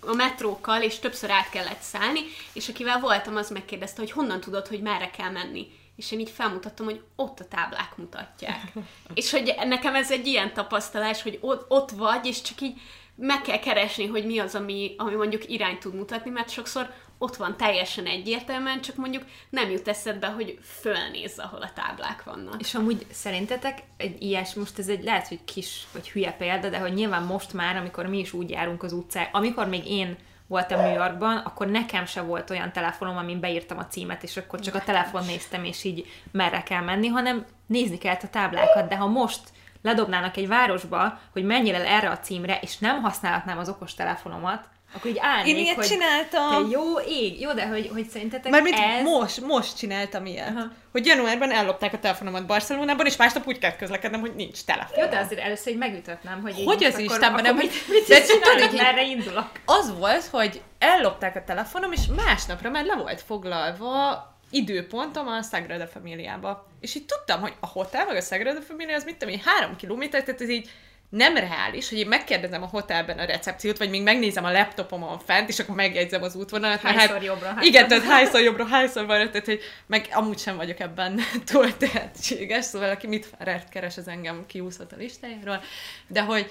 a 0.00 0.14
metrókkal, 0.14 0.82
és 0.82 0.98
többször 0.98 1.30
át 1.30 1.50
kellett 1.50 1.80
szállni, 1.80 2.20
és 2.52 2.68
akivel 2.68 3.00
voltam, 3.00 3.36
az 3.36 3.50
megkérdezte, 3.50 4.00
hogy 4.00 4.10
honnan 4.10 4.40
tudod, 4.40 4.66
hogy 4.66 4.80
merre 4.80 5.10
kell 5.10 5.30
menni. 5.30 5.66
És 5.96 6.12
én 6.12 6.20
így 6.20 6.30
felmutattam, 6.30 6.86
hogy 6.86 7.02
ott 7.16 7.40
a 7.40 7.48
táblák 7.48 7.96
mutatják. 7.96 8.72
és 9.14 9.30
hogy 9.30 9.54
nekem 9.64 9.94
ez 9.94 10.10
egy 10.10 10.26
ilyen 10.26 10.52
tapasztalás, 10.52 11.22
hogy 11.22 11.38
ott, 11.40 11.64
ott 11.68 11.90
vagy, 11.90 12.26
és 12.26 12.42
csak 12.42 12.60
így 12.60 12.80
meg 13.20 13.40
kell 13.40 13.58
keresni, 13.58 14.06
hogy 14.06 14.26
mi 14.26 14.38
az, 14.38 14.54
ami, 14.54 14.94
ami 14.96 15.14
mondjuk 15.14 15.50
irányt 15.50 15.80
tud 15.80 15.94
mutatni, 15.94 16.30
mert 16.30 16.50
sokszor 16.50 16.90
ott 17.18 17.36
van 17.36 17.56
teljesen 17.56 18.06
egyértelműen, 18.06 18.80
csak 18.80 18.96
mondjuk 18.96 19.24
nem 19.50 19.70
jut 19.70 19.88
eszedbe, 19.88 20.26
hogy 20.26 20.58
fölnézz, 20.62 21.38
ahol 21.38 21.62
a 21.62 21.72
táblák 21.74 22.24
vannak. 22.24 22.60
És 22.60 22.74
amúgy 22.74 23.06
szerintetek 23.10 23.82
egy 23.96 24.22
ilyes, 24.22 24.54
most 24.54 24.78
ez 24.78 24.88
egy 24.88 25.02
lehet, 25.02 25.28
hogy 25.28 25.44
kis 25.44 25.86
vagy 25.92 26.10
hülye 26.10 26.32
példa, 26.32 26.68
de 26.68 26.78
hogy 26.78 26.92
nyilván 26.92 27.22
most 27.22 27.52
már, 27.52 27.76
amikor 27.76 28.06
mi 28.06 28.18
is 28.18 28.32
úgy 28.32 28.50
járunk 28.50 28.82
az 28.82 28.92
utcán, 28.92 29.28
amikor 29.32 29.68
még 29.68 29.90
én 29.90 30.16
voltam 30.46 30.80
New 30.80 30.94
Yorkban, 30.94 31.36
akkor 31.36 31.66
nekem 31.66 32.06
se 32.06 32.20
volt 32.20 32.50
olyan 32.50 32.72
telefonom, 32.72 33.16
amin 33.16 33.40
beírtam 33.40 33.78
a 33.78 33.86
címet, 33.86 34.22
és 34.22 34.36
akkor 34.36 34.60
csak 34.60 34.74
a 34.74 34.84
telefon 34.84 35.24
néztem, 35.24 35.64
és 35.64 35.84
így 35.84 36.06
merre 36.30 36.62
kell 36.62 36.82
menni, 36.82 37.06
hanem 37.06 37.46
nézni 37.66 37.98
kellett 37.98 38.22
a 38.22 38.28
táblákat, 38.28 38.88
de 38.88 38.96
ha 38.96 39.06
most 39.06 39.40
ledobnának 39.82 40.36
egy 40.36 40.48
városba, 40.48 41.18
hogy 41.32 41.44
menjél 41.44 41.74
el 41.74 41.84
erre 41.86 42.10
a 42.10 42.18
címre, 42.18 42.58
és 42.62 42.78
nem 42.78 43.02
használhatnám 43.02 43.58
az 43.58 43.68
okos 43.68 43.94
telefonomat, 43.94 44.64
akkor 44.94 45.10
így 45.10 45.18
állnék, 45.20 45.56
Én 45.56 45.62
ilyet 45.62 45.74
hogy 45.76 45.86
csináltam. 45.86 46.50
Te 46.50 46.68
jó 46.76 46.98
ég, 46.98 47.40
jó, 47.40 47.52
de 47.52 47.66
hogy, 47.68 47.90
hogy 47.92 48.08
szerintetek 48.08 48.50
Mert 48.52 48.62
mit 48.64 48.74
ez... 48.74 49.02
most, 49.02 49.40
most 49.40 49.76
csináltam 49.76 50.26
ilyet. 50.26 50.48
Aha. 50.48 50.64
Hogy 50.92 51.06
januárban 51.06 51.50
ellopták 51.52 51.92
a 51.92 51.98
telefonomat 51.98 52.46
Barcelonában, 52.46 53.06
és 53.06 53.16
másnap 53.16 53.46
úgy 53.46 53.58
kellett 53.58 53.76
közlekednem, 53.76 54.20
hogy 54.20 54.34
nincs 54.34 54.64
telefon. 54.64 54.98
Jó, 55.04 55.08
de 55.10 55.18
azért 55.18 55.40
először 55.40 55.72
így 55.72 55.78
megütöttem, 55.78 56.40
hogy 56.42 56.62
Hogy 56.64 56.84
az 56.84 56.98
Istenben 56.98 57.42
nem- 57.42 57.56
mit, 57.56 57.88
mit 57.88 58.06
De 58.08 58.20
tudod, 58.20 58.68
hogy- 58.70 58.80
merre 58.80 59.02
indulok? 59.02 59.50
Az 59.64 59.98
volt, 59.98 60.24
hogy 60.24 60.62
ellopták 60.78 61.36
a 61.36 61.44
telefonom, 61.44 61.92
és 61.92 62.00
másnapra 62.24 62.70
már 62.70 62.84
le 62.84 62.94
volt 62.96 63.20
foglalva 63.22 64.26
időpontom 64.50 65.26
a 65.26 65.42
Sagrada 65.42 65.86
Familiába. 65.86 66.66
És 66.80 66.94
így 66.94 67.04
tudtam, 67.04 67.40
hogy 67.40 67.54
a 67.60 67.66
hotel, 67.66 68.06
meg 68.06 68.16
a 68.16 68.20
Sagrada 68.20 68.60
Familia 68.60 68.94
az 68.94 69.04
mit 69.04 69.16
tudom 69.16 69.34
én, 69.34 69.42
három 69.44 69.76
kilométer, 69.76 70.22
tehát 70.22 70.40
ez 70.40 70.48
így 70.48 70.70
nem 71.08 71.36
reális, 71.36 71.88
hogy 71.88 71.98
én 71.98 72.08
megkérdezem 72.08 72.62
a 72.62 72.66
hotelben 72.66 73.18
a 73.18 73.24
recepciót, 73.24 73.78
vagy 73.78 73.90
még 73.90 74.02
megnézem 74.02 74.44
a 74.44 74.52
laptopomon 74.52 75.18
fent, 75.18 75.48
és 75.48 75.58
akkor 75.58 75.74
megjegyzem 75.74 76.22
az 76.22 76.34
útvonalat. 76.34 76.80
Hányszor 76.80 77.22
jobbra, 77.22 77.46
hányszor 77.46 77.64
Igen, 77.64 77.88
tehát 77.88 78.04
hányszor 78.04 78.40
jobbra, 78.40 78.66
hányszor 78.66 79.06
balra, 79.06 79.30
tehát 79.30 79.46
hogy 79.46 79.60
meg 79.86 80.08
amúgy 80.12 80.38
sem 80.38 80.56
vagyok 80.56 80.80
ebben 80.80 81.20
túl 81.50 81.76
tehetséges, 81.76 82.64
szóval 82.64 82.90
aki 82.90 83.06
mit 83.06 83.30
keres, 83.70 83.96
az 83.96 84.08
engem 84.08 84.44
kiúszott 84.46 84.92
a 84.92 84.96
listájáról, 84.96 85.62
de 86.06 86.22
hogy 86.22 86.50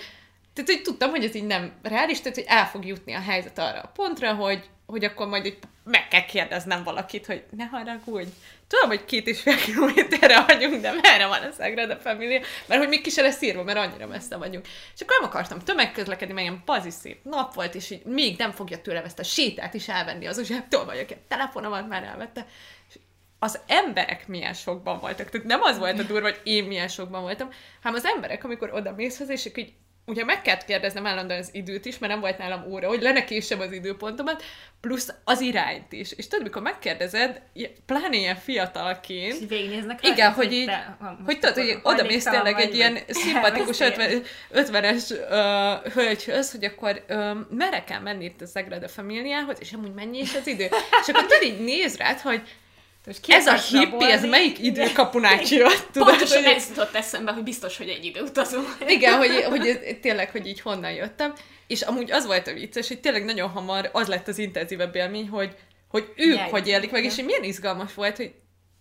tehát, 0.53 0.71
hogy 0.71 0.81
tudtam, 0.81 1.09
hogy 1.09 1.23
ez 1.23 1.35
így 1.35 1.45
nem 1.45 1.71
reális, 1.83 2.21
tehát, 2.21 2.35
hogy 2.35 2.45
el 2.47 2.67
fog 2.67 2.85
jutni 2.85 3.13
a 3.13 3.21
helyzet 3.21 3.59
arra 3.59 3.79
a 3.79 3.91
pontra, 3.95 4.33
hogy, 4.33 4.69
hogy 4.85 5.03
akkor 5.03 5.27
majd 5.27 5.45
így 5.45 5.57
meg 5.87 6.07
kell 6.07 6.25
kérdeznem 6.25 6.83
valakit, 6.83 7.25
hogy 7.25 7.43
ne 7.49 7.65
haragudj. 7.65 8.29
Tudom, 8.67 8.89
hogy 8.89 9.05
két 9.05 9.27
és 9.27 9.41
fél 9.41 9.55
kilométerre 9.55 10.45
vagyunk, 10.45 10.81
de 10.81 10.91
merre 11.01 11.27
van 11.27 11.41
a 11.41 11.51
Sagrada 11.57 11.95
Familia? 11.95 12.41
Mert 12.65 12.79
hogy 12.81 12.89
még 12.89 13.01
ki 13.01 13.09
se 13.09 13.21
lesz 13.21 13.41
írva, 13.41 13.63
mert 13.63 13.77
annyira 13.77 14.07
messze 14.07 14.37
vagyunk. 14.37 14.65
És 14.95 15.01
akkor 15.01 15.15
nem 15.19 15.29
akartam 15.29 15.59
tömegközlekedni, 15.59 16.33
mert 16.33 16.47
ilyen 16.47 16.61
pazi 16.65 16.89
szép 16.89 17.19
nap 17.23 17.53
volt, 17.53 17.75
és 17.75 17.89
így 17.89 18.03
még 18.05 18.37
nem 18.37 18.51
fogja 18.51 18.81
tőlem 18.81 19.05
ezt 19.05 19.19
a 19.19 19.23
sétát 19.23 19.73
is 19.73 19.87
elvenni 19.87 20.25
az 20.25 20.45
zsebtől, 20.45 20.85
vagy 20.85 21.05
a 21.09 21.13
telefonomat 21.27 21.87
már 21.87 22.03
elvette. 22.03 22.45
És 22.89 22.99
az 23.39 23.59
emberek 23.67 24.27
milyen 24.27 24.53
sokban 24.53 24.99
voltak. 24.99 25.29
Tehát 25.29 25.47
nem 25.47 25.61
az 25.61 25.77
volt 25.77 25.99
a 25.99 26.03
durva, 26.03 26.29
hogy 26.29 26.41
én 26.43 26.63
milyen 26.63 26.87
sokban 26.87 27.21
voltam, 27.21 27.49
hanem 27.81 27.97
az 27.97 28.05
emberek, 28.05 28.43
amikor 28.43 28.73
oda 28.73 28.91
mész 28.91 29.19
és 29.27 29.51
így 29.55 29.73
ugye 30.07 30.23
meg 30.23 30.41
kellett 30.41 30.65
kérdeznem 30.65 31.05
állandóan 31.05 31.39
az 31.39 31.49
időt 31.51 31.85
is, 31.85 31.97
mert 31.97 32.11
nem 32.11 32.21
volt 32.21 32.37
nálam 32.37 32.71
óra, 32.71 32.87
hogy 32.87 33.01
lenne 33.01 33.23
később 33.23 33.59
az 33.59 33.71
időpontomat, 33.71 34.43
plusz 34.81 35.13
az 35.23 35.41
irányt 35.41 35.91
is. 35.91 36.11
És 36.11 36.27
tudod, 36.27 36.45
mikor 36.45 36.61
megkérdezed, 36.61 37.41
pláne 37.85 38.15
ilyen 38.17 38.35
fiatalként, 38.35 39.33
és 39.33 39.47
végignéznek 39.47 40.07
igen, 40.07 40.31
hogy 40.31 40.53
így, 40.53 40.65
te, 40.65 40.97
hogy 41.25 41.39
tudod, 41.39 41.55
hogy 41.55 41.79
oda 41.83 42.03
mész 42.03 42.23
tényleg 42.23 42.59
egy 42.59 42.75
ilyen 42.75 42.97
szimpatikus 43.23 43.79
50, 43.79 44.23
50-es 44.53 45.11
uh, 45.11 45.91
hölgyhöz, 45.91 46.51
hogy 46.51 46.63
akkor 46.63 47.05
merre 47.49 47.83
kell 47.83 47.99
menni 47.99 48.23
itt 48.25 48.41
a 48.41 48.45
Sagrada 48.45 48.87
Familiához, 48.87 49.57
és 49.59 49.73
amúgy 49.73 49.93
mennyi 49.93 50.19
is 50.19 50.35
az 50.35 50.47
idő. 50.47 50.63
és 51.01 51.07
akkor 51.07 51.25
tudod 51.25 51.43
így 51.43 51.59
néz 51.59 51.97
rád, 51.97 52.19
hogy 52.19 52.41
ez 53.27 53.47
a 53.47 53.53
hippi, 53.53 54.11
ez 54.11 54.25
melyik 54.25 54.59
időkapunál 54.59 55.41
jött? 55.49 55.87
Tudod, 55.91 56.07
Pontosan 56.07 56.43
hogy 56.43 56.53
ez 56.53 56.69
jutott 56.69 56.95
eszembe, 56.95 57.31
hogy 57.31 57.43
biztos, 57.43 57.77
hogy 57.77 57.89
egy 57.89 58.05
időutazó. 58.05 58.59
Igen, 58.87 59.17
hogy, 59.17 59.43
hogy 59.51 59.97
tényleg, 60.01 60.31
hogy 60.31 60.47
így 60.47 60.61
honnan 60.61 60.91
jöttem. 60.91 61.33
És 61.67 61.81
amúgy 61.81 62.11
az 62.11 62.25
volt 62.25 62.47
a 62.47 62.53
vicces, 62.53 62.87
hogy 62.87 62.99
tényleg 62.99 63.25
nagyon 63.25 63.49
hamar 63.49 63.89
az 63.93 64.07
lett 64.07 64.27
az 64.27 64.37
intenzívebb 64.37 64.95
élmény, 64.95 65.27
hogy, 65.29 65.55
hogy 65.87 66.13
ők 66.15 66.37
Jaj, 66.37 66.49
hogy 66.49 66.67
élik 66.67 66.91
meg, 66.91 67.03
és 67.03 67.15
milyen 67.15 67.43
izgalmas 67.43 67.93
volt, 67.93 68.15
hogy 68.15 68.33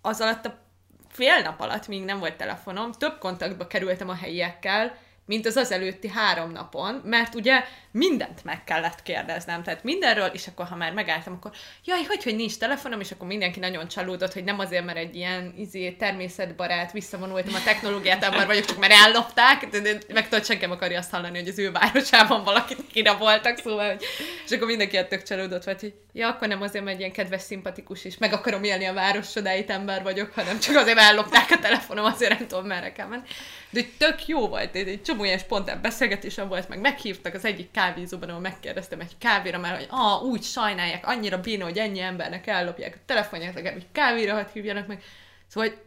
az 0.03 0.21
alatt 0.21 0.47
a 0.47 0.65
fél 1.11 1.39
nap 1.43 1.61
alatt, 1.61 1.89
míg 1.89 2.05
nem 2.05 2.19
volt 2.19 2.37
telefonom, 2.37 2.93
több 2.93 3.19
kontaktba 3.19 3.67
kerültem 3.67 4.09
a 4.09 4.15
helyiekkel, 4.15 4.99
mint 5.27 5.47
az 5.47 5.57
az 5.57 5.73
előtti 5.73 6.09
három 6.09 6.51
napon, 6.51 7.01
mert 7.05 7.35
ugye 7.35 7.65
mindent 7.97 8.45
meg 8.45 8.65
kellett 8.65 9.03
kérdeznem, 9.03 9.63
tehát 9.63 9.85
mindenről, 9.85 10.27
és 10.27 10.47
akkor 10.47 10.67
ha 10.67 10.77
már 10.77 10.93
megálltam, 10.93 11.33
akkor 11.33 11.51
jaj, 11.85 12.03
hogy, 12.03 12.23
hogy 12.23 12.37
nincs 12.37 12.57
telefonom, 12.57 13.01
és 13.01 13.11
akkor 13.11 13.27
mindenki 13.27 13.59
nagyon 13.59 13.89
csalódott, 13.89 14.33
hogy 14.33 14.45
nem 14.45 14.59
azért, 14.59 14.85
mert 14.85 14.99
egy 14.99 15.15
ilyen 15.15 15.55
izé, 15.57 15.91
természetbarát, 15.91 16.93
visszavonultam 16.93 17.55
a 17.55 17.63
technológiát, 17.65 18.31
már 18.31 18.47
vagyok, 18.47 18.65
csak 18.65 18.79
mert 18.79 18.93
ellopták, 18.93 19.69
de, 19.69 19.81
de 19.81 19.99
meg 20.13 20.29
tudod, 20.29 20.45
senki 20.45 20.65
akarja 20.65 20.99
azt 20.99 21.11
hallani, 21.11 21.39
hogy 21.39 21.49
az 21.49 21.59
ő 21.59 21.73
városában 21.73 22.45
valakit 22.45 22.87
kire 22.93 23.13
voltak, 23.13 23.59
szóval, 23.59 23.89
hogy, 23.89 24.05
és 24.47 24.51
akkor 24.53 24.67
mindenki 24.67 24.99
tök 25.09 25.23
csalódott 25.23 25.65
vagy, 25.65 25.81
hogy 25.81 25.95
ja, 26.13 26.29
akkor 26.29 26.49
nem 26.49 26.63
azért, 26.63 26.85
mert 26.85 26.97
egy 26.97 27.03
ilyen 27.03 27.13
kedves, 27.13 27.43
szimpatikus 27.43 28.05
is, 28.05 28.19
meg 28.19 28.33
akarom 28.33 28.65
élni 28.65 28.85
a 28.85 28.93
város 28.93 29.33
csodáit 29.33 29.71
ember 29.71 30.03
vagyok, 30.03 30.33
hanem 30.35 30.59
csak 30.59 30.77
azért, 30.77 30.99
ellopták 30.99 31.51
a 31.51 31.59
telefonom, 31.59 32.05
azért 32.05 32.39
nem 32.39 32.49
tudom, 32.49 32.67
merre 32.67 32.93
kell 32.93 33.07
menni. 33.07 33.23
De 33.71 33.81
tök 33.99 34.27
jó 34.27 34.49
volt, 34.49 34.75
egy, 34.75 35.03
csomó 35.03 35.25
ilyen 35.25 35.39
spontán 35.39 35.81
beszélgetésem 35.83 36.49
volt, 36.49 36.69
meg 36.69 36.81
meghívtak 36.81 37.35
az 37.35 37.45
egyik 37.45 37.71
kávézóban, 37.87 38.29
ahol 38.29 38.41
megkérdeztem 38.41 39.01
egy 39.01 39.19
kávéra 39.19 39.59
már, 39.59 39.77
hogy 39.77 39.87
ah, 39.91 40.23
úgy 40.23 40.43
sajnálják, 40.43 41.07
annyira 41.07 41.41
bína, 41.41 41.65
hogy 41.65 41.79
ennyi 41.79 42.01
embernek 42.01 42.47
ellopják 42.47 42.95
a 42.95 43.05
telefonját, 43.07 43.55
legalább 43.55 43.77
hogy 43.77 43.87
kávéra 43.93 44.35
hadd 44.35 44.47
hívjanak 44.53 44.87
meg. 44.87 45.03
Szóval, 45.47 45.69
hogy 45.69 45.79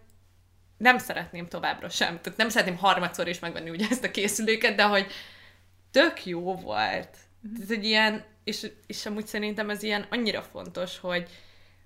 nem 0.77 0.97
szeretném 0.97 1.47
továbbra 1.47 1.89
sem. 1.89 2.21
Tehát 2.21 2.37
nem 2.37 2.49
szeretném 2.49 2.77
harmadszor 2.77 3.27
is 3.27 3.39
megvenni 3.39 3.69
ugye 3.69 3.87
ezt 3.89 4.03
a 4.03 4.11
készüléket, 4.11 4.75
de 4.75 4.83
hogy 4.83 5.11
tök 5.91 6.25
jó 6.25 6.55
volt. 6.55 7.17
Mhm. 7.39 7.61
Ez 7.61 7.71
egy 7.71 7.85
ilyen, 7.85 8.23
és, 8.43 8.71
és 8.87 9.05
amúgy 9.05 9.27
szerintem 9.27 9.69
ez 9.69 9.83
ilyen 9.83 10.05
annyira 10.09 10.41
fontos, 10.41 10.97
hogy, 10.97 11.29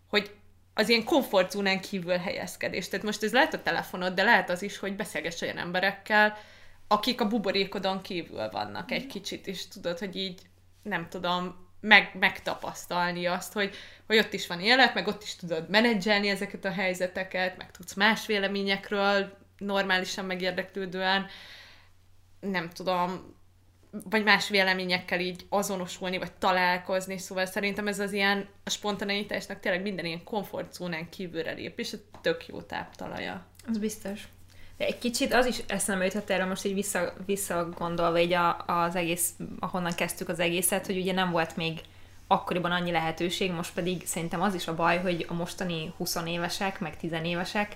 hogy 0.07 0.31
az 0.73 0.89
ilyen 0.89 1.03
komfortzónán 1.03 1.81
kívül 1.81 2.17
helyezkedés. 2.17 2.89
Tehát 2.89 3.05
most 3.05 3.23
ez 3.23 3.33
lehet 3.33 3.53
a 3.53 3.61
telefonod, 3.61 4.13
de 4.13 4.23
lehet 4.23 4.49
az 4.49 4.61
is, 4.61 4.77
hogy 4.77 4.95
beszélgess 4.95 5.41
olyan 5.41 5.57
emberekkel, 5.57 6.37
akik 6.87 7.21
a 7.21 7.27
buborékodon 7.27 8.01
kívül 8.01 8.49
vannak 8.49 8.91
egy 8.91 9.05
kicsit, 9.05 9.47
és 9.47 9.67
tudod, 9.67 9.99
hogy 9.99 10.15
így 10.15 10.41
nem 10.83 11.09
tudom, 11.09 11.63
meg, 11.79 12.15
megtapasztalni 12.19 13.25
azt, 13.25 13.53
hogy, 13.53 13.75
hogy 14.07 14.17
ott 14.17 14.33
is 14.33 14.47
van 14.47 14.59
élet, 14.59 14.93
meg 14.93 15.07
ott 15.07 15.23
is 15.23 15.35
tudod 15.35 15.69
menedzselni 15.69 16.29
ezeket 16.29 16.65
a 16.65 16.71
helyzeteket, 16.71 17.57
meg 17.57 17.71
tudsz 17.71 17.93
más 17.93 18.25
véleményekről 18.25 19.37
normálisan 19.57 20.25
megérdeklődően, 20.25 21.25
nem 22.39 22.69
tudom, 22.69 23.35
vagy 24.09 24.23
más 24.23 24.49
véleményekkel 24.49 25.19
így 25.19 25.45
azonosulni, 25.49 26.17
vagy 26.17 26.31
találkozni, 26.31 27.17
szóval 27.17 27.45
szerintem 27.45 27.87
ez 27.87 27.99
az 27.99 28.13
ilyen 28.13 28.47
a 28.63 28.69
spontaneitásnak 28.69 29.59
tényleg 29.59 29.81
minden 29.81 30.05
ilyen 30.05 30.23
komfortzónán 30.23 31.09
kívülre 31.09 31.51
lép, 31.51 31.79
és 31.79 31.95
tök 32.21 32.47
jó 32.47 32.61
táptalaja. 32.61 33.45
Az 33.67 33.77
biztos. 33.77 34.27
Egy 34.77 34.97
kicsit 34.97 35.33
az 35.33 35.45
is 35.45 35.57
eszembe 35.67 36.05
jutott 36.05 36.29
erre 36.29 36.45
most 36.45 36.65
így 36.65 36.73
vissza, 36.73 37.13
visszagondolva 37.25 38.19
így 38.19 38.33
a, 38.33 38.63
az 38.67 38.95
egész, 38.95 39.33
ahonnan 39.59 39.93
kezdtük 39.95 40.29
az 40.29 40.39
egészet, 40.39 40.85
hogy 40.85 40.97
ugye 40.97 41.13
nem 41.13 41.31
volt 41.31 41.55
még 41.55 41.81
akkoriban 42.27 42.71
annyi 42.71 42.91
lehetőség, 42.91 43.51
most 43.51 43.73
pedig 43.73 44.05
szerintem 44.05 44.41
az 44.41 44.53
is 44.53 44.67
a 44.67 44.75
baj, 44.75 44.97
hogy 44.97 45.25
a 45.29 45.33
mostani 45.33 45.93
20 45.97 46.17
évesek, 46.25 46.79
meg 46.79 46.97
10 46.97 47.11
évesek 47.23 47.75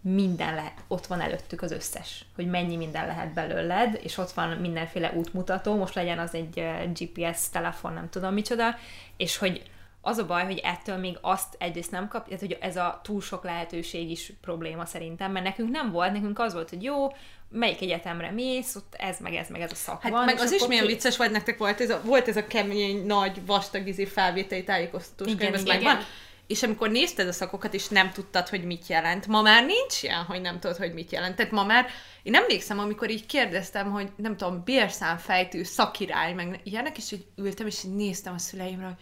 minden 0.00 0.54
lehet, 0.54 0.84
ott 0.88 1.06
van 1.06 1.20
előttük 1.20 1.62
az 1.62 1.70
összes, 1.70 2.24
hogy 2.34 2.46
mennyi 2.46 2.76
minden 2.76 3.06
lehet 3.06 3.32
belőled, 3.32 4.00
és 4.02 4.18
ott 4.18 4.30
van 4.30 4.48
mindenféle 4.48 5.12
útmutató, 5.12 5.76
most 5.76 5.94
legyen 5.94 6.18
az 6.18 6.34
egy 6.34 6.62
GPS 6.92 7.50
telefon, 7.50 7.92
nem 7.92 8.08
tudom 8.10 8.32
micsoda, 8.32 8.76
és 9.16 9.36
hogy 9.36 9.62
az 10.04 10.18
a 10.18 10.26
baj, 10.26 10.44
hogy 10.44 10.58
ettől 10.58 10.96
még 10.96 11.18
azt 11.20 11.54
egyrészt 11.58 11.90
nem 11.90 12.08
kap, 12.08 12.24
tehát 12.24 12.40
hogy 12.40 12.56
ez 12.60 12.76
a 12.76 13.00
túl 13.02 13.20
sok 13.20 13.44
lehetőség 13.44 14.10
is 14.10 14.32
probléma 14.40 14.84
szerintem, 14.84 15.32
mert 15.32 15.44
nekünk 15.44 15.70
nem 15.70 15.90
volt, 15.90 16.12
nekünk 16.12 16.38
az 16.38 16.52
volt, 16.54 16.68
hogy 16.68 16.82
jó, 16.82 17.06
melyik 17.48 17.82
egyetemre 17.82 18.30
mész, 18.30 18.74
ott 18.74 18.94
ez 18.98 19.18
meg 19.20 19.34
ez 19.34 19.48
meg 19.48 19.60
ez 19.60 19.72
a 19.72 19.74
szak 19.74 20.02
hát 20.02 20.12
van. 20.12 20.24
meg 20.24 20.38
az 20.38 20.52
is 20.52 20.66
milyen 20.66 20.84
két... 20.84 20.94
vicces 20.94 21.16
volt 21.16 21.30
nektek 21.30 21.58
volt, 21.58 21.80
ez 21.80 21.90
a, 21.90 22.00
volt 22.04 22.28
ez 22.28 22.36
a 22.36 22.46
kemény, 22.46 23.06
nagy, 23.06 23.46
vastag 23.46 23.88
izé 23.88 24.04
felvételi 24.04 24.64
tájékoztatós 24.64 25.34
könyv, 25.34 25.54
igen, 25.54 25.62
megvan. 25.66 25.98
És 26.46 26.62
amikor 26.62 26.90
nézted 26.90 27.28
a 27.28 27.32
szakokat, 27.32 27.74
és 27.74 27.88
nem 27.88 28.10
tudtad, 28.10 28.48
hogy 28.48 28.64
mit 28.64 28.86
jelent. 28.86 29.26
Ma 29.26 29.42
már 29.42 29.64
nincs 29.64 30.02
ilyen, 30.02 30.24
hogy 30.24 30.40
nem 30.40 30.60
tudod, 30.60 30.76
hogy 30.76 30.94
mit 30.94 31.12
jelent. 31.12 31.36
Tehát 31.36 31.52
ma 31.52 31.64
már, 31.64 31.86
én 32.22 32.34
emlékszem, 32.34 32.78
amikor 32.78 33.10
így 33.10 33.26
kérdeztem, 33.26 33.90
hogy 33.90 34.08
nem 34.16 34.36
tudom, 34.36 34.62
bérszámfejtő, 34.64 35.62
szakirály, 35.62 36.32
meg 36.32 36.60
ilyenek, 36.64 36.96
és 36.96 37.12
így 37.12 37.26
ültem, 37.36 37.66
és 37.66 37.84
így 37.84 37.94
néztem 37.94 38.34
a 38.34 38.38
szüleimre, 38.38 38.84
hogy 38.84 38.96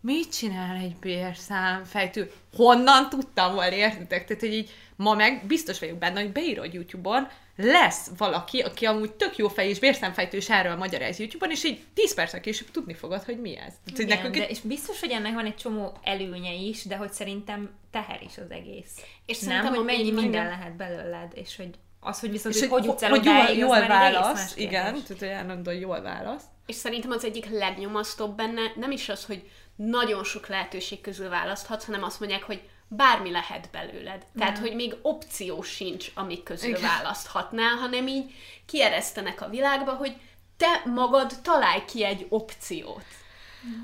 mit 0.00 0.36
csinál 0.36 0.76
egy 0.76 0.96
bérszámfejtő? 0.96 2.32
Honnan 2.56 3.08
tudtam 3.08 3.54
volna, 3.54 3.74
értitek? 3.74 4.26
Tehát, 4.26 4.42
hogy 4.42 4.54
így 4.54 4.70
ma 4.96 5.14
meg 5.14 5.46
biztos 5.46 5.78
vagyok 5.78 5.98
benne, 5.98 6.20
hogy 6.20 6.32
beírod 6.32 6.74
YouTube-on, 6.74 7.28
lesz 7.56 8.10
valaki, 8.16 8.60
aki 8.60 8.86
amúgy 8.86 9.12
tök 9.12 9.36
jó 9.36 9.48
fej 9.48 9.68
és 9.68 9.78
bérszámfejtő 9.78 10.36
és 10.36 10.50
erről 10.50 10.76
magyaráz 10.76 11.18
YouTube-on, 11.18 11.50
és 11.50 11.64
így 11.64 11.84
10 11.94 12.14
perccel 12.14 12.40
később 12.40 12.70
tudni 12.70 12.94
fogod, 12.94 13.22
hogy 13.22 13.40
mi 13.40 13.56
ez. 13.56 13.72
Tehát, 13.84 13.98
Igen, 13.98 14.16
nekünk 14.16 14.34
de, 14.34 14.48
és 14.48 14.60
biztos, 14.60 15.00
hogy 15.00 15.10
ennek 15.10 15.34
van 15.34 15.46
egy 15.46 15.56
csomó 15.56 15.96
előnye 16.02 16.52
is, 16.52 16.84
de 16.84 16.96
hogy 16.96 17.12
szerintem 17.12 17.70
teher 17.90 18.22
is 18.22 18.38
az 18.38 18.50
egész. 18.50 18.90
És 19.26 19.40
nem, 19.40 19.66
hogy 19.66 19.84
mennyi 19.84 20.02
minden 20.02 20.22
minden 20.22 20.46
lehet 20.46 20.76
belőled, 20.76 21.32
és 21.34 21.56
hogy 21.56 21.70
az, 22.00 22.20
hogy 22.20 22.30
viszont, 22.30 22.54
és 22.54 22.66
hogy, 22.66 22.86
hogy 22.86 23.02
el 23.02 23.10
hogy 23.10 23.24
jól, 23.24 23.48
jól 23.56 23.86
válasz, 23.86 24.56
igen, 24.56 25.02
tehát 25.18 25.64
hogy 25.64 25.80
jól 25.80 26.00
válasz. 26.00 26.42
És 26.66 26.74
szerintem 26.74 27.10
az 27.10 27.24
egyik 27.24 27.50
legnyomasztóbb 27.50 28.36
benne 28.36 28.72
nem 28.76 28.90
is 28.90 29.08
az, 29.08 29.24
hogy 29.24 29.50
nagyon 29.76 30.24
sok 30.24 30.46
lehetőség 30.46 31.00
közül 31.00 31.28
választhatsz, 31.28 31.84
hanem 31.84 32.02
azt 32.02 32.20
mondják, 32.20 32.42
hogy 32.42 32.60
bármi 32.88 33.30
lehet 33.30 33.68
belőled. 33.72 34.22
Tehát, 34.38 34.58
hogy 34.58 34.74
még 34.74 34.96
opció 35.02 35.62
sincs, 35.62 36.10
amik 36.14 36.42
közül 36.42 36.68
Igen. 36.68 36.80
választhatnál, 36.80 37.74
hanem 37.74 38.06
így 38.06 38.34
kieresztenek 38.66 39.40
a 39.40 39.48
világba, 39.48 39.92
hogy 39.92 40.16
te 40.56 40.82
magad 40.84 41.32
találj 41.42 41.84
ki 41.84 42.04
egy 42.04 42.26
opciót. 42.28 43.04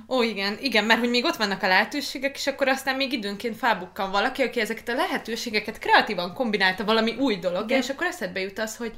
Ó, 0.08 0.22
igen, 0.22 0.58
igen, 0.60 0.84
mert 0.84 1.00
hogy 1.00 1.10
még 1.10 1.24
ott 1.24 1.36
vannak 1.36 1.62
a 1.62 1.68
lehetőségek, 1.68 2.36
és 2.36 2.46
akkor 2.46 2.68
aztán 2.68 2.96
még 2.96 3.12
időnként 3.12 3.56
felbukkan 3.56 4.10
valaki, 4.10 4.42
aki 4.42 4.60
ezeket 4.60 4.88
a 4.88 4.94
lehetőségeket 4.94 5.78
kreatívan 5.78 6.34
kombinálta 6.34 6.84
valami 6.84 7.14
új 7.16 7.36
dolog, 7.36 7.70
és 7.70 7.88
akkor 7.88 8.06
eszedbe 8.06 8.40
jut 8.40 8.58
az, 8.58 8.76
hogy 8.76 8.92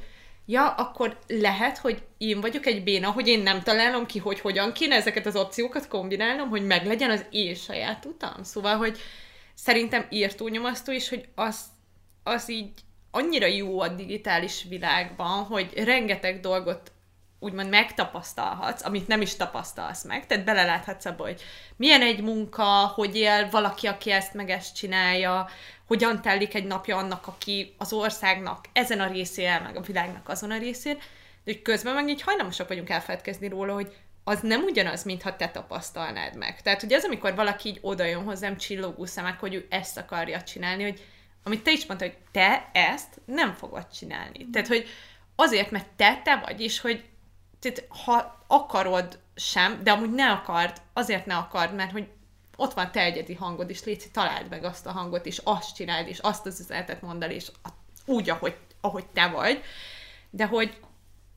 ja, 0.45 0.69
akkor 0.69 1.19
lehet, 1.27 1.77
hogy 1.77 2.03
én 2.17 2.41
vagyok 2.41 2.65
egy 2.65 2.83
béna, 2.83 3.11
hogy 3.11 3.27
én 3.27 3.39
nem 3.39 3.61
találom 3.61 4.05
ki, 4.05 4.19
hogy 4.19 4.39
hogyan 4.39 4.73
kéne 4.73 4.95
ezeket 4.95 5.25
az 5.25 5.35
opciókat 5.35 5.87
kombinálnom, 5.87 6.49
hogy 6.49 6.65
meglegyen 6.65 7.09
az 7.09 7.25
én 7.29 7.55
saját 7.55 8.05
utam. 8.05 8.43
Szóval, 8.43 8.77
hogy 8.77 8.97
szerintem 9.53 10.05
írtó 10.09 10.47
nyomasztó 10.47 10.91
is, 10.91 11.09
hogy 11.09 11.27
az, 11.35 11.59
az 12.23 12.49
így 12.49 12.71
annyira 13.11 13.45
jó 13.45 13.79
a 13.79 13.87
digitális 13.87 14.65
világban, 14.69 15.43
hogy 15.43 15.83
rengeteg 15.83 16.39
dolgot 16.39 16.91
úgymond 17.39 17.69
megtapasztalhatsz, 17.69 18.85
amit 18.85 19.07
nem 19.07 19.21
is 19.21 19.35
tapasztalsz 19.35 20.03
meg. 20.03 20.27
Tehát 20.27 20.45
beleláthatsz 20.45 21.05
abba, 21.05 21.23
hogy 21.23 21.41
milyen 21.75 22.01
egy 22.01 22.21
munka, 22.21 22.63
hogy 22.95 23.15
él 23.15 23.49
valaki, 23.49 23.87
aki 23.87 24.11
ezt 24.11 24.33
meg 24.33 24.49
ezt 24.49 24.75
csinálja, 24.75 25.49
hogyan 25.87 26.21
telik 26.21 26.53
egy 26.53 26.65
napja 26.65 26.97
annak, 26.97 27.27
aki 27.27 27.75
az 27.77 27.93
országnak 27.93 28.65
ezen 28.73 28.99
a 28.99 29.11
részén, 29.11 29.61
meg 29.63 29.75
a 29.75 29.81
világnak 29.81 30.29
azon 30.29 30.51
a 30.51 30.57
részén, 30.57 30.95
de 31.43 31.51
hogy 31.51 31.61
közben 31.61 31.93
meg 31.93 32.09
így 32.09 32.21
hajlamosak 32.21 32.67
vagyunk 32.67 32.89
elfeledkezni 32.89 33.47
róla, 33.47 33.73
hogy 33.73 33.95
az 34.23 34.39
nem 34.41 34.63
ugyanaz, 34.63 35.03
mintha 35.03 35.35
te 35.35 35.49
tapasztalnád 35.49 36.37
meg. 36.37 36.61
Tehát, 36.61 36.81
hogy 36.81 36.93
az, 36.93 37.03
amikor 37.03 37.35
valaki 37.35 37.69
így 37.69 37.79
odajön 37.81 38.23
hozzám 38.23 38.57
csillogó 38.57 39.05
szemek, 39.05 39.39
hogy 39.39 39.53
ő 39.53 39.65
ezt 39.69 39.97
akarja 39.97 40.41
csinálni, 40.41 40.83
hogy 40.83 41.03
amit 41.43 41.63
te 41.63 41.71
is 41.71 41.85
mondtad, 41.85 42.09
hogy 42.09 42.17
te 42.31 42.69
ezt 42.73 43.21
nem 43.25 43.53
fogod 43.53 43.87
csinálni. 43.87 44.43
Mm. 44.43 44.51
Tehát, 44.51 44.67
hogy 44.67 44.87
azért, 45.35 45.71
mert 45.71 45.87
te 45.95 46.21
te 46.23 46.35
vagy, 46.45 46.61
és 46.61 46.79
hogy 46.79 47.03
tehát, 47.59 47.87
ha 48.05 48.45
akarod 48.47 49.19
sem, 49.35 49.83
de 49.83 49.91
amúgy 49.91 50.11
ne 50.11 50.31
akard, 50.31 50.81
azért 50.93 51.25
ne 51.25 51.35
akard, 51.35 51.75
mert 51.75 51.91
hogy 51.91 52.07
ott 52.55 52.73
van 52.73 52.91
te 52.91 53.01
egyedi 53.01 53.33
hangod, 53.33 53.69
és 53.69 53.83
légy, 53.83 54.03
találd 54.11 54.49
meg 54.49 54.63
azt 54.63 54.85
a 54.85 54.91
hangot, 54.91 55.25
és 55.25 55.41
azt 55.43 55.75
csináld, 55.75 56.07
és 56.07 56.19
azt 56.19 56.45
az 56.45 56.59
üzenetet 56.59 57.01
mondd 57.01 57.23
el, 57.23 57.31
és 57.31 57.51
úgy, 58.05 58.29
ahogy, 58.29 58.57
ahogy 58.81 59.05
te 59.05 59.27
vagy, 59.27 59.63
de 60.29 60.45
hogy 60.45 60.77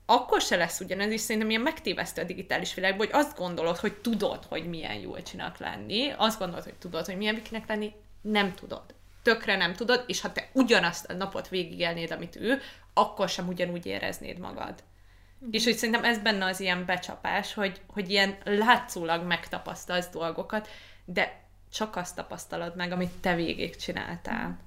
akkor 0.06 0.40
se 0.40 0.56
lesz 0.56 0.80
ugyanez, 0.80 1.10
és 1.10 1.20
szerintem 1.20 1.50
ilyen 1.50 1.62
megtévesztő 1.62 2.22
a 2.22 2.24
digitális 2.24 2.74
világban, 2.74 3.06
hogy 3.06 3.20
azt 3.20 3.36
gondolod, 3.36 3.76
hogy 3.76 3.94
tudod, 3.94 4.44
hogy 4.44 4.68
milyen 4.68 4.94
jól 4.94 5.22
csinak 5.22 5.58
lenni, 5.58 6.12
azt 6.16 6.38
gondolod, 6.38 6.64
hogy 6.64 6.74
tudod, 6.74 7.06
hogy 7.06 7.16
milyen 7.16 7.34
bikinek 7.34 7.68
lenni, 7.68 7.92
nem 8.20 8.54
tudod. 8.54 8.84
Tökre 9.22 9.56
nem 9.56 9.74
tudod, 9.74 10.04
és 10.06 10.20
ha 10.20 10.32
te 10.32 10.48
ugyanazt 10.52 11.10
a 11.10 11.12
napot 11.12 11.48
végigélnéd, 11.48 12.10
amit 12.10 12.36
ő, 12.36 12.60
akkor 12.94 13.28
sem 13.28 13.48
ugyanúgy 13.48 13.86
éreznéd 13.86 14.38
magad. 14.38 14.84
Mm. 15.44 15.48
És 15.50 15.64
hogy 15.64 15.76
szerintem 15.76 16.04
ez 16.04 16.18
benne 16.18 16.44
az 16.44 16.60
ilyen 16.60 16.84
becsapás, 16.84 17.54
hogy, 17.54 17.80
hogy 17.86 18.10
ilyen 18.10 18.36
látszólag 18.44 19.26
megtapasztalsz 19.26 20.08
dolgokat, 20.08 20.68
de 21.12 21.40
csak 21.72 21.96
azt 21.96 22.14
tapasztalod 22.16 22.76
meg, 22.76 22.92
amit 22.92 23.10
te 23.20 23.34
végig 23.34 23.76
csináltál. 23.76 24.58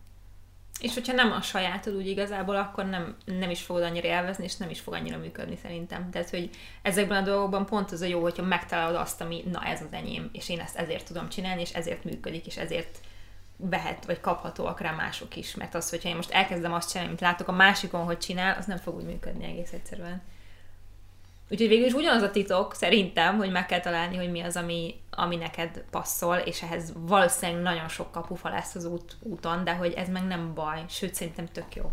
És 0.79 0.93
hogyha 0.93 1.13
nem 1.13 1.31
a 1.31 1.41
sajátod 1.41 1.95
úgy 1.95 2.07
igazából, 2.07 2.55
akkor 2.55 2.85
nem, 2.85 3.15
nem 3.25 3.49
is 3.49 3.61
fogod 3.61 3.83
annyira 3.83 4.07
élvezni, 4.07 4.43
és 4.43 4.55
nem 4.55 4.69
is 4.69 4.79
fog 4.79 4.93
annyira 4.93 5.17
működni 5.17 5.57
szerintem. 5.61 6.09
Tehát, 6.09 6.29
hogy 6.29 6.49
ezekben 6.81 7.21
a 7.21 7.25
dolgokban 7.25 7.65
pont 7.65 7.91
az 7.91 8.01
a 8.01 8.05
jó, 8.05 8.21
hogyha 8.21 8.43
megtalálod 8.43 8.95
azt, 8.95 9.21
ami 9.21 9.43
na 9.51 9.63
ez 9.63 9.81
az 9.81 9.91
enyém, 9.91 10.29
és 10.33 10.49
én 10.49 10.59
ezt 10.59 10.75
ezért 10.75 11.05
tudom 11.05 11.29
csinálni, 11.29 11.61
és 11.61 11.73
ezért 11.73 12.03
működik, 12.03 12.45
és 12.45 12.57
ezért 12.57 12.99
vehet, 13.57 14.05
vagy 14.05 14.19
kaphatóak 14.19 14.79
rá 14.79 14.91
mások 14.91 15.35
is. 15.35 15.55
Mert 15.55 15.75
az, 15.75 15.89
hogyha 15.89 16.09
én 16.09 16.15
most 16.15 16.31
elkezdem 16.31 16.73
azt 16.73 16.89
csinálni, 16.89 17.09
amit 17.09 17.21
látok 17.21 17.47
a 17.47 17.51
másikon, 17.51 18.03
hogy 18.03 18.17
csinál, 18.17 18.57
az 18.57 18.65
nem 18.65 18.77
fog 18.77 18.95
úgy 18.95 19.05
működni 19.05 19.45
egész 19.45 19.71
egyszerűen. 19.71 20.21
Úgyhogy 21.51 21.67
végül 21.67 21.85
is 21.85 21.93
ugyanaz 21.93 22.21
a 22.21 22.31
titok 22.31 22.75
szerintem, 22.75 23.37
hogy 23.37 23.51
meg 23.51 23.65
kell 23.65 23.79
találni, 23.79 24.15
hogy 24.15 24.31
mi 24.31 24.41
az, 24.41 24.55
ami, 24.55 25.01
ami 25.11 25.35
neked 25.35 25.83
passzol, 25.91 26.35
és 26.35 26.61
ehhez 26.61 26.93
valószínűleg 26.95 27.61
nagyon 27.61 27.87
sok 27.87 28.11
kapufa 28.11 28.49
lesz 28.49 28.75
az 28.75 28.85
út, 28.85 29.17
úton, 29.21 29.63
de 29.63 29.73
hogy 29.73 29.93
ez 29.93 30.09
meg 30.09 30.23
nem 30.23 30.53
baj, 30.53 30.83
sőt 30.89 31.15
szerintem 31.15 31.47
tök 31.47 31.75
jó. 31.75 31.91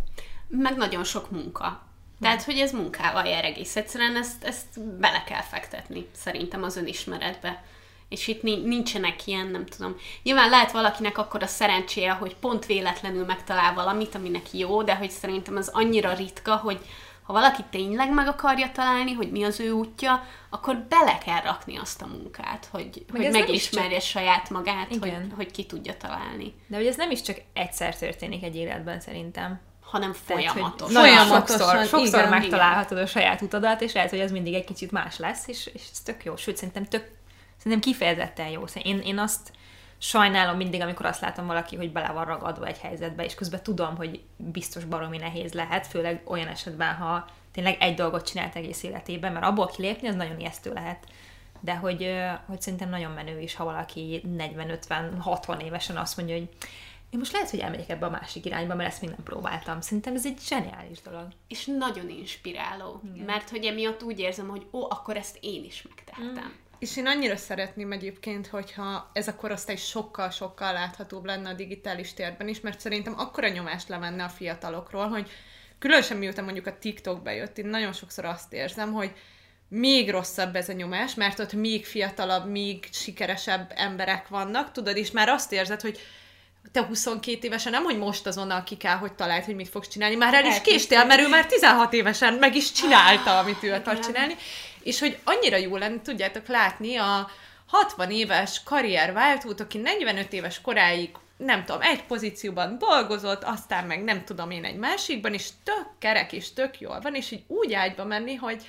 Meg 0.49 0.77
nagyon 0.77 1.05
sok 1.05 1.31
munka. 1.31 1.83
Tehát, 2.21 2.43
hogy 2.43 2.59
ez 2.59 2.73
munkával 2.73 3.25
jár 3.25 3.45
egész 3.45 3.77
egyszerűen, 3.77 4.17
ezt, 4.17 4.45
ezt 4.45 4.81
bele 4.81 5.25
kell 5.27 5.43
fektetni, 5.43 6.07
szerintem 6.15 6.63
az 6.63 6.77
önismeretbe. 6.77 7.65
És 8.09 8.27
itt 8.27 8.43
nincsenek 8.43 9.27
ilyen, 9.27 9.47
nem 9.47 9.67
tudom. 9.67 9.97
Nyilván 10.23 10.51
lehet 10.51 10.73
valakinek 10.73 11.19
akkor 11.19 11.43
a 11.43 11.47
szerencséje, 11.47 12.13
hogy 12.13 12.37
pont 12.37 12.67
véletlenül 12.67 13.25
megtalál 13.25 13.75
valamit, 13.75 14.15
aminek 14.15 14.53
jó, 14.53 14.83
de 14.83 14.97
hogy 14.97 15.11
szerintem 15.11 15.57
az 15.57 15.69
annyira 15.73 16.13
ritka, 16.13 16.57
hogy, 16.57 16.81
ha 17.29 17.35
valaki 17.35 17.65
tényleg 17.71 18.13
meg 18.13 18.27
akarja 18.27 18.71
találni, 18.73 19.13
hogy 19.13 19.31
mi 19.31 19.45
az 19.45 19.61
ő 19.61 19.71
útja, 19.71 20.25
akkor 20.51 20.77
bele 20.77 21.19
kell 21.19 21.41
rakni 21.41 21.77
azt 21.77 22.03
a 22.03 22.07
munkát, 22.07 22.69
hogy, 22.71 23.05
hogy, 23.11 23.25
hogy 23.25 23.31
megismerje 23.31 23.99
csak... 23.99 24.09
saját 24.09 24.51
magát, 24.51 24.97
hogy, 25.01 25.17
hogy 25.37 25.51
ki 25.51 25.67
tudja 25.67 25.97
találni. 25.97 26.55
De 26.67 26.77
hogy 26.77 26.87
ez 26.87 26.97
nem 26.97 27.11
is 27.11 27.23
csak 27.23 27.37
egyszer 27.53 27.97
történik 27.97 28.43
egy 28.43 28.57
életben 28.57 29.01
szerintem 29.01 29.61
hanem 29.81 30.13
folyamatos. 30.13 30.93
Tehát, 30.93 31.09
folyamatosan. 31.09 31.59
Sokszor, 31.59 31.87
sokszor 31.87 32.19
igen, 32.21 32.29
megtalálhatod 32.29 32.93
igen. 32.93 33.05
a 33.05 33.07
saját 33.07 33.43
utadat, 33.43 33.81
és 33.81 33.93
lehet, 33.93 34.11
hogy 34.11 34.19
ez 34.19 34.31
mindig 34.31 34.55
egy 34.55 34.65
kicsit 34.65 34.91
más 34.91 35.19
lesz, 35.19 35.49
és, 35.49 35.71
és 35.75 35.83
ez 35.93 36.01
tök 36.01 36.25
jó. 36.25 36.37
Sőt, 36.37 36.57
szerintem 36.57 36.85
tök, 36.85 37.11
szerintem 37.57 37.81
kifejezetten 37.81 38.49
jó. 38.49 38.65
Én, 38.83 38.99
én 38.99 39.19
azt 39.19 39.51
sajnálom 39.99 40.57
mindig, 40.57 40.81
amikor 40.81 41.07
azt 41.07 41.21
látom 41.21 41.47
valaki, 41.47 41.77
hogy 41.77 41.93
bele 41.93 42.09
van 42.09 42.25
ragadva 42.25 42.67
egy 42.67 42.79
helyzetbe, 42.79 43.25
és 43.25 43.35
közben 43.35 43.63
tudom, 43.63 43.97
hogy 43.97 44.23
biztos 44.37 44.85
baromi 44.85 45.17
nehéz 45.17 45.53
lehet, 45.53 45.87
főleg 45.87 46.23
olyan 46.25 46.49
esetben, 46.49 46.95
ha 46.95 47.27
tényleg 47.53 47.77
egy 47.81 47.95
dolgot 47.95 48.27
csinált 48.27 48.57
egész 48.57 48.83
életében, 48.83 49.33
mert 49.33 49.45
abból 49.45 49.67
kilépni 49.67 50.09
az 50.09 50.15
nagyon 50.15 50.41
ijesztő 50.41 50.73
lehet. 50.73 51.07
De 51.61 51.77
hogy, 51.77 52.15
hogy 52.47 52.61
szerintem 52.61 52.89
nagyon 52.89 53.13
menő 53.13 53.41
is, 53.41 53.55
ha 53.55 53.65
valaki 53.65 54.23
40-50-60 54.39 55.63
évesen 55.63 55.97
azt 55.97 56.17
mondja, 56.17 56.35
hogy 56.37 56.49
én 57.11 57.19
most 57.19 57.33
lehet, 57.33 57.51
hogy 57.51 57.59
elmegyek 57.59 57.89
ebbe 57.89 58.07
a 58.07 58.11
másik 58.11 58.45
irányba, 58.45 58.75
mert 58.75 58.89
ezt 58.89 59.01
még 59.01 59.11
nem 59.11 59.23
próbáltam. 59.23 59.81
Szerintem 59.81 60.15
ez 60.15 60.27
egy 60.27 60.39
zseniális 60.41 61.01
dolog. 61.03 61.27
És 61.49 61.65
nagyon 61.67 62.09
inspiráló. 62.09 63.01
Igen. 63.15 63.25
Mert 63.25 63.51
hogy 63.51 63.65
emiatt 63.65 64.03
úgy 64.03 64.19
érzem, 64.19 64.49
hogy 64.49 64.67
ó, 64.73 64.91
akkor 64.91 65.17
ezt 65.17 65.39
én 65.41 65.65
is 65.65 65.83
megtettem. 65.83 66.53
Mm. 66.55 66.68
És 66.79 66.97
én 66.97 67.07
annyira 67.07 67.37
szeretném 67.37 67.93
egyébként, 67.93 68.47
hogyha 68.47 69.11
ez 69.13 69.29
a 69.29 69.35
korosztály 69.35 69.77
sokkal-sokkal 69.77 70.73
láthatóbb 70.73 71.25
lenne 71.25 71.49
a 71.49 71.55
digitális 71.55 72.15
térben 72.15 72.49
is, 72.49 72.61
mert 72.61 72.81
szerintem 72.81 73.15
akkora 73.19 73.49
nyomást 73.49 73.89
levenne 73.89 74.25
a 74.25 74.29
fiatalokról, 74.29 75.09
hogy 75.09 75.31
különösen 75.79 76.17
miután 76.17 76.45
mondjuk 76.45 76.67
a 76.67 76.79
TikTok 76.79 77.23
bejött, 77.23 77.59
én 77.59 77.67
nagyon 77.67 77.93
sokszor 77.93 78.25
azt 78.25 78.53
érzem, 78.53 78.93
hogy 78.93 79.13
még 79.69 80.11
rosszabb 80.11 80.57
ez 80.57 80.69
a 80.69 80.73
nyomás, 80.73 81.15
mert 81.15 81.39
ott 81.39 81.53
még 81.53 81.87
fiatalabb, 81.87 82.51
még 82.51 82.89
sikeresebb 82.93 83.73
emberek 83.75 84.29
vannak, 84.29 84.73
tudod, 84.73 84.97
és 84.97 85.11
már 85.11 85.29
azt 85.29 85.53
érzed, 85.53 85.81
hogy 85.81 85.99
te 86.73 86.85
22 86.85 87.47
évesen 87.47 87.73
nem, 87.73 87.85
hogy 87.85 87.99
most 87.99 88.27
azonnal 88.27 88.63
ki 88.63 88.77
kell, 88.77 88.97
hogy 88.97 89.13
találd, 89.13 89.45
hogy 89.45 89.55
mit 89.55 89.69
fogsz 89.69 89.89
csinálni, 89.89 90.15
már 90.15 90.35
el 90.35 90.45
is 90.45 90.61
késtél, 90.61 91.05
mert 91.05 91.21
ő 91.21 91.29
már 91.29 91.47
16 91.47 91.93
évesen 91.93 92.35
meg 92.35 92.55
is 92.55 92.73
csinálta, 92.73 93.39
amit 93.39 93.63
ő 93.63 93.73
akar 93.73 93.99
csinálni, 93.99 94.37
és 94.89 94.99
hogy 94.99 95.19
annyira 95.25 95.57
jó 95.57 95.77
lenne, 95.77 96.03
tudjátok 96.03 96.47
látni 96.47 96.97
a 96.97 97.31
60 97.67 98.11
éves 98.11 98.63
karrierváltót, 98.65 99.61
aki 99.61 99.79
45 99.79 100.33
éves 100.33 100.61
koráig 100.61 101.11
nem 101.37 101.65
tudom, 101.65 101.83
egy 101.83 102.03
pozícióban 102.03 102.79
dolgozott, 102.79 103.45
aztán 103.45 103.87
meg 103.87 104.05
nem 104.05 104.25
tudom 104.25 104.51
én 104.51 104.65
egy 104.65 104.77
másikban, 104.77 105.35
és 105.35 105.49
tök 105.65 105.87
kerek 105.99 106.33
és 106.33 106.53
tök 106.53 106.81
jól 106.81 107.01
van, 107.01 107.15
és 107.15 107.31
így 107.31 107.43
úgy 107.47 107.73
ágyba 107.73 108.05
menni, 108.05 108.35
hogy 108.35 108.63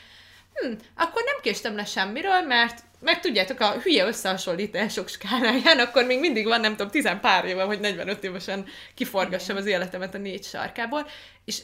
hm, 0.53 0.71
akkor 0.95 1.23
nem 1.25 1.41
késtem 1.41 1.75
le 1.75 1.85
semmiről, 1.85 2.41
mert 2.41 2.83
meg 2.99 3.19
tudjátok, 3.19 3.59
a 3.59 3.79
hülye 3.79 4.05
összehasonlítások 4.05 5.07
skáláján, 5.07 5.79
akkor 5.79 6.05
még 6.05 6.19
mindig 6.19 6.45
van, 6.45 6.59
nem 6.59 6.75
tudom, 6.75 6.91
tizen 6.91 7.19
pár 7.19 7.45
éve, 7.45 7.63
hogy 7.63 7.79
45 7.79 8.23
évesen 8.23 8.65
kiforgassam 8.95 9.57
az 9.57 9.65
életemet 9.65 10.13
a 10.13 10.17
négy 10.17 10.43
sarkából, 10.43 11.07
és 11.45 11.61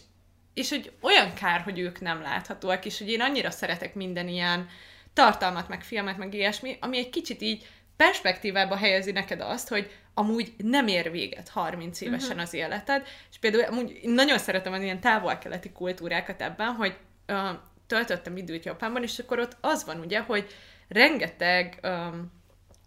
és 0.55 0.69
hogy 0.69 0.91
olyan 1.01 1.33
kár, 1.33 1.61
hogy 1.61 1.79
ők 1.79 2.01
nem 2.01 2.21
láthatóak, 2.21 2.85
és 2.85 2.97
hogy 2.97 3.09
én 3.09 3.21
annyira 3.21 3.51
szeretek 3.51 3.95
minden 3.95 4.27
ilyen 4.27 4.67
tartalmat, 5.13 5.67
meg 5.67 5.83
filmet, 5.83 6.17
meg 6.17 6.33
ilyesmi, 6.33 6.77
ami 6.81 6.97
egy 6.97 7.09
kicsit 7.09 7.41
így 7.41 7.67
perspektívába 7.97 8.75
helyezi 8.75 9.11
neked 9.11 9.41
azt, 9.41 9.67
hogy 9.67 9.91
amúgy 10.13 10.53
nem 10.57 10.87
ér 10.87 11.11
véget 11.11 11.49
30 11.49 12.01
évesen 12.01 12.29
uh-huh. 12.29 12.43
az 12.43 12.53
életed, 12.53 13.07
és 13.31 13.37
például 13.37 13.63
amúgy 13.63 13.99
nagyon 14.03 14.37
szeretem 14.37 14.73
az 14.73 14.81
ilyen 14.81 14.99
távol-keleti 14.99 15.71
kultúrákat 15.71 16.41
ebben, 16.41 16.73
hogy 16.73 16.97
uh, 17.27 17.49
töltöttem 17.87 18.37
időt 18.37 18.65
Japánban, 18.65 19.03
és 19.03 19.19
akkor 19.19 19.39
ott 19.39 19.57
az 19.61 19.85
van 19.85 19.99
ugye, 19.99 20.19
hogy 20.19 20.47
rengeteg 20.87 21.79
um, 21.83 22.31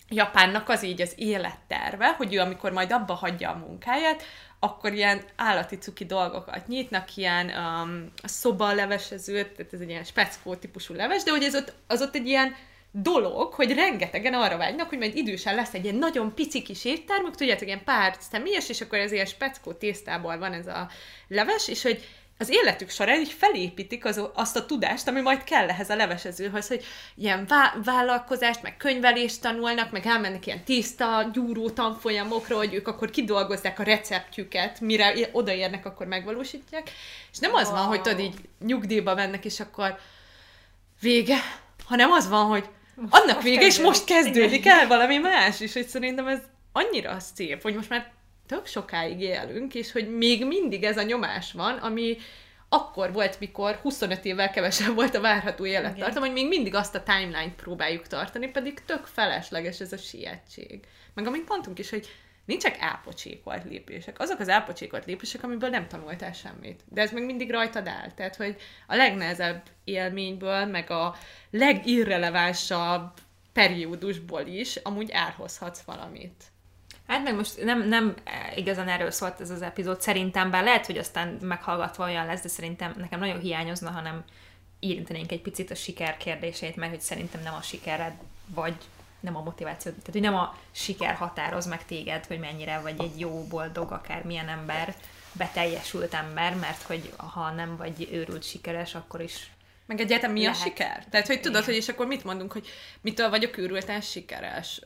Japánnak 0.09 0.69
az 0.69 0.83
így 0.83 1.01
az 1.01 1.13
életterve, 1.17 2.07
hogy 2.07 2.35
ő 2.35 2.41
amikor 2.41 2.73
majd 2.73 2.93
abba 2.93 3.15
hagyja 3.15 3.51
a 3.51 3.57
munkáját, 3.57 4.23
akkor 4.59 4.93
ilyen 4.93 5.23
állati 5.37 5.77
cuki 5.77 6.05
dolgokat 6.05 6.67
nyitnak, 6.67 7.17
ilyen 7.17 7.51
um, 7.51 8.13
szoba 8.23 8.73
levesezőt, 8.73 9.53
tehát 9.53 9.73
ez 9.73 9.81
egy 9.81 9.89
ilyen 9.89 10.05
speckó 10.05 10.55
típusú 10.55 10.95
leves, 10.95 11.23
de 11.23 11.31
hogy 11.31 11.43
ez 11.43 11.55
ott, 11.55 11.73
az 11.87 12.03
ott 12.03 12.15
egy 12.15 12.27
ilyen 12.27 12.55
dolog, 12.91 13.53
hogy 13.53 13.75
rengetegen 13.75 14.35
arra 14.35 14.57
vágynak, 14.57 14.89
hogy 14.89 14.99
majd 14.99 15.17
idősen 15.17 15.55
lesz 15.55 15.75
egy 15.75 15.85
ilyen 15.85 15.97
nagyon 15.97 16.35
pici 16.35 16.63
kis 16.63 16.85
éttermük, 16.85 17.35
tudjátok, 17.35 17.67
ilyen 17.67 17.85
pár 17.85 18.17
személyes, 18.19 18.69
és 18.69 18.81
akkor 18.81 18.99
ez 18.99 19.13
ilyen 19.13 19.27
speckó 19.27 19.73
tésztából 19.73 20.39
van 20.39 20.53
ez 20.53 20.67
a 20.67 20.89
leves, 21.29 21.69
és 21.69 21.83
hogy 21.83 22.05
az 22.39 22.49
életük 22.51 22.91
során 22.91 23.21
így 23.21 23.33
felépítik 23.33 24.05
az, 24.05 24.23
azt 24.35 24.57
a 24.57 24.67
tudást, 24.67 25.09
ami 25.09 25.21
majd 25.21 25.45
kell 25.45 25.69
ehhez 25.69 25.91
a 25.91 25.97
levesezőhöz, 25.97 26.69
hogy 26.69 26.85
ilyen 27.15 27.47
vá- 27.47 27.85
vállalkozást, 27.85 28.63
meg 28.63 28.77
könyvelést 28.77 29.41
tanulnak, 29.41 29.91
meg 29.91 30.07
elmennek 30.07 30.47
ilyen 30.47 30.65
tiszta, 30.65 31.31
gyúró 31.33 31.71
tanfolyamokra, 31.71 32.57
hogy 32.57 32.75
ők 32.75 32.89
akkor 32.89 33.11
kidolgozzák 33.11 33.79
a 33.79 33.83
receptjüket, 33.83 34.81
mire 34.81 35.15
odaérnek, 35.33 35.87
akkor 35.87 36.07
megvalósítják. 36.07 36.91
És 37.33 37.39
nem 37.39 37.55
az 37.55 37.67
wow. 37.67 37.77
van, 37.77 37.87
hogy 37.87 38.03
tudod, 38.03 38.21
így 38.21 38.35
nyugdíjba 38.65 39.15
mennek, 39.15 39.45
és 39.45 39.61
akkor 39.61 39.99
vége, 41.01 41.37
hanem 41.85 42.11
az 42.11 42.29
van, 42.29 42.47
hogy 42.47 42.69
most, 42.95 43.15
annak 43.15 43.35
most 43.35 43.47
vége, 43.47 43.67
és 43.67 43.81
most 43.81 44.05
kezdődik 44.05 44.67
el 44.67 44.87
valami 44.87 45.17
más, 45.17 45.61
és 45.61 45.73
hogy 45.73 45.87
szerintem 45.87 46.27
ez 46.27 46.41
annyira 46.73 47.21
szép, 47.35 47.63
hogy 47.63 47.75
most 47.75 47.89
már 47.89 48.13
tök 48.49 48.67
sokáig 48.67 49.21
élünk, 49.21 49.75
és 49.75 49.93
hogy 49.93 50.17
még 50.17 50.47
mindig 50.47 50.85
ez 50.85 50.97
a 50.97 51.03
nyomás 51.03 51.53
van, 51.53 51.77
ami 51.77 52.17
akkor 52.69 53.13
volt, 53.13 53.41
mikor 53.41 53.75
25 53.75 54.25
évvel 54.25 54.51
kevesebb 54.51 54.95
volt 54.95 55.15
a 55.15 55.21
várható 55.21 55.67
élettartam, 55.67 56.23
hogy 56.23 56.33
még 56.33 56.49
mindig 56.49 56.75
azt 56.75 56.95
a 56.95 57.03
timeline-t 57.03 57.55
próbáljuk 57.55 58.07
tartani, 58.07 58.49
pedig 58.49 58.85
tök 58.85 59.07
felesleges 59.07 59.81
ez 59.81 59.93
a 59.93 59.97
sietség. 59.97 60.81
Meg 61.15 61.27
amit 61.27 61.49
mondtunk 61.49 61.79
is, 61.79 61.91
hogy 61.91 62.09
nincsenek 62.45 62.81
elpocsékolt 62.81 63.65
lépések. 63.65 64.21
Azok 64.21 64.39
az 64.39 64.49
elpocsékolt 64.49 65.05
lépések, 65.05 65.43
amiből 65.43 65.69
nem 65.69 65.89
tanultál 65.89 66.33
semmit. 66.33 66.85
De 66.89 67.01
ez 67.01 67.13
még 67.13 67.25
mindig 67.25 67.51
rajtad 67.51 67.89
áll. 67.89 68.13
Tehát, 68.15 68.37
hogy 68.37 68.57
a 68.87 68.95
legnehezebb 68.95 69.63
élményből, 69.85 70.65
meg 70.65 70.91
a 70.91 71.17
legirrelevánsabb 71.51 73.11
periódusból 73.53 74.47
is 74.47 74.77
amúgy 74.77 75.11
elhozhatsz 75.11 75.81
valamit. 75.81 76.45
Hát 77.09 77.23
meg 77.23 77.35
most 77.35 77.65
nem, 77.65 77.89
nem 77.89 78.15
igazán 78.55 78.89
erről 78.89 79.11
szólt 79.11 79.41
ez 79.41 79.51
az 79.51 79.63
epizód, 79.63 80.01
szerintem, 80.01 80.51
bár 80.51 80.65
lehet, 80.65 80.87
hogy 80.87 80.99
aztán 80.99 81.29
meghallgatva 81.29 82.05
olyan 82.05 82.27
lesz, 82.27 82.43
de 82.43 82.49
szerintem 82.49 82.95
nekem 82.97 83.19
nagyon 83.19 83.41
hiányozna, 83.41 83.91
hanem 83.91 84.25
érintenénk 84.79 85.33
egy 85.33 85.43
picit 85.43 85.71
a 85.71 85.75
siker 85.75 86.17
kérdését, 86.17 86.77
mert 86.77 86.91
hogy 86.91 87.01
szerintem 87.01 87.43
nem 87.43 87.55
a 87.55 87.63
sikered 87.63 88.13
vagy 88.55 88.77
nem 89.21 89.37
a 89.37 89.43
motiváció, 89.43 89.91
tehát 89.91 90.13
hogy 90.13 90.21
nem 90.21 90.35
a 90.35 90.57
siker 90.71 91.15
határoz 91.15 91.67
meg 91.67 91.85
téged, 91.85 92.27
hogy 92.27 92.39
mennyire 92.39 92.81
vagy 92.81 93.01
egy 93.01 93.21
jó, 93.21 93.47
boldog, 93.49 93.93
akár 93.93 94.25
milyen 94.25 94.49
ember, 94.49 94.95
beteljesült 95.33 96.15
ember, 96.15 96.55
mert 96.55 96.83
hogy 96.83 97.13
ha 97.17 97.51
nem 97.51 97.77
vagy 97.77 98.09
őrült 98.13 98.43
sikeres, 98.43 98.95
akkor 98.95 99.21
is 99.21 99.51
meg 99.87 100.01
egyáltalán 100.01 100.35
mi 100.35 100.43
lehet. 100.43 100.57
a 100.57 100.63
siker? 100.63 101.05
Tehát, 101.11 101.27
hogy 101.27 101.41
tudod, 101.41 101.63
Igen. 101.63 101.65
hogy 101.65 101.75
és 101.75 101.89
akkor 101.89 102.07
mit 102.07 102.25
mondunk, 102.25 102.53
hogy 102.53 102.69
mitől 103.01 103.31
vagyok 103.31 103.57
őrülten 103.57 104.01
sikeres? 104.01 104.81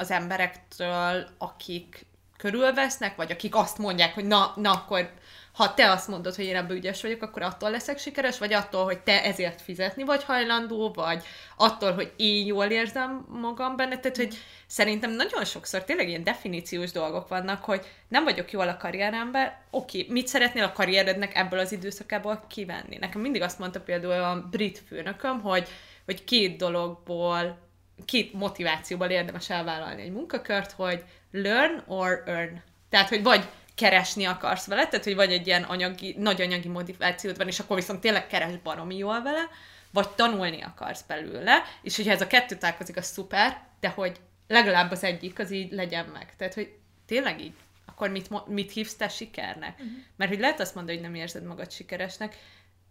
Az 0.00 0.10
emberektől, 0.10 1.28
akik 1.38 2.06
körülvesznek, 2.36 3.16
vagy 3.16 3.32
akik 3.32 3.54
azt 3.54 3.78
mondják, 3.78 4.14
hogy 4.14 4.24
na, 4.24 4.52
na 4.56 4.72
akkor 4.72 5.10
ha 5.58 5.74
te 5.74 5.90
azt 5.90 6.08
mondod, 6.08 6.34
hogy 6.34 6.44
én 6.44 6.56
ebben 6.56 6.76
ügyes 6.76 7.02
vagyok, 7.02 7.22
akkor 7.22 7.42
attól 7.42 7.70
leszek 7.70 7.98
sikeres, 7.98 8.38
vagy 8.38 8.52
attól, 8.52 8.84
hogy 8.84 8.98
te 8.98 9.24
ezért 9.24 9.60
fizetni 9.60 10.02
vagy 10.04 10.24
hajlandó, 10.24 10.92
vagy 10.94 11.24
attól, 11.56 11.92
hogy 11.92 12.12
én 12.16 12.46
jól 12.46 12.64
érzem 12.64 13.26
magam 13.28 13.76
benne. 13.76 13.98
Tehát, 13.98 14.16
hogy 14.16 14.34
szerintem 14.66 15.10
nagyon 15.10 15.44
sokszor 15.44 15.84
tényleg 15.84 16.08
ilyen 16.08 16.24
definíciós 16.24 16.90
dolgok 16.90 17.28
vannak, 17.28 17.64
hogy 17.64 17.86
nem 18.08 18.24
vagyok 18.24 18.50
jól 18.50 18.68
a 18.68 18.76
karrieremben, 18.76 19.52
oké, 19.70 20.06
mit 20.08 20.26
szeretnél 20.26 20.64
a 20.64 20.72
karrierednek 20.72 21.36
ebből 21.36 21.58
az 21.58 21.72
időszakából 21.72 22.44
kivenni? 22.48 22.96
Nekem 22.96 23.20
mindig 23.20 23.42
azt 23.42 23.58
mondta 23.58 23.80
például 23.80 24.22
a 24.22 24.48
brit 24.50 24.82
főnököm, 24.86 25.40
hogy, 25.40 25.68
hogy 26.04 26.24
két 26.24 26.56
dologból, 26.56 27.67
két 28.04 28.32
motivációból 28.32 29.06
érdemes 29.06 29.50
elvállalni 29.50 30.02
egy 30.02 30.12
munkakört, 30.12 30.72
hogy 30.72 31.04
learn 31.30 31.82
or 31.86 32.22
earn. 32.26 32.62
Tehát, 32.88 33.08
hogy 33.08 33.22
vagy 33.22 33.48
keresni 33.74 34.24
akarsz 34.24 34.66
vele, 34.66 34.86
tehát 34.88 35.04
hogy 35.04 35.14
vagy 35.14 35.32
egy 35.32 35.46
ilyen 35.46 35.62
anyagi, 35.62 36.14
nagy 36.18 36.40
anyagi 36.40 36.68
motivációt 36.68 37.36
van, 37.36 37.46
és 37.46 37.60
akkor 37.60 37.76
viszont 37.76 38.00
tényleg 38.00 38.26
keres 38.26 38.56
baromi 38.62 38.96
jól 38.96 39.22
vele, 39.22 39.48
vagy 39.90 40.08
tanulni 40.08 40.62
akarsz 40.62 41.02
belőle, 41.02 41.62
és 41.82 41.96
hogyha 41.96 42.12
ez 42.12 42.20
a 42.20 42.26
kettő 42.26 42.56
találkozik, 42.56 42.96
az 42.96 43.06
szuper, 43.06 43.60
de 43.80 43.88
hogy 43.88 44.20
legalább 44.46 44.90
az 44.90 45.04
egyik 45.04 45.38
az 45.38 45.50
így 45.50 45.72
legyen 45.72 46.04
meg. 46.04 46.36
Tehát, 46.36 46.54
hogy 46.54 46.74
tényleg 47.06 47.40
így, 47.40 47.54
akkor 47.86 48.10
mit, 48.10 48.46
mit 48.46 48.72
hívsz 48.72 48.94
te 48.94 49.08
sikernek? 49.08 49.72
Uh-huh. 49.72 49.96
Mert 50.16 50.30
hogy 50.30 50.40
lehet 50.40 50.60
azt 50.60 50.74
mondani, 50.74 50.96
hogy 50.96 51.06
nem 51.06 51.14
érzed 51.14 51.44
magad 51.44 51.72
sikeresnek, 51.72 52.36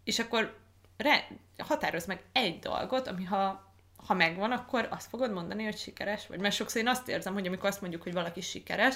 és 0.03 0.19
akkor 0.19 0.57
re, 0.97 1.27
határoz 1.57 2.05
meg 2.05 2.21
egy 2.31 2.59
dolgot, 2.59 3.07
ami 3.07 3.23
ha, 3.23 3.66
ha 4.07 4.13
megvan, 4.13 4.51
akkor 4.51 4.87
azt 4.91 5.09
fogod 5.09 5.33
mondani, 5.33 5.63
hogy 5.63 5.77
sikeres 5.77 6.27
vagy. 6.27 6.39
Mert 6.39 6.55
sokszor 6.55 6.81
én 6.81 6.87
azt 6.87 7.07
érzem, 7.07 7.33
hogy 7.33 7.47
amikor 7.47 7.69
azt 7.69 7.81
mondjuk, 7.81 8.03
hogy 8.03 8.13
valaki 8.13 8.41
sikeres, 8.41 8.95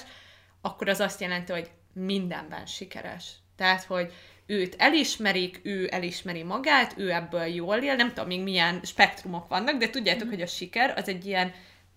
akkor 0.60 0.88
az 0.88 1.00
azt 1.00 1.20
jelenti, 1.20 1.52
hogy 1.52 1.70
mindenben 1.92 2.66
sikeres. 2.66 3.30
Tehát, 3.56 3.84
hogy 3.84 4.12
őt 4.46 4.74
elismerik, 4.78 5.60
ő 5.62 5.88
elismeri 5.90 6.42
magát, 6.42 6.94
ő 6.96 7.12
ebből 7.12 7.44
jól 7.44 7.76
él, 7.76 7.94
nem 7.94 8.08
tudom 8.08 8.26
még 8.26 8.42
milyen 8.42 8.80
spektrumok 8.82 9.48
vannak, 9.48 9.76
de 9.76 9.90
tudjátok, 9.90 10.26
mm. 10.26 10.30
hogy 10.30 10.40
a 10.40 10.46
siker 10.46 10.94
az 10.96 11.08
egy 11.08 11.26
ilyen 11.26 11.52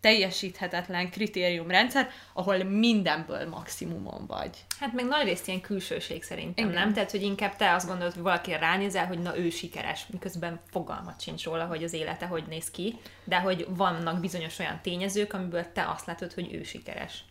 teljesíthetetlen 0.06 1.10
kritériumrendszer, 1.10 2.10
ahol 2.34 2.64
mindenből 2.64 3.50
maximumon 3.50 4.26
vagy. 4.28 4.50
Hát 4.80 4.94
meg 4.94 5.06
nagy 5.06 5.24
részt 5.24 5.48
ilyen 5.48 5.62
külsőség 5.62 6.24
szerintem, 6.24 6.70
Igen. 6.70 6.82
nem? 6.82 6.94
Tehát, 6.94 7.12
hogy 7.12 7.22
inkább 7.22 7.56
te 7.56 7.74
azt 7.74 7.88
gondolod, 7.88 8.14
hogy 8.14 8.24
valaki 8.24 8.52
ránézel, 8.52 9.06
hogy 9.06 9.20
na 9.20 9.38
ő 9.38 9.50
sikeres, 9.50 10.06
miközben 10.10 10.60
fogalmat 10.72 11.22
sincs 11.22 11.44
róla, 11.44 11.66
hogy 11.66 11.84
az 11.84 11.94
élete 11.94 12.26
hogy 12.26 12.44
néz 12.48 12.72
ki, 12.72 12.96
de 13.24 13.40
hogy 13.40 13.66
vannak 13.70 14.20
bizonyos 14.20 14.60
olyan 14.60 14.80
tényezők, 14.82 15.34
amiből 15.34 15.72
te 15.74 15.90
azt 15.96 16.06
látod, 16.06 16.34
hogy 16.34 16.54
ő 16.54 16.64
sikeres 16.64 17.24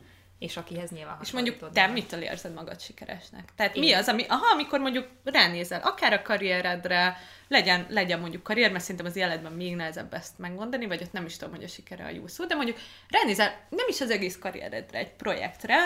és 0.45 0.57
akihez 0.57 0.91
nyilván 0.91 1.19
És 1.23 1.31
mondjuk 1.31 1.73
te 1.73 1.87
mitől 1.87 2.23
érzed 2.23 2.55
magad 2.55 2.81
sikeresnek? 2.81 3.49
Tehát 3.57 3.77
Én. 3.77 3.83
mi 3.83 3.93
az, 3.93 4.09
ami, 4.09 4.25
aha, 4.29 4.53
amikor 4.53 4.81
mondjuk 4.81 5.09
ránézel, 5.25 5.81
akár 5.81 6.13
a 6.13 6.23
karrieredre, 6.23 7.17
legyen, 7.49 7.87
legyen 7.89 8.21
mondjuk 8.21 8.43
karrier, 8.43 8.71
mert 8.71 8.83
szerintem 8.83 9.07
az 9.07 9.17
életben 9.17 9.53
még 9.53 9.77
nehezebb 9.77 10.15
ezt 10.15 10.39
megmondani, 10.39 10.87
vagy 10.87 11.03
ott 11.03 11.13
nem 11.13 11.25
is 11.25 11.37
tudom, 11.37 11.55
hogy 11.55 11.65
a 11.65 11.69
sikere 11.69 12.05
a 12.05 12.11
jó 12.11 12.27
szó, 12.27 12.45
de 12.45 12.55
mondjuk 12.55 12.79
ránézel 13.09 13.61
nem 13.69 13.87
is 13.89 14.01
az 14.01 14.11
egész 14.11 14.39
karrieredre, 14.39 14.99
egy 14.99 15.13
projektre, 15.13 15.77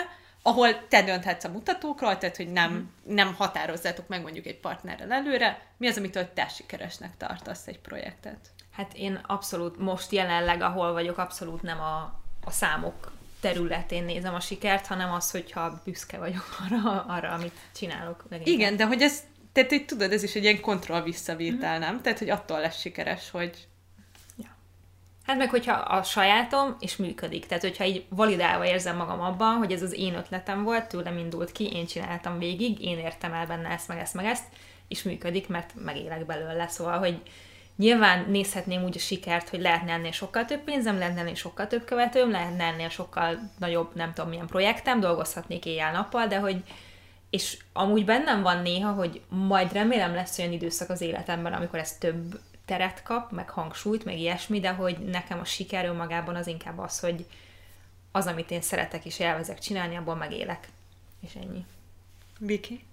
ahol 0.41 0.87
te 0.87 1.03
dönthetsz 1.03 1.43
a 1.43 1.49
mutatókról, 1.49 2.17
tehát 2.17 2.37
hogy 2.37 2.51
nem, 2.51 2.71
mm. 2.71 3.13
nem 3.15 3.33
határozzátok 3.33 4.07
meg 4.07 4.21
mondjuk 4.21 4.45
egy 4.45 4.59
partnerrel 4.59 5.11
előre, 5.11 5.61
mi 5.77 5.87
az, 5.87 5.97
amitől 5.97 6.33
te 6.33 6.47
sikeresnek 6.47 7.17
tartasz 7.17 7.67
egy 7.67 7.79
projektet? 7.79 8.49
Hát 8.71 8.93
én 8.93 9.21
abszolút 9.27 9.79
most 9.79 10.11
jelenleg, 10.11 10.61
ahol 10.61 10.93
vagyok, 10.93 11.17
abszolút 11.17 11.61
nem 11.61 11.79
a, 11.79 12.19
a 12.45 12.51
számok 12.51 13.11
területén 13.39 14.03
nézem 14.03 14.33
a 14.33 14.39
sikert, 14.39 14.85
hanem 14.85 15.11
az, 15.13 15.31
hogyha 15.31 15.81
büszke 15.85 16.17
vagyok 16.17 16.57
arra, 16.65 17.03
arra 17.07 17.29
amit 17.29 17.57
csinálok. 17.75 18.25
Leginkább. 18.29 18.55
Igen, 18.55 18.75
de 18.75 18.85
hogy 18.85 19.01
ez, 19.01 19.23
tehát 19.51 19.69
hogy 19.69 19.85
tudod, 19.85 20.11
ez 20.11 20.23
is 20.23 20.35
egy 20.35 20.43
ilyen 20.43 20.61
kontroll 20.61 21.01
visszavétel, 21.01 21.71
mm-hmm. 21.71 21.79
nem? 21.79 22.01
Tehát, 22.01 22.19
hogy 22.19 22.29
attól 22.29 22.59
lesz 22.59 22.79
sikeres, 22.79 23.29
hogy 23.29 23.67
ja. 24.37 24.55
Hát 25.25 25.37
meg, 25.37 25.49
hogyha 25.49 25.73
a 25.73 26.03
sajátom, 26.03 26.75
és 26.79 26.95
működik. 26.95 27.45
Tehát, 27.45 27.63
hogyha 27.63 27.85
így 27.85 28.05
validálva 28.09 28.65
érzem 28.65 28.95
magam 28.95 29.21
abban, 29.21 29.55
hogy 29.55 29.71
ez 29.71 29.81
az 29.81 29.93
én 29.93 30.15
ötletem 30.15 30.63
volt, 30.63 30.87
tőlem 30.87 31.17
indult 31.17 31.51
ki, 31.51 31.71
én 31.71 31.85
csináltam 31.85 32.37
végig, 32.37 32.81
én 32.81 32.97
értem 32.97 33.33
el 33.33 33.47
benne 33.47 33.69
ezt, 33.69 33.87
meg 33.87 33.97
ezt, 33.97 34.13
meg 34.13 34.25
ezt, 34.25 34.45
és 34.87 35.03
működik, 35.03 35.47
mert 35.47 35.73
megélek 35.75 36.25
belőle. 36.25 36.67
Szóval, 36.67 36.97
hogy 36.97 37.21
Nyilván 37.79 38.25
nézhetném 38.29 38.83
úgy 38.83 38.95
a 38.97 38.99
sikert, 38.99 39.49
hogy 39.49 39.61
lehetne 39.61 39.91
ennél 39.91 40.11
sokkal 40.11 40.45
több 40.45 40.59
pénzem, 40.59 40.97
lehetne 40.97 41.19
ennél 41.19 41.35
sokkal 41.35 41.67
több 41.67 41.85
követőm, 41.85 42.31
lehetne 42.31 42.63
ennél 42.63 42.89
sokkal 42.89 43.39
nagyobb, 43.59 43.95
nem 43.95 44.13
tudom 44.13 44.29
milyen 44.29 44.47
projektem, 44.47 44.99
dolgozhatnék 44.99 45.65
éjjel-nappal, 45.65 46.27
de 46.27 46.39
hogy 46.39 46.63
és 47.29 47.57
amúgy 47.73 48.05
bennem 48.05 48.41
van 48.41 48.61
néha, 48.61 48.91
hogy 48.91 49.21
majd 49.27 49.73
remélem 49.73 50.13
lesz 50.13 50.37
olyan 50.37 50.51
időszak 50.51 50.89
az 50.89 51.01
életemben, 51.01 51.53
amikor 51.53 51.79
ez 51.79 51.97
több 51.97 52.39
teret 52.65 53.03
kap, 53.03 53.31
meg 53.31 53.49
hangsúlyt, 53.49 54.05
meg 54.05 54.17
ilyesmi, 54.17 54.59
de 54.59 54.69
hogy 54.69 54.97
nekem 54.97 55.39
a 55.39 55.45
siker 55.45 55.85
önmagában 55.85 56.35
az 56.35 56.47
inkább 56.47 56.77
az, 56.77 56.99
hogy 56.99 57.25
az, 58.11 58.25
amit 58.25 58.51
én 58.51 58.61
szeretek 58.61 59.05
és 59.05 59.19
élvezek 59.19 59.59
csinálni, 59.59 59.95
abból 59.95 60.15
megélek. 60.15 60.67
És 61.19 61.35
ennyi. 61.35 61.65
Viki? 62.39 62.83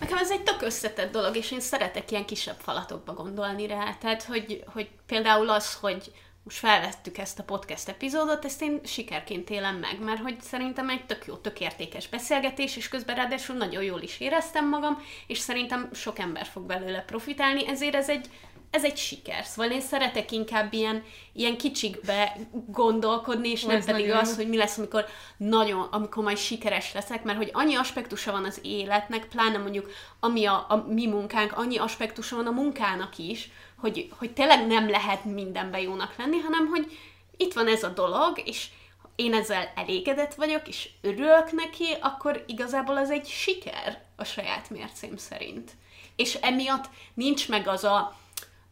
Nekem 0.00 0.18
ez 0.18 0.30
egy 0.30 0.42
tök 0.42 0.62
összetett 0.62 1.12
dolog, 1.12 1.36
és 1.36 1.50
én 1.50 1.60
szeretek 1.60 2.10
ilyen 2.10 2.26
kisebb 2.26 2.58
falatokba 2.58 3.12
gondolni 3.12 3.66
rá. 3.66 3.94
Tehát, 4.00 4.22
hogy, 4.22 4.64
hogy 4.72 4.88
például 5.06 5.48
az, 5.48 5.74
hogy 5.74 6.12
most 6.46 6.58
felvettük 6.58 7.18
ezt 7.18 7.38
a 7.38 7.42
podcast 7.42 7.88
epizódot, 7.88 8.44
ezt 8.44 8.62
én 8.62 8.80
sikerként 8.84 9.50
élem 9.50 9.76
meg, 9.76 10.00
mert 10.00 10.20
hogy 10.20 10.40
szerintem 10.40 10.88
egy 10.88 11.06
tök 11.06 11.26
jó, 11.26 11.34
tök 11.34 11.60
értékes 11.60 12.08
beszélgetés, 12.08 12.76
és 12.76 12.88
közben 12.88 13.16
ráadásul 13.16 13.56
nagyon 13.56 13.82
jól 13.82 14.00
is 14.00 14.20
éreztem 14.20 14.68
magam, 14.68 15.02
és 15.26 15.38
szerintem 15.38 15.90
sok 15.92 16.18
ember 16.18 16.46
fog 16.46 16.62
belőle 16.62 17.00
profitálni, 17.00 17.68
ezért 17.68 17.94
ez 17.94 18.08
egy 18.08 18.28
ez 18.70 18.84
egy 18.84 18.96
siker. 18.96 19.44
Szóval 19.44 19.70
én 19.70 19.80
szeretek 19.80 20.32
inkább 20.32 20.72
ilyen, 20.72 21.04
ilyen 21.32 21.56
kicsikbe 21.56 22.36
gondolkodni, 22.66 23.48
és 23.48 23.62
nem 23.62 23.84
pedig 23.84 24.10
az, 24.10 24.36
hogy 24.36 24.48
mi 24.48 24.56
lesz, 24.56 24.78
amikor 24.78 25.04
nagyon, 25.36 25.88
amikor 25.90 26.24
majd 26.24 26.38
sikeres 26.38 26.92
leszek, 26.92 27.22
mert 27.22 27.38
hogy 27.38 27.50
annyi 27.52 27.74
aspektusa 27.74 28.32
van 28.32 28.44
az 28.44 28.60
életnek, 28.62 29.28
pláne 29.28 29.58
mondjuk 29.58 29.90
ami 30.20 30.44
a, 30.44 30.66
a 30.68 30.84
mi 30.88 31.06
munkánk, 31.06 31.52
annyi 31.52 31.78
aspektusa 31.78 32.36
van 32.36 32.46
a 32.46 32.50
munkának 32.50 33.18
is, 33.18 33.50
hogy, 33.76 34.08
hogy 34.18 34.32
tényleg 34.32 34.66
nem 34.66 34.90
lehet 34.90 35.24
mindenben 35.24 35.80
jónak 35.80 36.16
lenni, 36.16 36.38
hanem 36.38 36.66
hogy 36.66 36.98
itt 37.36 37.52
van 37.52 37.66
ez 37.66 37.82
a 37.82 37.88
dolog, 37.88 38.42
és 38.44 38.68
én 39.16 39.34
ezzel 39.34 39.72
elégedett 39.74 40.34
vagyok, 40.34 40.68
és 40.68 40.88
örülök 41.00 41.52
neki, 41.52 41.84
akkor 42.00 42.44
igazából 42.46 42.96
az 42.96 43.10
egy 43.10 43.26
siker 43.26 44.02
a 44.16 44.24
saját 44.24 44.70
mércém 44.70 45.16
szerint. 45.16 45.70
És 46.16 46.34
emiatt 46.34 46.84
nincs 47.14 47.48
meg 47.48 47.68
az 47.68 47.84
a 47.84 48.16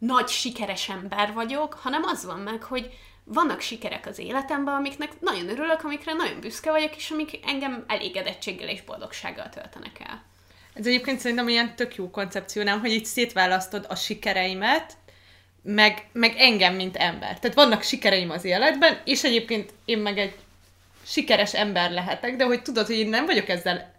nagy 0.05 0.27
sikeres 0.27 0.89
ember 0.89 1.33
vagyok, 1.33 1.73
hanem 1.73 2.03
az 2.03 2.25
van 2.25 2.39
meg, 2.39 2.63
hogy 2.63 2.93
vannak 3.23 3.61
sikerek 3.61 4.05
az 4.07 4.19
életemben, 4.19 4.73
amiknek 4.73 5.19
nagyon 5.19 5.49
örülök, 5.49 5.83
amikre 5.83 6.13
nagyon 6.13 6.39
büszke 6.39 6.71
vagyok, 6.71 6.95
és 6.95 7.09
amik 7.09 7.39
engem 7.45 7.83
elégedettséggel 7.87 8.69
és 8.69 8.81
boldogsággal 8.81 9.49
töltenek 9.49 9.99
el. 9.99 10.23
Ez 10.73 10.85
egyébként 10.87 11.19
szerintem 11.19 11.49
ilyen 11.49 11.75
tök 11.75 11.95
jó 11.95 12.09
koncepció, 12.09 12.63
nem, 12.63 12.79
hogy 12.79 12.91
itt 12.91 13.05
szétválasztod 13.05 13.85
a 13.89 13.95
sikereimet, 13.95 14.93
meg, 15.61 16.09
meg 16.11 16.35
engem, 16.37 16.75
mint 16.75 16.95
ember. 16.95 17.39
Tehát 17.39 17.55
vannak 17.55 17.81
sikereim 17.81 18.29
az 18.29 18.43
életben, 18.43 19.01
és 19.05 19.23
egyébként 19.23 19.73
én 19.85 19.97
meg 19.97 20.17
egy 20.17 20.35
sikeres 21.05 21.53
ember 21.53 21.91
lehetek, 21.91 22.35
de 22.35 22.45
hogy 22.45 22.61
tudod, 22.61 22.85
hogy 22.85 22.95
én 22.95 23.09
nem 23.09 23.25
vagyok 23.25 23.49
ezzel 23.49 23.93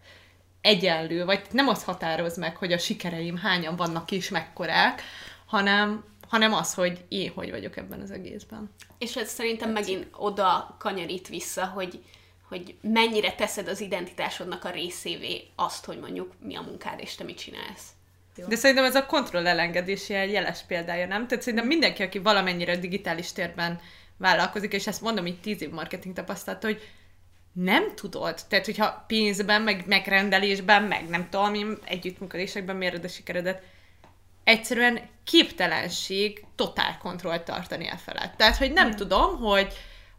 egyenlő, 0.60 1.24
vagy 1.24 1.40
nem 1.50 1.68
az 1.68 1.84
határoz 1.84 2.36
meg, 2.36 2.56
hogy 2.56 2.72
a 2.72 2.78
sikereim 2.78 3.36
hányan 3.36 3.76
vannak 3.76 4.10
és 4.10 4.28
mekkorák, 4.28 5.02
hanem, 5.46 6.04
hanem 6.28 6.52
az, 6.52 6.74
hogy 6.74 7.04
én 7.08 7.30
hogy 7.34 7.50
vagyok 7.50 7.76
ebben 7.76 8.00
az 8.00 8.10
egészben. 8.10 8.70
És 8.98 9.16
ez 9.16 9.28
szerintem 9.28 9.70
megint 9.70 10.06
oda 10.12 10.76
kanyarít 10.78 11.28
vissza, 11.28 11.66
hogy, 11.66 12.04
hogy 12.48 12.74
mennyire 12.80 13.32
teszed 13.32 13.68
az 13.68 13.80
identitásodnak 13.80 14.64
a 14.64 14.70
részévé 14.70 15.42
azt, 15.54 15.84
hogy 15.84 15.98
mondjuk 15.98 16.32
mi 16.40 16.56
a 16.56 16.60
munkád, 16.60 17.00
és 17.00 17.14
te 17.14 17.24
mit 17.24 17.38
csinálsz. 17.38 17.90
Jó. 18.36 18.46
De 18.46 18.56
szerintem 18.56 18.84
ez 18.84 18.94
a 18.94 19.06
kontroll 19.06 19.46
elengedési 19.46 20.14
egy 20.14 20.32
jeles 20.32 20.62
példája, 20.66 21.06
nem? 21.06 21.26
Tehát 21.26 21.44
szerintem 21.44 21.68
mindenki, 21.68 22.02
aki 22.02 22.18
valamennyire 22.18 22.76
digitális 22.76 23.32
térben 23.32 23.80
vállalkozik, 24.16 24.72
és 24.72 24.86
ezt 24.86 25.00
mondom 25.00 25.26
így 25.26 25.40
tíz 25.40 25.62
év 25.62 25.70
marketing 25.70 26.14
tapasztalat, 26.14 26.62
hogy 26.62 26.80
nem 27.52 27.94
tudod. 27.94 28.40
Tehát, 28.48 28.64
hogyha 28.64 29.04
pénzben, 29.06 29.62
meg 29.62 29.84
megrendelésben, 29.86 30.82
meg 30.82 31.08
nem 31.08 31.28
tudom, 31.30 31.54
én 31.54 31.78
együttműködésekben 31.84 32.76
méred 32.76 33.04
a 33.04 33.08
sikeredet, 33.08 33.62
egyszerűen 34.46 35.00
képtelenség 35.24 36.44
totál 36.54 36.98
kontrollt 36.98 37.42
tartani 37.42 37.88
el 37.88 37.98
felett. 37.98 38.36
Tehát, 38.36 38.56
hogy 38.56 38.72
nem 38.72 38.88
mm. 38.88 38.90
tudom, 38.90 39.38
hogy 39.38 39.72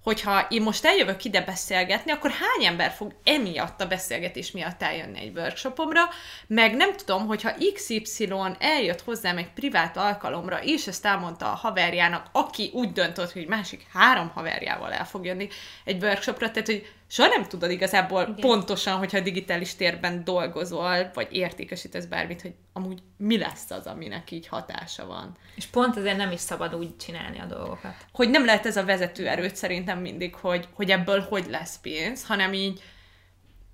hogyha 0.03 0.45
én 0.49 0.61
most 0.61 0.85
eljövök 0.85 1.23
ide 1.23 1.41
beszélgetni, 1.41 2.11
akkor 2.11 2.31
hány 2.31 2.65
ember 2.65 2.91
fog 2.91 3.15
emiatt 3.23 3.81
a 3.81 3.87
beszélgetés 3.87 4.51
miatt 4.51 4.81
eljönni 4.81 5.19
egy 5.19 5.37
workshopomra, 5.37 6.01
meg 6.47 6.75
nem 6.75 6.95
tudom, 6.95 7.27
hogyha 7.27 7.51
XY 7.73 8.29
eljött 8.59 9.01
hozzám 9.01 9.37
egy 9.37 9.49
privát 9.49 9.97
alkalomra, 9.97 10.63
és 10.63 10.87
ezt 10.87 11.05
elmondta 11.05 11.51
a 11.51 11.55
haverjának, 11.55 12.27
aki 12.31 12.69
úgy 12.73 12.91
döntött, 12.91 13.31
hogy 13.31 13.47
másik 13.47 13.85
három 13.93 14.31
haverjával 14.33 14.93
el 14.93 15.05
fog 15.05 15.25
jönni 15.25 15.47
egy 15.83 16.03
workshopra, 16.03 16.51
tehát 16.51 16.67
hogy 16.67 16.91
soha 17.07 17.27
nem 17.29 17.43
tudod 17.43 17.71
igazából 17.71 18.21
Igen. 18.21 18.35
pontosan, 18.35 18.97
hogyha 18.97 19.19
digitális 19.19 19.75
térben 19.75 20.23
dolgozol, 20.23 21.11
vagy 21.13 21.27
értékesítesz 21.31 22.05
bármit, 22.05 22.41
hogy 22.41 22.53
amúgy 22.73 23.01
mi 23.17 23.37
lesz 23.37 23.71
az, 23.71 23.85
aminek 23.85 24.31
így 24.31 24.47
hatása 24.47 25.05
van. 25.05 25.35
És 25.55 25.65
pont 25.65 25.97
ezért 25.97 26.17
nem 26.17 26.31
is 26.31 26.39
szabad 26.39 26.75
úgy 26.75 26.97
csinálni 26.97 27.39
a 27.39 27.45
dolgokat. 27.45 27.95
Hogy 28.11 28.29
nem 28.29 28.45
lehet 28.45 28.65
ez 28.65 28.77
a 28.77 28.85
vezető 28.85 29.27
erőt 29.27 29.55
szerintem 29.55 29.99
mindig, 29.99 30.35
hogy, 30.35 30.67
hogy 30.73 30.91
ebből 30.91 31.19
hogy 31.19 31.45
lesz 31.49 31.79
pénz, 31.79 32.25
hanem 32.25 32.53
így 32.53 32.81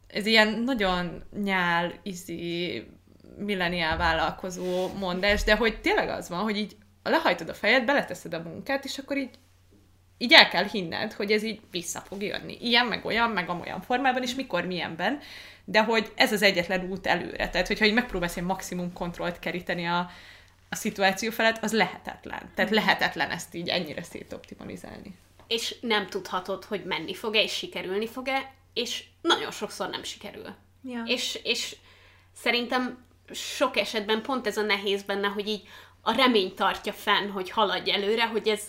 ez 0.08 0.26
ilyen 0.26 0.60
nagyon 0.60 1.24
nyál, 1.44 1.94
izi, 2.04 2.88
milleniál 3.38 3.98
vállalkozó 3.98 4.94
mondás, 4.94 5.44
de 5.44 5.56
hogy 5.56 5.82
tényleg 5.82 6.10
az 6.10 6.30
van, 6.30 6.40
hogy 6.40 6.58
így 6.58 6.76
lehajtod 7.04 7.50
a 7.50 7.54
fejed, 7.54 7.86
beleteszed 7.86 8.34
a 8.34 8.42
munkát, 8.42 8.86
és 8.86 8.98
akkor 8.98 9.18
így 9.18 9.30
így 10.24 10.34
el 10.34 10.50
kell 10.50 10.68
hinned, 10.68 11.14
hogy 11.14 11.32
ez 11.32 11.44
így 11.44 11.60
vissza 11.72 12.00
fog 12.00 12.22
jönni. 12.22 12.58
Ilyen, 12.62 12.86
meg 12.86 13.06
olyan, 13.06 13.30
meg 13.30 13.50
amolyan 13.50 13.82
formában, 13.82 14.24
és 14.24 14.36
mikor, 14.36 14.66
milyenben. 14.66 15.20
De 15.66 15.84
hogy 15.84 16.12
ez 16.16 16.32
az 16.32 16.42
egyetlen 16.42 16.90
út 16.90 17.08
előre. 17.08 17.50
Tehát, 17.50 17.68
hogyha 17.68 17.86
így 17.86 17.94
megpróbálsz 17.94 18.38
egy 18.38 18.44
maximum 18.44 18.94
kontrollt 18.94 19.40
keríteni 19.40 19.86
a, 19.86 20.10
a 20.70 20.76
szituáció 20.76 21.32
felett, 21.32 21.64
az 21.64 21.74
lehetetlen. 21.74 22.52
Tehát 22.56 22.72
lehetetlen 22.72 23.30
ezt 23.30 23.56
így 23.56 23.68
ennyire 23.68 24.04
szétoptimalizálni. 24.04 25.16
És 25.48 25.76
nem 25.82 26.08
tudhatod, 26.08 26.64
hogy 26.64 26.84
menni 26.86 27.14
fog-e, 27.14 27.44
és 27.44 27.54
sikerülni 27.54 28.08
fog-e, 28.08 28.54
és 28.74 29.04
nagyon 29.22 29.52
sokszor 29.52 29.90
nem 29.90 30.04
sikerül. 30.04 30.56
Ja. 30.84 31.04
És, 31.06 31.40
és 31.44 31.76
szerintem 32.36 33.06
sok 33.32 33.78
esetben 33.78 34.22
pont 34.22 34.48
ez 34.48 34.58
a 34.58 34.62
nehéz 34.62 35.04
benne, 35.04 35.28
hogy 35.28 35.48
így 35.48 35.68
a 36.02 36.16
remény 36.16 36.56
tartja 36.56 36.94
fenn, 36.94 37.30
hogy 37.30 37.50
haladj 37.50 37.92
előre, 37.92 38.28
hogy 38.28 38.48
ez 38.48 38.62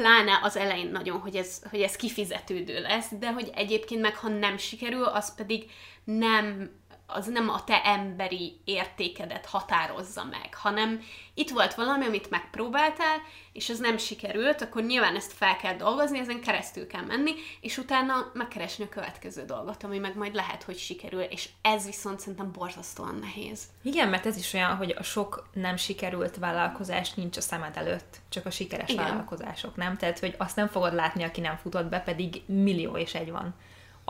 pláne 0.00 0.40
az 0.42 0.56
elején 0.56 0.90
nagyon, 0.90 1.20
hogy 1.20 1.36
ez, 1.36 1.62
hogy 1.70 1.80
ez 1.80 1.96
kifizetődő 1.96 2.80
lesz, 2.80 3.08
de 3.18 3.32
hogy 3.32 3.50
egyébként 3.54 4.00
meg, 4.00 4.16
ha 4.16 4.28
nem 4.28 4.56
sikerül, 4.56 5.04
az 5.04 5.34
pedig 5.34 5.70
nem 6.04 6.70
az 7.12 7.26
nem 7.26 7.48
a 7.48 7.64
te 7.64 7.84
emberi 7.84 8.60
értékedet 8.64 9.46
határozza 9.46 10.24
meg, 10.24 10.54
hanem 10.54 11.00
itt 11.34 11.50
volt 11.50 11.74
valami, 11.74 12.04
amit 12.04 12.30
megpróbáltál, 12.30 13.16
és 13.52 13.68
ez 13.68 13.78
nem 13.78 13.98
sikerült, 13.98 14.62
akkor 14.62 14.82
nyilván 14.82 15.16
ezt 15.16 15.32
fel 15.32 15.56
kell 15.56 15.74
dolgozni, 15.74 16.18
ezen 16.18 16.40
keresztül 16.40 16.86
kell 16.86 17.04
menni, 17.04 17.32
és 17.60 17.78
utána 17.78 18.30
megkeresni 18.34 18.84
a 18.84 18.88
következő 18.88 19.44
dolgot, 19.44 19.84
ami 19.84 19.98
meg 19.98 20.16
majd 20.16 20.34
lehet, 20.34 20.62
hogy 20.62 20.78
sikerül, 20.78 21.20
és 21.20 21.48
ez 21.62 21.86
viszont 21.86 22.20
szerintem 22.20 22.52
borzasztóan 22.52 23.14
nehéz. 23.20 23.62
Igen, 23.82 24.08
mert 24.08 24.26
ez 24.26 24.36
is 24.36 24.52
olyan, 24.52 24.76
hogy 24.76 24.94
a 24.98 25.02
sok 25.02 25.48
nem 25.52 25.76
sikerült 25.76 26.36
vállalkozás 26.36 27.14
nincs 27.14 27.36
a 27.36 27.40
szemed 27.40 27.76
előtt, 27.76 28.20
csak 28.28 28.46
a 28.46 28.50
sikeres 28.50 28.90
Igen. 28.90 29.04
vállalkozások, 29.04 29.76
nem? 29.76 29.96
Tehát, 29.96 30.18
hogy 30.18 30.34
azt 30.38 30.56
nem 30.56 30.68
fogod 30.68 30.94
látni, 30.94 31.22
aki 31.22 31.40
nem 31.40 31.56
futott 31.56 31.86
be, 31.86 32.00
pedig 32.00 32.42
millió 32.46 32.96
és 32.96 33.14
egy 33.14 33.30
van 33.30 33.54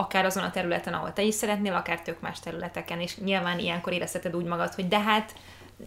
akár 0.00 0.24
azon 0.24 0.42
a 0.42 0.50
területen, 0.50 0.94
ahol 0.94 1.12
te 1.12 1.22
is 1.22 1.34
szeretnél, 1.34 1.74
akár 1.74 2.02
tök 2.02 2.20
más 2.20 2.40
területeken, 2.40 3.00
és 3.00 3.16
nyilván 3.16 3.58
ilyenkor 3.58 3.92
érezheted 3.92 4.36
úgy 4.36 4.44
magad, 4.44 4.74
hogy 4.74 4.88
de 4.88 5.00
hát 5.00 5.34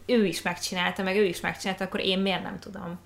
ő 0.05 0.25
is 0.25 0.41
megcsinálta, 0.41 1.03
meg 1.03 1.15
ő 1.15 1.23
is 1.23 1.39
megcsinálta, 1.39 1.83
akkor 1.83 1.99
én 1.99 2.19
miért 2.19 2.43
nem 2.43 2.59
tudom. 2.59 2.99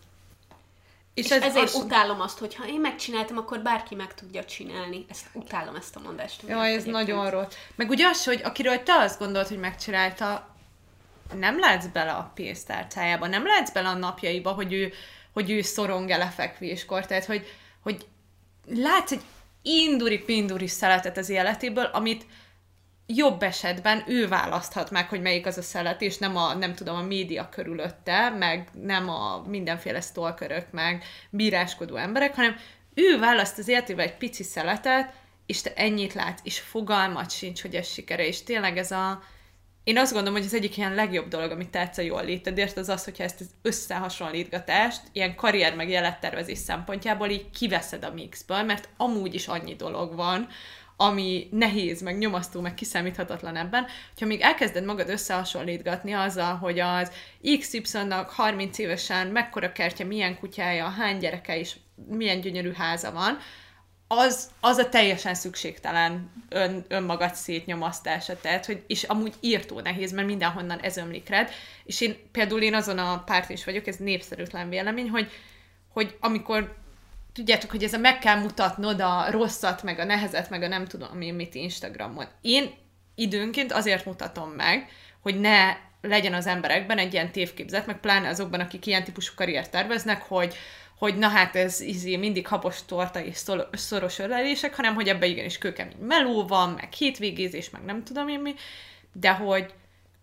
És, 1.14 1.26
és 1.26 1.32
ez 1.32 1.42
ezért 1.42 1.66
az... 1.66 1.76
utálom 1.76 2.22
azt, 2.22 2.40
hogy 2.40 2.56
ha 2.56 2.68
én 2.68 2.80
megcsináltam, 2.80 3.38
akkor 3.38 3.60
bárki 3.60 3.96
meg 3.96 4.14
tudja 4.14 4.46
csinálni. 4.46 5.06
Ezt 5.10 5.26
utálom 5.34 5.76
ezt 5.76 5.96
a 5.96 6.00
mondást. 6.00 6.42
Ja, 6.48 6.66
ez 6.66 6.84
nagyon 6.84 7.30
rossz. 7.30 7.54
Meg 7.76 7.90
ugye 7.90 8.08
az, 8.08 8.26
hogy 8.26 8.42
akiről 8.44 8.84
te 8.84 8.94
azt 8.94 9.20
gondolod, 9.20 9.48
hogy 9.48 9.60
megcsinálta, 9.60 10.56
nem 11.34 11.60
látsz 11.60 11.86
bele 11.86 12.12
a 12.12 12.32
pénztárcájába, 12.36 13.28
nem 13.28 13.46
látsz 13.46 13.72
bele 13.72 13.88
a 13.88 13.94
napjaiba, 13.94 14.52
hogy 14.52 14.74
ő, 14.74 14.94
hogy 15.34 15.52
ő 15.52 15.62
szorong-e 15.62 16.18
lefekvéskor. 16.18 17.06
Tehát, 17.06 17.26
hogy, 17.26 17.48
hogy 17.82 18.06
látsz 18.66 19.12
egy 19.12 19.22
induri-pinduri 19.68 20.68
szeletet 20.68 21.18
az 21.18 21.30
életéből, 21.30 21.86
amit 21.86 22.26
jobb 23.06 23.44
esetben 23.44 24.04
ő 24.08 24.28
választhat 24.28 24.92
meg, 24.92 25.10
hogy 25.10 25.22
melyik 25.22 25.46
az 25.46 25.58
a 25.58 25.62
szelet, 25.62 26.02
és 26.02 26.18
nem 26.18 26.38
a, 26.38 26.54
nem 26.54 26.74
tudom, 26.74 26.96
a 26.96 27.02
média 27.02 27.50
körülötte, 27.50 28.30
meg 28.30 28.68
nem 28.82 29.10
a 29.10 29.44
mindenféle 29.48 30.02
stalkerök, 30.02 30.72
meg 30.72 31.04
bíráskodó 31.30 31.96
emberek, 31.96 32.36
hanem 32.36 32.56
ő 32.94 33.20
választ 33.20 33.58
az 33.58 33.68
életében 33.68 34.06
egy 34.06 34.18
pici 34.18 34.44
szeletet, 34.44 35.14
és 35.46 35.62
te 35.62 35.74
ennyit 35.76 36.14
látsz, 36.14 36.42
és 36.44 36.60
fogalmat 36.60 37.32
sincs, 37.32 37.62
hogy 37.62 37.76
ez 37.76 37.88
sikere, 37.88 38.28
és 38.28 38.44
tényleg 38.44 38.78
ez 38.78 38.92
a, 38.92 39.24
én 39.88 39.98
azt 39.98 40.12
gondolom, 40.14 40.38
hogy 40.38 40.46
az 40.46 40.54
egyik 40.54 40.78
ilyen 40.78 40.96
legjobb 40.96 41.28
dolog, 41.28 41.52
amit 41.52 41.70
tetsz 41.70 41.98
a 41.98 42.02
jól 42.02 42.26
létedért, 42.26 42.78
az 42.78 42.90
az, 42.90 43.04
hogyha 43.04 43.24
ezt 43.24 43.40
az 43.40 43.50
összehasonlítgatást, 43.62 45.02
ilyen 45.12 45.36
karrier 45.36 45.76
meg 45.76 45.90
élettervezés 45.90 46.58
szempontjából 46.58 47.30
így 47.30 47.50
kiveszed 47.50 48.04
a 48.04 48.14
mixből, 48.14 48.64
mert 48.64 48.90
amúgy 48.98 49.34
is 49.34 49.48
annyi 49.48 49.76
dolog 49.76 50.16
van, 50.16 50.48
ami 50.98 51.48
nehéz, 51.52 52.02
meg 52.02 52.18
nyomasztó, 52.18 52.62
meg 52.62 52.74
kiszámíthatatlan 52.74 53.56
ebben, 53.56 53.86
hogyha 54.10 54.26
még 54.26 54.42
elkezded 54.42 54.86
magad 54.86 55.10
összehasonlítgatni 55.10 56.14
azzal, 56.14 56.56
hogy 56.56 56.80
az 56.80 57.12
XY-nak 57.60 58.30
30 58.30 58.78
évesen 58.78 59.28
mekkora 59.28 59.72
kertje, 59.72 60.06
milyen 60.06 60.40
kutyája, 60.40 60.90
hány 60.90 61.18
gyereke 61.18 61.60
és 61.60 61.76
milyen 62.08 62.42
gyönyörű 62.42 62.72
háza 62.72 63.12
van, 63.12 63.38
az, 64.08 64.50
az 64.60 64.78
a 64.78 64.90
teljesen 64.90 65.34
szükségtelen 65.34 66.32
ön, 66.50 66.86
önmagad 66.88 67.36
szétnyomasztása, 67.36 68.40
tehát, 68.42 68.66
hogy, 68.66 68.84
és 68.88 69.04
amúgy 69.04 69.34
írtó 69.40 69.80
nehéz, 69.80 70.12
mert 70.12 70.28
mindenhonnan 70.28 70.80
ez 70.80 70.98
ömlik 70.98 71.30
rád, 71.30 71.50
és 71.84 72.02
én 72.02 72.16
például 72.32 72.62
én 72.62 72.74
azon 72.74 72.98
a 72.98 73.24
párt 73.24 73.50
is 73.50 73.64
vagyok, 73.64 73.88
ez 73.88 73.96
népszerűtlen 73.96 74.70
vélemény, 74.70 75.10
hogy, 75.10 75.32
hogy 75.94 76.18
amikor 76.20 76.76
tudjátok, 77.34 77.72
hogy 77.72 77.84
ez 77.84 77.94
a 77.94 77.98
meg 77.98 78.20
kell 78.20 78.40
mutatnod 78.40 79.02
a 79.02 79.32
rosszat, 79.32 79.84
meg 79.84 80.00
a 80.00 80.04
nehezet, 80.04 80.50
meg 80.50 80.62
a 80.62 80.68
nem 80.68 80.86
tudom 80.86 81.22
én 81.22 81.34
mit 81.34 81.56
Instagramon. 81.56 82.26
Én 82.42 82.74
időnként 83.16 83.72
azért 83.72 84.06
mutatom 84.06 84.50
meg, 84.50 84.90
hogy 85.22 85.40
ne 85.40 85.78
legyen 86.02 86.34
az 86.34 86.48
emberekben 86.48 86.98
egy 86.98 87.14
ilyen 87.14 87.32
tévképzet, 87.32 87.86
meg 87.86 88.00
pláne 88.00 88.28
azokban, 88.28 88.60
akik 88.60 88.86
ilyen 88.86 89.04
típusú 89.04 89.34
karriert 89.36 89.72
terveznek, 89.72 90.22
hogy 90.22 90.56
hogy 90.98 91.18
na 91.18 91.28
hát 91.28 91.56
ez 91.56 91.82
izé, 91.82 92.16
mindig 92.16 92.48
habos 92.48 92.86
torta 92.86 93.24
és 93.24 93.38
szoros 93.72 94.20
ölelések, 94.20 94.76
hanem 94.76 94.96
hogy 94.96 95.08
ebbe 95.08 95.26
igenis 95.26 95.58
kőkemény 95.58 95.98
meló 96.00 96.48
van, 96.48 96.70
meg 96.70 96.94
hétvégézés, 96.94 97.70
meg 97.70 97.84
nem 97.84 98.04
tudom 98.04 98.28
én 98.28 98.40
mi, 98.40 98.56
de 99.14 99.32
hogy 99.32 99.74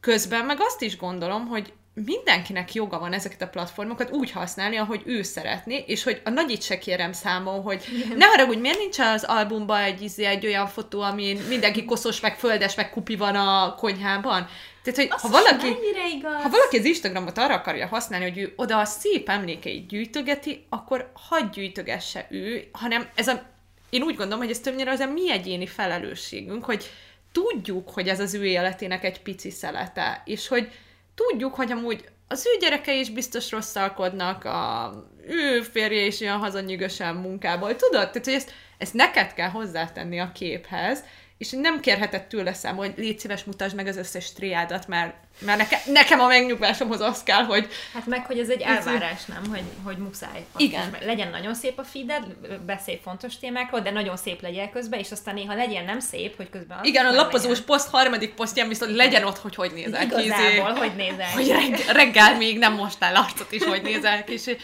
közben 0.00 0.44
meg 0.44 0.56
azt 0.60 0.82
is 0.82 0.96
gondolom, 0.96 1.46
hogy 1.46 1.72
mindenkinek 1.94 2.74
joga 2.74 2.98
van 2.98 3.12
ezeket 3.12 3.42
a 3.42 3.48
platformokat 3.48 4.10
úgy 4.10 4.30
használni, 4.30 4.76
ahogy 4.76 5.02
ő 5.04 5.22
szeretné, 5.22 5.84
és 5.86 6.02
hogy 6.02 6.20
a 6.24 6.30
nagyit 6.30 6.62
se 6.62 6.78
kérem 6.78 7.12
számon, 7.12 7.62
hogy 7.62 7.84
Igen. 7.94 8.16
ne 8.16 8.24
haragudj, 8.24 8.60
miért 8.60 8.78
nincs 8.78 8.98
az 8.98 9.24
albumban 9.24 9.80
egy, 9.80 10.02
izé, 10.02 10.24
egy 10.24 10.46
olyan 10.46 10.66
fotó, 10.66 11.00
amin 11.00 11.40
mindenki 11.48 11.84
koszos, 11.84 12.20
meg 12.20 12.38
földes, 12.38 12.74
meg 12.74 12.90
kupi 12.90 13.16
van 13.16 13.34
a 13.34 13.74
konyhában. 13.74 14.48
Tehát, 14.84 15.10
hogy 15.10 15.20
ha 15.20 15.28
valaki, 15.28 15.76
ha 16.22 16.48
valaki 16.48 16.78
az 16.78 16.84
Instagramot 16.84 17.38
arra 17.38 17.54
akarja 17.54 17.86
használni, 17.86 18.28
hogy 18.28 18.38
ő 18.38 18.52
oda 18.56 18.78
a 18.78 18.84
szép 18.84 19.28
emlékeit 19.28 19.86
gyűjtögeti, 19.86 20.66
akkor 20.68 21.10
hadd 21.28 21.50
gyűjtögesse 21.52 22.26
ő, 22.30 22.68
hanem 22.72 23.08
ez 23.14 23.28
a, 23.28 23.42
én 23.90 24.02
úgy 24.02 24.16
gondolom, 24.16 24.38
hogy 24.38 24.50
ez 24.50 24.60
többnyire 24.60 24.90
az 24.90 25.00
a 25.00 25.06
mi 25.06 25.30
egyéni 25.30 25.66
felelősségünk, 25.66 26.64
hogy 26.64 26.90
tudjuk, 27.32 27.90
hogy 27.90 28.08
ez 28.08 28.20
az 28.20 28.34
ő 28.34 28.44
életének 28.44 29.04
egy 29.04 29.22
pici 29.22 29.50
szelete, 29.50 30.22
és 30.24 30.48
hogy 30.48 30.70
tudjuk, 31.14 31.54
hogy 31.54 31.72
amúgy 31.72 32.04
az 32.28 32.46
ő 32.46 32.58
gyerekei 32.60 32.98
is 32.98 33.10
biztos 33.10 33.50
rosszalkodnak, 33.50 34.44
a 34.44 34.92
ő 35.26 35.62
férje 35.62 36.06
is 36.06 36.20
olyan 36.20 36.38
hazanyűgösen 36.38 37.14
munkából, 37.14 37.76
tudod? 37.76 38.10
Tehát, 38.10 38.24
hogy 38.24 38.34
ezt, 38.34 38.52
ezt 38.78 38.94
neked 38.94 39.34
kell 39.34 39.48
hozzátenni 39.48 40.20
a 40.20 40.32
képhez, 40.34 41.04
és 41.38 41.50
nem 41.50 41.80
kérheted 41.80 42.22
tőle 42.22 42.52
szám, 42.52 42.76
hogy 42.76 42.92
légy 42.96 43.18
szíves, 43.18 43.44
mutasd 43.44 43.74
meg 43.74 43.86
az 43.86 43.96
összes 43.96 44.32
triádat, 44.32 44.88
mert, 44.88 45.14
mert 45.38 45.58
neke, 45.58 45.80
nekem 45.86 46.20
a 46.20 46.26
megnyugvásomhoz 46.26 47.00
az 47.00 47.22
kell, 47.22 47.44
hogy... 47.44 47.68
Hát 47.92 48.06
meg, 48.06 48.26
hogy 48.26 48.38
ez 48.38 48.48
egy 48.48 48.60
elvárás, 48.60 49.24
nem? 49.24 49.42
Hogy, 49.50 49.62
hogy 49.82 49.96
muszáj. 49.96 50.44
Igen. 50.56 50.94
Is, 51.00 51.06
legyen 51.06 51.30
nagyon 51.30 51.54
szép 51.54 51.78
a 51.78 51.84
feeded, 51.84 52.24
beszélj 52.66 53.00
fontos 53.02 53.38
témákról, 53.38 53.80
de 53.80 53.90
nagyon 53.90 54.16
szép 54.16 54.42
legyen 54.42 54.70
közben, 54.70 54.98
és 54.98 55.10
aztán 55.10 55.34
néha 55.34 55.54
legyen 55.54 55.84
nem 55.84 56.00
szép, 56.00 56.36
hogy 56.36 56.50
közben... 56.50 56.78
Igen, 56.82 57.06
a 57.06 57.12
lapozós 57.12 57.60
poszt 57.60 57.88
harmadik 57.88 58.34
posztján 58.34 58.68
viszont 58.68 58.94
legyen 58.94 59.24
ott, 59.24 59.38
hogy 59.38 59.54
hogy 59.54 59.72
nézel 59.72 60.08
ki. 60.08 60.24
Igazából, 60.24 60.72
hogy 60.72 60.96
nézel 60.96 61.30
Hogy 61.30 61.48
reggel, 61.48 61.94
reggel 61.94 62.36
még 62.36 62.58
nem 62.58 62.72
mostál 62.74 63.16
arcot 63.16 63.52
is, 63.52 63.64
hogy 63.64 63.82
nézel 63.82 64.24
ki, 64.24 64.32
és 64.32 64.56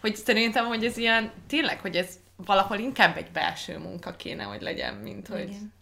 hogy 0.00 0.16
szerintem, 0.16 0.66
hogy 0.66 0.84
ez 0.84 0.96
ilyen, 0.96 1.32
tényleg, 1.48 1.80
hogy 1.80 1.96
ez 1.96 2.08
valahol 2.36 2.78
inkább 2.78 3.16
egy 3.16 3.30
belső 3.30 3.78
munka 3.78 4.16
kéne, 4.16 4.42
hogy 4.42 4.62
legyen, 4.62 4.94
mint 4.94 5.28
hogy... 5.28 5.48
Igen 5.48 5.76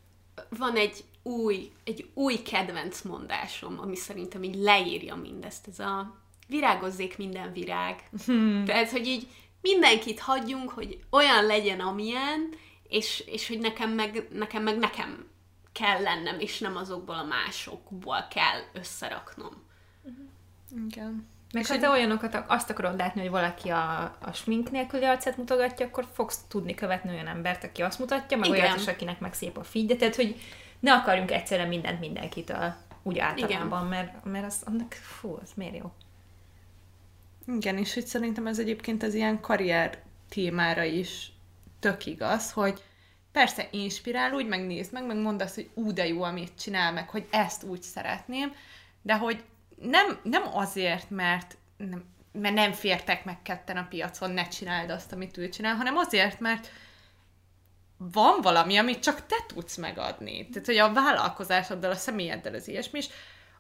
van 0.49 0.77
egy 0.77 1.05
új, 1.23 1.73
egy 1.85 2.11
új 2.15 2.43
kedvenc 2.43 3.03
mondásom, 3.03 3.79
ami 3.81 3.97
szerintem 3.97 4.43
így 4.43 4.55
leírja 4.55 5.15
mindezt. 5.15 5.69
Ez 5.69 5.79
a 5.79 6.17
virágozzék 6.47 7.19
minden 7.19 7.53
virág. 7.53 8.09
Hmm. 8.27 8.65
Tehát, 8.65 8.91
hogy 8.91 9.07
így 9.07 9.29
mindenkit 9.61 10.21
hagyjunk, 10.21 10.71
hogy 10.71 10.99
olyan 11.11 11.45
legyen, 11.47 11.81
amilyen, 11.81 12.49
és, 12.89 13.25
és 13.27 13.49
hogy 13.49 13.59
nekem 13.59 13.91
meg, 13.91 14.29
nekem 14.33 14.63
meg 14.63 14.79
nekem 14.79 15.29
kell 15.73 16.03
lennem, 16.03 16.41
és 16.41 16.59
nem 16.59 16.77
azokból 16.77 17.15
a 17.15 17.25
másokból 17.25 18.27
kell 18.31 18.61
összeraknom. 18.73 19.63
Igen. 20.87 21.29
Meg 21.57 21.67
ha 21.67 21.79
te 21.79 21.89
olyanokat 21.89 22.45
azt 22.47 22.71
akarod 22.71 22.97
látni, 22.97 23.21
hogy 23.21 23.31
valaki 23.31 23.69
a, 23.69 24.03
a 24.21 24.33
smink 24.33 24.71
nélküli 24.71 25.05
arcát 25.05 25.37
mutogatja, 25.37 25.87
akkor 25.87 26.07
fogsz 26.13 26.41
tudni 26.49 26.75
követni 26.75 27.11
olyan 27.11 27.27
embert, 27.27 27.65
aki 27.65 27.83
azt 27.83 27.99
mutatja, 27.99 28.37
meg 28.37 28.51
olyat 28.51 28.77
is, 28.77 28.87
akinek 28.87 29.21
meg 29.21 29.35
szép 29.35 29.57
a 29.57 29.65
figyelje. 29.65 29.97
Tehát, 29.97 30.15
hogy 30.15 30.41
ne 30.81 30.93
akarjunk 30.93 31.31
egyszerűen 31.31 31.69
mindent 31.69 32.01
mindenkitől 32.01 32.75
úgy 33.03 33.19
általában, 33.19 33.87
mert, 33.87 34.25
mert 34.25 34.45
az, 34.45 34.57
annak, 34.65 34.93
fú, 34.93 35.39
az 35.43 35.51
miért 35.55 35.77
jó. 35.77 35.93
Igen, 37.47 37.79
és 37.79 37.95
hogy 37.95 38.07
szerintem 38.07 38.47
ez 38.47 38.59
egyébként 38.59 39.03
az 39.03 39.15
ilyen 39.15 39.41
karrier 39.41 39.99
témára 40.29 40.83
is 40.83 41.33
tök 41.81 42.07
igaz, 42.07 42.53
hogy 42.53 42.83
persze 43.33 43.69
inspirál, 43.71 44.33
úgy 44.33 44.47
megnézd 44.47 44.93
meg, 44.93 45.07
meg 45.07 45.17
mondd 45.17 45.43
azt, 45.43 45.55
hogy 45.55 45.71
ú, 45.75 45.93
de 45.93 46.07
jó, 46.07 46.23
amit 46.23 46.53
csinál, 46.59 46.93
meg 46.93 47.09
hogy 47.09 47.27
ezt 47.31 47.63
úgy 47.63 47.83
szeretném, 47.83 48.53
de 49.03 49.17
hogy 49.17 49.45
nem, 49.77 50.19
nem 50.23 50.43
azért, 50.53 51.11
mert 51.11 51.57
nem, 51.77 52.05
mert 52.33 52.55
nem 52.55 52.73
fértek 52.73 53.25
meg 53.25 53.43
ketten 53.43 53.77
a 53.77 53.87
piacon, 53.89 54.31
ne 54.31 54.49
csináld 54.49 54.91
azt, 54.91 55.13
amit 55.13 55.37
ő 55.37 55.49
csinál, 55.49 55.75
hanem 55.75 55.97
azért, 55.97 56.41
mert 56.41 56.71
van 57.97 58.41
valami, 58.43 58.77
amit 58.77 59.03
csak 59.03 59.27
te 59.27 59.37
tudsz 59.47 59.77
megadni. 59.77 60.49
Tehát, 60.49 60.67
hogy 60.67 60.77
a 60.77 60.93
vállalkozásoddal, 60.93 61.91
a 61.91 61.95
személyeddel 61.95 62.55
az 62.55 62.69
ilyesmi, 62.69 62.99
és 62.99 63.09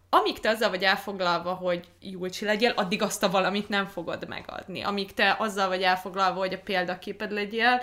amíg 0.08 0.40
te 0.40 0.48
azzal 0.48 0.70
vagy 0.70 0.82
elfoglalva, 0.82 1.54
hogy 1.54 1.88
Julcsi 2.00 2.44
legyél, 2.44 2.70
addig 2.70 3.02
azt 3.02 3.22
a 3.22 3.30
valamit 3.30 3.68
nem 3.68 3.86
fogod 3.86 4.28
megadni. 4.28 4.82
Amíg 4.82 5.14
te 5.14 5.36
azzal 5.38 5.68
vagy 5.68 5.82
elfoglalva, 5.82 6.38
hogy 6.38 6.54
a 6.54 6.60
példaképed 6.60 7.30
legyél, 7.30 7.82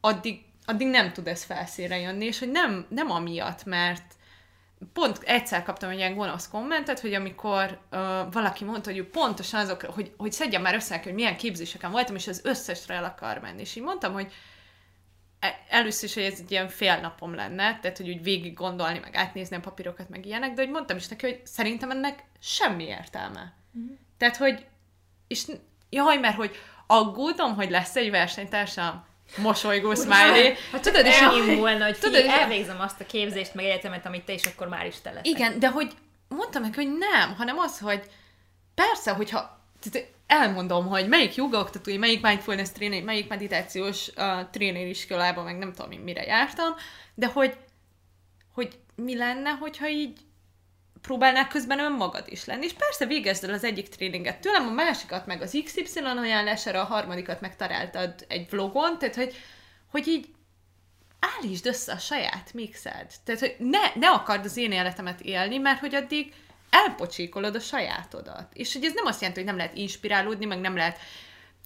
addig, 0.00 0.44
addig 0.64 0.86
nem 0.86 1.12
tud 1.12 1.26
ez 1.26 1.44
felszínre 1.44 1.98
jönni, 1.98 2.24
és 2.24 2.38
hogy 2.38 2.50
nem, 2.50 2.86
nem 2.88 3.10
amiatt, 3.10 3.64
mert 3.64 4.15
pont 4.92 5.18
egyszer 5.22 5.62
kaptam 5.62 5.90
egy 5.90 5.96
ilyen 5.96 6.14
gonosz 6.14 6.48
kommentet, 6.48 7.00
hogy 7.00 7.14
amikor 7.14 7.80
uh, 7.92 7.98
valaki 8.32 8.64
mondta, 8.64 8.92
hogy 8.92 9.04
pontosan 9.04 9.60
azok, 9.60 9.82
hogy, 9.82 10.12
hogy 10.16 10.32
szedjem 10.32 10.62
már 10.62 10.74
össze, 10.74 11.00
hogy 11.02 11.14
milyen 11.14 11.36
képzéseken 11.36 11.90
voltam, 11.90 12.14
és 12.14 12.26
az 12.26 12.40
összesre 12.44 12.94
el 12.94 13.04
akar 13.04 13.38
menni. 13.38 13.60
És 13.60 13.76
így 13.76 13.82
mondtam, 13.82 14.12
hogy 14.12 14.32
e, 15.40 15.64
először 15.68 16.08
is, 16.08 16.14
hogy 16.14 16.22
ez 16.22 16.38
egy 16.40 16.50
ilyen 16.50 16.68
fél 16.68 17.00
napom 17.00 17.34
lenne, 17.34 17.78
tehát, 17.80 17.96
hogy 17.96 18.08
úgy 18.08 18.22
végig 18.22 18.54
gondolni, 18.54 18.98
meg 18.98 19.16
átnézni 19.16 19.56
a 19.56 19.60
papírokat, 19.60 20.08
meg 20.08 20.26
ilyenek, 20.26 20.54
de 20.54 20.62
hogy 20.62 20.70
mondtam 20.70 20.96
is 20.96 21.08
neki, 21.08 21.26
hogy 21.26 21.40
szerintem 21.44 21.90
ennek 21.90 22.24
semmi 22.40 22.84
értelme. 22.84 23.54
Mm. 23.78 23.94
Tehát, 24.18 24.36
hogy, 24.36 24.66
és 25.26 25.46
jaj, 25.90 26.18
mert 26.18 26.36
hogy 26.36 26.56
aggódom, 26.86 27.54
hogy 27.54 27.70
lesz 27.70 27.96
egy 27.96 28.10
versenytársam, 28.10 29.04
mosolygó 29.36 29.94
smiley. 29.94 30.54
Hát 30.72 30.82
tudod, 30.82 31.06
is 31.06 31.18
ennyi 31.18 31.54
volna, 31.54 31.84
hogy 31.84 31.98
tudod, 31.98 32.24
elvégzem 32.26 32.80
azt 32.80 33.00
a 33.00 33.06
képzést, 33.06 33.54
meg 33.54 33.64
egyetemet, 33.64 34.06
amit 34.06 34.24
te 34.24 34.32
is, 34.32 34.44
akkor 34.44 34.68
már 34.68 34.86
is 34.86 34.94
te 35.02 35.10
leszek. 35.10 35.26
Igen, 35.26 35.58
de 35.58 35.68
hogy 35.68 35.92
mondtam 36.28 36.62
meg, 36.62 36.74
hogy 36.74 36.88
nem, 36.98 37.34
hanem 37.36 37.58
az, 37.58 37.78
hogy 37.78 38.02
persze, 38.74 39.12
hogyha 39.12 39.60
elmondom, 40.26 40.86
hogy 40.86 41.08
melyik 41.08 41.34
jogaoktatói, 41.34 41.96
melyik 41.96 42.22
mindfulness 42.22 42.68
tréner, 42.72 43.02
melyik 43.02 43.28
meditációs 43.28 44.08
uh, 44.16 44.50
tréneriskolában, 44.50 45.44
meg 45.44 45.58
nem 45.58 45.72
tudom, 45.72 46.00
mire 46.00 46.24
jártam, 46.24 46.74
de 47.14 47.26
hogy, 47.26 47.56
hogy 48.54 48.78
mi 48.94 49.16
lenne, 49.16 49.50
hogyha 49.50 49.88
így 49.88 50.18
próbálnál 51.06 51.48
közben 51.48 51.78
önmagad 51.78 52.24
is 52.26 52.44
lenni. 52.44 52.64
És 52.64 52.72
persze 52.72 53.06
végezd 53.06 53.44
el 53.44 53.52
az 53.52 53.64
egyik 53.64 53.88
tréninget 53.88 54.40
tőlem, 54.40 54.66
a 54.66 54.70
másikat 54.70 55.26
meg 55.26 55.42
az 55.42 55.58
XY 55.64 55.98
ajánlására, 55.98 56.80
a 56.80 56.84
harmadikat 56.84 57.40
meg 57.40 57.56
találtad 57.56 58.14
egy 58.28 58.50
vlogon, 58.50 58.98
tehát 58.98 59.14
hogy, 59.14 59.34
hogy 59.90 60.06
így 60.08 60.28
állítsd 61.20 61.66
össze 61.66 61.92
a 61.92 61.98
saját 61.98 62.52
mixed. 62.52 63.06
Tehát, 63.24 63.40
hogy 63.40 63.56
ne, 63.58 63.78
ne 63.94 64.10
akard 64.10 64.44
az 64.44 64.56
én 64.56 64.72
életemet 64.72 65.20
élni, 65.20 65.58
mert 65.58 65.80
hogy 65.80 65.94
addig 65.94 66.32
elpocsékolod 66.70 67.54
a 67.54 67.60
sajátodat. 67.60 68.52
És 68.52 68.72
hogy 68.72 68.84
ez 68.84 68.92
nem 68.94 69.06
azt 69.06 69.20
jelenti, 69.20 69.40
hogy 69.40 69.48
nem 69.48 69.58
lehet 69.58 69.76
inspirálódni, 69.76 70.44
meg 70.44 70.60
nem 70.60 70.76
lehet, 70.76 70.98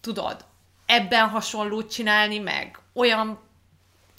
tudod, 0.00 0.44
ebben 0.86 1.28
hasonlót 1.28 1.92
csinálni, 1.92 2.38
meg 2.38 2.78
olyan 2.92 3.40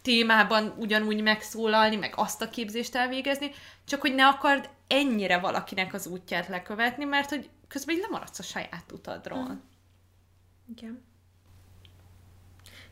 témában 0.02 0.74
ugyanúgy 0.78 1.22
megszólalni, 1.22 1.96
meg 1.96 2.14
azt 2.16 2.42
a 2.42 2.50
képzést 2.50 2.96
elvégezni, 2.96 3.52
csak 3.86 4.02
hogy 4.02 4.16
ne 4.16 4.28
akard 4.28 4.70
ennyire 4.88 5.40
valakinek 5.40 5.94
az 5.94 6.08
útját 6.08 6.48
lekövetni, 6.48 7.04
mert 7.04 7.30
hogy 7.30 7.50
közben 7.68 7.96
így 7.96 8.02
lemaradsz 8.02 8.40
a 8.40 8.44
saját 8.44 8.92
utadról. 8.92 9.50
Mm. 9.52 9.58
Igen. 10.76 11.04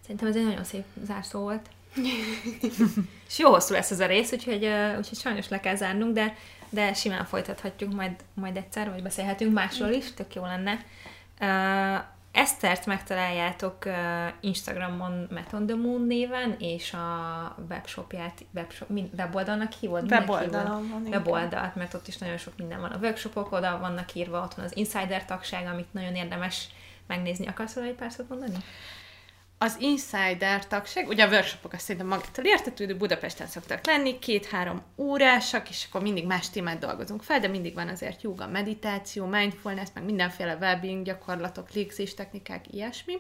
Szerintem 0.02 0.28
ez 0.28 0.36
egy 0.36 0.46
nagyon 0.46 0.64
szép 0.64 0.86
zárszó 1.04 1.40
volt. 1.40 1.70
és 3.28 3.38
jó 3.38 3.50
hosszú 3.50 3.74
lesz 3.74 3.92
ez 3.92 4.00
a 4.00 4.06
rész, 4.06 4.32
úgyhogy, 4.32 4.66
úgyhogy 4.98 5.18
sajnos 5.18 5.48
le 5.48 5.60
kell 5.60 5.76
zárnunk, 5.76 6.14
de, 6.14 6.36
de 6.70 6.94
simán 6.94 7.26
folytathatjuk 7.26 7.94
majd, 7.94 8.12
majd 8.34 8.58
egyszer, 8.58 8.90
vagy 8.90 9.02
beszélhetünk 9.04 9.54
másról 9.54 9.90
is, 9.90 10.14
tök 10.14 10.36
jó 10.36 10.42
lenne. 10.46 10.86
Uh, 11.42 12.04
Esztert 12.32 12.86
megtaláljátok 12.86 13.78
Instagramon 14.40 15.28
Met 15.32 15.54
on 15.54 15.66
the 15.66 15.76
Moon 15.76 16.02
néven, 16.02 16.56
és 16.60 16.94
a 16.94 17.56
webshopját, 17.70 18.46
webshop, 18.54 18.90
weboldalnak 19.18 19.72
hívod? 19.72 20.12
Weboldalon 20.12 20.90
van. 20.90 21.08
Weboldalt, 21.08 21.76
mert 21.76 21.94
ott 21.94 22.08
is 22.08 22.18
nagyon 22.18 22.38
sok 22.38 22.58
minden 22.58 22.82
van. 22.82 22.92
A 22.92 22.98
workshopok 22.98 23.52
oda 23.52 23.78
vannak 23.80 24.14
írva, 24.14 24.42
ott 24.44 24.54
van 24.54 24.66
az 24.66 24.78
Insider 24.78 25.26
tagság, 25.26 25.68
amit 25.68 25.94
nagyon 25.94 26.16
érdemes 26.16 26.68
megnézni. 27.08 27.48
Akarsz 27.48 27.76
egy 27.76 27.96
pár 27.96 28.12
szót 28.12 28.30
mondani? 28.30 28.58
Az 29.62 29.76
insider 29.80 30.68
tagság, 30.68 31.08
ugye 31.08 31.24
a 31.24 31.30
workshopok 31.30 31.74
azt 31.74 31.82
szerintem 31.82 32.08
magától 32.08 32.46
értetődő, 32.46 32.96
Budapesten 32.96 33.48
szoktak 33.48 33.86
lenni, 33.86 34.20
két-három 34.20 34.82
órásak, 34.98 35.70
és 35.70 35.86
akkor 35.90 36.02
mindig 36.02 36.26
más 36.26 36.50
témát 36.50 36.80
dolgozunk 36.80 37.24
fel, 37.24 37.40
de 37.40 37.48
mindig 37.48 37.74
van 37.74 37.88
azért 37.88 38.22
joga, 38.22 38.48
meditáció, 38.48 39.26
mindfulness, 39.26 39.90
meg 39.94 40.04
mindenféle 40.04 40.56
wellbeing 40.56 41.06
gyakorlatok, 41.06 41.72
légzés 41.72 42.14
technikák, 42.14 42.74
ilyesmi. 42.74 43.18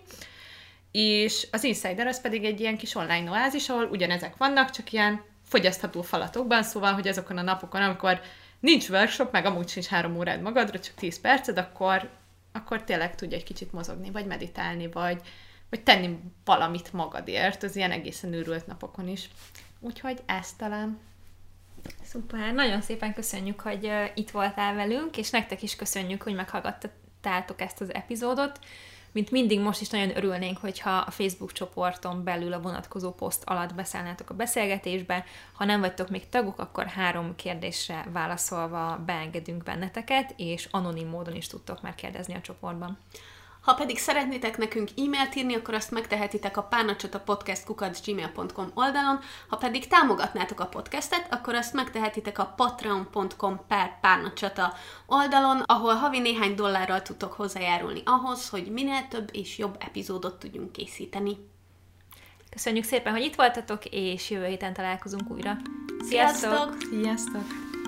És 0.92 1.48
az 1.52 1.64
Insider 1.64 2.08
az 2.08 2.22
pedig 2.22 2.44
egy 2.44 2.60
ilyen 2.60 2.78
kis 2.78 2.96
online 2.96 3.32
oázis, 3.32 3.70
ahol 3.70 3.86
ugyanezek 3.86 4.38
vannak, 4.38 4.70
csak 4.70 4.92
ilyen 4.92 5.24
fogyasztható 5.44 6.02
falatokban, 6.02 6.64
szóval, 6.64 6.94
hogy 6.94 7.08
azokon 7.08 7.38
a 7.38 7.42
napokon, 7.42 7.82
amikor 7.82 8.22
nincs 8.60 8.90
workshop, 8.90 9.32
meg 9.32 9.46
amúgy 9.46 9.70
sincs 9.70 9.86
három 9.86 10.18
órád 10.18 10.42
magadra, 10.42 10.80
csak 10.80 10.94
10 10.96 11.22
perced, 11.22 11.58
akkor, 11.58 12.10
akkor 12.52 12.84
tényleg 12.84 13.16
tudj 13.16 13.36
egy 13.36 13.44
kicsit 13.44 13.72
mozogni, 13.72 14.12
vagy 14.12 14.26
meditálni, 14.26 14.88
vagy, 14.88 15.22
vagy 15.70 15.84
tenni 15.84 16.20
valamit 16.46 16.94
magadért, 16.94 17.64
az 17.64 17.76
ilyen 17.76 17.92
egészen 17.92 18.34
őrült 18.34 18.68
napokon 18.68 19.08
is. 19.08 19.30
Úgyhogy 19.80 20.22
ezt 20.26 20.58
talán. 20.58 21.00
Szuper, 22.04 22.54
nagyon 22.54 22.82
szépen 22.82 23.14
köszönjük, 23.14 23.62
hogy 23.62 23.86
uh, 23.86 24.06
itt 24.16 24.32
voltál 24.32 24.76
velünk, 24.76 25.18
és 25.18 25.30
nektek 25.30 25.62
is 25.64 25.76
köszönjük, 25.76 26.22
hogy 26.22 26.36
meghallgattátok 26.36 27.62
ezt 27.62 27.82
az 27.82 27.94
epizódot. 27.94 28.60
Mint 29.12 29.32
mindig 29.32 29.60
most 29.60 29.82
is 29.82 29.90
nagyon 29.90 30.18
örülnénk, 30.18 30.58
hogyha 30.58 30.98
a 30.98 31.12
Facebook 31.12 31.52
csoporton 31.52 32.24
belül 32.24 32.54
a 32.54 32.62
vonatkozó 32.62 33.12
poszt 33.12 33.44
alatt 33.44 33.76
beszállnátok 33.76 34.30
a 34.30 34.34
beszélgetésbe. 34.34 35.26
Ha 35.54 35.66
nem 35.66 35.80
vagytok 35.80 36.10
még 36.10 36.30
tagok, 36.30 36.60
akkor 36.60 36.86
három 36.86 37.36
kérdésre 37.36 38.06
válaszolva 38.12 39.04
beengedünk 39.06 39.64
benneteket, 39.64 40.34
és 40.38 40.68
anonim 40.72 41.08
módon 41.08 41.36
is 41.36 41.48
tudtok 41.48 41.82
már 41.82 41.96
kérdezni 41.96 42.34
a 42.34 42.42
csoportban. 42.42 42.98
Ha 43.62 43.74
pedig 43.74 43.98
szeretnétek 43.98 44.58
nekünk 44.58 44.90
e-mailt 44.98 45.36
írni, 45.36 45.56
akkor 45.56 45.74
azt 45.74 45.92
megtehetitek 45.92 46.58
a 46.58 46.64
párnacsatapodcast.gmail.com 46.64 48.72
oldalon, 48.74 49.20
ha 49.48 49.58
pedig 49.58 49.88
támogatnátok 49.88 50.60
a 50.60 50.66
podcastet, 50.66 51.34
akkor 51.34 51.56
azt 51.56 51.74
megtehetitek 51.74 52.40
a 52.40 52.54
patreon.com 52.56 53.60
per 53.68 54.00
párnacsata 54.00 54.74
oldalon, 55.06 55.64
ahol 55.66 55.94
havi 55.94 56.20
néhány 56.20 56.56
dollárral 56.56 57.02
tudtok 57.02 57.34
hozzájárulni 57.34 58.02
ahhoz, 58.06 58.50
hogy 58.50 58.72
minél 58.72 59.08
több 59.10 59.30
és 59.32 59.58
jobb 59.58 59.76
epizódot 59.80 60.40
tudjunk 60.40 60.72
készíteni. 60.72 61.38
Köszönjük 62.50 62.84
szépen, 62.84 63.14
hogy 63.14 63.24
itt 63.24 63.36
voltatok, 63.36 63.86
és 63.86 64.30
jövő 64.30 64.46
héten 64.46 64.74
találkozunk 64.74 65.30
újra. 65.30 65.58
Sziasztok! 66.04 66.52
Sziasztok! 66.52 66.78
Sziasztok! 66.90 67.79